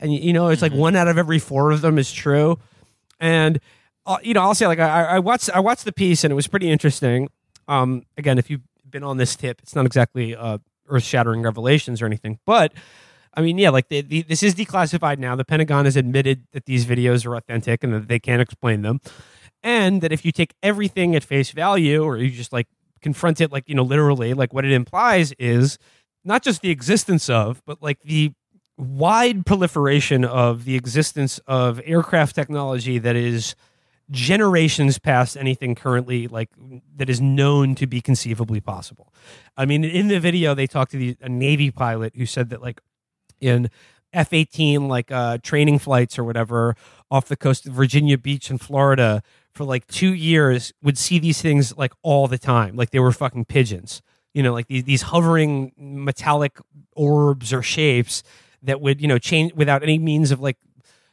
and 0.00 0.12
you 0.12 0.32
know, 0.32 0.48
it's 0.48 0.62
like 0.62 0.72
one 0.72 0.96
out 0.96 1.08
of 1.08 1.18
every 1.18 1.38
four 1.38 1.70
of 1.70 1.80
them 1.80 1.98
is 1.98 2.12
true, 2.12 2.58
and. 3.20 3.60
Uh, 4.06 4.18
you 4.22 4.34
know, 4.34 4.42
I'll 4.42 4.54
say 4.54 4.66
like 4.66 4.80
I, 4.80 5.04
I 5.04 5.18
watched 5.18 5.48
I 5.48 5.60
watched 5.60 5.86
the 5.86 5.92
piece 5.92 6.24
and 6.24 6.30
it 6.30 6.34
was 6.34 6.46
pretty 6.46 6.70
interesting. 6.70 7.30
Um, 7.68 8.04
again, 8.18 8.36
if 8.36 8.50
you've 8.50 8.60
been 8.90 9.02
on 9.02 9.16
this 9.16 9.34
tip, 9.34 9.62
it's 9.62 9.74
not 9.74 9.86
exactly 9.86 10.36
uh, 10.36 10.58
earth 10.90 11.04
shattering 11.04 11.40
revelations 11.40 12.02
or 12.02 12.04
anything, 12.04 12.38
but 12.44 12.74
I 13.36 13.42
mean, 13.42 13.58
yeah, 13.58 13.70
like 13.70 13.88
the, 13.88 14.00
the, 14.00 14.22
this 14.22 14.42
is 14.42 14.54
declassified 14.54 15.18
now. 15.18 15.34
The 15.34 15.44
Pentagon 15.44 15.86
has 15.86 15.96
admitted 15.96 16.46
that 16.52 16.66
these 16.66 16.86
videos 16.86 17.26
are 17.26 17.34
authentic 17.34 17.82
and 17.82 17.92
that 17.92 18.08
they 18.08 18.20
can't 18.20 18.40
explain 18.40 18.82
them, 18.82 19.00
and 19.62 20.00
that 20.02 20.12
if 20.12 20.24
you 20.24 20.32
take 20.32 20.54
everything 20.62 21.16
at 21.16 21.24
face 21.24 21.50
value, 21.50 22.02
or 22.04 22.16
you 22.16 22.30
just 22.30 22.52
like 22.52 22.68
confront 23.00 23.40
it, 23.40 23.50
like 23.50 23.68
you 23.68 23.74
know, 23.74 23.82
literally, 23.82 24.34
like 24.34 24.52
what 24.52 24.64
it 24.64 24.72
implies 24.72 25.32
is 25.32 25.78
not 26.24 26.42
just 26.42 26.62
the 26.62 26.70
existence 26.70 27.28
of, 27.28 27.60
but 27.66 27.82
like 27.82 28.00
the 28.02 28.32
wide 28.76 29.46
proliferation 29.46 30.24
of 30.24 30.64
the 30.64 30.74
existence 30.74 31.38
of 31.46 31.80
aircraft 31.84 32.34
technology 32.34 32.98
that 32.98 33.16
is 33.16 33.54
generations 34.10 34.98
past 34.98 35.36
anything 35.36 35.74
currently 35.74 36.28
like 36.28 36.50
that 36.94 37.08
is 37.08 37.20
known 37.20 37.74
to 37.74 37.86
be 37.86 38.00
conceivably 38.00 38.60
possible. 38.60 39.12
I 39.56 39.64
mean, 39.64 39.82
in 39.84 40.08
the 40.08 40.20
video 40.20 40.54
they 40.54 40.66
talked 40.66 40.90
to 40.92 40.98
the, 40.98 41.16
a 41.20 41.28
Navy 41.28 41.70
pilot 41.70 42.14
who 42.16 42.26
said 42.26 42.50
that 42.50 42.60
like 42.60 42.80
in 43.40 43.70
F 44.12 44.32
eighteen 44.32 44.88
like 44.88 45.10
uh, 45.10 45.38
training 45.38 45.78
flights 45.78 46.18
or 46.18 46.24
whatever 46.24 46.76
off 47.10 47.28
the 47.28 47.36
coast 47.36 47.66
of 47.66 47.72
Virginia 47.72 48.18
Beach 48.18 48.50
in 48.50 48.58
Florida 48.58 49.22
for 49.52 49.64
like 49.64 49.86
two 49.86 50.12
years 50.12 50.72
would 50.82 50.98
see 50.98 51.18
these 51.18 51.40
things 51.40 51.76
like 51.76 51.92
all 52.02 52.28
the 52.28 52.38
time, 52.38 52.76
like 52.76 52.90
they 52.90 52.98
were 52.98 53.12
fucking 53.12 53.44
pigeons. 53.46 54.02
You 54.34 54.42
know, 54.42 54.52
like 54.52 54.66
these 54.66 54.84
these 54.84 55.02
hovering 55.02 55.72
metallic 55.78 56.58
orbs 56.94 57.52
or 57.52 57.62
shapes 57.62 58.22
that 58.64 58.80
would 58.80 59.00
you 59.00 59.08
know 59.08 59.18
change 59.18 59.54
without 59.54 59.82
any 59.82 59.98
means 59.98 60.30
of 60.30 60.40
like 60.40 60.56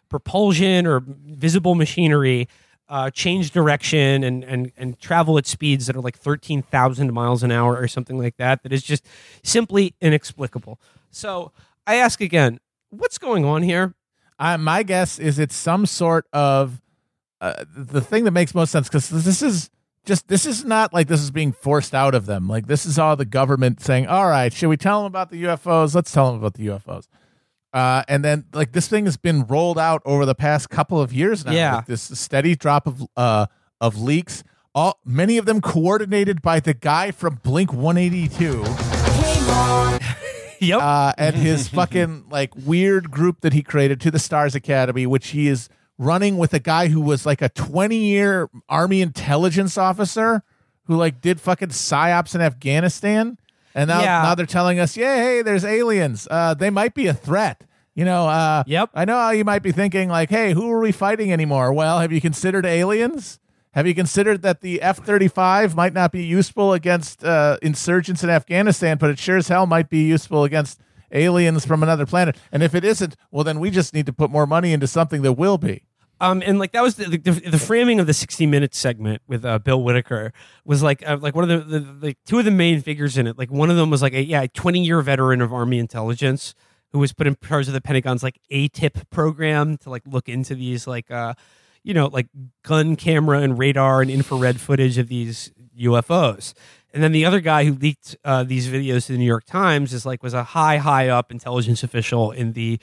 propulsion 0.10 0.86
or 0.86 1.02
visible 1.06 1.76
machinery 1.76 2.48
uh, 2.92 3.10
change 3.10 3.52
direction 3.52 4.22
and, 4.22 4.44
and, 4.44 4.74
and 4.76 5.00
travel 5.00 5.38
at 5.38 5.48
speeds 5.48 5.88
that 5.88 5.96
are 5.96 6.02
like 6.02 6.18
13,000 6.18 7.14
miles 7.14 7.42
an 7.42 7.50
hour 7.50 7.78
or 7.78 7.88
something 7.88 8.18
like 8.18 8.36
that, 8.36 8.64
that 8.64 8.74
is 8.74 8.84
just 8.84 9.08
simply 9.44 9.96
inexplicable. 10.02 10.78
So 11.10 11.54
I 11.88 11.96
ask 11.96 12.20
again, 12.20 12.60
what's 12.90 13.18
going 13.18 13.46
on 13.46 13.64
here? 13.64 13.96
My 14.38 14.84
guess 14.84 15.20
is 15.20 15.40
it's 15.40 15.56
some 15.56 15.86
sort 15.86 16.26
of 16.34 16.82
uh, 17.40 17.64
the 17.74 18.02
thing 18.02 18.26
that 18.26 18.32
makes 18.32 18.54
most 18.54 18.72
sense 18.72 18.90
because 18.90 19.08
this 19.08 19.42
is 19.42 19.70
just 20.04 20.28
this 20.28 20.46
is 20.46 20.66
not 20.66 20.94
like 20.94 21.08
this 21.08 21.22
is 21.22 21.32
being 21.32 21.52
forced 21.52 21.94
out 21.94 22.16
of 22.16 22.26
them. 22.26 22.48
Like 22.48 22.66
this 22.66 22.86
is 22.86 22.98
all 22.98 23.16
the 23.16 23.24
government 23.24 23.82
saying, 23.82 24.08
"All 24.08 24.28
right, 24.28 24.52
should 24.52 24.70
we 24.70 24.78
tell 24.78 25.04
them 25.04 25.08
about 25.08 25.30
the 25.30 25.44
UFOs? 25.44 25.94
Let's 25.94 26.12
tell 26.12 26.32
them 26.32 26.40
about 26.40 26.56
the 26.56 26.68
UFOs." 26.68 27.08
Uh, 27.74 28.04
and 28.08 28.24
then 28.24 28.46
like 28.54 28.74
this 28.74 28.88
thing 28.88 29.06
has 29.06 29.18
been 29.18 29.46
rolled 29.46 29.80
out 29.80 30.02
over 30.06 30.26
the 30.26 30.36
past 30.36 30.70
couple 30.70 31.00
of 31.00 31.14
years 31.14 31.46
now. 31.46 31.52
Yeah. 31.52 31.78
with 31.78 31.86
this 31.86 32.20
steady 32.20 32.56
drop 32.56 32.88
of 32.88 33.04
uh 33.16 33.46
of 33.80 33.98
leaks. 33.98 34.44
All 34.74 35.00
many 35.06 35.38
of 35.38 35.46
them 35.46 35.60
coordinated 35.62 36.42
by 36.42 36.60
the 36.60 36.74
guy 36.74 37.12
from 37.12 37.36
Blink 37.44 37.74
One 37.74 37.98
Eighty 37.98 38.28
Two. 38.28 38.64
Yep. 40.60 40.82
Uh, 40.82 41.12
and 41.18 41.36
his 41.36 41.68
fucking 41.70 42.26
like 42.30 42.52
weird 42.56 43.10
group 43.10 43.42
that 43.42 43.52
he 43.52 43.64
created 43.64 44.00
to 44.02 44.12
the 44.12 44.20
Stars 44.20 44.54
Academy, 44.54 45.08
which 45.08 45.30
he 45.30 45.48
is 45.48 45.70
running 45.98 46.38
with 46.38 46.54
a 46.54 46.60
guy 46.60 46.88
who 46.88 47.02
was 47.02 47.26
like 47.26 47.42
a 47.42 47.50
20 47.50 47.96
year 47.96 48.48
army 48.70 49.02
intelligence 49.02 49.76
officer 49.78 50.44
who 50.84 50.96
like 50.96 51.20
did 51.20 51.42
fucking 51.42 51.70
psyops 51.70 52.36
in 52.36 52.42
Afghanistan. 52.42 53.38
And 53.76 53.88
now, 53.88 54.02
Yeah. 54.02 54.22
now 54.24 54.36
they're 54.36 54.46
telling 54.46 54.80
us, 54.80 54.96
yeah, 54.98 55.16
hey, 55.18 55.42
there's 55.42 55.64
aliens. 55.66 56.28
Uh, 56.30 56.54
they 56.54 56.70
might 56.70 56.94
be 56.94 57.08
a 57.08 57.14
threat. 57.14 57.64
You 57.96 58.06
know, 58.06 58.28
uh, 58.30 58.64
Yep. 58.68 58.92
I 58.94 59.06
know 59.06 59.18
how 59.18 59.32
you 59.32 59.44
might 59.44 59.64
be 59.64 59.72
thinking, 59.72 60.10
like, 60.10 60.30
hey, 60.30 60.54
who 60.54 60.70
are 60.72 60.80
we 60.80 60.92
fighting 60.92 61.32
anymore? 61.34 61.74
Well, 61.74 62.00
have 62.00 62.12
you 62.12 62.22
considered 62.22 62.66
aliens? 62.66 63.40
Have 63.74 63.88
you 63.88 63.94
considered 63.96 64.42
that 64.42 64.62
the 64.62 64.82
F 64.82 64.98
35 64.98 65.76
might 65.76 65.94
not 65.94 66.12
be 66.12 66.24
useful 66.24 66.74
against 66.74 67.24
uh, 67.24 67.58
insurgents 67.62 68.24
in 68.24 68.30
Afghanistan, 68.30 68.98
but 68.98 69.10
it 69.10 69.20
sure 69.20 69.38
as 69.38 69.48
hell 69.48 69.66
might 69.66 69.90
be 69.90 70.04
useful 70.04 70.44
against 70.44 70.80
aliens 71.12 71.66
from 71.66 71.82
another 71.84 72.06
planet? 72.06 72.36
And 72.52 72.64
if 72.64 72.76
it 72.76 72.84
isn't, 72.84 73.16
well, 73.32 73.44
then 73.44 73.60
we 73.60 73.70
just 73.72 73.94
need 73.94 74.06
to 74.08 74.14
put 74.14 74.30
more 74.30 74.46
money 74.48 74.74
into 74.74 74.88
something 74.88 75.22
that 75.22 75.34
will 75.34 75.58
be. 75.58 75.84
Um, 76.22 76.44
and 76.46 76.60
like 76.60 76.72
that 76.74 76.84
was 76.84 76.96
the, 76.96 77.18
the, 77.18 77.32
the 77.32 77.58
framing 77.58 78.00
of 78.00 78.06
the 78.06 78.14
60 78.14 78.46
minutes 78.46 78.78
segment 78.78 79.24
with 79.28 79.44
uh, 79.44 79.58
Bill 79.58 79.82
Whitaker 79.82 80.32
was 80.64 80.84
like 80.84 81.02
uh, 81.04 81.18
like 81.20 81.34
one 81.34 81.50
of 81.50 81.68
the, 81.68 81.80
the, 81.80 81.80
the 81.80 82.18
two 82.28 82.38
of 82.38 82.46
the 82.46 82.52
main 82.52 82.80
figures 82.80 83.18
in 83.18 83.26
it. 83.26 83.40
Like 83.40 83.50
one 83.50 83.72
of 83.72 83.76
them 83.76 83.90
was 83.90 84.04
like 84.04 84.14
a 84.14 84.24
yeah 84.24 84.46
20 84.54 84.86
year 84.86 85.02
veteran 85.02 85.42
of 85.42 85.52
Army 85.52 85.80
intelligence 85.80 86.54
who 86.92 87.00
was 87.00 87.12
put 87.12 87.26
in 87.26 87.36
charge 87.44 87.68
of 87.68 87.74
the 87.74 87.82
Pentagon's 87.82 88.22
like 88.22 88.40
ATIP 88.52 89.10
program 89.10 89.78
to 89.78 89.90
like 89.90 90.04
look 90.06 90.30
into 90.30 90.54
these 90.54 90.86
like 90.86 91.10
uh 91.10 91.34
you 91.82 91.96
know 91.96 92.06
like 92.06 92.28
gun 92.62 92.96
camera 92.96 93.40
and 93.40 93.58
radar 93.58 94.04
and 94.04 94.12
infrared 94.12 94.62
footage 94.62 95.00
of 95.00 95.08
these 95.08 95.52
UFOs. 95.76 96.54
And 96.94 97.02
then 97.02 97.14
the 97.14 97.26
other 97.26 97.40
guy 97.40 97.66
who 97.66 97.74
leaked 97.74 98.16
uh, 98.24 98.44
these 98.44 98.68
videos 98.68 99.08
to 99.08 99.14
the 99.14 99.18
New 99.18 99.26
York 99.26 99.46
Times 99.46 99.92
is 99.92 100.06
like 100.06 100.22
was 100.22 100.36
a 100.36 100.44
high 100.44 100.78
high 100.78 101.08
up 101.08 101.32
intelligence 101.32 101.82
official 101.82 102.30
in 102.30 102.54
the 102.54 102.80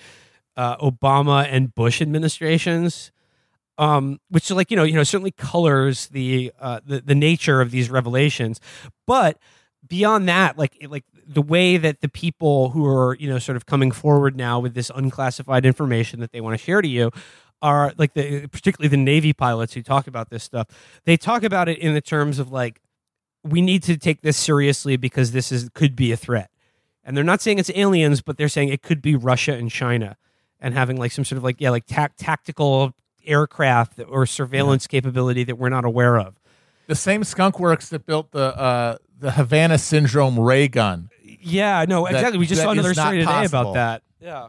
uh, 0.56 0.76
Obama 0.78 1.46
and 1.48 1.72
Bush 1.72 2.02
administrations 2.02 3.12
um, 3.78 4.20
which 4.28 4.50
like 4.50 4.70
you 4.70 4.76
know 4.76 4.82
you 4.82 4.94
know 4.94 5.04
certainly 5.04 5.30
colors 5.30 6.08
the 6.08 6.52
uh, 6.60 6.80
the 6.84 7.00
the 7.00 7.14
nature 7.14 7.60
of 7.60 7.70
these 7.70 7.88
revelations, 7.88 8.60
but 9.06 9.38
beyond 9.86 10.28
that, 10.28 10.58
like 10.58 10.76
like 10.88 11.04
the 11.26 11.42
way 11.42 11.76
that 11.76 12.00
the 12.00 12.08
people 12.08 12.70
who 12.70 12.84
are 12.86 13.16
you 13.16 13.28
know 13.28 13.38
sort 13.38 13.56
of 13.56 13.66
coming 13.66 13.92
forward 13.92 14.36
now 14.36 14.58
with 14.58 14.74
this 14.74 14.90
unclassified 14.94 15.64
information 15.64 16.20
that 16.20 16.32
they 16.32 16.40
want 16.40 16.58
to 16.58 16.62
share 16.62 16.82
to 16.82 16.88
you 16.88 17.10
are 17.62 17.92
like 17.96 18.14
the 18.14 18.46
particularly 18.48 18.88
the 18.88 18.96
Navy 18.96 19.32
pilots 19.32 19.74
who 19.74 19.82
talk 19.82 20.06
about 20.06 20.30
this 20.30 20.42
stuff. 20.42 20.68
They 21.04 21.16
talk 21.16 21.42
about 21.42 21.68
it 21.68 21.78
in 21.78 21.94
the 21.94 22.00
terms 22.00 22.38
of 22.38 22.50
like 22.50 22.80
we 23.44 23.60
need 23.60 23.82
to 23.84 23.96
take 23.96 24.22
this 24.22 24.36
seriously 24.36 24.96
because 24.96 25.32
this 25.32 25.52
is 25.52 25.68
could 25.74 25.94
be 25.94 26.12
a 26.12 26.16
threat. 26.16 26.50
And 27.04 27.16
they're 27.16 27.24
not 27.24 27.40
saying 27.40 27.58
it's 27.58 27.70
aliens, 27.74 28.20
but 28.20 28.36
they're 28.36 28.48
saying 28.48 28.68
it 28.68 28.82
could 28.82 29.00
be 29.00 29.16
Russia 29.16 29.54
and 29.54 29.70
China 29.70 30.16
and 30.60 30.74
having 30.74 30.96
like 30.96 31.12
some 31.12 31.24
sort 31.24 31.38
of 31.38 31.44
like 31.44 31.60
yeah, 31.60 31.70
like 31.70 31.86
tac 31.86 32.16
tactical 32.16 32.94
aircraft 33.28 34.00
or 34.08 34.26
surveillance 34.26 34.86
capability 34.86 35.44
that 35.44 35.56
we're 35.56 35.68
not 35.68 35.84
aware 35.84 36.18
of. 36.18 36.34
The 36.86 36.94
same 36.94 37.22
skunk 37.24 37.60
works 37.60 37.90
that 37.90 38.06
built 38.06 38.32
the 38.32 38.56
uh, 38.58 38.96
the 39.18 39.32
Havana 39.32 39.78
syndrome 39.78 40.38
ray 40.40 40.68
gun. 40.68 41.10
Yeah, 41.22 41.84
no, 41.88 42.04
That- 42.04 42.14
exactly. 42.14 42.38
We 42.38 42.46
just 42.46 42.62
saw 42.62 42.70
another 42.70 42.94
story 42.94 43.18
today 43.18 43.26
possible. 43.26 43.60
about 43.60 43.74
that. 43.74 44.02
Yeah. 44.20 44.48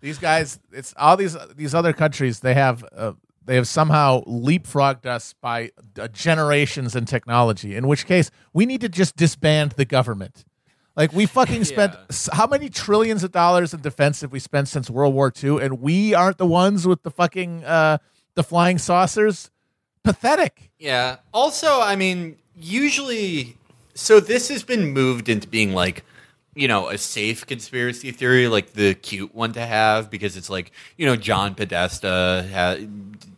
These 0.00 0.18
guys, 0.18 0.58
it's 0.72 0.92
all 0.96 1.16
these 1.16 1.36
these 1.54 1.74
other 1.74 1.92
countries. 1.92 2.40
They 2.40 2.54
have 2.54 2.84
uh, 2.96 3.12
they 3.44 3.54
have 3.54 3.66
somehow 3.68 4.22
leapfrogged 4.24 5.06
us 5.06 5.34
by 5.40 5.70
uh, 5.98 6.08
generations 6.08 6.94
in 6.96 7.04
technology. 7.06 7.76
In 7.76 7.86
which 7.88 8.06
case, 8.06 8.30
we 8.52 8.66
need 8.66 8.80
to 8.82 8.88
just 8.88 9.16
disband 9.16 9.72
the 9.72 9.84
government. 9.84 10.44
Like 10.96 11.12
we 11.12 11.26
fucking 11.26 11.64
spent 11.74 11.94
how 12.32 12.46
many 12.46 12.68
trillions 12.68 13.22
of 13.24 13.30
dollars 13.32 13.72
in 13.72 13.80
defense 13.80 14.20
have 14.22 14.32
we 14.32 14.38
spent 14.40 14.68
since 14.68 14.90
World 14.90 15.14
War 15.14 15.32
II, 15.42 15.62
and 15.62 15.80
we 15.80 16.14
aren't 16.14 16.38
the 16.38 16.46
ones 16.46 16.86
with 16.86 17.02
the 17.02 17.10
fucking 17.10 17.64
uh, 17.64 17.98
the 18.36 18.44
flying 18.44 18.78
saucers. 18.78 19.50
Pathetic. 20.04 20.70
Yeah. 20.78 21.16
Also, 21.34 21.80
I 21.80 21.96
mean, 21.96 22.36
usually, 22.54 23.56
so 23.94 24.20
this 24.20 24.48
has 24.48 24.62
been 24.62 24.92
moved 24.92 25.28
into 25.28 25.48
being 25.48 25.72
like, 25.72 26.04
you 26.54 26.68
know, 26.68 26.88
a 26.88 26.96
safe 26.96 27.44
conspiracy 27.46 28.12
theory, 28.12 28.46
like 28.46 28.72
the 28.72 28.94
cute 28.94 29.34
one 29.34 29.52
to 29.54 29.66
have, 29.66 30.10
because 30.10 30.36
it's 30.36 30.48
like, 30.48 30.70
you 30.96 31.04
know, 31.04 31.16
John 31.16 31.54
Podesta 31.54 32.48
ha- 32.52 32.76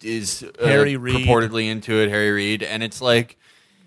is 0.02 0.44
uh, 0.60 0.66
Harry 0.66 0.96
Reid. 0.96 1.26
purportedly 1.26 1.68
into 1.68 2.00
it, 2.00 2.10
Harry 2.10 2.30
Reid, 2.30 2.62
and 2.62 2.82
it's 2.82 3.00
like, 3.00 3.38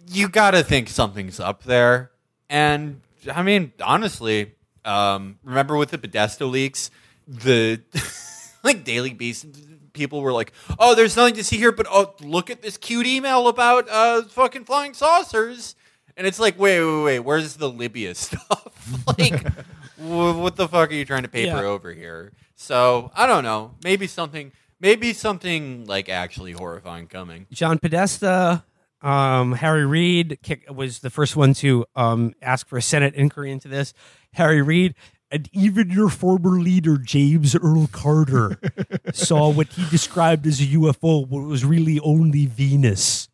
you 0.08 0.28
got 0.28 0.52
to 0.52 0.64
think 0.64 0.90
something's 0.90 1.40
up 1.40 1.64
there. 1.64 2.12
And 2.50 3.02
I 3.34 3.44
mean, 3.44 3.72
honestly, 3.82 4.54
um, 4.84 5.38
remember 5.44 5.78
with 5.78 5.92
the 5.92 5.98
Podesta 5.98 6.46
leaks, 6.46 6.92
the 7.28 7.80
like 8.64 8.84
Daily 8.84 9.14
Beast 9.14 9.46
people 9.94 10.22
were 10.22 10.34
like, 10.34 10.52
"Oh, 10.80 10.96
there's 10.96 11.16
nothing 11.16 11.36
to 11.36 11.44
see 11.44 11.58
here, 11.58 11.72
but 11.72 11.88
oh, 11.90 12.16
look 12.22 12.50
at 12.50 12.62
this 12.62 12.78
cute 12.78 13.08
email 13.08 13.48
about 13.48 13.88
uh 13.90 14.24
fucking 14.24 14.66
flying 14.66 14.94
saucers." 14.94 15.76
And 16.18 16.28
it's 16.28 16.40
like, 16.40 16.60
wait, 16.60 16.84
wait, 16.84 17.04
wait, 17.04 17.20
where's 17.20 17.56
the 17.56 17.70
Libya 17.70 18.14
stuff? 18.16 19.08
like, 19.18 19.42
wh- 19.98 20.38
what 20.40 20.56
the 20.58 20.68
fuck 20.68 20.92
are 20.92 20.94
you 20.94 21.06
trying 21.06 21.24
to 21.24 21.30
paper 21.30 21.58
Yeah. 21.62 21.70
over 21.70 21.94
here? 21.94 22.34
So 22.56 23.12
I 23.16 23.26
don't 23.28 23.44
know. 23.46 23.76
Maybe 23.84 24.08
something, 24.08 24.52
maybe 24.80 25.14
something 25.14 25.86
like 25.86 26.10
actually 26.10 26.52
horrifying 26.52 27.08
coming. 27.08 27.48
John 27.52 27.80
Podesta, 27.80 28.64
um, 29.02 29.54
Harry 29.54 29.86
Reid 29.86 30.38
was 30.70 31.00
the 31.00 31.10
first 31.10 31.36
one 31.38 31.54
to 31.56 31.86
um, 31.96 32.34
ask 32.42 32.68
for 32.68 32.78
a 32.78 32.82
Senate 32.82 33.16
inquiry 33.16 33.50
into 33.52 33.68
this. 33.70 33.94
Harry 34.34 34.62
Reid, 34.62 34.96
and 35.32 35.50
even 35.54 35.90
your 35.90 36.10
former 36.10 36.60
leader, 36.60 36.98
James 36.98 37.56
Earl 37.56 37.88
Carter, 37.92 38.60
saw 39.14 39.50
what 39.50 39.68
he 39.70 39.90
described 39.90 40.46
as 40.46 40.60
a 40.60 40.66
UFO, 40.66 41.28
but 41.30 41.38
it 41.38 41.48
was 41.48 41.64
really 41.64 42.00
only 42.02 42.46
Venus. 42.46 43.30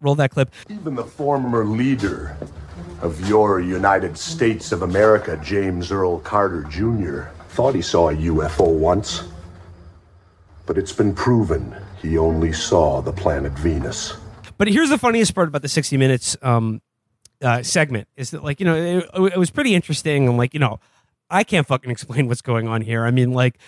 Roll 0.00 0.14
that 0.14 0.30
clip. 0.30 0.50
Even 0.70 0.94
the 0.94 1.04
former 1.04 1.64
leader 1.64 2.36
of 3.02 3.28
your 3.28 3.60
United 3.60 4.16
States 4.16 4.72
of 4.72 4.82
America, 4.82 5.38
James 5.42 5.92
Earl 5.92 6.20
Carter 6.20 6.62
Jr., 6.64 7.24
thought 7.50 7.74
he 7.74 7.82
saw 7.82 8.08
a 8.08 8.14
UFO 8.14 8.66
once. 8.66 9.24
But 10.64 10.78
it's 10.78 10.92
been 10.92 11.14
proven 11.14 11.74
he 12.00 12.16
only 12.16 12.52
saw 12.52 13.02
the 13.02 13.12
planet 13.12 13.52
Venus. 13.52 14.14
But 14.56 14.68
here's 14.68 14.88
the 14.88 14.98
funniest 14.98 15.34
part 15.34 15.48
about 15.48 15.62
the 15.62 15.68
60 15.68 15.96
Minutes 15.98 16.36
um, 16.42 16.80
uh, 17.42 17.62
segment 17.62 18.08
is 18.16 18.30
that, 18.30 18.44
like, 18.44 18.60
you 18.60 18.66
know, 18.66 18.76
it, 18.76 19.32
it 19.34 19.38
was 19.38 19.50
pretty 19.50 19.74
interesting. 19.74 20.28
And, 20.28 20.36
like, 20.36 20.54
you 20.54 20.60
know, 20.60 20.80
I 21.30 21.44
can't 21.44 21.66
fucking 21.66 21.90
explain 21.90 22.28
what's 22.28 22.42
going 22.42 22.68
on 22.68 22.82
here. 22.82 23.04
I 23.04 23.10
mean, 23.10 23.32
like, 23.32 23.58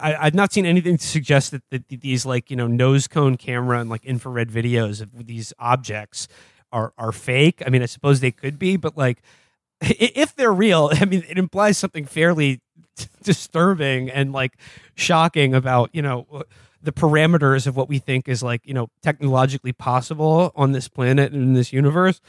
I, 0.00 0.16
I've 0.18 0.34
not 0.34 0.52
seen 0.52 0.66
anything 0.66 0.96
to 0.96 1.06
suggest 1.06 1.50
that, 1.50 1.62
that 1.70 1.88
these 1.88 2.24
like 2.24 2.50
you 2.50 2.56
know 2.56 2.66
nose 2.66 3.06
cone 3.08 3.36
camera 3.36 3.80
and 3.80 3.90
like 3.90 4.04
infrared 4.04 4.50
videos 4.50 5.00
of 5.00 5.26
these 5.26 5.52
objects 5.58 6.28
are 6.72 6.92
are 6.98 7.12
fake. 7.12 7.62
I 7.66 7.70
mean, 7.70 7.82
I 7.82 7.86
suppose 7.86 8.20
they 8.20 8.30
could 8.30 8.58
be, 8.58 8.76
but 8.76 8.96
like 8.96 9.22
if 9.80 10.34
they're 10.34 10.52
real, 10.52 10.90
I 11.00 11.04
mean, 11.04 11.24
it 11.28 11.38
implies 11.38 11.78
something 11.78 12.04
fairly 12.04 12.60
disturbing 13.22 14.10
and 14.10 14.32
like 14.32 14.56
shocking 14.94 15.54
about 15.54 15.90
you 15.92 16.02
know 16.02 16.44
the 16.82 16.92
parameters 16.92 17.66
of 17.66 17.76
what 17.76 17.88
we 17.88 17.98
think 17.98 18.28
is 18.28 18.42
like 18.42 18.62
you 18.64 18.74
know 18.74 18.88
technologically 19.02 19.72
possible 19.72 20.52
on 20.56 20.72
this 20.72 20.88
planet 20.88 21.32
and 21.32 21.42
in 21.42 21.52
this 21.54 21.72
universe. 21.72 22.20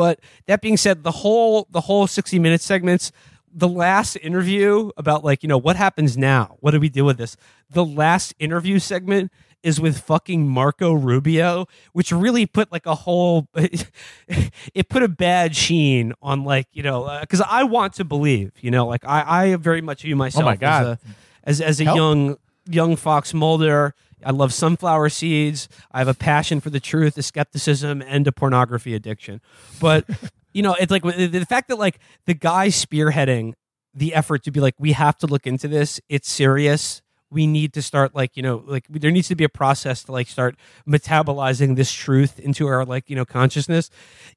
But 0.00 0.18
that 0.46 0.62
being 0.62 0.78
said, 0.78 1.02
the 1.02 1.10
whole 1.10 1.66
the 1.70 1.82
whole 1.82 2.06
sixty 2.06 2.38
minute 2.38 2.62
segments, 2.62 3.12
the 3.52 3.68
last 3.68 4.16
interview 4.16 4.92
about 4.96 5.22
like 5.22 5.42
you 5.42 5.48
know 5.50 5.58
what 5.58 5.76
happens 5.76 6.16
now, 6.16 6.56
what 6.60 6.70
do 6.70 6.80
we 6.80 6.88
do 6.88 7.04
with 7.04 7.18
this? 7.18 7.36
The 7.68 7.84
last 7.84 8.32
interview 8.38 8.78
segment 8.78 9.30
is 9.62 9.78
with 9.78 10.00
fucking 10.00 10.48
Marco 10.48 10.94
Rubio, 10.94 11.66
which 11.92 12.12
really 12.12 12.46
put 12.46 12.72
like 12.72 12.86
a 12.86 12.94
whole 12.94 13.48
it 13.54 14.88
put 14.88 15.02
a 15.02 15.08
bad 15.08 15.54
sheen 15.54 16.14
on 16.22 16.44
like 16.44 16.66
you 16.72 16.82
know 16.82 17.04
uh, 17.04 17.20
because 17.20 17.42
I 17.42 17.64
want 17.64 17.92
to 17.96 18.04
believe 18.04 18.52
you 18.62 18.70
know 18.70 18.86
like 18.86 19.04
I 19.04 19.50
I 19.50 19.56
very 19.56 19.82
much 19.82 20.00
view 20.00 20.16
myself 20.16 20.44
oh 20.44 20.46
my 20.46 20.56
God. 20.56 20.82
as 20.82 20.88
a, 20.88 20.98
as 21.44 21.60
as 21.60 21.80
a 21.82 21.84
Help. 21.84 21.96
young 21.98 22.36
young 22.70 22.96
Fox 22.96 23.34
Mulder. 23.34 23.94
I 24.24 24.30
love 24.32 24.52
sunflower 24.52 25.08
seeds. 25.10 25.68
I 25.92 25.98
have 25.98 26.08
a 26.08 26.14
passion 26.14 26.60
for 26.60 26.70
the 26.70 26.80
truth, 26.80 27.16
a 27.18 27.22
skepticism, 27.22 28.02
and 28.02 28.26
a 28.26 28.32
pornography 28.32 28.94
addiction. 28.94 29.40
But 29.80 30.04
you 30.52 30.62
know, 30.62 30.74
it's 30.74 30.90
like 30.90 31.02
the, 31.02 31.26
the 31.26 31.46
fact 31.46 31.68
that 31.68 31.78
like 31.78 31.98
the 32.26 32.34
guy 32.34 32.68
spearheading 32.68 33.54
the 33.94 34.14
effort 34.14 34.44
to 34.44 34.50
be 34.50 34.60
like, 34.60 34.74
we 34.78 34.92
have 34.92 35.16
to 35.18 35.26
look 35.26 35.46
into 35.46 35.66
this. 35.68 36.00
It's 36.08 36.30
serious. 36.30 37.02
We 37.32 37.46
need 37.46 37.72
to 37.74 37.82
start 37.82 38.14
like 38.14 38.36
you 38.36 38.42
know 38.42 38.62
like 38.66 38.86
there 38.88 39.12
needs 39.12 39.28
to 39.28 39.36
be 39.36 39.44
a 39.44 39.48
process 39.48 40.02
to 40.04 40.12
like 40.12 40.26
start 40.28 40.56
metabolizing 40.86 41.76
this 41.76 41.92
truth 41.92 42.40
into 42.40 42.66
our 42.66 42.84
like 42.84 43.08
you 43.08 43.14
know 43.14 43.24
consciousness 43.24 43.88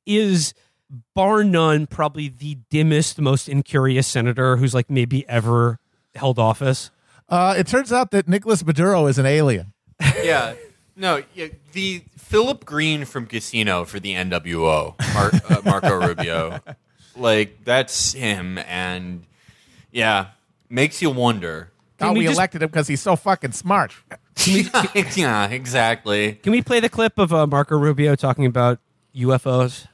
is 0.06 0.54
bar 1.16 1.44
none 1.44 1.88
probably 1.88 2.30
the 2.30 2.60
dimmest 2.70 3.20
most 3.20 3.50
incurious 3.50 4.06
senator 4.06 4.58
who's 4.58 4.76
like 4.76 4.92
maybe 4.92 5.28
ever 5.28 5.80
held 6.14 6.38
office 6.38 6.92
Uh, 7.30 7.56
it 7.58 7.66
turns 7.66 7.92
out 7.92 8.12
that 8.12 8.28
Nicholas 8.28 8.64
Maduro 8.64 9.08
is 9.08 9.18
an 9.18 9.26
alien. 9.26 9.73
yeah. 10.24 10.56
No, 10.96 11.24
yeah, 11.34 11.48
the 11.72 12.04
Philip 12.18 12.66
Green 12.66 13.06
from 13.06 13.26
Casino 13.26 13.84
for 13.84 14.00
the 14.00 14.14
NWO, 14.14 14.96
Mar- 15.14 15.32
uh, 15.50 15.62
Marco 15.66 15.96
Rubio. 16.08 16.60
Like, 17.16 17.64
that's 17.64 18.14
him. 18.14 18.60
And 18.60 19.24
yeah, 19.92 20.28
makes 20.70 21.02
you 21.02 21.10
wonder. 21.10 21.72
Thought 21.98 22.14
we 22.14 22.20
we, 22.20 22.26
just- 22.26 22.38
elected 22.38 22.62
him 22.62 22.70
because 22.70 22.88
he's 22.88 23.02
so 23.02 23.16
fucking 23.16 23.54
smart. 23.54 23.94
yeah, 24.46 25.48
exactly. 25.48 26.34
Can 26.34 26.52
we 26.52 26.62
play 26.62 26.80
the 26.80 26.90
clip 26.90 27.18
of 27.18 27.34
uh, 27.34 27.48
Marco 27.48 27.78
Rubio 27.78 28.16
talking 28.16 28.46
about 28.46 28.80
UFOs? 29.16 29.88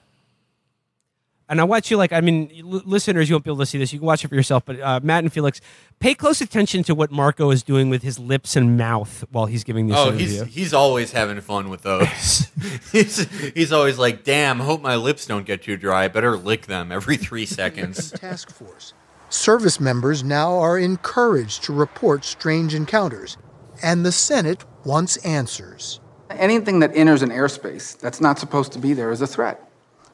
And 1.50 1.60
I 1.60 1.64
want 1.64 1.90
you, 1.90 1.98
like, 1.98 2.14
I 2.14 2.22
mean, 2.22 2.52
l- 2.60 2.84
listeners, 2.86 3.28
you 3.28 3.34
won't 3.36 3.44
be 3.44 3.50
able 3.50 3.58
to 3.58 3.66
see 3.66 3.80
this. 3.80 3.92
You 3.92 3.98
can 4.00 4.06
watch 4.06 4.24
it 4.24 4.28
for 4.28 4.36
yourself. 4.36 4.64
But 4.66 4.80
uh, 4.80 5.00
Matt 5.02 5.24
and 5.24 5.34
Felix, 5.34 5.60
pay 6.00 6.14
close 6.14 6.42
attention 6.42 6.84
to 6.84 6.94
what 6.96 7.12
Marco 7.12 7.50
is 7.50 7.64
doing 7.64 7.90
with 7.90 8.04
his 8.04 8.20
lips 8.20 8.56
and 8.56 8.78
mouth 8.78 9.26
while 9.32 9.48
he's 9.48 9.64
giving 9.64 9.88
this 9.88 9.98
Oh, 9.98 10.10
interview. 10.10 10.44
he's 10.46 10.54
he's 10.54 10.74
always 10.74 11.12
having 11.12 11.42
fun 11.42 11.70
with 11.70 11.82
those. 11.82 12.48
he's 12.92 13.28
he's 13.54 13.72
always 13.74 13.98
like, 13.98 14.24
"Damn, 14.24 14.60
hope 14.60 14.82
my 14.82 14.96
lips 14.96 15.26
don't 15.26 15.46
get 15.46 15.64
too 15.64 15.76
dry. 15.76 16.04
I 16.04 16.08
better 16.08 16.38
lick 16.38 16.68
them 16.68 16.92
every 16.92 17.18
three 17.18 17.46
seconds." 17.60 18.12
task 18.12 18.52
force. 18.52 18.94
Service 19.30 19.80
members 19.80 20.24
now 20.24 20.54
are 20.58 20.78
encouraged 20.78 21.64
to 21.64 21.74
report 21.74 22.26
strange 22.26 22.74
encounters, 22.76 23.38
and 23.84 24.06
the 24.06 24.12
Senate 24.12 24.66
wants 24.86 25.18
answers. 25.26 26.00
Anything 26.32 26.80
that 26.80 26.96
enters 26.96 27.22
an 27.24 27.30
airspace 27.30 27.98
that's 28.00 28.22
not 28.22 28.38
supposed 28.40 28.72
to 28.74 28.80
be 28.80 28.94
there 28.94 29.12
is 29.12 29.22
a 29.22 29.28
threat. 29.28 29.69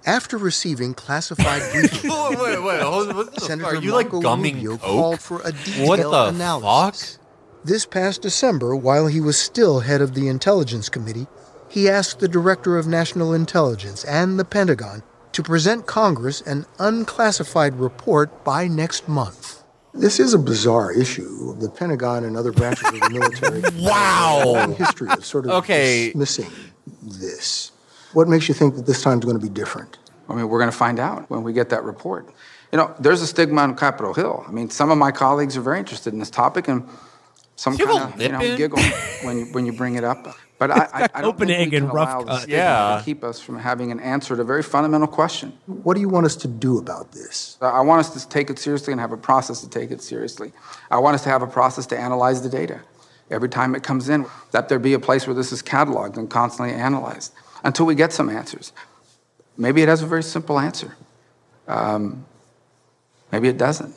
After 0.06 0.38
receiving 0.38 0.94
classified 0.94 1.62
briefings, 1.74 2.30
wait, 2.30 2.40
wait, 2.40 2.64
wait. 2.64 2.82
hold- 2.82 3.16
What? 3.16 3.42
Senator 3.42 3.70
Are 3.70 3.76
you 3.76 3.92
like 3.94 4.08
Marco 4.12 4.22
gumming 4.22 4.56
Rubio 4.56 4.72
coke? 4.78 4.82
called 4.82 5.20
for 5.20 5.42
a 5.44 5.52
detailed 5.52 5.88
What 5.90 5.98
the 6.00 6.26
analysis. 6.36 7.20
This 7.64 7.86
past 7.88 8.22
December, 8.22 8.76
while 8.76 9.08
he 9.08 9.20
was 9.20 9.38
still 9.38 9.80
head 9.80 10.02
of 10.02 10.14
the 10.14 10.28
Intelligence 10.28 10.90
Committee, 10.90 11.26
he 11.68 11.90
asked 11.90 12.20
the 12.20 12.28
Director 12.28 12.78
of 12.78 12.86
National 12.86 13.34
Intelligence 13.34 14.04
and 14.06 14.38
the 14.40 14.46
Pentagon 14.46 15.02
to 15.32 15.42
present 15.42 15.88
Congress 15.88 16.42
an 16.42 16.66
unclassified 16.78 17.80
report 17.80 18.44
by 18.44 18.68
next 18.68 19.08
month. 19.10 19.64
This 19.96 20.20
is 20.20 20.34
a 20.34 20.38
bizarre 20.38 20.92
issue. 20.92 21.56
The 21.58 21.70
Pentagon 21.70 22.24
and 22.24 22.38
other 22.38 22.52
branches 22.52 22.88
of 22.90 23.00
the 23.00 23.10
military 23.10 23.62
Wow. 23.84 24.38
have 24.38 24.46
a 24.46 24.52
long 24.52 24.76
history 24.76 25.08
of 25.10 25.26
sort 25.26 25.46
of 25.46 25.52
Okay. 25.64 26.08
dismissing 26.08 26.52
this. 27.02 27.72
What 28.16 28.30
makes 28.30 28.48
you 28.48 28.54
think 28.54 28.76
that 28.78 28.86
this 28.86 29.02
time's 29.04 29.26
going 29.26 29.38
to 29.38 29.44
be 29.46 29.50
different? 29.50 29.98
I 30.30 30.36
mean, 30.36 30.48
we're 30.48 30.60
going 30.60 30.72
to 30.72 30.78
find 30.78 31.00
out 31.00 31.30
when 31.30 31.44
we 31.44 31.52
get 31.52 31.68
that 31.70 31.84
report. 31.84 32.30
You 32.72 32.78
know, 32.78 32.96
there's 32.98 33.22
a 33.22 33.28
stigma 33.28 33.62
on 33.62 33.76
Capitol 33.76 34.14
Hill. 34.14 34.46
I 34.48 34.52
mean, 34.52 34.70
some 34.70 34.90
of 34.90 34.98
my 34.98 35.12
colleagues 35.12 35.58
are 35.58 35.62
very 35.62 35.80
interested 35.80 36.14
in 36.14 36.20
this 36.20 36.30
topic, 36.30 36.70
and 36.70 36.88
some 37.58 37.76
Do 37.76 37.86
kind 37.86 38.14
of 38.14 38.22
you 38.22 38.30
know 38.30 38.40
in? 38.40 38.56
giggle 38.56 38.80
when 39.24 39.40
you, 39.40 39.46
when 39.48 39.66
you 39.66 39.74
bring 39.74 39.96
it 39.96 40.06
up. 40.06 40.34
But 40.58 40.72
I, 40.72 40.76
I, 40.94 41.08
I 41.14 41.22
don't 41.22 41.38
think 41.38 41.50
we 41.50 41.56
Copenhagen 41.56 41.70
can 41.72 41.90
rough 41.90 42.08
allow 42.08 42.20
the 42.22 42.28
cut. 42.28 42.42
stigma 42.44 42.58
Yeah. 42.58 42.98
to 43.00 43.04
keep 43.04 43.22
us 43.26 43.42
from 43.42 43.60
having 43.60 43.92
an 43.92 44.00
answer 44.00 44.34
to 44.38 44.42
a 44.42 44.46
very 44.46 44.64
fundamental 44.64 45.10
question. 45.10 45.52
What 45.66 45.96
do 45.96 46.00
you 46.00 46.08
want 46.08 46.26
us 46.26 46.38
to 46.38 46.48
do 46.48 46.78
about 46.78 47.12
this? 47.12 47.58
I 47.60 47.82
want 47.82 48.00
us 48.00 48.24
to 48.24 48.30
take 48.30 48.50
it 48.50 48.60
seriously 48.60 48.94
and 48.94 49.02
have 49.02 49.12
a 49.12 49.18
process 49.18 49.60
to 49.60 49.70
take 49.70 49.92
it 49.92 50.02
seriously. 50.02 50.54
I 50.90 51.00
want 51.00 51.16
us 51.16 51.24
to 51.24 51.30
have 51.30 51.42
a 51.42 51.48
process 51.48 51.86
to 51.88 52.00
analyze 52.00 52.42
the 52.42 52.50
data 52.50 52.80
every 53.30 53.50
time 53.50 53.76
it 53.76 53.84
comes 53.84 54.08
in, 54.08 54.26
that 54.52 54.70
there 54.70 54.80
be 54.80 54.94
a 54.94 55.00
place 55.00 55.28
where 55.28 55.34
this 55.34 55.52
is 55.52 55.62
cataloged 55.62 56.16
and 56.16 56.30
constantly 56.30 56.74
analyzed 56.74 57.34
until 57.66 57.86
we 57.86 57.96
get 57.96 58.14
some 58.14 58.30
answers. 58.30 58.72
Maybe 59.58 59.82
it 59.82 59.90
has 59.90 60.02
a 60.02 60.06
very 60.06 60.24
simple 60.24 60.60
answer. 60.60 60.96
Um, 61.68 62.26
maybe 63.32 63.50
it 63.50 63.58
doesn't. 63.58 63.94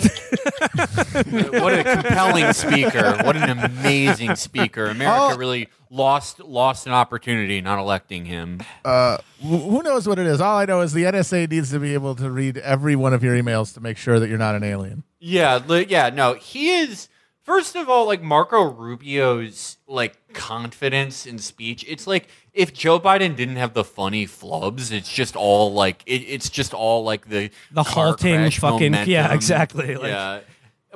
what 0.00 1.74
a 1.74 1.84
compelling 1.84 2.52
speaker! 2.54 3.18
What 3.22 3.36
an 3.36 3.58
amazing 3.58 4.34
speaker! 4.36 4.86
America 4.86 5.34
Oh. 5.34 5.36
really 5.36 5.68
lost 5.90 6.40
lost 6.40 6.86
an 6.86 6.92
opportunity 6.92 7.60
not 7.60 7.78
electing 7.78 8.24
him. 8.24 8.60
Uh, 8.84 9.18
who 9.42 9.82
knows 9.82 10.08
what 10.08 10.18
it 10.18 10.26
is? 10.26 10.40
All 10.40 10.56
I 10.56 10.64
know 10.64 10.80
is 10.80 10.94
the 10.94 11.02
NSA 11.04 11.50
needs 11.50 11.70
to 11.72 11.78
be 11.78 11.92
able 11.92 12.14
to 12.14 12.30
read 12.30 12.56
every 12.58 12.96
one 12.96 13.12
of 13.12 13.22
your 13.22 13.34
emails 13.34 13.74
to 13.74 13.80
make 13.80 13.98
sure 13.98 14.18
that 14.20 14.28
you're 14.28 14.38
not 14.38 14.54
an 14.54 14.62
alien. 14.64 15.02
Yeah, 15.18 15.60
li- 15.66 15.86
yeah, 15.88 16.08
no, 16.08 16.32
he 16.34 16.70
is. 16.70 17.08
First 17.50 17.74
of 17.74 17.88
all, 17.88 18.06
like 18.06 18.22
Marco 18.22 18.62
Rubio's 18.62 19.76
like 19.88 20.16
confidence 20.32 21.26
in 21.26 21.38
speech, 21.38 21.84
it's 21.88 22.06
like 22.06 22.28
if 22.54 22.72
Joe 22.72 23.00
Biden 23.00 23.34
didn't 23.34 23.56
have 23.56 23.74
the 23.74 23.82
funny 23.82 24.24
flubs, 24.24 24.92
it's 24.92 25.12
just 25.12 25.34
all 25.34 25.72
like 25.72 26.04
it, 26.06 26.20
it's 26.20 26.48
just 26.48 26.72
all 26.72 27.02
like 27.02 27.28
the 27.28 27.50
The 27.72 27.82
halting 27.82 28.50
fucking- 28.52 28.94
yeah, 29.08 29.34
exactly, 29.34 29.96
like- 29.96 30.10
yeah, 30.10 30.40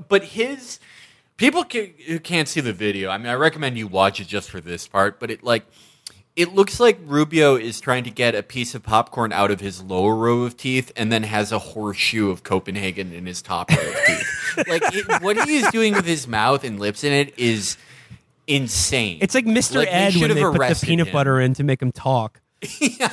but 0.08 0.22
his 0.22 0.78
people 1.36 1.64
can, 1.64 1.92
who 2.06 2.20
can't 2.20 2.46
see 2.48 2.60
the 2.60 2.72
video. 2.72 3.10
I 3.10 3.18
mean, 3.18 3.26
I 3.26 3.34
recommend 3.34 3.76
you 3.76 3.88
watch 3.88 4.20
it 4.20 4.28
just 4.28 4.48
for 4.48 4.60
this 4.60 4.86
part. 4.86 5.18
But 5.18 5.32
it 5.32 5.42
like 5.42 5.64
it 6.36 6.54
looks 6.54 6.80
like 6.80 6.98
Rubio 7.04 7.54
is 7.54 7.80
trying 7.80 8.04
to 8.04 8.10
get 8.10 8.34
a 8.34 8.42
piece 8.42 8.74
of 8.74 8.82
popcorn 8.82 9.32
out 9.32 9.50
of 9.50 9.60
his 9.60 9.82
lower 9.82 10.16
row 10.16 10.42
of 10.42 10.56
teeth 10.56 10.90
and 10.96 11.12
then 11.12 11.22
has 11.22 11.52
a 11.52 11.58
horseshoe 11.58 12.30
of 12.30 12.42
Copenhagen 12.42 13.12
in 13.12 13.26
his 13.26 13.40
top 13.40 13.70
row 13.70 13.76
of 13.76 13.96
teeth. 14.06 14.58
like 14.68 14.82
it, 14.94 15.22
what 15.22 15.36
he 15.48 15.58
is 15.58 15.70
doing 15.70 15.94
with 15.94 16.04
his 16.04 16.26
mouth 16.26 16.64
and 16.64 16.80
lips 16.80 17.04
in 17.04 17.12
it 17.12 17.38
is 17.38 17.76
insane. 18.46 19.18
it's 19.20 19.34
like 19.34 19.46
Mr. 19.46 19.76
Like, 19.76 19.88
Ed 19.90 20.10
should 20.10 20.22
when 20.22 20.30
have 20.30 20.52
they 20.52 20.58
put 20.58 20.68
the 20.68 20.86
peanut 20.86 21.06
him. 21.06 21.12
butter 21.12 21.40
in 21.40 21.54
to 21.54 21.62
make 21.62 21.80
him 21.80 21.92
talk. 21.92 22.40
yeah, 22.80 23.12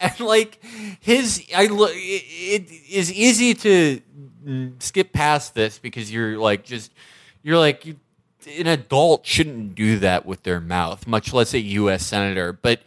and 0.00 0.20
like 0.20 0.58
his, 1.00 1.44
I 1.54 1.66
look. 1.66 1.90
It, 1.92 2.24
it 2.70 2.70
is 2.90 3.12
easy 3.12 3.52
to 3.54 4.00
mm, 4.44 4.82
skip 4.82 5.12
past 5.12 5.54
this 5.54 5.78
because 5.78 6.10
you're 6.10 6.38
like 6.38 6.64
just 6.64 6.92
you're 7.42 7.58
like 7.58 7.84
you, 7.84 7.96
an 8.58 8.66
adult 8.66 9.26
shouldn't 9.26 9.74
do 9.74 9.98
that 9.98 10.24
with 10.26 10.42
their 10.42 10.60
mouth, 10.60 11.06
much 11.06 11.32
less 11.32 11.54
a 11.54 11.58
U.S. 11.60 12.06
senator. 12.06 12.52
But 12.52 12.80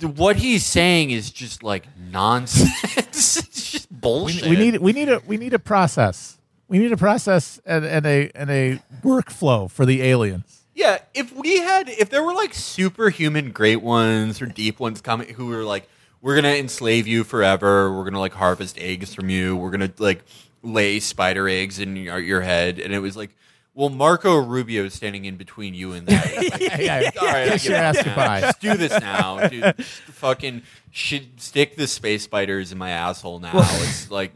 what 0.00 0.36
he's 0.36 0.64
saying 0.64 1.10
is 1.10 1.30
just 1.30 1.62
like 1.62 1.86
nonsense. 2.10 2.96
it's 2.96 3.70
just 3.72 3.90
We, 3.90 3.96
bullshit. 4.00 4.48
we 4.48 4.56
need 4.56 4.78
we 4.78 4.92
need 4.92 5.08
a 5.08 5.22
we 5.26 5.36
need 5.36 5.54
a 5.54 5.58
process. 5.58 6.38
We 6.68 6.78
need 6.78 6.92
a 6.92 6.96
process 6.96 7.60
and, 7.66 7.84
and 7.84 8.06
a 8.06 8.30
and 8.34 8.50
a 8.50 8.82
workflow 9.02 9.70
for 9.70 9.84
the 9.86 10.02
aliens. 10.02 10.62
Yeah, 10.74 10.98
if 11.14 11.32
we 11.32 11.58
had, 11.60 11.88
if 11.88 12.10
there 12.10 12.24
were 12.24 12.34
like 12.34 12.52
superhuman 12.52 13.52
great 13.52 13.80
ones 13.80 14.42
or 14.42 14.46
deep 14.46 14.80
ones 14.80 15.00
coming 15.00 15.32
who 15.34 15.46
were 15.46 15.62
like, 15.62 15.88
we're 16.20 16.34
gonna 16.34 16.48
enslave 16.54 17.06
you 17.06 17.22
forever, 17.22 17.96
we're 17.96 18.02
gonna 18.04 18.18
like 18.18 18.32
harvest 18.32 18.76
eggs 18.78 19.14
from 19.14 19.28
you, 19.30 19.56
we're 19.56 19.70
gonna 19.70 19.92
like 19.98 20.24
lay 20.62 20.98
spider 20.98 21.48
eggs 21.48 21.78
in 21.78 21.94
your, 21.94 22.18
your 22.18 22.40
head, 22.40 22.80
and 22.80 22.92
it 22.92 22.98
was 22.98 23.16
like, 23.16 23.30
well, 23.74 23.88
Marco 23.88 24.36
Rubio 24.36 24.84
is 24.84 24.94
standing 24.94 25.24
in 25.24 25.36
between 25.36 25.74
you 25.74 25.92
and 25.92 26.06
that. 26.06 26.26
It's 26.32 26.50
like, 26.52 26.60
Yeah, 26.80 27.00
yeah. 27.00 27.10
All 27.20 27.26
right, 27.26 27.48
I 27.48 27.56
give 27.56 27.64
your 27.66 27.76
ass 27.76 28.02
goodbye. 28.02 28.40
Just 28.40 28.60
do 28.60 28.76
this 28.76 28.92
now, 29.00 29.48
dude. 29.48 29.74
Just 29.76 29.90
fucking 29.90 30.62
should 30.90 31.40
stick 31.40 31.76
the 31.76 31.86
space 31.86 32.22
spiders 32.22 32.70
in 32.72 32.78
my 32.78 32.90
asshole 32.90 33.40
now. 33.40 33.50
it's 33.54 34.10
like 34.10 34.32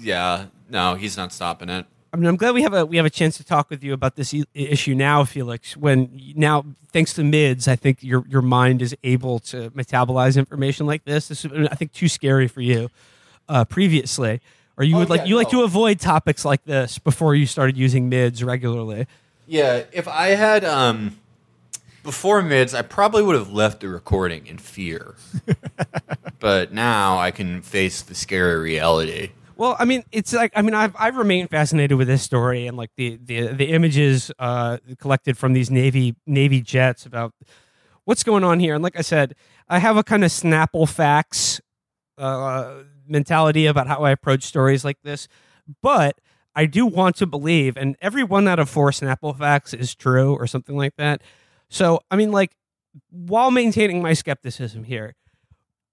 yeah, 0.00 0.46
no, 0.68 0.94
he's 0.94 1.16
not 1.16 1.32
stopping 1.32 1.68
it. 1.68 1.84
I 2.12 2.16
mean, 2.16 2.26
I'm 2.26 2.36
glad 2.36 2.54
we 2.54 2.62
have 2.62 2.74
a 2.74 2.84
we 2.86 2.96
have 2.96 3.06
a 3.06 3.10
chance 3.10 3.36
to 3.36 3.44
talk 3.44 3.70
with 3.70 3.84
you 3.84 3.92
about 3.92 4.16
this 4.16 4.34
i- 4.34 4.44
issue 4.54 4.94
now, 4.94 5.24
Felix. 5.24 5.76
When 5.76 6.10
now, 6.34 6.64
thanks 6.92 7.12
to 7.14 7.22
mids, 7.22 7.68
I 7.68 7.76
think 7.76 8.02
your 8.02 8.24
your 8.28 8.42
mind 8.42 8.82
is 8.82 8.96
able 9.04 9.38
to 9.40 9.70
metabolize 9.70 10.36
information 10.36 10.86
like 10.86 11.04
this. 11.04 11.28
This 11.28 11.44
is, 11.44 11.52
I 11.70 11.74
think, 11.76 11.92
too 11.92 12.08
scary 12.08 12.48
for 12.48 12.62
you 12.62 12.90
uh, 13.48 13.64
previously, 13.64 14.40
or 14.76 14.84
you 14.84 14.96
Oh, 14.96 15.00
would 15.00 15.10
like 15.10 15.20
yeah, 15.20 15.26
you 15.26 15.36
like 15.36 15.50
to 15.50 15.62
avoid 15.62 16.00
topics 16.00 16.44
like 16.44 16.64
this 16.64 16.98
before 16.98 17.34
you 17.34 17.46
started 17.46 17.76
using 17.76 18.08
mids 18.08 18.42
regularly. 18.44 19.06
Yeah, 19.46 19.84
if 19.92 20.06
I 20.08 20.28
had 20.28 20.64
um 20.64 21.18
before 22.02 22.40
mids, 22.42 22.72
I 22.72 22.82
probably 22.82 23.22
would 23.22 23.36
have 23.36 23.52
left 23.52 23.80
the 23.80 23.88
recording 23.88 24.46
in 24.46 24.58
fear. 24.58 25.16
but 26.38 26.72
now 26.72 27.18
I 27.18 27.30
can 27.30 27.62
face 27.62 28.00
the 28.02 28.14
scary 28.14 28.58
reality. 28.58 29.30
Well, 29.56 29.76
I 29.78 29.84
mean, 29.84 30.04
it's 30.10 30.32
like 30.32 30.52
I 30.56 30.62
mean, 30.62 30.74
I've 30.74 30.94
I've 30.98 31.16
remained 31.16 31.50
fascinated 31.50 31.98
with 31.98 32.08
this 32.08 32.22
story 32.22 32.66
and 32.66 32.76
like 32.76 32.90
the 32.96 33.18
the 33.22 33.48
the 33.48 33.66
images 33.72 34.30
uh, 34.38 34.78
collected 34.98 35.36
from 35.36 35.52
these 35.52 35.70
navy 35.70 36.16
navy 36.26 36.62
jets 36.62 37.04
about 37.04 37.34
what's 38.04 38.22
going 38.22 38.42
on 38.44 38.58
here. 38.60 38.74
And 38.74 38.82
like 38.82 38.96
I 38.98 39.02
said, 39.02 39.34
I 39.68 39.78
have 39.78 39.98
a 39.98 40.02
kind 40.02 40.24
of 40.24 40.30
Snapple 40.30 40.88
facts 40.88 41.60
uh, 42.16 42.84
mentality 43.10 43.66
about 43.66 43.86
how 43.86 44.02
I 44.04 44.10
approach 44.10 44.44
stories 44.44 44.84
like 44.84 45.02
this, 45.02 45.28
but 45.82 46.20
I 46.54 46.66
do 46.66 46.86
want 46.86 47.16
to 47.16 47.26
believe, 47.26 47.76
and 47.76 47.96
every 48.00 48.24
one 48.24 48.48
out 48.48 48.58
of 48.58 48.68
four 48.68 48.90
Snapple 48.90 49.36
facts 49.36 49.72
is 49.72 49.94
true 49.94 50.34
or 50.34 50.46
something 50.46 50.76
like 50.76 50.96
that. 50.96 51.22
So, 51.68 52.00
I 52.10 52.16
mean, 52.16 52.32
like, 52.32 52.56
while 53.10 53.50
maintaining 53.50 54.02
my 54.02 54.14
skepticism 54.14 54.84
here, 54.84 55.14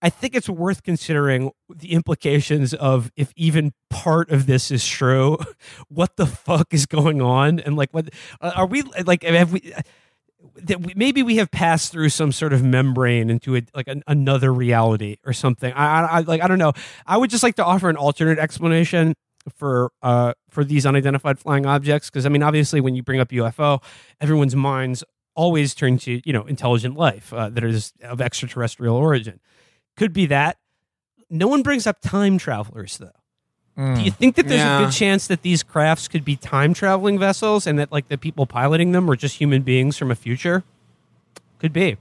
I 0.01 0.09
think 0.09 0.35
it's 0.35 0.49
worth 0.49 0.83
considering 0.83 1.51
the 1.73 1.93
implications 1.93 2.73
of 2.73 3.11
if 3.15 3.33
even 3.35 3.73
part 3.89 4.29
of 4.31 4.45
this 4.45 4.69
is 4.69 4.85
true, 4.87 5.37
what 5.89 6.17
the 6.17 6.25
fuck 6.27 6.73
is 6.73 6.85
going 6.85 7.21
on, 7.21 7.59
and 7.59 7.75
like, 7.75 7.91
what 7.91 8.09
uh, 8.41 8.51
are 8.55 8.67
we 8.67 8.83
like? 9.05 9.23
Have 9.23 9.53
we? 9.53 9.73
That 10.55 10.81
we, 10.81 10.93
maybe 10.95 11.23
we 11.23 11.37
have 11.37 11.51
passed 11.51 11.91
through 11.91 12.09
some 12.09 12.31
sort 12.31 12.53
of 12.53 12.63
membrane 12.63 13.29
into 13.29 13.55
a, 13.55 13.61
like 13.73 13.87
an, 13.87 14.03
another 14.07 14.53
reality 14.53 15.17
or 15.25 15.33
something. 15.33 15.71
I, 15.73 16.01
I, 16.01 16.19
like 16.21 16.41
I 16.41 16.47
don't 16.47 16.59
know. 16.59 16.73
I 17.05 17.17
would 17.17 17.29
just 17.29 17.43
like 17.43 17.55
to 17.55 17.65
offer 17.65 17.89
an 17.89 17.97
alternate 17.97 18.39
explanation 18.39 19.13
for 19.55 19.91
uh 20.01 20.33
for 20.49 20.65
these 20.65 20.85
unidentified 20.85 21.39
flying 21.39 21.65
objects 21.65 22.09
because 22.09 22.25
I 22.25 22.29
mean 22.29 22.43
obviously 22.43 22.81
when 22.81 22.95
you 22.95 23.03
bring 23.03 23.19
up 23.19 23.29
UFO, 23.29 23.81
everyone's 24.19 24.55
minds 24.55 25.03
always 25.35 25.73
turn 25.75 25.97
to 25.99 26.21
you 26.25 26.33
know 26.33 26.43
intelligent 26.43 26.97
life 26.97 27.31
uh, 27.33 27.49
that 27.49 27.63
is 27.63 27.93
of 28.03 28.19
extraterrestrial 28.19 28.95
origin. 28.95 29.39
Could 29.95 30.13
be 30.13 30.25
that. 30.27 30.57
No 31.29 31.47
one 31.47 31.61
brings 31.61 31.87
up 31.87 32.01
time 32.01 32.37
travelers 32.37 32.97
though. 32.97 33.11
Do 33.77 34.01
you 34.01 34.09
think 34.11 34.35
that 34.35 34.47
there's 34.47 34.61
a 34.61 34.85
good 34.85 34.91
chance 34.93 35.27
that 35.27 35.43
these 35.43 35.61
crafts 35.61 36.07
could 36.07 36.25
be 36.25 36.35
time 36.35 36.73
traveling 36.73 37.19
vessels 37.19 37.67
and 37.67 37.77
that 37.77 37.91
like 37.91 38.07
the 38.07 38.17
people 38.17 38.47
piloting 38.47 38.91
them 38.91 39.05
were 39.05 39.15
just 39.15 39.37
human 39.37 39.61
beings 39.61 39.95
from 39.97 40.09
a 40.09 40.15
future? 40.15 40.63
Could 41.59 41.73
be. 41.73 41.97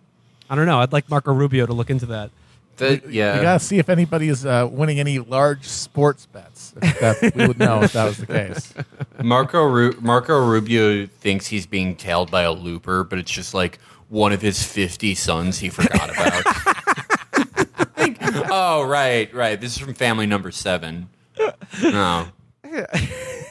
I 0.49 0.55
don't 0.55 0.65
know. 0.67 0.81
I'd 0.81 0.93
like 0.93 1.11
Marco 1.11 1.35
Rubio 1.35 1.67
to 1.67 1.73
look 1.75 1.91
into 1.91 2.07
that. 2.07 2.31
The, 2.79 2.95
You 3.05 3.11
yeah. 3.11 3.43
gotta 3.43 3.59
see 3.65 3.79
if 3.79 3.89
anybody 3.89 4.29
is 4.29 4.45
uh, 4.47 4.69
winning 4.71 5.01
any 5.01 5.19
large 5.19 5.65
sports 5.65 6.27
bets. 6.27 6.73
If 6.81 7.01
that, 7.01 7.35
we 7.35 7.47
would 7.47 7.59
know 7.59 7.83
if 7.83 7.93
that 7.95 8.05
was 8.05 8.19
the 8.19 8.27
case. 8.27 8.73
Marco 9.23 9.63
Ru- 9.65 9.99
Marco 10.01 10.39
Rubio 10.47 11.07
thinks 11.07 11.47
he's 11.47 11.67
being 11.67 11.97
tailed 11.97 12.31
by 12.31 12.43
a 12.43 12.53
looper, 12.53 13.03
but 13.05 13.19
it's 13.19 13.31
just 13.31 13.55
like 13.55 13.79
one 14.09 14.33
of 14.33 14.41
his 14.43 14.63
50 14.63 15.15
sons 15.15 15.59
he 15.59 15.69
forgot 15.69 16.11
about. 16.11 16.45
Like, 17.99 18.19
oh, 18.51 18.83
right, 18.87 19.33
right. 19.35 19.59
This 19.61 19.73
is 19.73 19.79
from 19.79 19.95
family 19.95 20.27
number 20.27 20.51
seven. 20.51 21.09
No. 21.83 22.29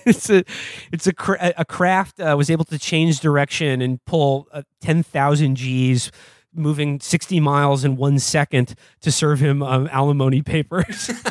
it's 0.06 0.30
a 0.30 0.44
it's 0.92 1.08
a 1.08 1.14
cra- 1.14 1.54
a 1.58 1.64
craft 1.66 2.20
uh, 2.20 2.36
was 2.38 2.50
able 2.50 2.66
to 2.66 2.78
change 2.78 3.22
direction 3.22 3.82
and 3.82 4.04
pull 4.06 4.48
uh, 4.52 4.62
10,000 4.82 5.56
G's 5.56 6.12
moving 6.54 7.00
60 7.00 7.40
miles 7.40 7.84
in 7.86 7.96
1 7.96 8.20
second 8.20 8.76
to 9.02 9.12
serve 9.12 9.40
him 9.40 9.64
um, 9.64 9.88
alimony 9.92 10.42
papers. 10.42 11.10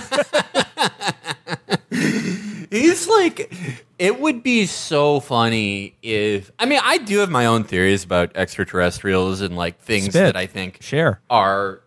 He's 2.71 3.07
like, 3.07 3.55
it 3.99 4.19
would 4.21 4.43
be 4.43 4.67
so 4.67 5.21
funny 5.21 5.95
if. 6.03 6.51
I 6.59 6.67
mean, 6.67 6.81
I 6.83 6.99
do 6.99 7.19
have 7.19 7.31
my 7.31 7.47
own 7.47 7.65
theories 7.65 8.03
about 8.03 8.33
extraterrestrials 8.35 9.41
and 9.41 9.57
like 9.57 9.79
things 9.81 10.07
Spit. 10.07 10.15
that 10.15 10.37
I 10.37 10.47
think 10.47 10.83
Share. 10.83 11.21
are. 11.31 11.81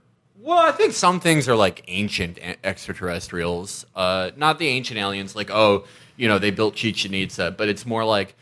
Well, 0.47 0.59
I 0.59 0.71
think 0.71 0.93
some 0.93 1.19
things 1.19 1.49
are 1.49 1.57
like 1.57 1.83
ancient 1.89 2.39
extraterrestrials, 2.63 3.85
uh, 3.93 4.31
not 4.37 4.59
the 4.59 4.67
ancient 4.67 4.97
aliens. 4.97 5.35
Like, 5.35 5.51
oh, 5.51 5.83
you 6.15 6.29
know, 6.29 6.39
they 6.39 6.51
built 6.51 6.73
Chichen 6.73 7.13
Itza, 7.13 7.51
but 7.51 7.67
it's 7.67 7.85
more 7.85 8.05
like. 8.05 8.33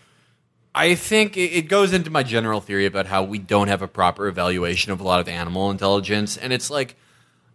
I 0.76 0.94
think 0.94 1.36
it 1.36 1.68
goes 1.70 1.94
into 1.94 2.12
my 2.12 2.22
general 2.22 2.62
theory 2.62 2.86
about 2.86 3.08
how 3.08 3.24
we 3.24 3.40
don't 3.40 3.70
have 3.70 3.82
a 3.82 3.88
proper 3.88 4.28
evaluation 4.28 4.92
of 4.92 5.00
a 5.00 5.04
lot 5.04 5.20
of 5.20 5.28
animal 5.28 5.72
intelligence, 5.72 6.38
and 6.38 6.54
it's 6.54 6.70
like, 6.70 6.96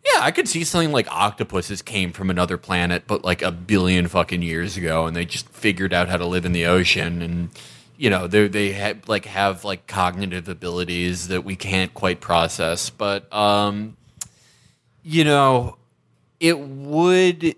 yeah, 0.04 0.20
I 0.20 0.32
could 0.32 0.48
see 0.48 0.64
something 0.64 0.90
like 0.90 1.06
octopuses 1.12 1.80
came 1.80 2.12
from 2.12 2.28
another 2.30 2.56
planet, 2.56 3.04
but 3.06 3.22
like 3.22 3.42
a 3.42 3.52
billion 3.52 4.08
fucking 4.08 4.42
years 4.42 4.76
ago, 4.76 5.06
and 5.06 5.14
they 5.14 5.26
just 5.26 5.48
figured 5.50 5.92
out 5.92 6.08
how 6.08 6.16
to 6.16 6.26
live 6.26 6.44
in 6.44 6.52
the 6.52 6.66
ocean, 6.66 7.22
and 7.22 7.50
you 7.96 8.10
know, 8.10 8.26
they 8.26 8.48
they 8.48 8.72
have 8.72 9.06
like 9.06 9.26
have 9.26 9.64
like 9.64 9.86
cognitive 9.86 10.48
abilities 10.48 11.28
that 11.28 11.44
we 11.44 11.54
can't 11.54 11.94
quite 11.94 12.20
process, 12.20 12.88
but 12.90 13.32
um, 13.32 13.96
you 15.02 15.24
know, 15.24 15.76
it 16.38 16.58
would 16.58 17.54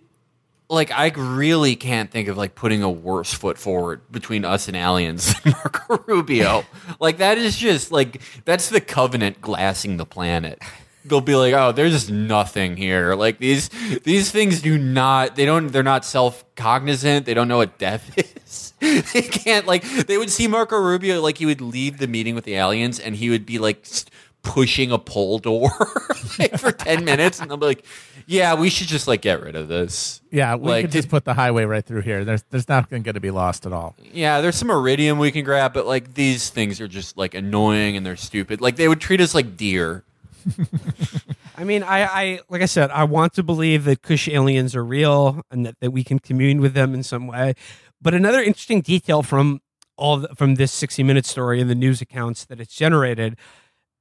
like 0.68 0.90
I 0.90 1.08
really 1.08 1.76
can't 1.76 2.10
think 2.10 2.28
of 2.28 2.36
like 2.38 2.54
putting 2.54 2.82
a 2.82 2.90
worse 2.90 3.32
foot 3.34 3.58
forward 3.58 4.00
between 4.10 4.44
us 4.44 4.68
and 4.68 4.76
aliens 4.76 5.34
than 5.42 5.52
Marco 5.52 6.02
Rubio. 6.06 6.64
like 6.98 7.18
that 7.18 7.38
is 7.38 7.56
just 7.56 7.92
like 7.92 8.20
that's 8.44 8.68
the 8.70 8.80
covenant 8.80 9.40
glassing 9.40 9.96
the 9.98 10.06
planet. 10.06 10.60
They'll 11.04 11.20
be 11.20 11.34
like, 11.34 11.52
"Oh, 11.52 11.72
there's 11.72 12.08
nothing 12.08 12.76
here." 12.76 13.16
Like 13.16 13.38
these 13.38 13.68
these 14.04 14.30
things 14.30 14.62
do 14.62 14.78
not 14.78 15.34
they 15.34 15.44
don't 15.44 15.66
they're 15.68 15.82
not 15.82 16.04
self-cognizant. 16.04 17.26
They 17.26 17.34
don't 17.34 17.48
know 17.48 17.56
what 17.56 17.76
death 17.76 18.16
is. 18.46 18.72
they 19.12 19.22
can't 19.22 19.66
like 19.66 19.82
they 20.06 20.16
would 20.16 20.30
see 20.30 20.46
Marco 20.46 20.76
Rubio 20.78 21.20
like 21.20 21.38
he 21.38 21.46
would 21.46 21.60
leave 21.60 21.98
the 21.98 22.06
meeting 22.06 22.34
with 22.36 22.44
the 22.44 22.54
aliens 22.54 23.00
and 23.00 23.16
he 23.16 23.30
would 23.30 23.44
be 23.44 23.58
like 23.58 23.80
s- 23.84 24.04
pushing 24.42 24.90
a 24.90 24.98
pole 24.98 25.38
door 25.38 25.70
like, 26.38 26.58
for 26.58 26.72
10 26.72 27.04
minutes 27.04 27.40
and 27.40 27.50
they'll 27.50 27.56
be 27.56 27.66
like, 27.66 27.84
"Yeah, 28.26 28.54
we 28.54 28.68
should 28.70 28.88
just 28.88 29.06
like 29.06 29.22
get 29.22 29.40
rid 29.42 29.54
of 29.56 29.68
this." 29.68 30.20
Yeah, 30.30 30.56
we 30.56 30.68
Like, 30.68 30.84
could 30.84 30.92
just 30.92 31.08
put 31.08 31.24
the 31.24 31.34
highway 31.34 31.64
right 31.64 31.84
through 31.84 32.02
here. 32.02 32.24
There's 32.24 32.42
there's 32.50 32.68
not 32.68 32.90
going 32.90 33.04
to 33.04 33.20
be 33.20 33.30
lost 33.30 33.66
at 33.66 33.72
all. 33.72 33.94
Yeah, 34.12 34.40
there's 34.40 34.56
some 34.56 34.70
iridium 34.70 35.18
we 35.18 35.30
can 35.30 35.44
grab, 35.44 35.72
but 35.72 35.86
like 35.86 36.14
these 36.14 36.50
things 36.50 36.80
are 36.80 36.88
just 36.88 37.16
like 37.16 37.34
annoying 37.34 37.96
and 37.96 38.04
they're 38.04 38.16
stupid. 38.16 38.60
Like 38.60 38.76
they 38.76 38.88
would 38.88 39.00
treat 39.00 39.20
us 39.20 39.34
like 39.34 39.56
deer. 39.56 40.04
I 41.56 41.64
mean, 41.64 41.82
I, 41.82 42.02
I 42.04 42.40
like 42.48 42.62
I 42.62 42.66
said, 42.66 42.90
I 42.90 43.04
want 43.04 43.34
to 43.34 43.42
believe 43.42 43.84
that 43.84 44.02
Kush 44.02 44.28
aliens 44.28 44.74
are 44.74 44.84
real 44.84 45.42
and 45.50 45.64
that, 45.66 45.78
that 45.80 45.90
we 45.92 46.02
can 46.02 46.18
commune 46.18 46.60
with 46.60 46.74
them 46.74 46.94
in 46.94 47.02
some 47.02 47.26
way. 47.26 47.54
But 48.00 48.14
another 48.14 48.42
interesting 48.42 48.80
detail 48.80 49.22
from 49.22 49.60
all 49.96 50.16
the, 50.16 50.28
from 50.34 50.56
this 50.56 50.72
60 50.72 51.02
minute 51.04 51.26
story 51.26 51.60
and 51.60 51.70
the 51.70 51.74
news 51.74 52.00
accounts 52.00 52.44
that 52.46 52.60
it's 52.60 52.74
generated 52.74 53.36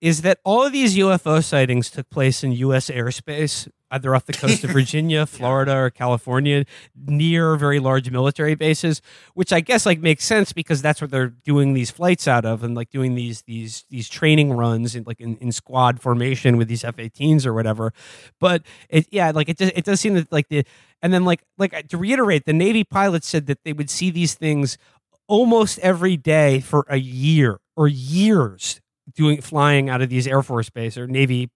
is 0.02 0.24
that 0.24 0.40
all 0.44 0.66
of 0.66 0.74
these 0.74 0.98
UFO 0.98 1.44
sightings 1.44 1.92
took 1.92 2.10
place 2.10 2.44
in 2.44 2.52
U.S. 2.54 2.90
airspace, 2.90 3.70
either 3.92 4.16
off 4.16 4.26
the 4.26 4.34
coast 4.34 4.64
of 4.64 4.70
Virginia, 4.72 5.28
Florida, 5.28 5.78
or 5.78 5.90
California, 5.92 6.66
near 6.96 7.56
very 7.56 7.80
large 7.80 8.10
military 8.10 8.56
bases. 8.56 9.00
Which 9.36 9.54
I 9.54 9.60
guess 9.60 9.86
like 9.86 10.00
makes 10.00 10.26
sense 10.26 10.54
because 10.54 10.82
that's 10.82 11.02
where 11.02 11.08
they're 11.08 11.28
doing 11.28 11.74
these 11.74 11.92
flights 11.92 12.28
out 12.28 12.46
of, 12.46 12.64
and 12.64 12.74
like 12.76 12.90
doing 12.90 13.14
these 13.14 13.44
these 13.44 13.86
these 13.90 14.10
training 14.10 14.54
runs 14.54 14.96
in 14.96 15.04
like 15.06 15.22
in, 15.22 15.38
in 15.38 15.52
squad 15.52 16.02
formation 16.02 16.58
with 16.58 16.68
these 16.68 16.84
F-18s 16.84 17.46
or 17.46 17.54
whatever. 17.54 17.94
But 18.40 18.64
it 18.90 19.08
yeah, 19.12 19.32
like 19.32 19.50
it 19.50 19.58
just, 19.60 19.74
it 19.76 19.86
does 19.86 20.02
seem 20.02 20.16
that 20.16 20.32
like 20.32 20.50
the 20.50 20.66
and 21.04 21.14
then 21.14 21.26
like 21.26 21.44
like 21.60 21.88
to 21.90 21.98
reiterate, 21.98 22.46
the 22.46 22.54
Navy 22.54 22.84
pilots 22.84 23.28
said 23.28 23.46
that 23.46 23.60
they 23.64 23.74
would 23.74 23.92
see 23.92 24.10
these 24.10 24.34
things 24.34 24.80
almost 25.28 25.78
every 25.80 26.18
day 26.18 26.60
for 26.60 26.86
a 26.90 26.98
year 26.98 27.60
or 27.76 27.88
years 27.88 28.81
doing 29.14 29.42
flying 29.42 29.90
out 29.90 30.02
of 30.02 30.10
these 30.10 30.28
air 30.28 30.42
force 30.42 30.70
base 30.70 30.98
or 30.98 31.08
navy 31.08 31.50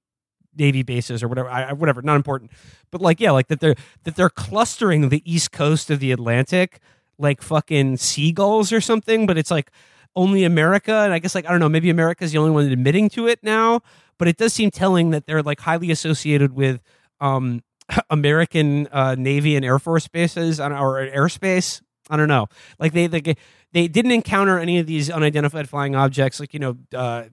navy 0.57 0.83
bases 0.83 1.21
or 1.21 1.27
whatever 1.27 1.49
I, 1.49 1.73
whatever 1.73 2.01
not 2.01 2.15
important 2.15 2.51
but 2.91 3.01
like 3.01 3.19
yeah 3.19 3.31
like 3.31 3.47
that 3.47 3.59
they're 3.59 3.75
that 4.03 4.15
they're 4.15 4.29
clustering 4.29 5.09
the 5.09 5.21
east 5.31 5.51
coast 5.51 5.89
of 5.89 5.99
the 5.99 6.11
atlantic 6.11 6.79
like 7.17 7.41
fucking 7.41 7.97
seagulls 7.97 8.71
or 8.71 8.81
something 8.81 9.25
but 9.25 9.37
it's 9.37 9.51
like 9.51 9.71
only 10.15 10.43
america 10.43 10.93
and 10.93 11.13
i 11.13 11.19
guess 11.19 11.35
like 11.35 11.45
i 11.45 11.51
don't 11.51 11.59
know 11.59 11.69
maybe 11.69 11.89
america's 11.89 12.31
the 12.31 12.37
only 12.37 12.51
one 12.51 12.65
admitting 12.71 13.09
to 13.09 13.27
it 13.27 13.39
now 13.43 13.81
but 14.17 14.29
it 14.29 14.37
does 14.37 14.53
seem 14.53 14.71
telling 14.71 15.09
that 15.09 15.25
they're 15.25 15.43
like 15.43 15.59
highly 15.59 15.91
associated 15.91 16.53
with 16.53 16.81
um 17.19 17.61
american 18.09 18.87
uh, 18.87 19.13
navy 19.15 19.57
and 19.57 19.65
air 19.65 19.77
force 19.77 20.07
bases 20.07 20.59
our 20.59 21.05
airspace 21.05 21.81
I 22.09 22.17
don't 22.17 22.27
know. 22.27 22.47
Like 22.79 22.93
they, 22.93 23.07
they, 23.07 23.35
they 23.75 23.89
didn't 23.89 24.11
encounter 24.11 24.57
any 24.57 24.79
of 24.79 24.87
these 24.87 25.09
unidentified 25.09 25.67
flying 25.67 25.97
objects, 25.97 26.39
like 26.39 26.53
you 26.53 26.59
know, 26.61 26.77
uh, 26.93 27.25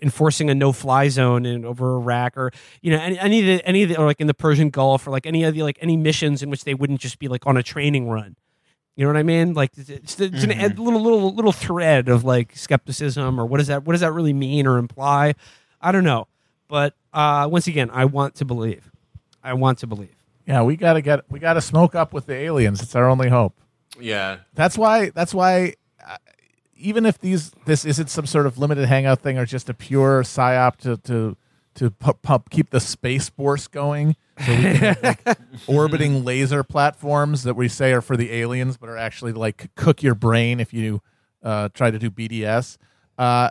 enforcing 0.00 0.48
a 0.48 0.54
no-fly 0.54 1.08
zone 1.08 1.44
in 1.44 1.64
over 1.64 1.96
Iraq, 1.96 2.36
or 2.36 2.52
you 2.82 2.92
know, 2.92 3.02
any, 3.02 3.18
any 3.18 3.40
of 3.40 3.46
the 3.46 3.68
any 3.68 3.82
of 3.82 3.88
the, 3.88 3.96
or 3.98 4.06
like 4.06 4.20
in 4.20 4.28
the 4.28 4.34
Persian 4.34 4.70
Gulf, 4.70 5.08
or 5.08 5.10
like 5.10 5.26
any 5.26 5.42
of 5.42 5.54
the 5.54 5.64
like 5.64 5.78
any 5.80 5.96
missions 5.96 6.40
in 6.40 6.50
which 6.50 6.62
they 6.62 6.72
wouldn't 6.72 7.00
just 7.00 7.18
be 7.18 7.26
like 7.26 7.48
on 7.48 7.56
a 7.56 7.64
training 7.64 8.08
run. 8.08 8.36
You 8.94 9.04
know 9.04 9.10
what 9.10 9.18
I 9.18 9.24
mean? 9.24 9.54
Like 9.54 9.72
it's, 9.76 9.90
it's, 9.90 10.20
it's 10.20 10.44
an 10.44 10.52
a 10.52 10.68
little 10.68 11.00
little 11.00 11.34
little 11.34 11.50
thread 11.50 12.08
of 12.08 12.22
like 12.22 12.56
skepticism, 12.56 13.40
or 13.40 13.44
what 13.44 13.58
does 13.58 13.66
that 13.66 13.82
what 13.82 13.94
does 13.94 14.02
that 14.02 14.12
really 14.12 14.32
mean 14.32 14.68
or 14.68 14.78
imply? 14.78 15.34
I 15.80 15.90
don't 15.90 16.04
know, 16.04 16.28
but 16.68 16.94
uh, 17.12 17.48
once 17.50 17.66
again, 17.66 17.90
I 17.92 18.04
want 18.04 18.36
to 18.36 18.44
believe. 18.44 18.88
I 19.42 19.54
want 19.54 19.78
to 19.78 19.88
believe. 19.88 20.14
Yeah, 20.46 20.62
we 20.62 20.76
gotta 20.76 21.00
get 21.00 21.28
we 21.28 21.40
gotta 21.40 21.60
smoke 21.60 21.96
up 21.96 22.12
with 22.12 22.26
the 22.26 22.34
aliens. 22.34 22.80
It's 22.80 22.94
our 22.94 23.08
only 23.08 23.30
hope. 23.30 23.56
Yeah. 23.98 24.38
That's 24.54 24.76
why. 24.78 25.10
That's 25.10 25.34
why. 25.34 25.74
Uh, 26.04 26.16
even 26.76 27.06
if 27.06 27.18
these 27.18 27.52
this 27.64 27.84
isn't 27.84 28.10
some 28.10 28.26
sort 28.26 28.46
of 28.46 28.58
limited 28.58 28.86
hangout 28.86 29.20
thing 29.20 29.38
or 29.38 29.46
just 29.46 29.68
a 29.68 29.74
pure 29.74 30.22
psyop 30.22 30.76
to 30.78 30.96
to 30.98 31.36
to 31.74 31.90
pu- 31.90 32.14
pump 32.14 32.50
keep 32.50 32.70
the 32.70 32.80
space 32.80 33.28
force 33.28 33.66
going, 33.68 34.16
so 34.44 34.50
we 34.52 34.62
can 34.62 34.76
have, 34.76 35.02
like, 35.24 35.38
orbiting 35.66 36.24
laser 36.24 36.62
platforms 36.62 37.44
that 37.44 37.54
we 37.54 37.68
say 37.68 37.92
are 37.92 38.02
for 38.02 38.16
the 38.16 38.32
aliens, 38.32 38.76
but 38.76 38.88
are 38.88 38.96
actually 38.96 39.32
like 39.32 39.70
cook 39.76 40.02
your 40.02 40.14
brain 40.14 40.60
if 40.60 40.72
you 40.74 41.00
uh, 41.42 41.68
try 41.72 41.90
to 41.90 41.98
do 41.98 42.10
BDS. 42.10 42.76
Uh, 43.16 43.48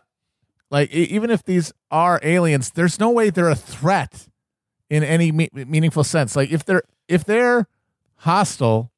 like 0.70 0.92
even 0.92 1.30
if 1.30 1.44
these 1.44 1.74
are 1.90 2.20
aliens, 2.24 2.72
there's 2.72 3.00
no 3.00 3.10
way 3.10 3.30
they're 3.30 3.50
a 3.50 3.56
threat 3.56 4.28
in 4.90 5.04
any 5.04 5.32
me- 5.32 5.50
meaningful 5.54 6.04
sense. 6.04 6.36
Like 6.36 6.52
if 6.52 6.64
they're 6.66 6.84
if 7.08 7.26
they're 7.26 7.68
hostile, 8.18 8.92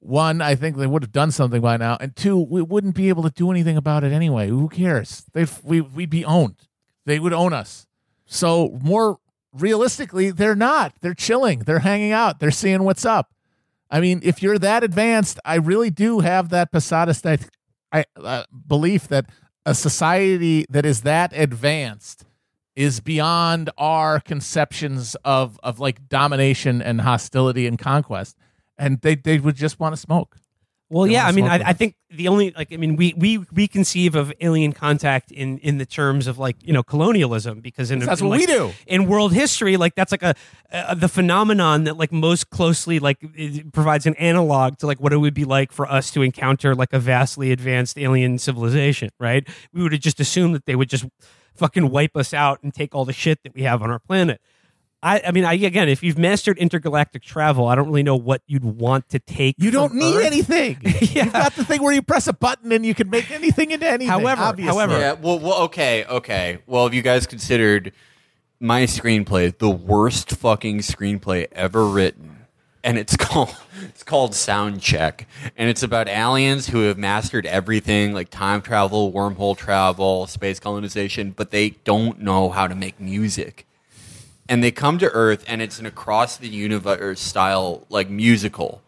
one, 0.00 0.40
I 0.40 0.54
think 0.54 0.76
they 0.76 0.86
would 0.86 1.02
have 1.02 1.12
done 1.12 1.30
something 1.30 1.60
by 1.60 1.76
now, 1.76 1.96
and 2.00 2.16
two, 2.16 2.38
we 2.38 2.62
wouldn't 2.62 2.94
be 2.94 3.08
able 3.08 3.22
to 3.22 3.30
do 3.30 3.50
anything 3.50 3.76
about 3.76 4.02
it 4.02 4.12
anyway. 4.12 4.48
Who 4.48 4.68
cares? 4.68 5.24
They 5.32 5.46
we 5.62 5.80
we'd 5.80 6.10
be 6.10 6.24
owned. 6.24 6.56
They 7.06 7.18
would 7.18 7.32
own 7.32 7.52
us. 7.52 7.86
So 8.26 8.78
more 8.82 9.18
realistically, 9.52 10.30
they're 10.30 10.54
not. 10.54 10.94
They're 11.00 11.14
chilling. 11.14 11.60
They're 11.60 11.80
hanging 11.80 12.12
out. 12.12 12.40
They're 12.40 12.50
seeing 12.50 12.84
what's 12.84 13.04
up. 13.04 13.32
I 13.90 14.00
mean, 14.00 14.20
if 14.22 14.42
you're 14.42 14.58
that 14.58 14.84
advanced, 14.84 15.40
I 15.44 15.56
really 15.56 15.90
do 15.90 16.20
have 16.20 16.50
that 16.50 16.72
Posadist 16.72 17.48
I, 17.92 18.04
uh, 18.16 18.44
belief 18.66 19.08
that 19.08 19.26
a 19.66 19.74
society 19.74 20.64
that 20.70 20.86
is 20.86 21.02
that 21.02 21.32
advanced 21.34 22.24
is 22.76 23.00
beyond 23.00 23.68
our 23.76 24.20
conceptions 24.20 25.16
of 25.24 25.58
of 25.62 25.80
like 25.80 26.08
domination 26.08 26.80
and 26.80 27.00
hostility 27.00 27.66
and 27.66 27.78
conquest, 27.78 28.36
and 28.80 29.00
they 29.02 29.14
they 29.14 29.38
would 29.38 29.54
just 29.54 29.78
want 29.78 29.94
to 29.94 30.00
smoke. 30.00 30.36
Well, 30.88 31.04
They 31.04 31.12
yeah, 31.12 31.26
I 31.26 31.30
mean, 31.30 31.44
I, 31.44 31.68
I 31.68 31.72
think 31.72 31.94
the 32.10 32.26
only 32.26 32.50
like, 32.50 32.72
I 32.72 32.76
mean, 32.76 32.96
we 32.96 33.14
we 33.16 33.38
we 33.52 33.68
conceive 33.68 34.16
of 34.16 34.32
alien 34.40 34.72
contact 34.72 35.30
in 35.30 35.58
in 35.58 35.78
the 35.78 35.86
terms 35.86 36.26
of 36.26 36.36
like 36.36 36.56
you 36.66 36.72
know 36.72 36.82
colonialism 36.82 37.60
because 37.60 37.92
in 37.92 38.00
That's 38.00 38.20
in, 38.20 38.28
what 38.28 38.40
we 38.40 38.46
do. 38.46 38.72
in 38.88 39.06
world 39.06 39.32
history. 39.32 39.76
Like 39.76 39.94
that's 39.94 40.10
like 40.10 40.24
a, 40.24 40.34
a 40.72 40.96
the 40.96 41.08
phenomenon 41.08 41.84
that 41.84 41.96
like 41.96 42.10
most 42.10 42.50
closely 42.50 42.98
like 42.98 43.18
provides 43.72 44.04
an 44.06 44.16
analog 44.16 44.78
to 44.78 44.88
like 44.88 44.98
what 45.00 45.12
it 45.12 45.18
would 45.18 45.34
be 45.34 45.44
like 45.44 45.70
for 45.70 45.86
us 45.88 46.10
to 46.10 46.22
encounter 46.22 46.74
like 46.74 46.92
a 46.92 46.98
vastly 46.98 47.52
advanced 47.52 47.96
alien 47.96 48.38
civilization. 48.38 49.10
Right? 49.20 49.46
We 49.72 49.84
would 49.84 49.92
have 49.92 50.00
just 50.00 50.18
assumed 50.18 50.56
that 50.56 50.66
they 50.66 50.74
would 50.74 50.90
just 50.90 51.06
fucking 51.54 51.88
wipe 51.90 52.16
us 52.16 52.34
out 52.34 52.64
and 52.64 52.74
take 52.74 52.96
all 52.96 53.04
the 53.04 53.12
shit 53.12 53.44
that 53.44 53.54
we 53.54 53.62
have 53.62 53.80
on 53.80 53.90
our 53.90 54.00
planet. 54.00 54.40
I, 55.02 55.22
I 55.26 55.32
mean, 55.32 55.44
I, 55.46 55.54
again, 55.54 55.88
if 55.88 56.02
you've 56.02 56.18
mastered 56.18 56.58
intergalactic 56.58 57.22
travel, 57.22 57.66
I 57.66 57.74
don't 57.74 57.86
really 57.88 58.02
know 58.02 58.16
what 58.16 58.42
you'd 58.46 58.64
want 58.64 59.08
to 59.10 59.18
take. 59.18 59.56
You 59.58 59.70
don't 59.70 59.88
from 59.90 59.98
need 59.98 60.16
Earth. 60.16 60.26
anything. 60.26 60.78
You've 61.00 61.32
got 61.32 61.54
the 61.54 61.64
thing 61.64 61.82
where 61.82 61.92
you 61.94 62.02
press 62.02 62.26
a 62.26 62.34
button 62.34 62.70
and 62.70 62.84
you 62.84 62.94
can 62.94 63.08
make 63.08 63.30
anything 63.30 63.70
into 63.70 63.86
anything. 63.88 64.08
However- 64.08 64.42
obviously. 64.42 64.74
however- 64.74 64.98
Yeah. 64.98 65.12
Well, 65.14 65.38
well. 65.38 65.62
Okay. 65.62 66.04
Okay. 66.04 66.58
Well, 66.66 66.84
have 66.84 66.92
you 66.92 67.00
guys 67.00 67.26
considered 67.26 67.92
my 68.60 68.82
screenplay 68.82 69.56
the 69.56 69.70
worst 69.70 70.32
fucking 70.32 70.80
screenplay 70.80 71.46
ever 71.52 71.86
written? 71.86 72.36
And 72.84 72.98
it's 72.98 73.16
called 73.18 73.54
it's 73.82 74.02
called 74.02 74.34
Sound 74.34 74.82
Check, 74.82 75.26
and 75.56 75.68
it's 75.70 75.82
about 75.82 76.08
aliens 76.08 76.66
who 76.68 76.80
have 76.82 76.98
mastered 76.98 77.46
everything 77.46 78.12
like 78.12 78.28
time 78.30 78.60
travel, 78.62 79.12
wormhole 79.12 79.56
travel, 79.56 80.26
space 80.26 80.60
colonization, 80.60 81.30
but 81.30 81.50
they 81.50 81.70
don't 81.84 82.20
know 82.20 82.50
how 82.50 82.66
to 82.66 82.74
make 82.74 82.98
music. 83.00 83.66
And 84.50 84.64
they 84.64 84.72
come 84.72 84.98
to 84.98 85.08
Earth, 85.10 85.44
and 85.46 85.62
it's 85.62 85.78
an 85.78 85.86
across 85.86 86.36
the 86.36 86.48
universe 86.48 87.20
style 87.20 87.86
like 87.88 88.10
musical, 88.10 88.82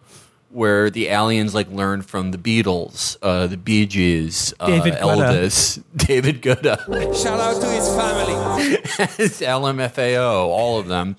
where 0.51 0.91
the 0.91 1.07
aliens 1.07 1.55
like 1.55 1.71
learn 1.71 2.03
from 2.03 2.33
the 2.33 2.37
Beatles, 2.37 3.17
uh, 3.23 3.47
the 3.47 3.57
Bee 3.57 3.87
Gees, 3.87 4.53
uh, 4.59 4.67
David 4.67 4.95
Guetta. 4.95 5.17
Elvis, 5.17 5.83
David 5.97 6.43
Guetta, 6.43 7.23
Shout 7.23 7.39
out 7.39 7.63
to 7.63 7.69
his 7.69 7.89
family. 7.89 8.75
it's 9.25 9.41
LMFAO, 9.41 10.49
all 10.49 10.81
of 10.81 10.89
them, 10.89 11.15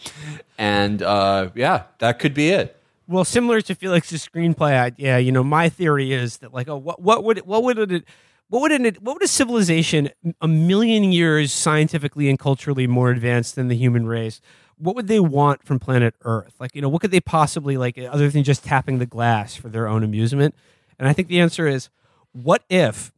and 0.58 1.02
uh, 1.02 1.50
yeah, 1.56 1.84
that 2.00 2.20
could 2.20 2.34
be 2.34 2.50
it. 2.50 2.78
Well, 3.08 3.24
similar 3.24 3.62
to 3.62 3.76
Felix's 3.76 4.28
screenplay 4.28 4.78
idea, 4.78 5.20
you 5.20 5.32
know, 5.32 5.44
my 5.44 5.70
theory 5.70 6.12
is 6.12 6.38
that 6.38 6.54
like, 6.54 6.68
oh, 6.68 6.76
what 6.76 7.02
what 7.02 7.24
would 7.24 7.40
what 7.46 7.64
would 7.64 7.78
it 7.92 8.04
what 8.50 8.62
would 8.62 8.72
it 8.72 9.02
what 9.02 9.16
would 9.16 9.24
a 9.24 9.28
civilization 9.28 10.10
a 10.42 10.48
million 10.48 11.12
years 11.12 11.52
scientifically 11.52 12.30
and 12.30 12.38
culturally 12.38 12.88
more 12.88 13.10
advanced 13.10 13.56
than 13.56 13.68
the 13.68 13.76
human 13.76 14.06
race? 14.06 14.42
What 14.78 14.96
would 14.96 15.08
they 15.08 15.20
want 15.20 15.64
from 15.64 15.80
planet 15.80 16.16
Earth? 16.22 16.56
Like, 16.60 16.76
you 16.76 16.82
know, 16.82 16.90
what 16.90 17.02
could 17.02 17.12
they 17.12 17.22
possibly 17.22 17.78
like 17.78 17.98
other 17.98 18.30
than 18.30 18.44
just 18.44 18.64
tapping 18.64 19.00
the 19.00 19.06
glass 19.06 19.56
for 19.56 19.70
their 19.70 19.88
own 19.88 20.04
amusement? 20.04 20.56
And 21.00 21.08
I 21.08 21.14
think 21.14 21.28
the 21.28 21.40
answer 21.40 21.68
is, 21.68 21.90
what 22.32 22.64
if 22.70 23.12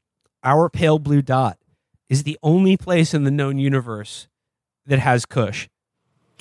our 0.43 0.69
pale 0.69 0.99
blue 0.99 1.21
dot 1.21 1.57
is 2.09 2.23
the 2.23 2.37
only 2.43 2.77
place 2.77 3.13
in 3.13 3.23
the 3.23 3.31
known 3.31 3.57
universe 3.57 4.27
that 4.85 4.99
has 4.99 5.25
Kush? 5.25 5.67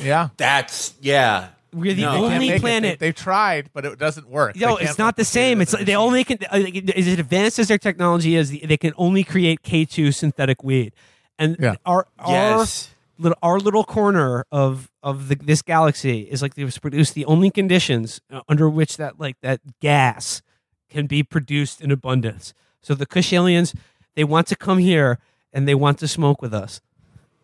Yeah. 0.03 0.31
That's 0.37 0.95
yeah. 1.01 1.49
We're 1.75 1.95
the 1.95 2.03
No. 2.03 2.11
Can't 2.13 2.25
only 2.25 2.39
make 2.39 2.57
it. 2.57 2.61
planet. 2.61 2.99
They, 3.01 3.07
have 3.07 3.15
tried, 3.17 3.71
but 3.73 3.85
it 3.85 3.99
doesn't 3.99 4.29
work. 4.29 4.57
No, 4.57 4.77
They 4.77 4.83
it's 4.83 4.85
can't 4.85 4.99
not 4.99 5.17
the 5.17 5.21
replicate 5.23 5.27
same. 5.27 5.59
it 5.61 5.63
It's 5.63 5.71
as 5.71 5.75
a 5.75 5.77
like 5.79 5.87
they 5.87 5.93
machine. 5.97 6.07
only 6.07 6.25
can 6.25 6.39
uh, 6.51 6.59
like, 6.61 6.91
as 6.97 7.07
advanced 7.09 7.59
as 7.59 7.69
their 7.69 7.79
technology 7.79 8.37
is, 8.37 8.51
they 8.51 8.77
can 8.77 8.93
only 8.97 9.25
create 9.25 9.63
K 9.63 9.85
two 9.85 10.13
synthetic 10.13 10.63
weed, 10.65 10.93
and 11.39 11.57
Yeah. 11.61 11.75
our 11.85 12.07
our 12.19 12.59
Yes. 12.61 12.91
little 13.19 13.39
our 13.43 13.59
little 13.59 13.85
corner 13.85 14.45
of 14.53 14.91
of 15.03 15.29
the, 15.29 15.35
this 15.37 15.63
galaxy 15.63 16.23
is 16.23 16.41
like 16.43 16.55
they've 16.55 16.81
produced 16.81 17.15
the 17.15 17.25
only 17.27 17.51
conditions 17.51 18.21
uh, 18.31 18.41
under 18.49 18.69
which 18.71 18.97
that 18.97 19.19
like 19.21 19.37
that 19.43 19.61
gas 19.81 20.43
can 20.91 21.07
be 21.07 21.23
produced 21.23 21.81
in 21.81 21.91
abundance. 21.91 22.55
So 22.83 22.95
the 22.95 23.07
Kush 23.07 23.33
aliens 23.33 23.75
they 24.15 24.25
want 24.25 24.47
to 24.49 24.57
come 24.57 24.79
here 24.79 25.19
and 25.53 25.67
they 25.69 25.75
want 25.75 25.99
to 25.99 26.09
smoke 26.09 26.41
with 26.43 26.55
us. 26.55 26.81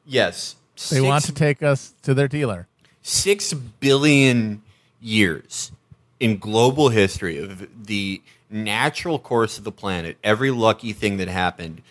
Yes, 0.05 0.57
They 0.91 1.01
want 1.01 1.25
to 1.27 1.33
take 1.33 1.63
us 1.63 1.95
to 2.03 2.15
their 2.15 2.27
dealer. 2.29 2.67
Six 3.03 3.53
billion 3.53 4.63
years 5.01 5.73
in 6.19 6.39
global 6.39 6.91
history 6.91 7.39
of 7.39 7.67
the 7.87 8.23
natural 8.51 9.19
course 9.19 9.59
of 9.59 9.65
the 9.65 9.73
planet, 9.73 10.19
every 10.23 10.51
lucky 10.51 10.93
thing 10.93 11.17
that 11.17 11.29
happened, 11.29 11.83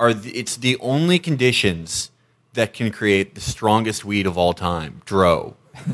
are 0.00 0.14
th- 0.14 0.34
it's 0.34 0.56
the 0.56 0.76
only 0.78 1.18
conditions 1.18 2.10
that 2.54 2.72
can 2.72 2.90
create 2.90 3.34
the 3.34 3.40
strongest 3.40 4.04
weed 4.04 4.26
of 4.26 4.38
all 4.38 4.54
time, 4.54 5.02
dro. 5.04 5.56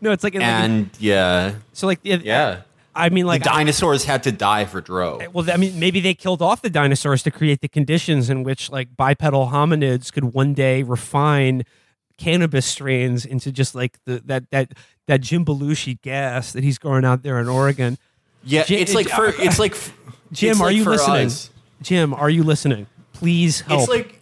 No, 0.00 0.12
it's 0.12 0.24
like, 0.24 0.34
like 0.34 0.42
And 0.42 0.90
yeah, 0.98 1.56
so 1.72 1.86
like 1.86 2.00
yeah, 2.02 2.18
yeah, 2.22 2.62
I 2.94 3.10
mean 3.10 3.26
like 3.26 3.42
the 3.42 3.50
dinosaurs 3.50 4.04
had 4.04 4.22
to 4.24 4.32
die 4.32 4.64
for 4.64 4.80
dro. 4.80 5.20
Uh, 5.20 5.30
well, 5.32 5.50
I 5.50 5.56
mean, 5.56 5.78
maybe 5.78 6.00
they 6.00 6.14
killed 6.14 6.40
off 6.40 6.62
the 6.62 6.70
dinosaurs 6.70 7.22
to 7.24 7.30
create 7.30 7.60
the 7.60 7.68
conditions 7.68 8.30
in 8.30 8.42
which, 8.42 8.70
like, 8.70 8.96
bipedal 8.96 9.48
hominids 9.48 10.12
could 10.12 10.32
one 10.32 10.54
day 10.54 10.82
refine 10.82 11.64
cannabis 12.22 12.66
strains 12.66 13.26
into 13.26 13.50
just 13.50 13.74
like 13.74 13.98
the 14.04 14.22
that 14.26 14.48
that 14.50 14.72
that 15.08 15.20
Jim 15.20 15.44
Belushi 15.44 16.00
gas 16.02 16.52
that 16.52 16.62
he's 16.62 16.78
growing 16.78 17.04
out 17.04 17.22
there 17.22 17.40
in 17.40 17.48
Oregon. 17.48 17.98
Yeah, 18.44 18.62
Jim- 18.62 18.78
it's 18.80 18.94
like 18.94 19.08
for 19.08 19.26
it's 19.26 19.58
like 19.58 19.74
Jim, 20.32 20.52
it's 20.52 20.60
are 20.60 20.66
like 20.66 20.76
you 20.76 20.84
listening? 20.84 21.26
us. 21.26 21.50
Jim, 21.82 22.14
are 22.14 22.30
you 22.30 22.44
listening? 22.44 22.86
Please 23.12 23.60
help. 23.62 23.80
It's 23.80 23.88
like 23.88 24.20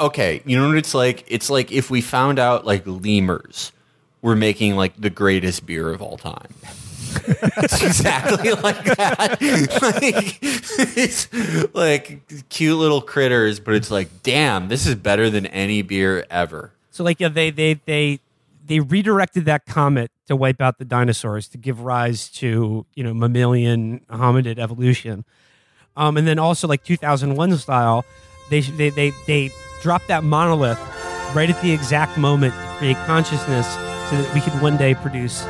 okay, 0.00 0.42
you 0.44 0.58
know 0.58 0.68
what 0.68 0.76
it's 0.76 0.94
like? 0.94 1.24
It's 1.28 1.48
like 1.48 1.70
if 1.70 1.90
we 1.90 2.00
found 2.00 2.38
out 2.38 2.66
like 2.66 2.82
lemurs 2.86 3.72
were 4.20 4.36
making 4.36 4.74
like 4.74 5.00
the 5.00 5.10
greatest 5.10 5.64
beer 5.64 5.90
of 5.90 6.02
all 6.02 6.16
time. 6.16 6.48
it's 7.26 7.82
exactly 7.82 8.52
like 8.62 8.84
that. 8.96 9.38
like, 9.82 10.38
it's 10.96 11.74
like 11.74 12.48
cute 12.48 12.78
little 12.78 13.02
critters, 13.02 13.60
but 13.60 13.74
it's 13.74 13.90
like, 13.90 14.08
damn, 14.22 14.68
this 14.68 14.86
is 14.86 14.94
better 14.94 15.28
than 15.30 15.46
any 15.46 15.82
beer 15.82 16.24
ever. 16.30 16.72
So 16.92 17.02
like 17.02 17.18
yeah, 17.20 17.28
they 17.28 17.50
they 17.50 17.74
they 17.86 18.20
they 18.64 18.80
redirected 18.80 19.46
that 19.46 19.66
comet 19.66 20.10
to 20.26 20.36
wipe 20.36 20.60
out 20.60 20.78
the 20.78 20.84
dinosaurs 20.84 21.48
to 21.48 21.58
give 21.58 21.80
rise 21.80 22.28
to 22.32 22.86
you 22.94 23.02
know 23.02 23.14
mammalian 23.14 24.00
hominid 24.10 24.58
evolution, 24.58 25.24
um, 25.96 26.16
and 26.16 26.28
then 26.28 26.38
also 26.38 26.68
like 26.68 26.84
2001 26.84 27.56
style, 27.56 28.04
they 28.50 28.60
they 28.60 28.90
they 28.90 29.10
they 29.26 29.50
dropped 29.80 30.06
that 30.08 30.22
monolith 30.22 30.78
right 31.34 31.48
at 31.48 31.60
the 31.62 31.72
exact 31.72 32.18
moment 32.18 32.52
to 32.52 32.76
create 32.76 32.96
consciousness 33.06 33.66
so 34.10 34.20
that 34.20 34.34
we 34.34 34.40
could 34.42 34.52
one 34.60 34.76
day 34.76 34.94
produce 34.94 35.42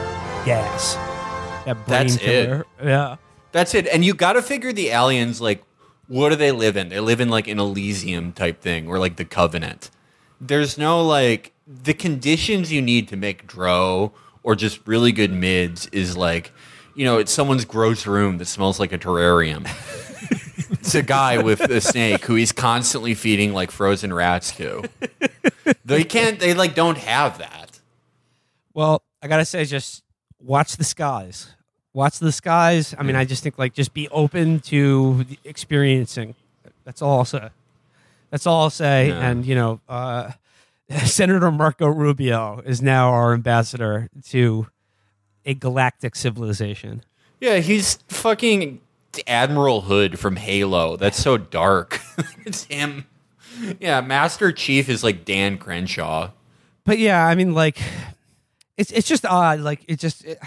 gas. 0.47 0.95
That 1.64 1.74
brain 1.86 2.07
That's 2.07 2.16
it. 2.16 2.66
Yeah. 2.82 3.16
That's 3.51 3.74
it. 3.74 3.88
And 3.88 4.05
you 4.05 4.14
got 4.14 4.34
to 4.34 4.43
figure 4.43 4.72
the 4.72 4.88
aliens 4.90 5.40
like 5.40 5.64
what 6.07 6.28
do 6.28 6.36
they 6.36 6.53
live 6.53 6.76
in? 6.76 6.88
They 6.88 7.01
live 7.01 7.20
in 7.20 7.28
like 7.28 7.49
an 7.49 7.59
Elysium 7.59 8.32
type 8.32 8.61
thing 8.61 8.86
or 8.86 8.99
like 8.99 9.16
the 9.16 9.24
Covenant. 9.24 9.90
There's 10.43 10.76
no 10.76 11.07
like 11.07 11.53
the 11.66 11.95
conditions 11.95 12.72
you 12.72 12.82
need 12.82 13.09
to 13.09 13.16
make 13.16 13.47
dro 13.47 14.12
or 14.43 14.57
just 14.57 14.86
really 14.86 15.12
good 15.12 15.32
mids 15.32 15.86
is 15.93 16.16
like 16.16 16.53
you 16.95 17.05
know, 17.05 17.18
it's 17.18 17.32
someone's 17.32 17.64
gross 17.64 18.07
room 18.07 18.38
that 18.38 18.45
smells 18.47 18.78
like 18.78 18.93
a 18.93 18.99
terrarium. 18.99 19.66
it's 20.72 20.95
a 20.95 21.03
guy 21.03 21.43
with 21.43 21.61
a 21.61 21.80
snake 21.80 22.24
who 22.24 22.34
he's 22.34 22.53
constantly 22.53 23.14
feeding 23.14 23.55
like 23.55 23.70
frozen 23.70 24.12
rats 24.12 24.53
to. 24.57 24.82
they 25.84 26.05
can't 26.05 26.38
they 26.38 26.55
like 26.55 26.74
don't 26.74 26.99
have 26.99 27.38
that. 27.38 27.80
Well, 28.74 29.03
I 29.22 29.28
gotta 29.28 29.45
say, 29.45 29.64
just 29.64 30.03
watch 30.40 30.76
the 30.76 30.84
skies. 30.84 31.55
Watch 31.95 32.18
the 32.18 32.32
skies. 32.32 32.95
I 32.99 33.03
mean, 33.03 33.16
I 33.16 33.24
just 33.24 33.43
think 33.43 33.59
like 33.59 33.74
just 33.74 33.95
be 33.95 34.09
open 34.09 34.61
to 34.61 35.24
experiencing. 35.45 36.34
That's 36.84 37.03
all 37.03 37.18
I'll 37.18 37.24
say. 37.24 37.51
That's 38.33 38.47
all 38.47 38.62
I'll 38.62 38.70
say. 38.70 39.11
And 39.11 39.45
you 39.45 39.55
know, 39.55 39.80
uh, 39.89 40.33
Senator 41.05 41.53
Marco 41.53 41.87
Rubio 41.87 42.62
is 42.64 42.80
now 42.83 43.11
our 43.11 43.35
ambassador 43.35 44.09
to 44.30 44.66
a 45.45 45.55
galactic 45.55 46.16
civilization. 46.16 47.05
Yeah, 47.41 47.59
he's 47.59 47.97
fucking 48.09 48.80
Admiral 49.26 49.83
Hood 49.83 50.18
from 50.18 50.37
Halo. 50.37 50.97
That's 50.97 51.20
so 51.20 51.37
dark. 51.37 52.01
it's 52.47 52.64
him. 52.64 53.07
Yeah, 53.78 54.01
Master 54.01 54.51
Chief 54.51 54.89
is 54.89 55.05
like 55.05 55.26
Dan 55.26 55.59
Crenshaw. 55.59 56.30
But 56.85 56.99
yeah, 56.99 57.26
I 57.26 57.35
mean, 57.35 57.53
like, 57.53 57.78
it's 58.78 58.91
it's 58.93 59.07
just 59.07 59.26
odd. 59.26 59.61
Like, 59.61 59.85
it 59.89 59.99
just 59.99 60.24
it, 60.24 60.39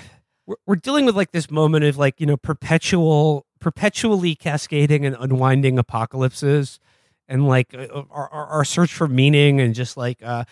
we're, 0.47 0.55
we're 0.65 0.75
dealing 0.75 1.05
with 1.05 1.15
like 1.15 1.33
this 1.33 1.51
moment 1.51 1.85
of 1.85 1.97
like 1.97 2.19
you 2.19 2.25
know 2.25 2.37
perpetual, 2.37 3.45
perpetually 3.59 4.33
cascading 4.33 5.05
and 5.05 5.15
unwinding 5.19 5.77
apocalypses, 5.77 6.79
and 7.27 7.47
like 7.47 7.73
uh, 7.73 8.03
our, 8.11 8.29
our, 8.29 8.45
our 8.47 8.65
search 8.65 8.93
for 8.93 9.07
meaning 9.07 9.59
and 9.59 9.73
just 9.73 9.97
like 9.97 10.21
uh, 10.23 10.45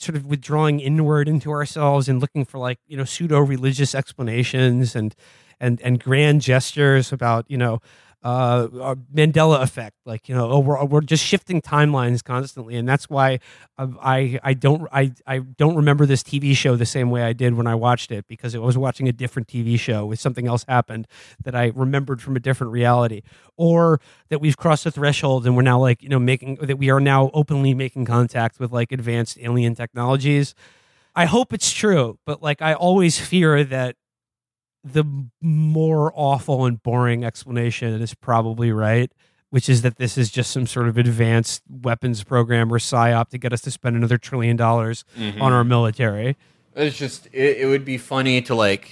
sort 0.00 0.16
of 0.16 0.26
withdrawing 0.26 0.80
inward 0.80 1.28
into 1.28 1.50
ourselves 1.50 2.08
and 2.08 2.20
looking 2.20 2.44
for 2.44 2.58
like 2.58 2.78
you 2.86 2.96
know 2.96 3.04
pseudo 3.04 3.38
religious 3.38 3.94
explanations 3.94 4.96
and 4.96 5.14
and 5.60 5.80
and 5.82 6.02
grand 6.02 6.40
gestures 6.40 7.12
about 7.12 7.44
you 7.48 7.58
know 7.58 7.80
uh, 8.24 8.66
uh, 8.80 8.94
Mandela 9.14 9.62
effect, 9.62 9.94
like 10.04 10.28
you 10.28 10.34
know, 10.34 10.50
oh, 10.50 10.58
we're 10.58 10.84
we're 10.84 11.00
just 11.00 11.24
shifting 11.24 11.62
timelines 11.62 12.22
constantly, 12.24 12.74
and 12.74 12.88
that's 12.88 13.08
why 13.08 13.38
I 13.78 14.40
I 14.42 14.54
don't 14.54 14.88
I 14.92 15.12
I 15.24 15.38
don't 15.38 15.76
remember 15.76 16.04
this 16.04 16.24
TV 16.24 16.56
show 16.56 16.74
the 16.74 16.84
same 16.84 17.10
way 17.10 17.22
I 17.22 17.32
did 17.32 17.54
when 17.54 17.68
I 17.68 17.76
watched 17.76 18.10
it 18.10 18.26
because 18.26 18.56
I 18.56 18.58
was 18.58 18.76
watching 18.76 19.08
a 19.08 19.12
different 19.12 19.46
TV 19.46 19.78
show 19.78 20.04
with 20.04 20.18
something 20.18 20.48
else 20.48 20.64
happened 20.68 21.06
that 21.44 21.54
I 21.54 21.70
remembered 21.74 22.20
from 22.20 22.34
a 22.34 22.40
different 22.40 22.72
reality, 22.72 23.22
or 23.56 24.00
that 24.30 24.40
we've 24.40 24.56
crossed 24.56 24.82
the 24.82 24.90
threshold 24.90 25.46
and 25.46 25.54
we're 25.54 25.62
now 25.62 25.78
like 25.78 26.02
you 26.02 26.08
know 26.08 26.18
making 26.18 26.56
that 26.56 26.76
we 26.76 26.90
are 26.90 27.00
now 27.00 27.30
openly 27.34 27.72
making 27.72 28.04
contact 28.04 28.58
with 28.58 28.72
like 28.72 28.90
advanced 28.90 29.38
alien 29.40 29.76
technologies. 29.76 30.56
I 31.14 31.26
hope 31.26 31.52
it's 31.52 31.72
true, 31.72 32.18
but 32.26 32.42
like 32.42 32.62
I 32.62 32.74
always 32.74 33.18
fear 33.20 33.62
that 33.62 33.94
the 34.92 35.04
more 35.40 36.12
awful 36.14 36.64
and 36.66 36.82
boring 36.82 37.24
explanation 37.24 38.00
is 38.00 38.14
probably 38.14 38.72
right, 38.72 39.10
which 39.50 39.68
is 39.68 39.82
that 39.82 39.96
this 39.96 40.16
is 40.18 40.30
just 40.30 40.50
some 40.50 40.66
sort 40.66 40.88
of 40.88 40.98
advanced 40.98 41.62
weapons 41.68 42.22
program 42.24 42.72
or 42.72 42.78
psyop 42.78 43.28
to 43.30 43.38
get 43.38 43.52
us 43.52 43.60
to 43.62 43.70
spend 43.70 43.96
another 43.96 44.18
trillion 44.18 44.56
dollars 44.56 45.04
Mhm. 45.18 45.40
on 45.40 45.52
our 45.52 45.64
military. 45.64 46.36
It's 46.76 46.96
just 46.96 47.26
it, 47.32 47.58
it 47.58 47.66
would 47.66 47.84
be 47.84 47.98
funny 47.98 48.40
to 48.42 48.54
like 48.54 48.90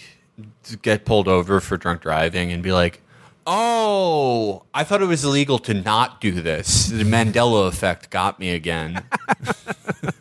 to 0.65 0.77
get 0.77 1.05
pulled 1.05 1.29
over 1.29 1.61
for 1.61 1.77
drunk 1.77 2.03
driving 2.03 2.53
and 2.53 2.63
be 2.63 2.73
like, 2.73 3.01
"Oh, 3.47 4.65
I 4.75 4.83
thought 4.85 5.01
it 5.03 5.07
was 5.07 5.25
illegal 5.25 5.59
to 5.61 5.75
not 5.75 6.21
do 6.21 6.33
this. 6.43 6.87
The 6.89 7.05
Mandela 7.05 7.69
effect 7.69 8.11
got 8.11 8.39
me 8.41 8.51
again." 8.51 9.03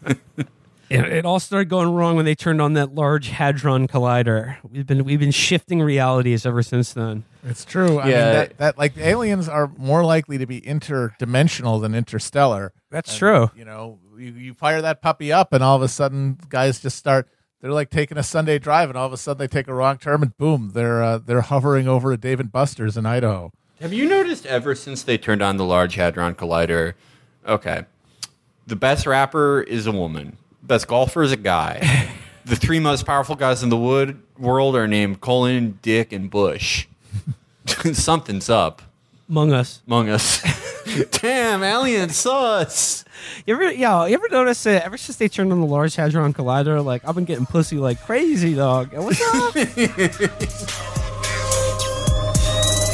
It, 0.90 1.00
it 1.06 1.26
all 1.26 1.40
started 1.40 1.68
going 1.70 1.92
wrong 1.94 2.16
when 2.16 2.26
they 2.26 2.36
turned 2.36 2.62
on 2.62 2.74
that 2.74 2.94
large 2.94 3.30
hadron 3.30 3.88
collider. 3.88 4.58
We've 4.70 4.86
been 4.86 5.04
we've 5.04 5.20
been 5.20 5.32
shifting 5.32 5.82
realities 5.82 6.46
ever 6.46 6.62
since 6.62 6.94
then. 6.94 7.24
It's 7.44 7.66
true. 7.66 7.98
I 8.00 8.08
Yeah. 8.10 8.16
mean, 8.24 8.34
that, 8.34 8.58
that 8.58 8.78
like 8.78 8.98
aliens 8.98 9.50
are 9.50 9.72
more 9.78 10.04
likely 10.06 10.38
to 10.38 10.46
be 10.46 10.62
interdimensional 10.62 11.82
than 11.82 11.96
interstellar. 11.96 12.72
That's 12.92 13.10
And, 13.12 13.20
true. 13.20 13.52
You 13.56 13.66
know, 13.66 14.00
you, 14.18 14.32
you 14.34 14.54
fire 14.54 14.82
that 14.82 15.02
puppy 15.02 15.32
up, 15.32 15.54
and 15.54 15.64
all 15.64 15.76
of 15.76 15.82
a 15.82 15.88
sudden, 15.88 16.38
guys 16.50 16.80
just 16.80 16.98
start. 16.98 17.28
They're 17.62 17.72
like 17.72 17.90
taking 17.90 18.18
a 18.18 18.24
Sunday 18.24 18.60
drive, 18.60 18.90
and 18.90 18.98
all 18.98 19.08
of 19.08 19.14
a 19.14 19.18
sudden 19.18 19.40
they 19.40 19.48
take 19.48 19.68
a 19.68 19.74
wrong 19.74 19.98
turn, 19.98 20.22
and 20.22 20.38
boom, 20.38 20.72
they're 20.74 21.02
uh, 21.04 21.18
they're 21.18 21.42
hovering 21.42 21.88
over 21.88 22.12
a 22.12 22.18
Dave 22.18 22.40
and 22.40 22.52
Buster's 22.52 22.96
in 22.96 23.06
Idaho. 23.08 23.52
Have 23.82 23.92
you 23.92 24.08
noticed 24.08 24.46
ever 24.46 24.76
since 24.76 25.02
they 25.04 25.18
turned 25.18 25.42
on 25.42 25.58
the 25.58 25.66
Large 25.66 25.96
Hadron 25.96 26.36
Collider? 26.36 26.94
Okay. 27.48 27.86
The 28.68 28.76
best 28.76 29.06
rapper 29.06 29.62
is 29.62 29.86
a 29.86 29.92
woman. 29.92 30.38
Best 30.66 30.88
golfer 30.88 31.22
is 31.22 31.32
a 31.32 31.38
guy. 31.38 32.10
the 32.46 32.56
three 32.56 32.80
most 32.80 33.06
powerful 33.06 33.36
guys 33.36 33.62
in 33.62 33.70
the 33.70 33.78
wood 33.78 34.20
world 34.38 34.76
are 34.76 34.88
named 34.88 35.22
Colin, 35.22 35.78
Dick, 35.82 36.12
and 36.12 36.30
Bush. 36.30 36.88
Something's 37.94 38.50
up. 38.50 38.82
Among 39.30 39.54
us. 39.54 39.82
Among 39.88 40.10
us. 40.10 40.42
Damn, 41.12 41.64
alien 41.64 42.10
sus. 42.10 43.06
You 43.46 43.56
ever, 43.56 43.72
yeah, 43.72 44.06
you 44.06 44.14
ever 44.16 44.30
notice 44.30 44.64
that 44.64 44.84
ever 44.84 44.98
since 44.98 45.18
they 45.18 45.28
turned 45.28 45.52
on 45.52 45.60
the 45.60 45.66
Large 45.68 45.96
Hadron 45.96 46.34
Collider, 46.34 46.84
like 46.84 47.08
I've 47.08 47.16
been 47.16 47.26
getting 47.26 47.46
pussy 47.46 47.78
like 47.78 48.00
crazy, 48.02 48.56
dog. 48.56 48.94
And 48.94 49.04
What's 49.04 49.22
up? 49.22 49.54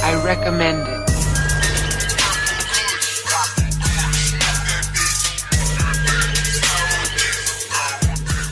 I 0.03 0.21
recommend 0.23 0.87
it. 0.87 1.00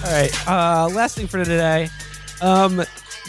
All 0.10 0.16
right. 0.16 0.48
Uh, 0.48 0.90
last 0.90 1.16
thing 1.16 1.28
for 1.28 1.38
today. 1.38 1.88
Um, 2.42 2.82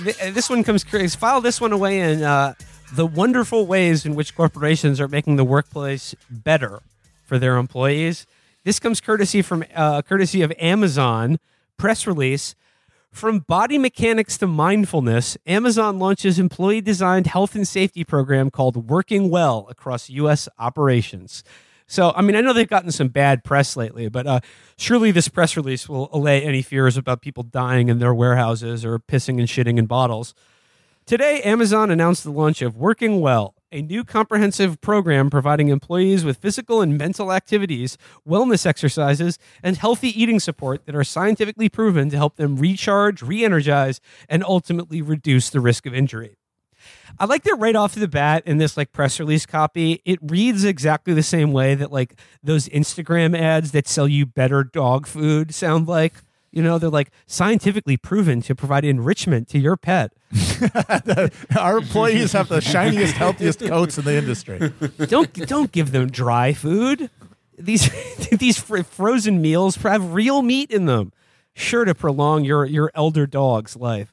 th- 0.02 0.16
this 0.32 0.48
one 0.48 0.64
comes 0.64 0.82
curious. 0.82 1.14
File 1.14 1.42
this 1.42 1.60
one 1.60 1.72
away 1.72 2.00
in 2.00 2.22
uh, 2.22 2.54
the 2.94 3.04
wonderful 3.04 3.66
ways 3.66 4.06
in 4.06 4.14
which 4.14 4.34
corporations 4.34 4.98
are 4.98 5.06
making 5.06 5.36
the 5.36 5.44
workplace 5.44 6.14
better 6.30 6.80
for 7.26 7.38
their 7.38 7.58
employees. 7.58 8.26
This 8.64 8.80
comes 8.80 9.02
courtesy 9.02 9.42
from 9.42 9.62
uh, 9.74 10.00
courtesy 10.00 10.40
of 10.40 10.54
Amazon 10.58 11.38
press 11.76 12.06
release. 12.06 12.54
From 13.12 13.40
body 13.40 13.76
mechanics 13.76 14.38
to 14.38 14.46
mindfulness, 14.46 15.36
Amazon 15.46 15.98
launches 15.98 16.38
employee 16.38 16.80
designed 16.80 17.26
health 17.26 17.54
and 17.54 17.68
safety 17.68 18.04
program 18.04 18.50
called 18.50 18.88
Working 18.88 19.28
Well 19.28 19.66
across 19.68 20.08
U.S. 20.08 20.48
operations. 20.58 21.44
So, 21.90 22.12
I 22.14 22.22
mean, 22.22 22.36
I 22.36 22.40
know 22.40 22.52
they've 22.52 22.68
gotten 22.68 22.92
some 22.92 23.08
bad 23.08 23.42
press 23.42 23.76
lately, 23.76 24.08
but 24.08 24.24
uh, 24.24 24.40
surely 24.78 25.10
this 25.10 25.26
press 25.26 25.56
release 25.56 25.88
will 25.88 26.08
allay 26.12 26.40
any 26.40 26.62
fears 26.62 26.96
about 26.96 27.20
people 27.20 27.42
dying 27.42 27.88
in 27.88 27.98
their 27.98 28.14
warehouses 28.14 28.84
or 28.84 29.00
pissing 29.00 29.40
and 29.40 29.48
shitting 29.48 29.76
in 29.76 29.86
bottles. 29.86 30.32
Today, 31.04 31.42
Amazon 31.42 31.90
announced 31.90 32.22
the 32.22 32.30
launch 32.30 32.62
of 32.62 32.76
Working 32.76 33.20
Well, 33.20 33.56
a 33.72 33.82
new 33.82 34.04
comprehensive 34.04 34.80
program 34.80 35.30
providing 35.30 35.66
employees 35.66 36.24
with 36.24 36.36
physical 36.36 36.80
and 36.80 36.96
mental 36.96 37.32
activities, 37.32 37.98
wellness 38.24 38.66
exercises, 38.66 39.36
and 39.60 39.76
healthy 39.76 40.08
eating 40.10 40.38
support 40.38 40.86
that 40.86 40.94
are 40.94 41.02
scientifically 41.02 41.68
proven 41.68 42.08
to 42.10 42.16
help 42.16 42.36
them 42.36 42.54
recharge, 42.54 43.20
re 43.20 43.44
energize, 43.44 44.00
and 44.28 44.44
ultimately 44.44 45.02
reduce 45.02 45.50
the 45.50 45.58
risk 45.58 45.86
of 45.86 45.94
injury. 45.94 46.36
I 47.18 47.26
like 47.26 47.42
that 47.44 47.56
right 47.58 47.76
off 47.76 47.94
the 47.94 48.08
bat 48.08 48.44
in 48.46 48.58
this 48.58 48.76
like 48.76 48.92
press 48.92 49.20
release 49.20 49.44
copy. 49.46 50.00
It 50.04 50.18
reads 50.22 50.64
exactly 50.64 51.12
the 51.14 51.22
same 51.22 51.52
way 51.52 51.74
that 51.74 51.92
like 51.92 52.14
those 52.42 52.68
Instagram 52.68 53.38
ads 53.38 53.72
that 53.72 53.86
sell 53.86 54.08
you 54.08 54.26
better 54.26 54.64
dog 54.64 55.06
food 55.06 55.54
sound 55.54 55.86
like. 55.88 56.14
You 56.52 56.64
know, 56.64 56.78
they're 56.78 56.90
like 56.90 57.12
scientifically 57.26 57.96
proven 57.96 58.42
to 58.42 58.56
provide 58.56 58.84
enrichment 58.84 59.46
to 59.50 59.58
your 59.58 59.76
pet. 59.76 60.12
Our 61.56 61.78
employees 61.78 62.32
have 62.32 62.48
the 62.48 62.60
shiniest, 62.60 63.14
healthiest 63.14 63.60
coats 63.60 63.98
in 63.98 64.04
the 64.04 64.16
industry. 64.16 64.72
don't 65.06 65.32
don't 65.46 65.70
give 65.70 65.92
them 65.92 66.10
dry 66.10 66.52
food. 66.52 67.08
These 67.56 67.90
these 68.32 68.58
fr- 68.58 68.82
frozen 68.82 69.40
meals 69.40 69.76
have 69.76 70.12
real 70.12 70.42
meat 70.42 70.70
in 70.70 70.86
them, 70.86 71.12
sure 71.54 71.84
to 71.84 71.94
prolong 71.94 72.44
your 72.44 72.64
your 72.64 72.90
elder 72.94 73.26
dog's 73.26 73.76
life. 73.76 74.12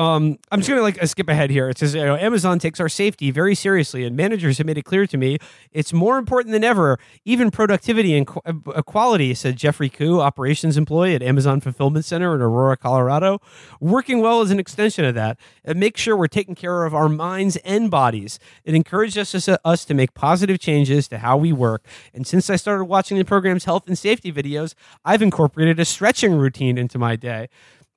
Um, 0.00 0.38
I'm 0.50 0.60
just 0.60 0.70
gonna 0.70 0.80
like 0.80 1.02
uh, 1.02 1.04
skip 1.04 1.28
ahead 1.28 1.50
here. 1.50 1.68
It 1.68 1.76
says 1.76 1.94
you 1.94 2.02
know, 2.02 2.16
Amazon 2.16 2.58
takes 2.58 2.80
our 2.80 2.88
safety 2.88 3.30
very 3.30 3.54
seriously, 3.54 4.02
and 4.04 4.16
managers 4.16 4.56
have 4.56 4.66
made 4.66 4.78
it 4.78 4.84
clear 4.84 5.06
to 5.06 5.18
me 5.18 5.36
it's 5.72 5.92
more 5.92 6.16
important 6.16 6.52
than 6.52 6.64
ever. 6.64 6.98
Even 7.26 7.50
productivity 7.50 8.16
and 8.16 8.26
qu- 8.26 8.40
uh, 8.46 8.80
quality," 8.80 9.34
said 9.34 9.56
Jeffrey 9.56 9.90
Koo, 9.90 10.18
operations 10.22 10.78
employee 10.78 11.14
at 11.14 11.22
Amazon 11.22 11.60
Fulfillment 11.60 12.06
Center 12.06 12.34
in 12.34 12.40
Aurora, 12.40 12.78
Colorado. 12.78 13.42
Working 13.78 14.22
well 14.22 14.40
is 14.40 14.50
an 14.50 14.58
extension 14.58 15.04
of 15.04 15.14
that, 15.16 15.38
and 15.66 15.78
make 15.78 15.98
sure 15.98 16.16
we're 16.16 16.28
taking 16.28 16.54
care 16.54 16.86
of 16.86 16.94
our 16.94 17.10
minds 17.10 17.56
and 17.56 17.90
bodies. 17.90 18.38
It 18.64 18.74
encourages 18.74 19.34
us, 19.34 19.58
us 19.66 19.84
to 19.84 19.92
make 19.92 20.14
positive 20.14 20.58
changes 20.58 21.08
to 21.08 21.18
how 21.18 21.36
we 21.36 21.52
work. 21.52 21.84
And 22.14 22.26
since 22.26 22.48
I 22.48 22.56
started 22.56 22.86
watching 22.86 23.18
the 23.18 23.24
program's 23.26 23.66
health 23.66 23.86
and 23.86 23.98
safety 23.98 24.32
videos, 24.32 24.72
I've 25.04 25.20
incorporated 25.20 25.78
a 25.78 25.84
stretching 25.84 26.32
routine 26.32 26.78
into 26.78 26.98
my 26.98 27.16
day. 27.16 27.50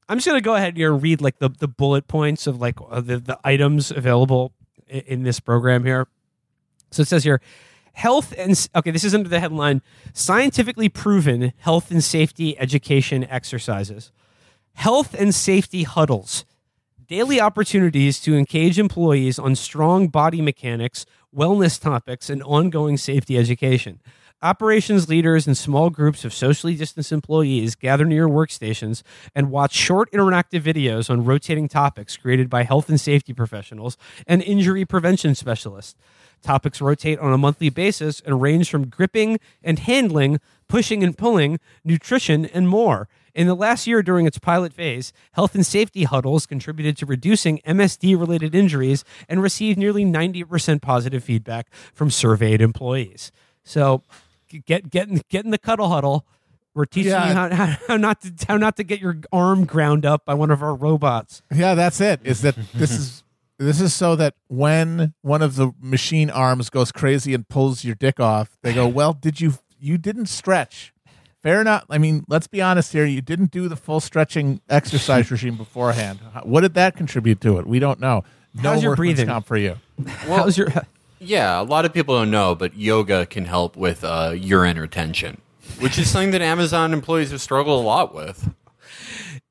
I'm 0.09 0.17
just 0.17 0.27
gonna 0.27 0.41
go 0.41 0.55
ahead 0.55 0.77
and 0.77 1.01
read 1.01 1.21
like 1.21 1.39
the, 1.39 1.49
the 1.49 1.67
bullet 1.67 2.07
points 2.07 2.47
of 2.47 2.59
like 2.59 2.75
uh, 2.89 3.01
the, 3.01 3.17
the 3.19 3.39
items 3.43 3.91
available 3.91 4.53
i- 4.91 5.03
in 5.07 5.23
this 5.23 5.39
program 5.39 5.85
here. 5.85 6.07
So 6.91 7.01
it 7.01 7.07
says 7.07 7.23
here, 7.23 7.41
health 7.93 8.33
and 8.37 8.67
okay, 8.75 8.91
this 8.91 9.03
is 9.03 9.15
under 9.15 9.29
the 9.29 9.39
headline 9.39 9.81
scientifically 10.13 10.89
proven 10.89 11.53
health 11.57 11.89
and 11.91 12.03
safety 12.03 12.57
education 12.59 13.23
exercises. 13.25 14.11
Health 14.73 15.15
and 15.17 15.33
safety 15.33 15.83
huddles. 15.83 16.45
Daily 17.07 17.39
opportunities 17.39 18.19
to 18.21 18.35
engage 18.35 18.79
employees 18.79 19.37
on 19.37 19.55
strong 19.55 20.07
body 20.07 20.41
mechanics, 20.41 21.05
wellness 21.35 21.79
topics, 21.79 22.29
and 22.29 22.41
ongoing 22.43 22.97
safety 22.97 23.37
education. 23.37 23.99
Operations 24.43 25.07
leaders 25.07 25.47
and 25.47 25.57
small 25.57 25.89
groups 25.89 26.25
of 26.25 26.33
socially 26.33 26.75
distanced 26.75 27.13
employees 27.13 27.75
gather 27.75 28.03
near 28.03 28.27
workstations 28.27 29.01
and 29.33 29.49
watch 29.49 29.73
short 29.73 30.11
interactive 30.11 30.59
videos 30.59 31.09
on 31.09 31.23
rotating 31.23 31.69
topics 31.69 32.17
created 32.17 32.49
by 32.49 32.63
health 32.63 32.89
and 32.89 32.99
safety 32.99 33.31
professionals 33.31 33.95
and 34.27 34.41
injury 34.41 34.83
prevention 34.83 35.33
specialists. 35.33 35.95
Topics 36.41 36.81
rotate 36.81 37.19
on 37.19 37.31
a 37.31 37.37
monthly 37.37 37.69
basis 37.69 38.19
and 38.25 38.41
range 38.41 38.69
from 38.69 38.89
gripping 38.89 39.39
and 39.63 39.79
handling, 39.79 40.41
pushing 40.67 41.05
and 41.05 41.17
pulling, 41.17 41.57
nutrition, 41.85 42.43
and 42.47 42.67
more. 42.67 43.07
In 43.33 43.47
the 43.47 43.55
last 43.55 43.87
year 43.87 44.03
during 44.03 44.25
its 44.27 44.39
pilot 44.39 44.73
phase, 44.73 45.13
health 45.31 45.55
and 45.55 45.65
safety 45.65 46.03
huddles 46.03 46.45
contributed 46.45 46.97
to 46.97 47.05
reducing 47.05 47.59
MSD 47.59 48.19
related 48.19 48.53
injuries 48.53 49.05
and 49.29 49.41
received 49.41 49.79
nearly 49.79 50.03
90% 50.03 50.81
positive 50.81 51.23
feedback 51.23 51.71
from 51.93 52.11
surveyed 52.11 52.59
employees. 52.59 53.31
So 53.63 54.03
get 54.59 54.89
get 54.89 55.07
in, 55.09 55.21
get 55.29 55.45
in 55.45 55.51
the 55.51 55.57
cuddle 55.57 55.89
huddle. 55.89 56.25
We're 56.75 56.85
teaching 56.85 57.11
Yeah. 57.11 57.27
you 57.27 57.33
how, 57.33 57.49
how, 57.55 57.77
how 57.87 57.97
not 57.97 58.21
to 58.21 58.33
how 58.47 58.57
not 58.57 58.77
to 58.77 58.83
get 58.83 58.99
your 58.99 59.17
arm 59.31 59.65
ground 59.65 60.05
up 60.05 60.25
by 60.25 60.33
one 60.33 60.49
of 60.51 60.63
our 60.63 60.73
robots. 60.75 61.41
Yeah, 61.53 61.75
that's 61.75 62.01
it. 62.01 62.19
Is 62.23 62.41
that 62.41 62.55
this 62.73 62.91
is 62.91 63.23
this 63.59 63.79
is 63.79 63.93
so 63.93 64.15
that 64.15 64.33
when 64.47 65.13
one 65.21 65.41
of 65.43 65.55
the 65.55 65.71
machine 65.79 66.29
arms 66.31 66.69
goes 66.71 66.91
crazy 66.91 67.33
and 67.33 67.47
pulls 67.47 67.83
your 67.83 67.95
dick 67.95 68.19
off, 68.19 68.57
they 68.63 68.73
go, 68.73 68.87
"Well, 68.87 69.13
did 69.13 69.39
you 69.39 69.53
you 69.79 69.97
didn't 69.97 70.25
stretch?" 70.27 70.93
Fair 71.43 71.59
enough. 71.61 71.83
I 71.89 71.97
mean, 71.97 72.23
let's 72.29 72.47
be 72.47 72.61
honest 72.61 72.93
here. 72.93 73.05
You 73.05 73.21
didn't 73.21 73.51
do 73.51 73.67
the 73.67 73.75
full 73.75 73.99
stretching 73.99 74.61
exercise 74.69 75.29
regime 75.29 75.57
beforehand. 75.57 76.19
What 76.43 76.61
did 76.61 76.73
that 76.75 76.95
contribute 76.95 77.41
to 77.41 77.59
it? 77.59 77.67
We 77.67 77.79
don't 77.79 77.99
know. 77.99 78.23
No 78.55 78.71
How's 78.71 78.83
your 78.83 78.95
breathing? 78.95 79.27
comp 79.27 79.45
for 79.45 79.57
you. 79.57 79.75
How's 80.07 80.57
your 80.57 80.69
Yeah, 81.23 81.61
a 81.61 81.63
lot 81.63 81.85
of 81.85 81.93
people 81.93 82.15
don't 82.17 82.31
know, 82.31 82.55
but 82.55 82.75
yoga 82.77 83.25
can 83.25 83.45
help 83.45 83.75
with 83.77 84.03
uh, 84.03 84.33
urine 84.35 84.79
retention, 84.79 85.39
which 85.79 85.97
is 85.97 86.09
something 86.09 86.31
that 86.31 86.41
Amazon 86.41 86.93
employees 86.93 87.31
have 87.31 87.41
struggled 87.41 87.83
a 87.83 87.87
lot 87.87 88.13
with. 88.13 88.53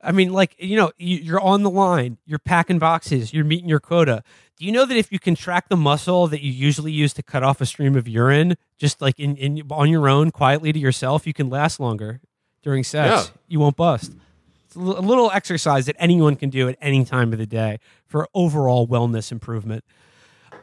I 0.05 0.13
mean, 0.13 0.33
like 0.33 0.55
you 0.59 0.77
know, 0.77 0.91
you- 0.99 1.19
you're 1.19 1.41
on 1.41 1.63
the 1.63 1.71
line, 1.71 2.19
you're 2.27 2.39
packing 2.39 2.79
boxes, 2.79 3.33
you're 3.33 3.45
meeting 3.45 3.69
your 3.69 3.81
quota. 3.81 4.23
Do 4.59 4.67
you 4.67 4.73
know 4.73 4.85
that 4.85 4.97
if 4.97 5.11
you 5.11 5.19
contract 5.19 5.69
the 5.71 5.77
muscle 5.77 6.27
that 6.29 6.43
you 6.43 6.53
usually 6.53 6.93
use 6.93 7.13
to 7.15 7.23
cut 7.23 7.43
off 7.43 7.61
a 7.61 7.67
stream 7.67 7.97
of 7.97 8.07
urine, 8.07 8.57
just 8.79 9.01
like 9.01 9.19
in, 9.19 9.37
in 9.37 9.63
on 9.71 9.89
your 9.91 10.09
own, 10.09 10.31
quietly 10.31 10.73
to 10.73 10.79
yourself, 10.79 11.27
you 11.27 11.33
can 11.33 11.49
last 11.51 11.81
longer 11.81 12.21
during 12.63 12.85
sex. 12.85 13.27
Yeah. 13.29 13.35
You 13.49 13.61
won't 13.61 13.77
bust. 13.77 14.13
It's 14.67 14.77
a 14.77 14.81
little 14.81 15.31
exercise 15.33 15.87
that 15.87 15.97
anyone 15.99 16.37
can 16.37 16.49
do 16.51 16.69
at 16.69 16.77
any 16.81 17.05
time 17.05 17.33
of 17.33 17.39
the 17.39 17.47
day 17.47 17.79
for 18.07 18.29
overall 18.35 18.87
wellness 18.87 19.31
improvement. 19.33 19.85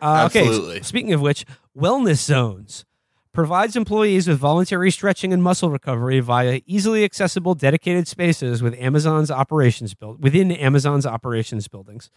Uh, 0.02 0.26
Okay, 0.30 0.48
Absolutely. 0.48 0.80
s- 0.80 0.88
speaking 0.88 1.14
of 1.14 1.22
which, 1.22 1.46
wellness 1.78 2.18
zones 2.24 2.86
provides 3.32 3.76
employees 3.76 4.28
with 4.28 4.38
voluntary 4.40 4.90
stretching 4.92 5.32
and 5.32 5.42
muscle 5.44 5.70
recovery 5.70 6.20
via 6.20 6.62
easily 6.66 7.04
accessible 7.04 7.54
dedicated 7.56 8.08
spaces 8.08 8.62
with 8.64 8.74
Amazon's 8.80 9.30
operations 9.32 9.94
built 9.94 10.20
within 10.20 10.52
Amazon's 10.52 11.06
operations 11.06 11.68
buildings. 11.68 12.10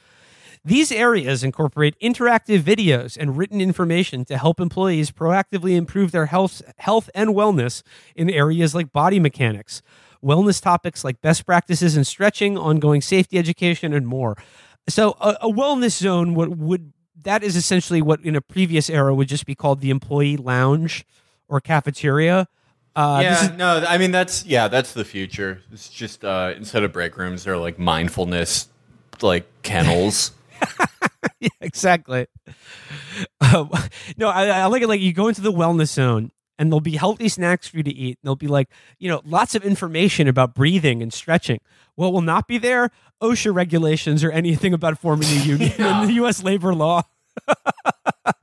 These 0.65 0.93
areas 0.93 1.43
incorporate 1.43 1.99
interactive 2.01 2.61
videos 2.61 3.17
and 3.19 3.37
written 3.37 3.61
information 3.61 4.25
to 4.27 4.39
help 4.39 4.61
employees 4.61 5.11
proactively 5.11 5.73
improve 5.77 6.13
their 6.13 6.27
health, 6.27 6.63
health 6.79 7.11
and 7.15 7.31
wellness 7.31 7.83
in 8.15 8.31
areas 8.31 8.75
like 8.75 8.93
body 8.93 9.19
mechanics, 9.19 9.83
wellness 10.25 10.63
topics 10.63 11.03
like 11.05 11.21
best 11.21 11.45
practices 11.45 11.97
in 11.97 12.05
stretching, 12.05 12.57
ongoing 12.57 13.01
safety 13.01 13.39
education, 13.39 13.93
and 13.93 14.07
more. 14.07 14.37
So, 14.89 15.17
a, 15.21 15.37
a 15.43 15.53
wellness 15.53 15.97
zone 15.99 16.35
would, 16.35 16.59
would 16.61 16.93
that 17.25 17.43
is 17.43 17.57
essentially 17.57 18.03
what 18.03 18.21
in 18.25 18.37
a 18.37 18.41
previous 18.41 18.89
era 18.91 19.15
would 19.15 19.29
just 19.29 19.47
be 19.47 19.55
called 19.55 19.81
the 19.81 19.91
employee 19.91 20.37
lounge 20.37 21.05
or 21.49 21.61
cafeteria. 21.61 22.49
Uh, 22.95 23.21
yeah, 23.23 23.31
this 23.31 23.43
is- 23.51 23.57
no, 23.57 23.85
I 23.89 23.99
mean 23.99 24.11
that's 24.11 24.45
yeah, 24.45 24.69
that's 24.69 24.93
the 24.93 25.05
future. 25.05 25.63
It's 25.73 25.89
just 25.89 26.25
uh, 26.25 26.53
instead 26.57 26.83
of 26.85 26.93
break 26.93 27.17
rooms, 27.17 27.45
they're 27.45 27.57
like 27.57 27.79
mindfulness, 27.79 28.69
like 29.23 29.47
kennels. 29.63 30.33
yeah, 31.41 31.49
exactly. 31.61 32.27
Um, 33.41 33.71
no, 34.17 34.29
I, 34.29 34.47
I 34.49 34.67
like 34.67 34.83
it. 34.83 34.89
Like 34.89 35.01
you 35.01 35.13
go 35.13 35.29
into 35.29 35.41
the 35.41 35.53
wellness 35.53 35.89
zone, 35.93 36.31
and 36.59 36.71
there'll 36.71 36.81
be 36.81 36.97
healthy 36.97 37.29
snacks 37.29 37.67
for 37.69 37.79
you 37.79 37.83
to 37.83 37.91
eat. 37.91 38.19
And 38.19 38.25
there'll 38.25 38.37
be 38.37 38.47
like 38.49 38.69
you 38.99 39.09
know 39.09 39.23
lots 39.25 39.55
of 39.55 39.65
information 39.65 40.29
about 40.29 40.55
breathing 40.55 41.03
and 41.03 41.13
stretching. 41.13 41.61
What 41.95 42.13
will 42.13 42.21
not 42.23 42.47
be 42.47 42.59
there? 42.59 42.91
OSHA 43.23 43.55
regulations 43.55 44.25
or 44.25 44.31
anything 44.33 44.75
about 44.75 44.99
forming 44.99 45.29
a 45.29 45.33
union 45.45 45.73
in 45.79 46.07
the 46.07 46.13
U.S. 46.15 46.43
labor 46.43 46.75
law. 46.75 47.03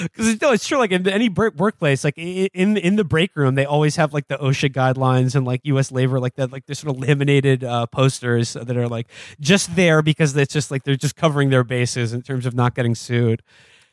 Because 0.00 0.40
no, 0.40 0.52
it's 0.52 0.66
true. 0.66 0.78
Like 0.78 0.92
in 0.92 1.06
any 1.08 1.28
workplace, 1.28 2.04
like 2.04 2.16
in 2.16 2.76
in 2.76 2.96
the 2.96 3.04
break 3.04 3.34
room, 3.34 3.54
they 3.56 3.64
always 3.64 3.96
have 3.96 4.14
like 4.14 4.28
the 4.28 4.36
OSHA 4.38 4.72
guidelines 4.72 5.34
and 5.34 5.46
like 5.46 5.60
U.S. 5.64 5.90
labor, 5.90 6.20
like 6.20 6.34
that, 6.36 6.52
like 6.52 6.66
they're 6.66 6.74
sort 6.74 6.94
of 6.94 7.02
laminated 7.02 7.64
uh, 7.64 7.86
posters 7.86 8.52
that 8.54 8.76
are 8.76 8.88
like 8.88 9.06
just 9.40 9.74
there 9.74 10.02
because 10.02 10.36
it's 10.36 10.52
just 10.52 10.70
like 10.70 10.84
they're 10.84 10.96
just 10.96 11.16
covering 11.16 11.50
their 11.50 11.64
bases 11.64 12.12
in 12.12 12.22
terms 12.22 12.46
of 12.46 12.54
not 12.54 12.74
getting 12.74 12.94
sued. 12.94 13.42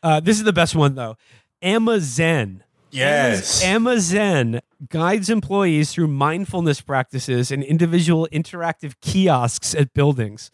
Uh, 0.02 0.20
this 0.20 0.38
is 0.38 0.44
the 0.44 0.52
best 0.52 0.74
one 0.74 0.94
though. 0.94 1.16
Amazen. 1.62 2.60
Yes. 2.90 3.62
Amazen 3.64 4.60
guides 4.88 5.28
employees 5.28 5.92
through 5.92 6.08
mindfulness 6.08 6.80
practices 6.80 7.50
and 7.50 7.62
individual 7.62 8.28
interactive 8.32 8.94
kiosks 9.00 9.74
at 9.74 9.92
buildings. 9.92 10.50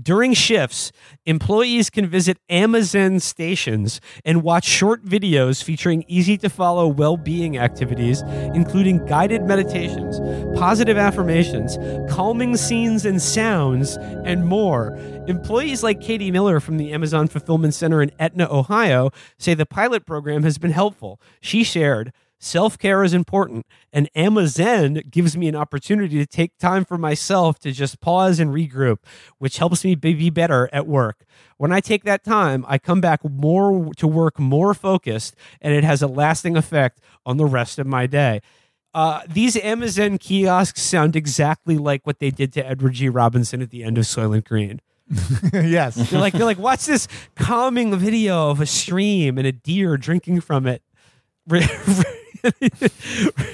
During 0.00 0.34
shifts, 0.34 0.92
employees 1.24 1.88
can 1.88 2.06
visit 2.06 2.36
Amazen 2.50 3.18
stations 3.22 3.98
and 4.26 4.42
watch 4.42 4.64
short 4.64 5.02
videos 5.06 5.62
featuring 5.62 6.04
easy 6.06 6.36
to 6.38 6.50
follow 6.50 6.86
well 6.86 7.16
being 7.16 7.56
activities, 7.56 8.20
including 8.54 9.06
guided 9.06 9.44
meditations, 9.44 10.20
positive 10.58 10.98
affirmations, 10.98 11.78
calming 12.12 12.58
scenes 12.58 13.06
and 13.06 13.22
sounds, 13.22 13.96
and 13.96 14.46
more. 14.46 14.94
Employees 15.28 15.82
like 15.82 16.02
Katie 16.02 16.30
Miller 16.30 16.60
from 16.60 16.76
the 16.76 16.92
Amazon 16.92 17.26
Fulfillment 17.26 17.72
Center 17.72 18.02
in 18.02 18.12
Etna, 18.18 18.48
Ohio, 18.50 19.10
say 19.38 19.54
the 19.54 19.64
pilot 19.64 20.04
program 20.04 20.42
has 20.42 20.58
been 20.58 20.72
helpful. 20.72 21.18
She 21.40 21.64
shared, 21.64 22.12
Self 22.38 22.78
care 22.78 23.02
is 23.02 23.14
important, 23.14 23.64
and 23.92 24.10
Amazon 24.14 25.00
gives 25.10 25.36
me 25.36 25.48
an 25.48 25.56
opportunity 25.56 26.18
to 26.18 26.26
take 26.26 26.56
time 26.58 26.84
for 26.84 26.98
myself 26.98 27.58
to 27.60 27.72
just 27.72 28.00
pause 28.00 28.38
and 28.38 28.52
regroup, 28.52 28.98
which 29.38 29.56
helps 29.56 29.84
me 29.84 29.94
be 29.94 30.12
be 30.12 30.28
better 30.28 30.68
at 30.72 30.86
work. 30.86 31.24
When 31.56 31.72
I 31.72 31.80
take 31.80 32.04
that 32.04 32.24
time, 32.24 32.64
I 32.68 32.78
come 32.78 33.00
back 33.00 33.24
more 33.24 33.90
to 33.94 34.06
work 34.06 34.38
more 34.38 34.74
focused, 34.74 35.34
and 35.62 35.72
it 35.72 35.82
has 35.82 36.02
a 36.02 36.06
lasting 36.06 36.56
effect 36.56 37.00
on 37.24 37.38
the 37.38 37.46
rest 37.46 37.78
of 37.78 37.86
my 37.86 38.06
day. 38.06 38.42
Uh, 38.92 39.22
these 39.28 39.56
Amazon 39.58 40.16
kiosks 40.18 40.82
sound 40.82 41.16
exactly 41.16 41.76
like 41.76 42.06
what 42.06 42.18
they 42.18 42.30
did 42.30 42.52
to 42.54 42.66
Edward 42.66 42.94
G. 42.94 43.08
Robinson 43.08 43.60
at 43.60 43.70
the 43.70 43.82
end 43.82 43.98
of 43.98 44.04
Soylent 44.04 44.44
Green. 44.44 44.80
yes. 45.52 45.94
They're 46.10 46.20
like, 46.20 46.32
they're 46.32 46.44
like, 46.44 46.58
watch 46.58 46.86
this 46.86 47.06
calming 47.34 47.96
video 47.96 48.50
of 48.50 48.60
a 48.60 48.66
stream 48.66 49.38
and 49.38 49.46
a 49.46 49.52
deer 49.52 49.96
drinking 49.96 50.40
from 50.40 50.66
it. 50.66 50.82
Re- 52.42 52.70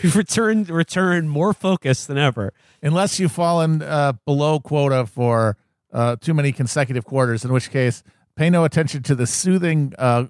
return, 0.15 0.65
return 0.65 1.29
more 1.29 1.53
focused 1.53 2.09
than 2.09 2.19
ever. 2.19 2.53
Unless 2.83 3.21
you've 3.21 3.33
fallen 3.33 3.83
uh, 3.83 4.13
below 4.25 4.61
quota 4.61 5.07
for 5.07 5.57
uh, 5.93 6.17
too 6.21 6.35
many 6.35 6.53
consecutive 6.53 7.05
quarters, 7.05 7.45
in 7.45 7.53
which 7.53 7.71
case, 7.71 8.03
pay 8.37 8.49
no 8.51 8.65
attention 8.65 9.03
to 9.05 9.15
the 9.15 9.27
soothing 9.27 9.93
uh, 9.99 10.25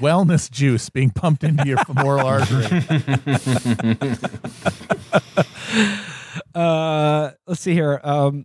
wellness 0.00 0.50
juice 0.50 0.90
being 0.90 1.10
pumped 1.10 1.42
into 1.42 1.66
your 1.66 1.78
femoral 1.78 2.26
artery. 2.26 2.66
uh, 6.54 7.30
let's 7.46 7.60
see 7.60 7.72
here. 7.72 8.00
Um, 8.04 8.44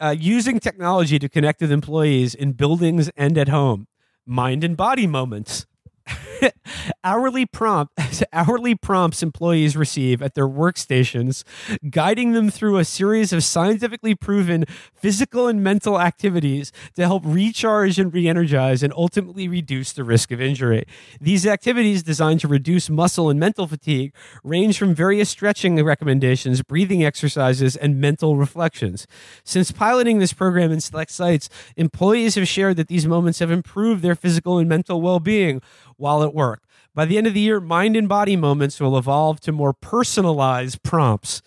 uh, 0.00 0.14
using 0.18 0.60
technology 0.60 1.18
to 1.18 1.28
connect 1.28 1.60
with 1.60 1.72
employees 1.72 2.34
in 2.34 2.52
buildings 2.52 3.10
and 3.16 3.38
at 3.38 3.48
home. 3.48 3.86
Mind 4.26 4.64
and 4.64 4.76
body 4.76 5.06
moments. 5.06 5.66
hourly 7.04 7.46
prompt 7.46 7.92
hourly 8.32 8.74
prompts 8.74 9.22
employees 9.22 9.76
receive 9.76 10.22
at 10.22 10.34
their 10.34 10.48
workstations 10.48 11.44
guiding 11.90 12.32
them 12.32 12.50
through 12.50 12.78
a 12.78 12.84
series 12.84 13.32
of 13.32 13.44
scientifically 13.44 14.14
proven 14.14 14.64
physical 14.94 15.48
and 15.48 15.62
mental 15.62 16.00
activities 16.00 16.72
to 16.94 17.02
help 17.02 17.22
recharge 17.24 17.98
and 17.98 18.12
re-energize 18.12 18.82
and 18.82 18.92
ultimately 18.94 19.48
reduce 19.48 19.92
the 19.92 20.04
risk 20.04 20.30
of 20.30 20.40
injury. 20.40 20.84
These 21.20 21.46
activities 21.46 22.02
designed 22.02 22.40
to 22.40 22.48
reduce 22.48 22.90
muscle 22.90 23.30
and 23.30 23.38
mental 23.38 23.66
fatigue 23.66 24.14
range 24.42 24.78
from 24.78 24.94
various 24.94 25.28
stretching 25.28 25.82
recommendations 25.82 26.62
breathing 26.62 27.04
exercises 27.04 27.76
and 27.76 28.00
mental 28.00 28.36
reflections. 28.36 29.06
Since 29.44 29.72
piloting 29.72 30.18
this 30.18 30.32
program 30.32 30.72
in 30.72 30.80
select 30.80 31.10
sites 31.10 31.48
employees 31.76 32.34
have 32.34 32.48
shared 32.48 32.76
that 32.76 32.88
these 32.88 33.06
moments 33.06 33.38
have 33.38 33.50
improved 33.50 34.02
their 34.02 34.14
physical 34.14 34.58
and 34.58 34.68
mental 34.68 35.00
well-being 35.00 35.60
while 35.96 36.25
at 36.26 36.34
work. 36.34 36.62
By 36.94 37.04
the 37.04 37.18
end 37.18 37.26
of 37.26 37.34
the 37.34 37.40
year, 37.40 37.60
mind 37.60 37.96
and 37.96 38.08
body 38.08 38.36
moments 38.36 38.80
will 38.80 38.96
evolve 38.98 39.40
to 39.40 39.52
more 39.52 39.72
personalized 39.72 40.82
prompts. 40.82 41.42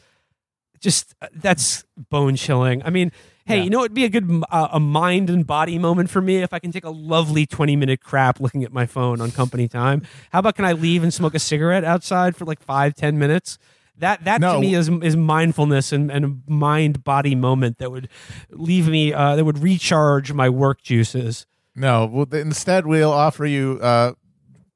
Just 0.79 1.13
uh, 1.21 1.27
that's 1.35 1.83
bone 2.09 2.35
chilling. 2.35 2.81
I 2.83 2.89
mean, 2.89 3.11
hey, 3.45 3.61
you 3.61 3.69
know 3.69 3.79
it'd 3.83 3.93
be 3.93 4.05
a 4.05 4.09
good 4.09 4.43
uh, 4.49 4.69
a 4.71 4.79
mind 4.79 5.29
and 5.29 5.45
body 5.45 5.77
moment 5.77 6.09
for 6.09 6.21
me 6.21 6.37
if 6.37 6.53
I 6.53 6.59
can 6.59 6.71
take 6.71 6.85
a 6.85 6.89
lovely 6.89 7.45
20 7.45 7.75
minute 7.75 8.01
crap 8.01 8.39
looking 8.39 8.63
at 8.63 8.71
my 8.71 8.85
phone 8.85 9.19
on 9.19 9.31
company 9.31 9.67
time. 9.67 10.03
How 10.31 10.39
about 10.39 10.55
can 10.55 10.63
I 10.65 10.71
leave 10.71 11.03
and 11.03 11.13
smoke 11.13 11.33
a 11.35 11.39
cigarette 11.39 11.83
outside 11.83 12.35
for 12.37 12.45
like 12.45 12.61
five, 12.61 12.95
10 12.95 13.17
minutes? 13.19 13.57
That 13.97 14.23
that 14.23 14.39
No. 14.39 14.53
to 14.53 14.59
me 14.61 14.73
is 14.75 14.87
is 14.87 15.17
mindfulness 15.17 15.91
and, 15.91 16.09
and 16.09 16.23
a 16.25 16.51
mind 16.51 17.03
body 17.03 17.35
moment 17.35 17.79
that 17.79 17.91
would 17.91 18.07
leave 18.51 18.87
me 18.87 19.11
uh, 19.11 19.35
that 19.35 19.43
would 19.43 19.59
recharge 19.59 20.31
my 20.31 20.47
work 20.47 20.81
juices. 20.81 21.45
No, 21.75 22.05
well, 22.05 22.25
instead 22.31 22.85
we'll 22.85 23.11
offer 23.11 23.45
you 23.45 23.79
uh, 23.81 24.13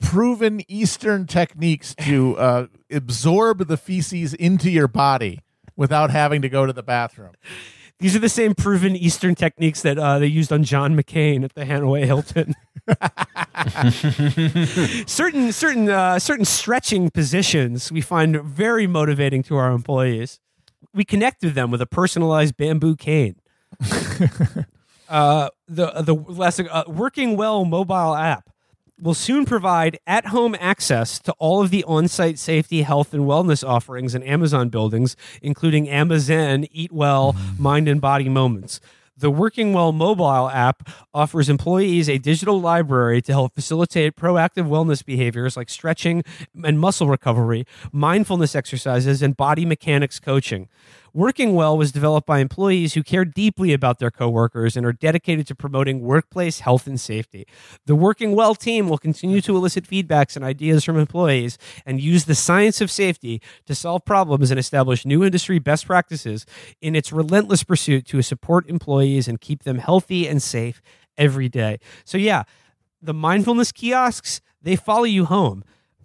proven 0.03 0.61
Eastern 0.67 1.25
techniques 1.25 1.95
to 1.95 2.37
uh, 2.37 2.67
absorb 2.91 3.67
the 3.67 3.77
feces 3.77 4.33
into 4.33 4.69
your 4.69 4.87
body 4.87 5.39
without 5.75 6.11
having 6.11 6.41
to 6.41 6.49
go 6.49 6.65
to 6.65 6.73
the 6.73 6.83
bathroom. 6.83 7.33
These 7.99 8.15
are 8.15 8.19
the 8.19 8.29
same 8.29 8.53
proven 8.53 8.95
Eastern 8.95 9.33
techniques 9.33 9.81
that 9.81 9.97
uh, 9.97 10.19
they 10.19 10.27
used 10.27 10.51
on 10.51 10.63
John 10.63 10.95
McCain 10.95 11.43
at 11.43 11.55
the 11.55 11.63
Hanoi 11.63 12.05
Hilton. 12.05 12.53
certain 15.07 15.53
certain 15.53 15.89
uh, 15.89 16.19
certain 16.19 16.43
stretching 16.43 17.09
positions 17.09 17.91
we 17.91 18.01
find 18.01 18.41
very 18.43 18.87
motivating 18.87 19.41
to 19.43 19.55
our 19.55 19.71
employees. 19.71 20.41
We 20.93 21.05
connect 21.05 21.43
with 21.43 21.55
them 21.55 21.71
with 21.71 21.81
a 21.81 21.85
personalized 21.85 22.57
bamboo 22.57 22.97
cane. 22.97 23.35
uh, 25.07 25.49
the 25.69 26.01
the 26.01 26.13
less 26.13 26.59
uh, 26.59 26.83
working 26.87 27.37
well 27.37 27.63
mobile 27.63 28.15
app 28.15 28.49
will 29.03 29.13
soon 29.13 29.45
provide 29.45 29.99
at-home 30.07 30.55
access 30.59 31.19
to 31.19 31.33
all 31.33 31.61
of 31.61 31.69
the 31.71 31.83
on-site 31.83 32.39
safety, 32.39 32.83
health, 32.83 33.13
and 33.13 33.23
wellness 33.23 33.67
offerings 33.67 34.15
in 34.15 34.23
Amazon 34.23 34.69
buildings, 34.69 35.17
including 35.41 35.89
Amazon 35.89 36.65
Eat 36.71 36.91
Well, 36.93 37.35
Mind 37.59 37.89
and 37.89 37.99
Body 37.99 38.29
Moments. 38.29 38.79
The 39.15 39.29
Working 39.29 39.73
Well 39.73 39.91
mobile 39.91 40.49
app 40.49 40.89
offers 41.13 41.47
employees 41.47 42.09
a 42.09 42.17
digital 42.17 42.59
library 42.59 43.21
to 43.23 43.31
help 43.33 43.53
facilitate 43.53 44.15
proactive 44.15 44.67
wellness 44.67 45.05
behaviors 45.05 45.55
like 45.55 45.69
stretching 45.69 46.23
and 46.63 46.79
muscle 46.79 47.07
recovery, 47.07 47.65
mindfulness 47.91 48.55
exercises, 48.55 49.21
and 49.21 49.37
body 49.37 49.65
mechanics 49.65 50.19
coaching. 50.19 50.67
Working 51.15 51.53
Well 51.53 51.77
was 51.77 51.91
developed 51.91 52.25
by 52.25 52.39
employees 52.39 52.95
who 52.95 53.03
care 53.03 53.23
deeply 53.23 53.71
about 53.71 53.99
their 53.99 54.09
coworkers 54.09 54.75
and 54.75 54.83
are 54.83 54.91
dedicated 54.91 55.45
to 55.45 55.53
promoting 55.53 56.01
workplace 56.01 56.61
health 56.61 56.87
and 56.87 56.99
safety. 56.99 57.45
The 57.85 57.93
Working 57.93 58.33
Well 58.33 58.55
team 58.55 58.89
will 58.89 58.97
continue 58.97 59.39
to 59.41 59.55
elicit 59.55 59.83
feedbacks 59.87 60.35
and 60.35 60.43
ideas 60.43 60.83
from 60.83 60.97
employees 60.97 61.59
and 61.85 62.01
use 62.01 62.25
the 62.25 62.33
science 62.33 62.81
of 62.81 62.89
safety 62.89 63.43
to 63.67 63.75
solve 63.75 64.05
problems 64.05 64.49
and 64.49 64.59
establish 64.59 65.05
new 65.05 65.23
industry 65.23 65.59
best 65.59 65.85
practices 65.85 66.47
in 66.81 66.95
its 66.95 67.11
relentless 67.11 67.63
pursuit 67.63 68.07
to 68.07 68.23
support 68.23 68.67
employees 68.67 69.27
and 69.27 69.39
keep 69.39 69.65
them 69.65 69.77
healthy 69.77 70.27
and 70.27 70.41
safe 70.41 70.81
every 71.15 71.47
day. 71.47 71.77
So, 72.05 72.17
yeah, 72.17 72.41
the 73.03 73.13
mindfulness 73.13 73.71
kiosks, 73.71 74.41
they 74.63 74.75
follow 74.75 75.03
you 75.03 75.25
home. 75.25 75.63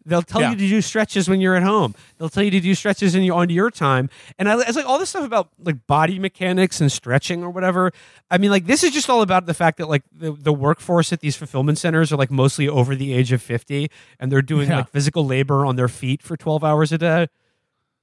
They'll 0.09 0.22
tell 0.22 0.40
Yeah. 0.40 0.51
you 0.52 0.56
to 0.56 0.68
do 0.68 0.80
stretches 0.80 1.28
when 1.28 1.40
you're 1.40 1.55
at 1.55 1.62
home. 1.62 1.94
They'll 2.16 2.30
tell 2.30 2.43
you 2.43 2.51
to 2.52 2.60
do 2.60 2.74
stretches 2.74 3.14
in 3.14 3.22
your, 3.22 3.36
on 3.36 3.51
your 3.51 3.70
time. 3.70 4.09
And 4.39 4.48
I, 4.48 4.59
it's 4.60 4.74
like 4.76 4.86
all 4.86 4.98
this 4.98 5.10
stuff 5.10 5.24
about 5.24 5.51
like 5.59 5.86
body 5.86 6.18
mechanics 6.18 6.80
and 6.80 6.90
stretching 6.90 7.44
or 7.44 7.51
whatever. 7.51 7.93
I 8.30 8.39
mean, 8.39 8.51
like 8.51 8.64
this 8.66 8.82
is 8.82 8.90
just 8.93 9.10
all 9.10 9.20
about 9.22 9.47
the 9.47 9.55
fact 9.55 9.78
that 9.78 9.89
like 9.89 10.02
the, 10.10 10.32
the 10.32 10.52
workforce 10.52 11.12
at 11.12 11.20
these 11.20 11.36
fulfillment 11.36 11.76
centers 11.78 12.10
are 12.12 12.16
like 12.16 12.30
mostly 12.30 12.66
over 12.68 12.97
the 12.97 13.12
age 13.12 13.32
of 13.32 13.43
50 13.43 13.90
and 14.18 14.32
they're 14.32 14.40
doing 14.43 14.68
Yeah. 14.70 14.78
like 14.78 14.89
physical 14.90 15.26
labor 15.26 15.66
on 15.66 15.76
their 15.76 15.89
feet 15.89 16.22
for 16.22 16.36
12 16.36 16.64
hours 16.64 16.90
a 16.90 16.98
day. 16.98 17.28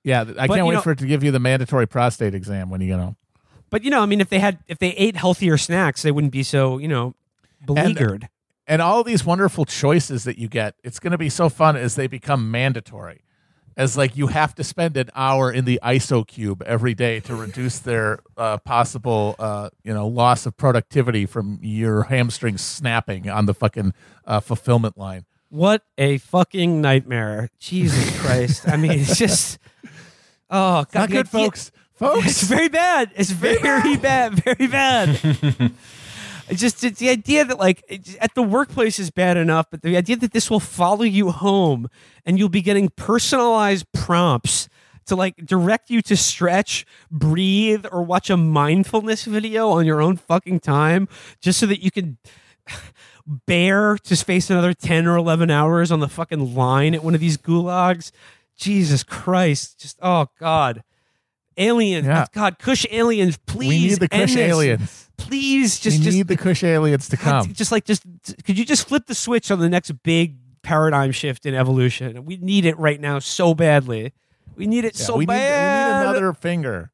Yeah, 0.03 0.21
I 0.21 0.23
But, 0.47 0.55
can't 0.55 0.67
wait 0.67 0.75
know- 0.75 0.81
for 0.81 0.91
it 0.91 0.99
to 0.99 1.07
give 1.07 1.23
you 1.23 1.31
the 1.31 1.39
mandatory 1.39 1.87
prostate 1.87 2.35
exam 2.35 2.69
when 2.69 2.79
you 2.81 2.87
get 2.87 2.99
home. 2.99 3.15
But 3.71 3.83
you 3.83 3.89
know, 3.89 4.01
I 4.01 4.05
mean, 4.05 4.21
if 4.21 4.29
they 4.29 4.37
had, 4.39 4.59
if 4.67 4.77
they 4.77 4.91
ate 4.91 5.15
healthier 5.17 5.57
snacks, 5.57 6.03
they 6.03 6.11
wouldn't 6.11 6.31
be 6.31 6.43
so, 6.43 6.77
you 6.77 6.87
know, 6.87 7.15
beleaguered. 7.65 8.23
And 8.23 8.29
all 8.81 9.03
these 9.03 9.25
wonderful 9.25 9.65
choices 9.65 10.23
that 10.23 10.37
you 10.37 10.47
get, 10.47 10.75
it's 10.83 10.99
going 10.99 11.11
to 11.11 11.17
be 11.17 11.29
so 11.29 11.49
fun 11.49 11.75
as 11.75 11.95
they 11.95 12.07
become 12.07 12.49
mandatory. 12.51 13.21
As 13.77 13.97
like 13.97 14.15
you 14.15 14.27
have 14.27 14.55
to 14.55 14.63
spend 14.63 14.95
an 14.95 15.09
hour 15.15 15.51
in 15.51 15.65
the 15.65 15.79
ISO 15.83 16.25
cube 16.25 16.63
every 16.65 16.93
day 16.93 17.19
to 17.21 17.35
reduce 17.35 17.77
their 17.91 18.19
uh, 18.37 18.57
possible, 18.59 19.35
uh, 19.37 19.69
you 19.83 19.93
know, 19.93 20.07
loss 20.07 20.45
of 20.45 20.55
productivity 20.55 21.25
from 21.25 21.59
your 21.61 22.03
hamstrings 22.03 22.61
snapping 22.61 23.29
on 23.29 23.45
the 23.47 23.53
fucking 23.53 23.93
uh, 24.25 24.39
fulfillment 24.39 24.97
line. 24.97 25.25
What 25.49 25.83
a 25.97 26.17
fucking 26.19 26.81
nightmare. 26.81 27.49
Jesus 27.59 28.17
Christ. 28.21 28.67
I 28.67 28.77
mean, 28.77 28.91
it's 28.93 29.17
just 29.17 29.59
Oh 30.49 30.85
god. 30.91 30.93
Not 30.93 31.09
good, 31.09 31.29
folks. 31.29 31.71
Folks, 31.95 32.25
It's 32.27 32.43
very 32.43 32.67
bad. 32.67 33.11
It's 33.15 33.31
very, 33.31 33.95
bad. 33.95 34.33
Very 34.43 34.67
bad. 34.67 35.17
just 36.51 36.81
the 36.81 37.09
idea 37.09 37.45
that 37.45 37.57
like 37.57 37.83
at 38.19 38.35
the 38.35 38.43
workplace 38.43 38.99
is 38.99 39.09
bad 39.09 39.37
enough, 39.37 39.67
but 39.71 39.81
the 39.81 39.97
idea 39.97 40.15
that 40.17 40.31
this 40.31 40.49
will 40.49 40.59
follow 40.59 41.03
you 41.03 41.31
home 41.31 41.89
and 42.25 42.37
you'll 42.37 42.49
be 42.49 42.61
getting 42.61 42.89
personalized 42.89 43.91
prompts 43.93 44.69
to 45.05 45.15
like 45.15 45.37
direct 45.45 45.89
you 45.89 46.01
to 46.03 46.17
stretch, 46.17 46.85
breathe, 47.11 47.85
or 47.91 48.01
watch 48.03 48.29
a 48.29 48.37
mindfulness 48.37 49.25
video 49.25 49.69
on 49.69 49.85
your 49.85 50.01
own 50.01 50.17
fucking 50.17 50.59
time, 50.59 51.07
just 51.41 51.59
so 51.59 51.65
that 51.65 51.83
you 51.83 51.91
can 51.91 52.17
bear 53.47 53.97
to 53.97 54.15
space 54.15 54.49
another 54.49 54.73
10 54.73 55.07
or 55.07 55.15
11 55.17 55.49
hours 55.49 55.91
on 55.91 55.99
the 55.99 56.07
fucking 56.07 56.55
line 56.55 56.93
at 56.95 57.03
one 57.03 57.15
of 57.15 57.21
these 57.21 57.37
gulags. 57.37 58.11
Jesus 58.57 59.03
Christ. 59.03 59.79
Just, 59.79 59.99
oh 60.01 60.27
God. 60.39 60.83
Aliens. 61.57 62.05
Yeah. 62.05 62.25
God, 62.33 62.59
Kush 62.59 62.85
aliens, 62.91 63.37
please. 63.37 63.69
we 63.69 63.87
need 63.87 63.99
the 63.99 64.13
end 64.13 64.29
Kush 64.29 64.35
this. 64.79 65.04
Please, 65.17 65.79
just, 65.79 65.99
we 65.99 66.03
just, 66.05 66.17
need 66.17 66.27
the 66.27 66.37
Kush 66.37 66.63
aliens 66.63 67.09
to 67.09 67.17
come. 67.17 67.53
just 67.53 67.71
like, 67.71 67.85
just, 67.85 68.03
could 68.43 68.57
you 68.57 68.65
just 68.65 68.87
flip 68.87 69.05
the 69.07 69.15
switch 69.15 69.49
on 69.51 69.59
the 69.59 69.69
next 69.69 69.91
big 70.03 70.37
paradigm 70.61 71.11
shift 71.11 71.45
in 71.45 71.53
evolution? 71.53 72.25
We 72.25 72.37
need 72.37 72.65
it 72.65 72.77
right 72.77 72.99
now 72.99 73.19
so 73.19 73.53
badly. 73.53 74.13
We 74.55 74.67
need 74.67 74.85
it 74.85 74.97
Yeah, 74.99 75.05
so 75.05 75.15
we, 75.17 75.25
need, 75.25 75.33
we 75.33 75.37
need 75.39 75.41
another 75.43 76.33
finger. 76.33 76.91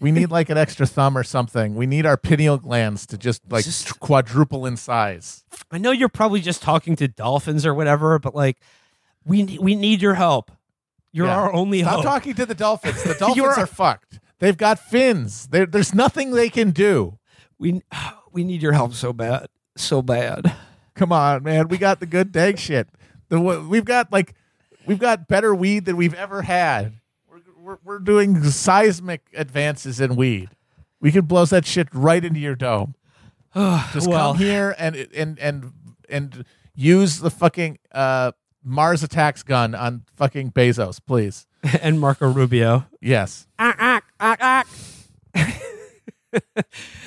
We 0.00 0.10
need 0.12 0.30
like 0.30 0.50
an 0.50 0.58
extra 0.58 0.86
thumb 0.86 1.16
or 1.16 1.22
something. 1.22 1.74
We 1.76 1.86
need 1.86 2.04
our 2.04 2.16
pineal 2.18 2.58
glands 2.58 3.06
to 3.06 3.16
just 3.16 3.40
like 3.50 3.64
Just- 3.64 3.98
quadruple 4.00 4.66
in 4.66 4.76
size. 4.76 5.44
I 5.70 5.78
know 5.78 5.92
you're 5.92 6.08
probably 6.10 6.40
just 6.40 6.60
talking 6.60 6.94
to 6.96 7.08
dolphins 7.08 7.64
or 7.64 7.72
whatever, 7.74 8.18
but 8.18 8.34
like, 8.34 8.58
we 9.24 9.58
we 9.60 9.74
need 9.74 10.02
your 10.02 10.14
help. 10.14 10.50
You're 11.12 11.26
Yeah. 11.28 11.36
our 11.36 11.52
only 11.54 11.80
Stop 11.80 11.94
hope. 11.94 12.04
talking 12.04 12.34
to 12.34 12.44
the 12.44 12.54
dolphins. 12.54 13.02
The 13.04 13.14
dolphins 13.18 13.36
You're- 13.36 13.66
fucked. 13.66 14.20
They've 14.40 14.56
got 14.56 14.78
fins. 14.78 15.46
There- 15.46 15.64
there's 15.64 15.94
nothing 15.94 16.32
they 16.32 16.50
can 16.50 16.70
do. 16.72 17.18
We 17.58 17.82
we 18.32 18.44
need 18.44 18.62
your 18.62 18.72
help 18.72 18.94
so 18.94 19.12
bad, 19.12 19.48
so 19.76 20.02
bad. 20.02 20.54
Come 20.94 21.12
on, 21.12 21.42
man. 21.42 21.68
We 21.68 21.78
got 21.78 22.00
the 22.00 22.06
good 22.06 22.32
dag 22.32 22.58
shit. 22.58 22.88
The 23.28 23.40
we've 23.40 23.84
got 23.84 24.12
like 24.12 24.34
we've 24.86 24.98
got 24.98 25.28
better 25.28 25.54
weed 25.54 25.84
than 25.84 25.96
we've 25.96 26.14
ever 26.14 26.42
had. 26.42 26.94
We're 27.28 27.40
we're, 27.58 27.78
we're 27.84 27.98
doing 27.98 28.44
seismic 28.44 29.22
advances 29.34 30.00
in 30.00 30.16
weed. 30.16 30.50
We 31.00 31.12
could 31.12 31.28
blow 31.28 31.44
that 31.46 31.66
shit 31.66 31.88
right 31.92 32.24
into 32.24 32.40
your 32.40 32.54
dome. 32.54 32.94
Just 33.54 34.08
well, 34.08 34.32
come 34.32 34.38
here 34.38 34.74
and 34.78 34.96
and 35.14 35.38
and 35.38 35.72
and 36.08 36.44
use 36.74 37.18
the 37.20 37.30
fucking 37.30 37.78
uh, 37.92 38.32
Mars 38.62 39.02
attacks 39.02 39.42
gun 39.42 39.74
on 39.74 40.02
fucking 40.16 40.52
Bezos, 40.52 41.00
please. 41.04 41.46
and 41.82 42.00
Marco 42.00 42.28
Rubio. 42.30 42.86
Yes. 43.00 43.46
Ah, 43.58 43.74
ah, 43.78 44.00
ah, 44.20 44.36
ah. 44.40 44.64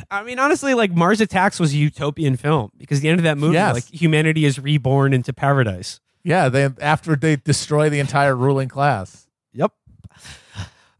I 0.09 0.23
mean, 0.23 0.39
honestly, 0.39 0.73
like 0.73 0.91
Mars 0.91 1.19
Attacks 1.21 1.59
was 1.59 1.73
a 1.73 1.77
utopian 1.77 2.37
film 2.37 2.71
because 2.77 3.01
the 3.01 3.09
end 3.09 3.19
of 3.19 3.23
that 3.25 3.37
movie, 3.37 3.55
Yes. 3.55 3.73
like 3.73 3.85
humanity 3.85 4.45
is 4.45 4.57
reborn 4.59 5.13
into 5.13 5.33
paradise. 5.33 5.99
Yeah, 6.23 6.49
they 6.49 6.69
after 6.81 7.15
they 7.15 7.35
destroy 7.37 7.89
the 7.89 7.99
entire 7.99 8.35
ruling 8.35 8.69
class. 8.69 9.27
Yep. 9.53 9.71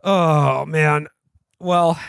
Oh 0.04 0.66
man. 0.66 1.08
Well, 1.60 2.00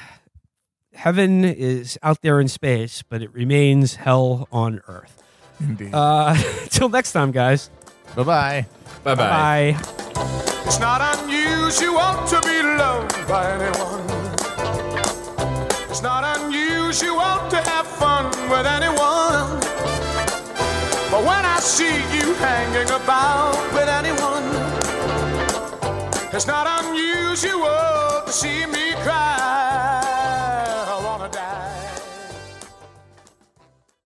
heaven 0.94 1.44
is 1.44 1.98
out 2.02 2.22
there 2.22 2.40
in 2.40 2.48
space, 2.48 3.02
but 3.08 3.22
it 3.22 3.32
remains 3.32 3.94
hell 3.96 4.46
on 4.52 4.80
Earth. 4.88 5.22
Indeed. 5.60 5.90
Uh, 5.92 6.36
till 6.68 6.88
next 6.88 7.12
time, 7.12 7.30
guys. 7.32 7.70
Bye 8.14 8.22
bye. 8.24 8.66
Bye 9.04 9.14
bye. 9.14 9.76
Bye. 9.76 9.76
It's 10.66 10.78
not 10.80 11.00
unusual 11.18 12.14
to 12.26 12.40
be 12.44 12.62
loved 12.62 13.26
by 13.26 13.50
anyone. 13.52 14.04
It's 15.90 16.02
not 16.02 16.22
unusual 16.38 16.57
to 16.88 17.56
have 17.56 17.86
fun 17.86 18.24
with 18.48 18.64
anyone. 18.64 19.60
But 21.10 21.22
when 21.22 21.44
I 21.44 21.60
see 21.60 21.96
you 22.16 22.32
hanging 22.36 22.88
about 22.88 23.52
with 23.74 23.88
anyone, 23.90 24.48
it's 26.32 26.46
not 26.46 26.66
unusual 26.82 28.22
to 28.24 28.32
see 28.32 28.64
me 28.64 28.94